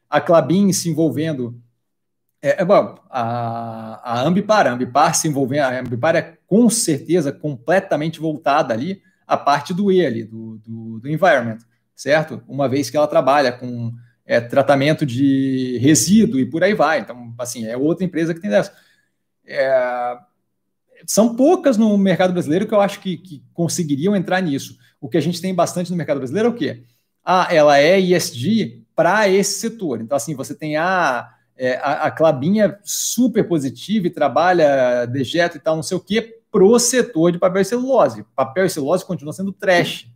A 0.10 0.20
Clabin 0.20 0.74
se 0.74 0.90
envolvendo. 0.90 1.62
É, 2.42 2.64
é, 2.64 2.66
bom, 2.66 2.96
a, 3.08 4.02
a 4.04 4.22
Ambipar, 4.24 4.66
a 4.66 4.72
Ambipar 4.72 5.14
se 5.14 5.28
envolvendo, 5.28 5.62
a 5.62 5.80
Ambipar 5.80 6.16
é 6.16 6.40
com 6.48 6.68
certeza 6.72 7.32
completamente 7.32 8.20
voltada 8.20 8.74
ali 8.74 9.00
à 9.28 9.38
parte 9.38 9.76
do 9.76 9.92
E 9.92 10.04
ali, 10.04 10.24
do, 10.24 10.58
do, 10.58 11.00
do 11.00 11.08
environment, 11.08 11.60
certo? 11.96 12.42
Uma 12.48 12.68
vez 12.68 12.90
que 12.90 12.98
ela 12.98 13.06
trabalha 13.06 13.52
com 13.52 13.94
é, 14.26 14.42
tratamento 14.42 15.06
de 15.06 15.78
resíduo 15.84 16.40
e 16.40 16.50
por 16.50 16.64
aí 16.64 16.74
vai. 16.74 17.00
Então, 17.02 17.32
assim, 17.38 17.64
é 17.68 17.78
outra 17.78 18.04
empresa 18.04 18.34
que 18.34 18.42
tem 18.42 18.50
dessa. 18.50 18.74
É, 19.46 20.18
são 21.06 21.36
poucas 21.36 21.78
no 21.78 21.98
mercado 21.98 22.34
brasileiro 22.34 22.68
que 22.68 22.74
eu 22.74 22.82
acho 22.82 23.00
que, 23.00 23.18
que, 23.18 23.44
conseguiriam 23.54 24.16
entrar 24.16 24.42
nisso. 24.42 24.78
O 25.00 25.08
que 25.08 25.18
a 25.18 25.22
gente 25.22 25.42
tem 25.42 25.54
bastante 25.54 25.92
no 25.92 25.98
mercado 25.98 26.18
brasileiro 26.18 26.50
é 26.50 26.52
o 26.52 26.56
quê? 26.56 26.84
Ah, 27.24 27.48
ela 27.52 27.78
é 27.78 28.00
ISD 28.00 28.84
para 28.96 29.30
esse 29.30 29.60
setor. 29.60 30.02
Então, 30.02 30.16
assim, 30.16 30.34
você 30.34 30.56
tem 30.56 30.78
a, 30.78 31.30
é, 31.56 31.76
a, 31.78 32.06
a 32.06 32.12
Clabinha 32.12 32.80
super 32.84 33.48
positiva 33.48 34.08
e 34.08 34.12
trabalha 34.12 35.06
dejeto 35.06 35.58
e 35.58 35.60
tal, 35.60 35.76
não 35.76 35.84
sei 35.84 35.98
o 35.98 36.02
quê, 36.02 36.40
pro 36.52 36.80
setor 36.80 37.32
de 37.32 37.38
papel 37.38 37.62
e 37.62 37.66
celulose. 37.66 38.26
Papel 38.36 38.66
e 38.66 38.70
celulose 38.70 39.06
continua 39.06 39.34
sendo 39.34 39.52
trash, 39.52 40.10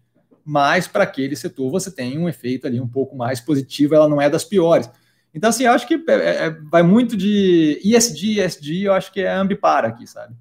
mas 0.44 0.88
para 0.88 1.03
aquele 1.03 1.36
setor 1.36 1.70
você 1.70 1.91
tem 1.91 2.18
um 2.18 2.28
efeito 2.28 2.66
ali 2.66 2.80
um 2.80 2.88
pouco 2.88 3.16
mais 3.16 3.40
positivo, 3.40 3.94
ela 3.94 4.10
não 4.10 4.22
é 4.22 4.30
das 4.30 4.44
piores. 4.44 4.90
Então, 5.34 5.49
assim, 5.49 5.64
eu 5.64 5.72
acho 5.72 5.88
que 5.88 6.03
é, 6.08 6.45
é, 6.45 6.49
vai 6.70 6.84
muito 6.84 7.16
de 7.16 7.80
ISD, 7.84 8.41
ISD, 8.41 8.82
eu 8.84 8.94
acho 8.94 9.12
que 9.12 9.22
é 9.22 9.32
ambipar 9.32 9.86
aqui, 9.86 10.06
sabe? 10.06 10.36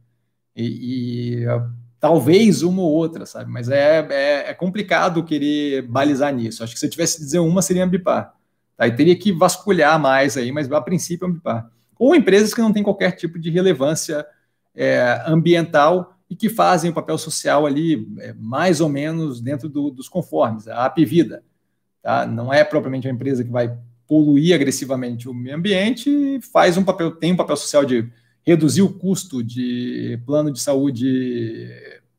E, 0.56 1.42
e 1.42 1.46
talvez 2.00 2.62
uma 2.62 2.82
ou 2.82 2.90
outra, 2.90 3.26
sabe? 3.26 3.50
Mas 3.50 3.68
é, 3.68 4.06
é, 4.10 4.50
é, 4.50 4.54
complicado 4.54 5.22
querer 5.22 5.82
balizar 5.82 6.34
nisso. 6.34 6.64
Acho 6.64 6.72
que 6.72 6.80
se 6.80 6.86
eu 6.86 6.90
tivesse 6.90 7.18
que 7.18 7.24
dizer 7.24 7.38
uma, 7.38 7.60
seria 7.60 7.84
ambipar. 7.84 8.34
Tá? 8.76 8.86
E 8.88 8.96
teria 8.96 9.16
que 9.16 9.30
vasculhar 9.30 10.00
mais 10.00 10.36
aí, 10.36 10.50
mas 10.50 10.72
a 10.72 10.80
princípio 10.80 11.28
ambipar. 11.28 11.70
Ou 11.98 12.16
empresas 12.16 12.54
que 12.54 12.62
não 12.62 12.72
têm 12.72 12.82
qualquer 12.82 13.12
tipo 13.12 13.38
de 13.38 13.50
relevância 13.50 14.26
é, 14.74 15.22
ambiental 15.26 16.16
e 16.28 16.34
que 16.34 16.48
fazem 16.48 16.90
o 16.90 16.94
papel 16.94 17.18
social 17.18 17.66
ali 17.66 18.08
é, 18.20 18.32
mais 18.38 18.80
ou 18.80 18.88
menos 18.88 19.40
dentro 19.40 19.68
do, 19.68 19.90
dos 19.90 20.08
conformes, 20.08 20.66
a 20.66 20.86
Apivida. 20.86 21.44
Tá? 22.02 22.24
Não 22.24 22.52
é 22.52 22.64
propriamente 22.64 23.06
uma 23.06 23.12
empresa 23.12 23.44
que 23.44 23.50
vai 23.50 23.76
poluir 24.06 24.54
agressivamente 24.54 25.28
o 25.28 25.34
meio 25.34 25.56
ambiente, 25.56 26.40
faz 26.52 26.76
um 26.78 26.82
papel, 26.82 27.12
tem 27.12 27.32
um 27.32 27.36
papel 27.36 27.56
social 27.56 27.84
de 27.84 28.10
reduzir 28.50 28.82
o 28.82 28.92
custo 28.92 29.44
de 29.44 30.20
plano 30.26 30.50
de 30.50 30.60
saúde 30.60 31.68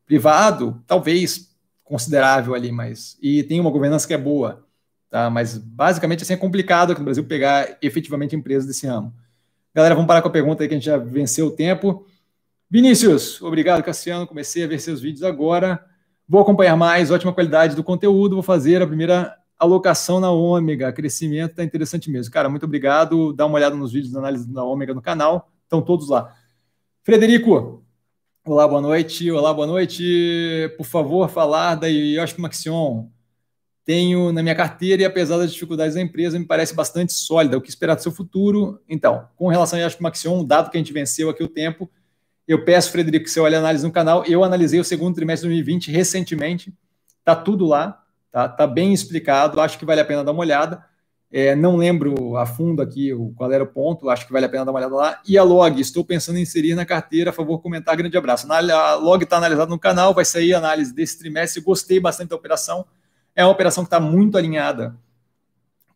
privado, 0.06 0.82
talvez 0.86 1.54
considerável 1.84 2.54
ali, 2.54 2.72
mas 2.72 3.18
e 3.20 3.42
tem 3.42 3.60
uma 3.60 3.70
governança 3.70 4.06
que 4.06 4.14
é 4.14 4.18
boa, 4.18 4.66
tá? 5.10 5.28
Mas 5.28 5.58
basicamente 5.58 6.22
assim 6.22 6.32
é 6.32 6.36
complicado 6.36 6.92
aqui 6.92 7.00
no 7.00 7.04
Brasil 7.04 7.24
pegar 7.24 7.76
efetivamente 7.82 8.34
empresas 8.34 8.66
desse 8.66 8.86
ramo. 8.86 9.12
Galera, 9.74 9.94
vamos 9.94 10.08
parar 10.08 10.22
com 10.22 10.28
a 10.28 10.32
pergunta 10.32 10.62
aí 10.62 10.68
que 10.68 10.74
a 10.74 10.78
gente 10.78 10.86
já 10.86 10.96
venceu 10.96 11.48
o 11.48 11.50
tempo. 11.50 12.06
Vinícius, 12.70 13.40
obrigado, 13.42 13.82
Cassiano. 13.82 14.26
Comecei 14.26 14.64
a 14.64 14.66
ver 14.66 14.80
seus 14.80 15.02
vídeos 15.02 15.22
agora. 15.22 15.84
Vou 16.26 16.40
acompanhar 16.40 16.76
mais, 16.76 17.10
ótima 17.10 17.32
qualidade 17.32 17.76
do 17.76 17.84
conteúdo. 17.84 18.36
Vou 18.36 18.42
fazer 18.42 18.80
a 18.80 18.86
primeira 18.86 19.36
alocação 19.58 20.18
na 20.18 20.30
ômega. 20.30 20.92
Crescimento 20.92 21.50
está 21.50 21.62
interessante 21.62 22.10
mesmo. 22.10 22.32
Cara, 22.32 22.48
muito 22.48 22.64
obrigado. 22.64 23.34
Dá 23.34 23.44
uma 23.44 23.56
olhada 23.56 23.76
nos 23.76 23.92
vídeos 23.92 24.12
da 24.12 24.18
análise 24.18 24.50
da 24.50 24.64
ômega 24.64 24.94
no 24.94 25.02
canal. 25.02 25.51
Estão 25.72 25.80
todos 25.80 26.10
lá. 26.10 26.36
Frederico, 27.02 27.82
olá, 28.44 28.68
boa 28.68 28.82
noite. 28.82 29.30
Olá, 29.30 29.54
boa 29.54 29.66
noite. 29.66 30.70
Por 30.76 30.84
favor, 30.84 31.30
falar 31.30 31.76
da 31.76 31.86
Yoshiko 31.86 32.42
Maxion. 32.42 33.06
Tenho 33.82 34.34
na 34.34 34.42
minha 34.42 34.54
carteira 34.54 35.00
e 35.00 35.04
apesar 35.06 35.38
das 35.38 35.50
dificuldades 35.50 35.94
da 35.94 36.02
empresa, 36.02 36.38
me 36.38 36.44
parece 36.44 36.74
bastante 36.74 37.14
sólida. 37.14 37.56
O 37.56 37.60
que 37.62 37.70
esperar 37.70 37.94
do 37.94 38.02
seu 38.02 38.12
futuro? 38.12 38.82
Então, 38.86 39.26
com 39.34 39.48
relação 39.48 39.78
a 39.78 39.82
Yoshiko 39.82 40.02
Maxion, 40.02 40.44
dado 40.44 40.70
que 40.70 40.76
a 40.76 40.80
gente 40.80 40.92
venceu 40.92 41.30
aqui 41.30 41.42
o 41.42 41.48
tempo, 41.48 41.90
eu 42.46 42.66
peço, 42.66 42.92
Frederico, 42.92 43.24
que 43.24 43.30
você 43.30 43.40
olhe 43.40 43.56
a 43.56 43.58
análise 43.58 43.82
no 43.82 43.90
canal. 43.90 44.26
Eu 44.26 44.44
analisei 44.44 44.78
o 44.78 44.84
segundo 44.84 45.14
trimestre 45.14 45.48
de 45.48 45.54
2020 45.54 45.90
recentemente. 45.90 46.70
Tá 47.24 47.34
tudo 47.34 47.64
lá, 47.64 47.98
tá? 48.30 48.46
Tá 48.46 48.66
bem 48.66 48.92
explicado. 48.92 49.58
Acho 49.58 49.78
que 49.78 49.86
vale 49.86 50.02
a 50.02 50.04
pena 50.04 50.22
dar 50.22 50.32
uma 50.32 50.40
olhada. 50.40 50.84
É, 51.32 51.56
não 51.56 51.76
lembro 51.76 52.36
a 52.36 52.44
fundo 52.44 52.82
aqui 52.82 53.10
qual 53.34 53.50
era 53.50 53.64
o 53.64 53.66
ponto, 53.66 54.10
acho 54.10 54.26
que 54.26 54.32
vale 54.32 54.44
a 54.44 54.48
pena 54.50 54.66
dar 54.66 54.70
uma 54.70 54.78
olhada 54.78 54.94
lá. 54.94 55.22
E 55.26 55.38
a 55.38 55.42
log, 55.42 55.80
estou 55.80 56.04
pensando 56.04 56.38
em 56.38 56.42
inserir 56.42 56.74
na 56.74 56.84
carteira, 56.84 57.30
a 57.30 57.32
favor, 57.32 57.58
comentar, 57.60 57.96
grande 57.96 58.16
abraço. 58.18 58.46
A 58.52 58.94
log 58.96 59.24
está 59.24 59.38
analisada 59.38 59.70
no 59.70 59.78
canal, 59.78 60.12
vai 60.12 60.26
sair 60.26 60.52
a 60.52 60.58
análise 60.58 60.94
desse 60.94 61.18
trimestre, 61.18 61.62
gostei 61.62 61.98
bastante 61.98 62.28
da 62.28 62.36
operação. 62.36 62.84
É 63.34 63.42
uma 63.42 63.50
operação 63.50 63.82
que 63.82 63.86
está 63.86 63.98
muito 63.98 64.36
alinhada 64.36 64.94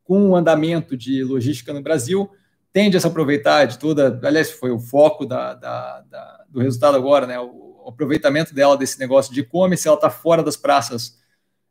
com 0.02 0.30
o 0.30 0.36
andamento 0.36 0.96
de 0.96 1.22
logística 1.22 1.72
no 1.72 1.82
Brasil, 1.82 2.30
tende 2.72 2.96
a 2.96 3.00
se 3.00 3.06
aproveitar 3.06 3.66
de 3.66 3.78
toda, 3.78 4.18
aliás, 4.22 4.52
foi 4.52 4.70
o 4.70 4.78
foco 4.78 5.26
da, 5.26 5.52
da, 5.52 6.00
da, 6.08 6.44
do 6.48 6.60
resultado 6.60 6.96
agora, 6.96 7.26
né? 7.26 7.38
O, 7.38 7.66
aproveitamento 7.88 8.52
dela 8.52 8.76
desse 8.76 8.98
negócio 8.98 9.32
de 9.32 9.40
e-commerce, 9.40 9.86
ela 9.86 9.96
está 9.96 10.10
fora 10.10 10.42
das 10.42 10.56
praças 10.56 11.18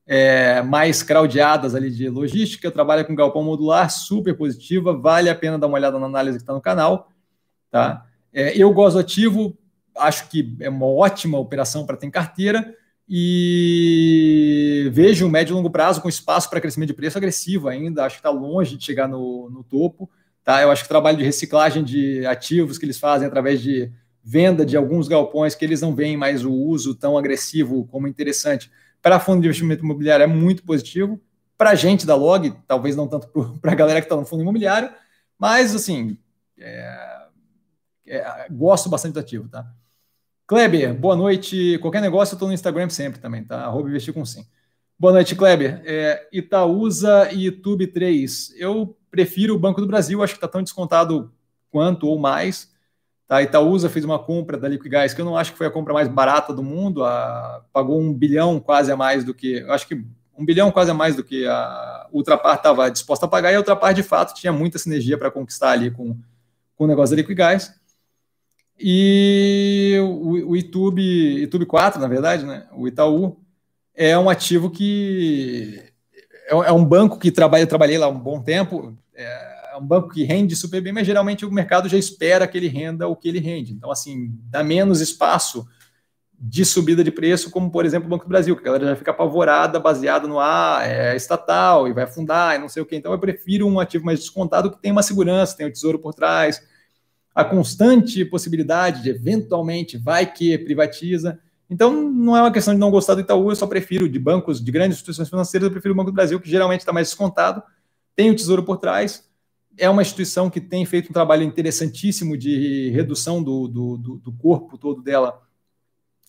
é, 0.07 0.61
mais 0.61 1.02
craudiadas 1.02 1.73
ali 1.73 1.90
de 1.90 2.07
logística, 2.10 2.69
trabalha 2.69 3.03
com 3.03 3.15
galpão 3.15 3.44
modular, 3.44 3.90
super 3.90 4.36
positiva, 4.38 4.94
vale 4.95 5.30
a 5.30 5.36
pena 5.36 5.57
dar 5.57 5.68
uma 5.68 5.77
olhada 5.77 5.98
na 5.98 6.06
análise 6.06 6.38
que 6.38 6.44
está 6.44 6.53
no 6.53 6.61
canal. 6.61 7.10
Tá? 7.72 8.06
É, 8.32 8.56
eu 8.56 8.72
gosto 8.72 8.99
ativo, 8.99 9.57
acho 9.98 10.30
que 10.30 10.56
é 10.60 10.69
uma 10.69 10.86
ótima 10.86 11.40
operação 11.40 11.86
para 11.86 11.98
ter 11.98 12.06
em 12.06 12.11
carteira 12.11 12.73
e 13.07 14.90
vejo 14.91 15.26
um 15.26 15.30
médio 15.30 15.53
e 15.53 15.56
longo 15.56 15.69
prazo 15.69 16.02
com 16.02 16.10
espaço 16.10 16.49
para 16.49 16.61
crescimento 16.61 16.88
de 16.88 16.95
preço 16.95 17.18
agressivo 17.18 17.68
ainda, 17.68 18.06
acho 18.06 18.15
que 18.15 18.19
está 18.19 18.32
longe 18.32 18.77
de 18.77 18.86
chegar 18.86 19.07
no, 19.07 19.49
no 19.49 19.64
topo. 19.64 20.10
Tá? 20.44 20.61
Eu 20.61 20.69
acho 20.69 20.84
que 20.84 20.88
o 20.88 20.90
trabalho 20.90 21.18
de 21.18 21.23
reciclagem 21.23 21.84
de 21.84 22.26
ativos 22.26 22.77
que 22.77 22.86
eles 22.86 22.99
fazem 22.99 23.27
através 23.27 23.61
de 23.61 23.91
venda 24.23 24.65
de 24.65 24.76
alguns 24.76 25.07
galpões 25.07 25.56
que 25.56 25.65
eles 25.65 25.82
não 25.82 25.95
veem 25.95 26.18
mais 26.18 26.44
o 26.44 26.52
uso 26.52 26.95
tão 26.95 27.18
agressivo 27.18 27.86
como 27.86 28.07
interessante 28.07 28.72
para 29.06 29.19
fundo 29.19 29.40
de 29.40 29.48
investimento 29.48 29.84
imobiliário 29.84 30.23
é 30.23 30.27
muito 30.27 30.64
positivo. 30.64 31.22
Para 31.56 31.69
a 31.69 31.76
gente 31.76 32.07
da 32.07 32.15
Log, 32.15 32.56
talvez 32.68 32.95
não 32.95 33.07
tanto 33.07 33.27
para 33.61 33.72
a 33.72 33.76
galera 33.76 34.02
que 34.02 34.07
está 34.07 34.15
no 34.15 34.26
fundo 34.26 34.41
imobiliário, 34.41 34.91
mas 35.38 35.76
assim, 35.76 36.18
é, 36.57 37.27
é, 38.07 38.48
gosto 38.49 38.90
bastante 38.90 39.14
do 39.14 39.19
ativo, 39.19 39.48
tá? 39.48 39.72
Kleber, 40.48 40.91
boa 40.95 41.15
noite. 41.15 41.77
Qualquer 41.84 42.02
negócio 42.02 42.34
eu 42.34 42.38
estou 42.38 42.48
no 42.48 42.53
Instagram 42.56 42.90
sempre 42.90 43.22
também, 43.22 43.44
tá? 43.44 43.65
Arroba 43.65 43.90
investir 43.90 44.11
com 44.11 44.26
sim. 44.26 44.44
Boa 44.98 45.14
noite, 45.14 45.36
Kleber. 45.36 45.84
É, 45.86 46.27
Itaúsa 46.34 47.32
e 47.32 47.45
YouTube 47.45 47.86
3. 47.86 48.56
Eu 48.57 48.98
prefiro 49.11 49.53
o 49.53 49.60
Banco 49.60 49.82
do 49.82 49.88
Brasil, 49.88 50.23
acho 50.23 50.34
que 50.34 50.38
está 50.38 50.48
tão 50.48 50.64
descontado 50.64 51.32
quanto 51.69 52.07
ou 52.07 52.18
mais. 52.18 52.74
Tá, 53.27 53.38
a 53.38 53.43
Itaúsa 53.43 53.89
fez 53.89 54.06
uma 54.06 54.19
compra 54.19 54.57
da 54.57 54.68
Liquigás, 54.68 55.14
que 55.14 55.22
eu 55.22 55.26
não 55.26 55.35
acho 55.35 55.52
que 55.52 55.57
foi 55.57 55.65
a 55.65 55.72
compra 55.72 55.93
mais 55.93 56.07
barata 56.07 56.53
do 56.53 56.61
mundo, 56.61 57.03
a, 57.03 57.64
pagou 57.73 57.99
um 57.99 58.14
bilhão 58.14 58.60
quase 58.60 58.91
a 58.91 58.97
mais 58.97 59.23
do 59.23 59.34
que. 59.34 59.57
Eu 59.57 59.73
acho 59.73 59.88
que 59.88 60.06
um 60.38 60.45
bilhão 60.45 60.72
quase 60.72 60.91
a 60.91 60.93
mais 60.93 61.15
do 61.15 61.23
que 61.23 61.47
a 61.47 62.07
Ultrapar 62.11 62.56
estava 62.56 62.91
disposta 62.91 63.26
a 63.26 63.30
pagar, 63.30 63.52
e 63.52 63.56
a 63.56 63.60
Ultrapar, 63.60 63.93
de 63.93 64.03
fato, 64.03 64.35
tinha 64.35 64.53
muita 64.53 64.77
sinergia 64.77 65.18
para 65.18 65.31
conquistar 65.31 65.72
ali 65.72 65.89
com, 65.89 66.15
com 66.76 66.84
o 66.84 66.88
negócio 66.88 67.15
da 67.15 67.22
Liquigás. 67.22 67.73
E 68.77 69.97
o, 70.02 70.49
o 70.52 70.56
YouTube, 70.56 71.02
YouTube 71.02 71.65
4, 71.65 71.99
na 71.99 72.07
verdade, 72.07 72.45
né, 72.45 72.68
o 72.73 72.88
Itaú, 72.88 73.39
é 73.95 74.18
um 74.18 74.30
ativo 74.30 74.69
que. 74.69 75.81
É, 76.47 76.52
é 76.52 76.72
um 76.72 76.85
banco 76.85 77.18
que 77.18 77.31
trabalha, 77.31 77.64
eu 77.64 77.68
trabalhei 77.68 77.97
lá 77.97 78.07
um 78.07 78.19
bom 78.19 78.41
tempo. 78.41 78.95
É, 79.15 79.55
um 79.77 79.85
banco 79.85 80.10
que 80.10 80.23
rende 80.23 80.56
super 80.56 80.81
bem, 80.81 80.93
mas 80.93 81.06
geralmente 81.06 81.45
o 81.45 81.52
mercado 81.52 81.89
já 81.89 81.97
espera 81.97 82.47
que 82.47 82.57
ele 82.57 82.68
renda 82.68 83.07
o 83.07 83.15
que 83.15 83.27
ele 83.27 83.39
rende. 83.39 83.73
Então, 83.73 83.91
assim, 83.91 84.34
dá 84.49 84.64
menos 84.64 85.02
espaço 85.02 85.68
de 86.38 86.65
subida 86.65 87.03
de 87.03 87.11
preço, 87.11 87.49
como, 87.49 87.72
por 87.72 87.85
exemplo, 87.85 88.07
o 88.07 88.10
Banco 88.10 88.26
do 88.26 88.30
Brasil, 88.30 88.56
que 88.56 88.61
a 88.61 88.65
galera 88.65 88.88
já 88.88 88.95
fica 88.95 89.11
apavorada, 89.11 89.80
baseado 89.80 90.27
no 90.27 90.39
ah, 90.39 90.80
é 90.84 91.15
estatal 91.15 91.88
e 91.88 91.93
vai 91.93 92.03
afundar 92.03 92.56
e 92.56 92.60
não 92.60 92.68
sei 92.68 92.84
o 92.84 92.85
quê. 92.85 92.95
Então, 92.95 93.11
eu 93.11 93.19
prefiro 93.19 93.68
um 93.68 93.80
ativo 93.80 94.06
mais 94.06 94.19
descontado 94.19 94.69
que 94.69 94.81
tem 94.81 94.91
uma 94.91 95.03
segurança, 95.03 95.56
tem 95.56 95.65
o 95.65 95.72
tesouro 95.72 95.97
por 95.97 96.14
trás, 96.14 96.61
a 97.34 97.43
constante 97.43 98.23
possibilidade 98.26 99.03
de 99.03 99.10
eventualmente 99.10 99.97
vai 99.97 100.31
que 100.31 100.57
privatiza. 100.57 101.39
Então, 101.69 101.93
não 102.11 102.35
é 102.38 102.41
uma 102.41 102.52
questão 102.52 102.73
de 102.73 102.80
não 102.80 102.91
gostar 102.91 103.15
do 103.15 103.22
Itaú, 103.22 103.52
eu 103.52 103.56
só 103.56 103.65
prefiro 103.65 104.07
de 104.07 104.19
bancos, 104.19 104.64
de 104.64 104.72
grandes 104.72 104.97
instituições 104.97 105.30
financeiras, 105.30 105.65
eu 105.65 105.72
prefiro 105.72 105.93
o 105.93 105.97
Banco 105.97 106.11
do 106.11 106.15
Brasil, 106.15 106.39
que 106.39 106.49
geralmente 106.49 106.81
está 106.81 106.93
mais 106.93 107.07
descontado, 107.07 107.64
tem 108.15 108.30
o 108.30 108.35
tesouro 108.35 108.64
por 108.64 108.77
trás, 108.77 109.27
é 109.77 109.89
uma 109.89 110.02
instituição 110.02 110.49
que 110.49 110.61
tem 110.61 110.85
feito 110.85 111.10
um 111.10 111.14
trabalho 111.14 111.43
interessantíssimo 111.43 112.38
de 112.38 112.89
redução 112.91 113.43
do, 113.43 113.68
do, 113.68 113.97
do 113.97 114.31
corpo 114.34 114.77
todo 114.77 115.02
dela, 115.02 115.41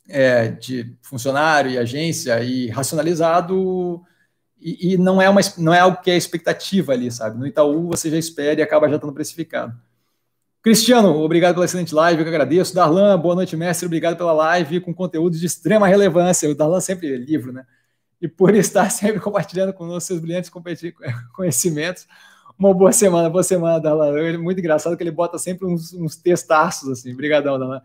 é, 0.09 0.49
de 0.49 0.97
funcionário 1.03 1.71
e 1.71 1.79
agência, 1.79 2.43
e 2.43 2.69
racionalizado, 2.69 4.05
e, 4.61 4.95
e, 4.95 4.99
não, 4.99 5.21
é 5.21 5.29
uma, 5.29 5.41
não 5.59 5.75
é 5.75 5.81
algo 5.81 6.01
que 6.01 6.11
é 6.11 6.17
expectativa 6.17 6.93
ali, 6.93 7.11
sabe? 7.11 7.39
No 7.39 7.47
Itaú 7.47 7.89
você 7.89 8.11
já 8.11 8.19
espera 8.19 8.61
e 8.61 8.63
acaba 8.63 8.89
já 8.89 8.97
estando 8.97 9.13
precificado. 9.13 9.79
Cristiano, 10.63 11.21
obrigado 11.23 11.55
pela 11.55 11.65
excelente 11.65 11.95
live, 11.95 12.21
eu 12.21 12.25
que 12.25 12.35
agradeço. 12.35 12.75
Darlan, 12.75 13.19
boa 13.19 13.37
noite, 13.37 13.57
mestre, 13.57 13.87
obrigado 13.87 14.17
pela 14.17 14.33
live 14.33 14.81
com 14.81 14.93
conteúdo 14.93 15.37
de 15.39 15.47
extrema 15.47 15.87
relevância. 15.87 16.51
O 16.51 16.55
Darlan 16.55 16.81
sempre 16.81 17.15
é 17.15 17.17
livro, 17.17 17.53
né? 17.53 17.65
E 18.21 18.27
por 18.27 18.55
estar 18.55 18.89
sempre 18.91 19.21
compartilhando 19.21 19.73
conosco 19.73 20.09
seus 20.09 20.21
brilhantes 20.21 20.51
conhecimentos 21.33 22.09
uma 22.59 22.73
boa 22.73 22.93
semana, 22.93 23.29
boa 23.29 23.43
semana, 23.43 23.81
Darlan. 23.81 24.19
É 24.19 24.37
muito 24.37 24.59
engraçado 24.59 24.97
que 24.97 25.03
ele 25.03 25.11
bota 25.11 25.39
sempre 25.39 25.67
uns, 25.67 25.93
uns 25.93 26.17
testaços, 26.17 26.89
assim. 26.89 27.13
Obrigadão, 27.13 27.59
Darlan. 27.59 27.83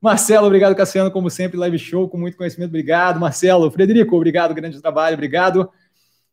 Marcelo, 0.00 0.46
obrigado, 0.46 0.74
Cassiano, 0.74 1.10
como 1.10 1.28
sempre, 1.28 1.58
live 1.58 1.78
show, 1.78 2.08
com 2.08 2.16
muito 2.16 2.36
conhecimento, 2.36 2.70
obrigado. 2.70 3.20
Marcelo, 3.20 3.70
Frederico, 3.70 4.16
obrigado, 4.16 4.54
grande 4.54 4.80
trabalho, 4.80 5.14
obrigado. 5.14 5.70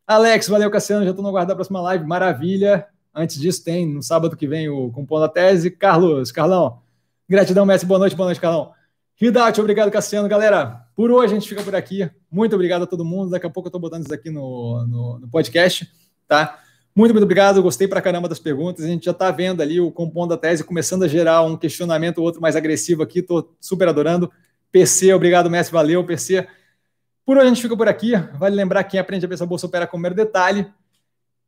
Alex, 0.06 0.48
valeu, 0.48 0.72
Cassiano, 0.72 1.04
já 1.04 1.10
estou 1.10 1.22
no 1.22 1.30
aguardo 1.30 1.50
da 1.50 1.56
próxima 1.56 1.82
live, 1.82 2.06
maravilha. 2.06 2.88
Antes 3.14 3.38
disso, 3.38 3.64
tem 3.64 3.86
no 3.86 4.02
sábado 4.02 4.38
que 4.38 4.48
vem 4.48 4.70
o 4.70 4.90
Compondo 4.92 5.26
a 5.26 5.30
Tese. 5.30 5.70
Carlos, 5.70 6.32
Carlão, 6.32 6.80
gratidão, 7.28 7.66
mestre, 7.66 7.88
boa 7.88 8.00
noite, 8.00 8.16
boa 8.16 8.28
noite, 8.28 8.40
Carlão. 8.40 8.72
Hidat, 9.20 9.60
obrigado, 9.60 9.92
Cassiano. 9.92 10.30
Galera, 10.30 10.86
por 10.96 11.12
hoje 11.12 11.34
a 11.34 11.40
gente 11.40 11.50
fica 11.50 11.62
por 11.64 11.76
aqui. 11.76 12.10
Muito 12.32 12.54
obrigado 12.56 12.84
a 12.84 12.88
todo 12.88 13.04
mundo. 13.04 13.32
Daqui 13.32 13.48
a 13.48 13.50
pouco 13.50 13.68
eu 13.68 13.70
estou 13.70 13.82
botando 13.82 14.06
isso 14.06 14.14
aqui 14.14 14.30
no, 14.30 14.86
no, 14.88 15.20
no 15.20 15.28
podcast, 15.28 15.92
tá? 16.28 16.58
Muito, 16.98 17.12
muito 17.14 17.26
obrigado. 17.26 17.62
Gostei 17.62 17.88
pra 17.88 18.02
caramba 18.02 18.28
das 18.28 18.40
perguntas. 18.40 18.84
A 18.84 18.88
gente 18.88 19.06
já 19.06 19.12
está 19.12 19.30
vendo 19.30 19.62
ali 19.62 19.80
o 19.80 19.92
compondo 19.92 20.34
a 20.34 20.38
tese 20.38 20.64
começando 20.64 21.04
a 21.04 21.08
gerar 21.08 21.44
um 21.44 21.56
questionamento, 21.56 22.24
outro 22.24 22.42
mais 22.42 22.56
agressivo 22.56 23.04
aqui. 23.04 23.20
Estou 23.20 23.56
super 23.62 23.88
adorando. 23.88 24.32
PC, 24.72 25.14
obrigado, 25.14 25.48
mestre. 25.48 25.72
Valeu, 25.74 26.04
PC. 26.04 26.48
Por 27.24 27.38
hoje 27.38 27.46
a 27.46 27.50
gente 27.50 27.62
fica 27.62 27.78
por 27.78 27.88
aqui. 27.88 28.14
Vale 28.40 28.56
lembrar 28.56 28.84
que 28.84 28.92
quem 28.92 29.00
aprende 29.00 29.28
a 29.28 29.30
pensar 29.30 29.46
bolsa 29.46 29.68
opera 29.68 29.86
com 29.86 29.96
o 29.96 30.00
mero 30.00 30.16
detalhe. 30.16 30.66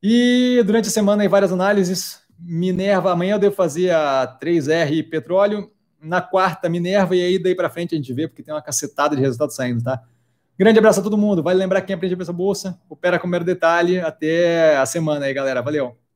E 0.03 0.61
durante 0.67 0.87
a 0.87 0.91
semana 0.91 1.23
aí 1.23 1.27
várias 1.27 1.51
análises. 1.51 2.21
Minerva, 2.37 3.11
amanhã 3.11 3.33
eu 3.33 3.39
devo 3.39 3.55
fazer 3.55 3.89
a 3.89 4.37
3R 4.39 5.09
petróleo. 5.09 5.71
Na 5.99 6.21
quarta, 6.21 6.69
Minerva, 6.69 7.15
e 7.15 7.23
aí 7.23 7.39
daí 7.41 7.55
para 7.55 7.71
frente 7.71 7.95
a 7.95 7.97
gente 7.97 8.13
vê, 8.13 8.27
porque 8.27 8.43
tem 8.43 8.53
uma 8.53 8.61
cacetada 8.61 9.15
de 9.15 9.21
resultados 9.23 9.55
saindo, 9.55 9.83
tá? 9.83 9.99
Grande 10.59 10.77
abraço 10.77 10.99
a 10.99 11.03
todo 11.03 11.17
mundo. 11.17 11.41
Vale 11.41 11.57
lembrar 11.57 11.81
quem 11.81 11.95
aprende 11.95 12.13
a 12.29 12.33
bolsa, 12.33 12.77
opera 12.89 13.17
com 13.17 13.25
mero 13.27 13.45
detalhe. 13.45 14.01
Até 14.01 14.75
a 14.77 14.85
semana 14.85 15.25
aí, 15.25 15.33
galera. 15.33 15.61
Valeu. 15.61 16.08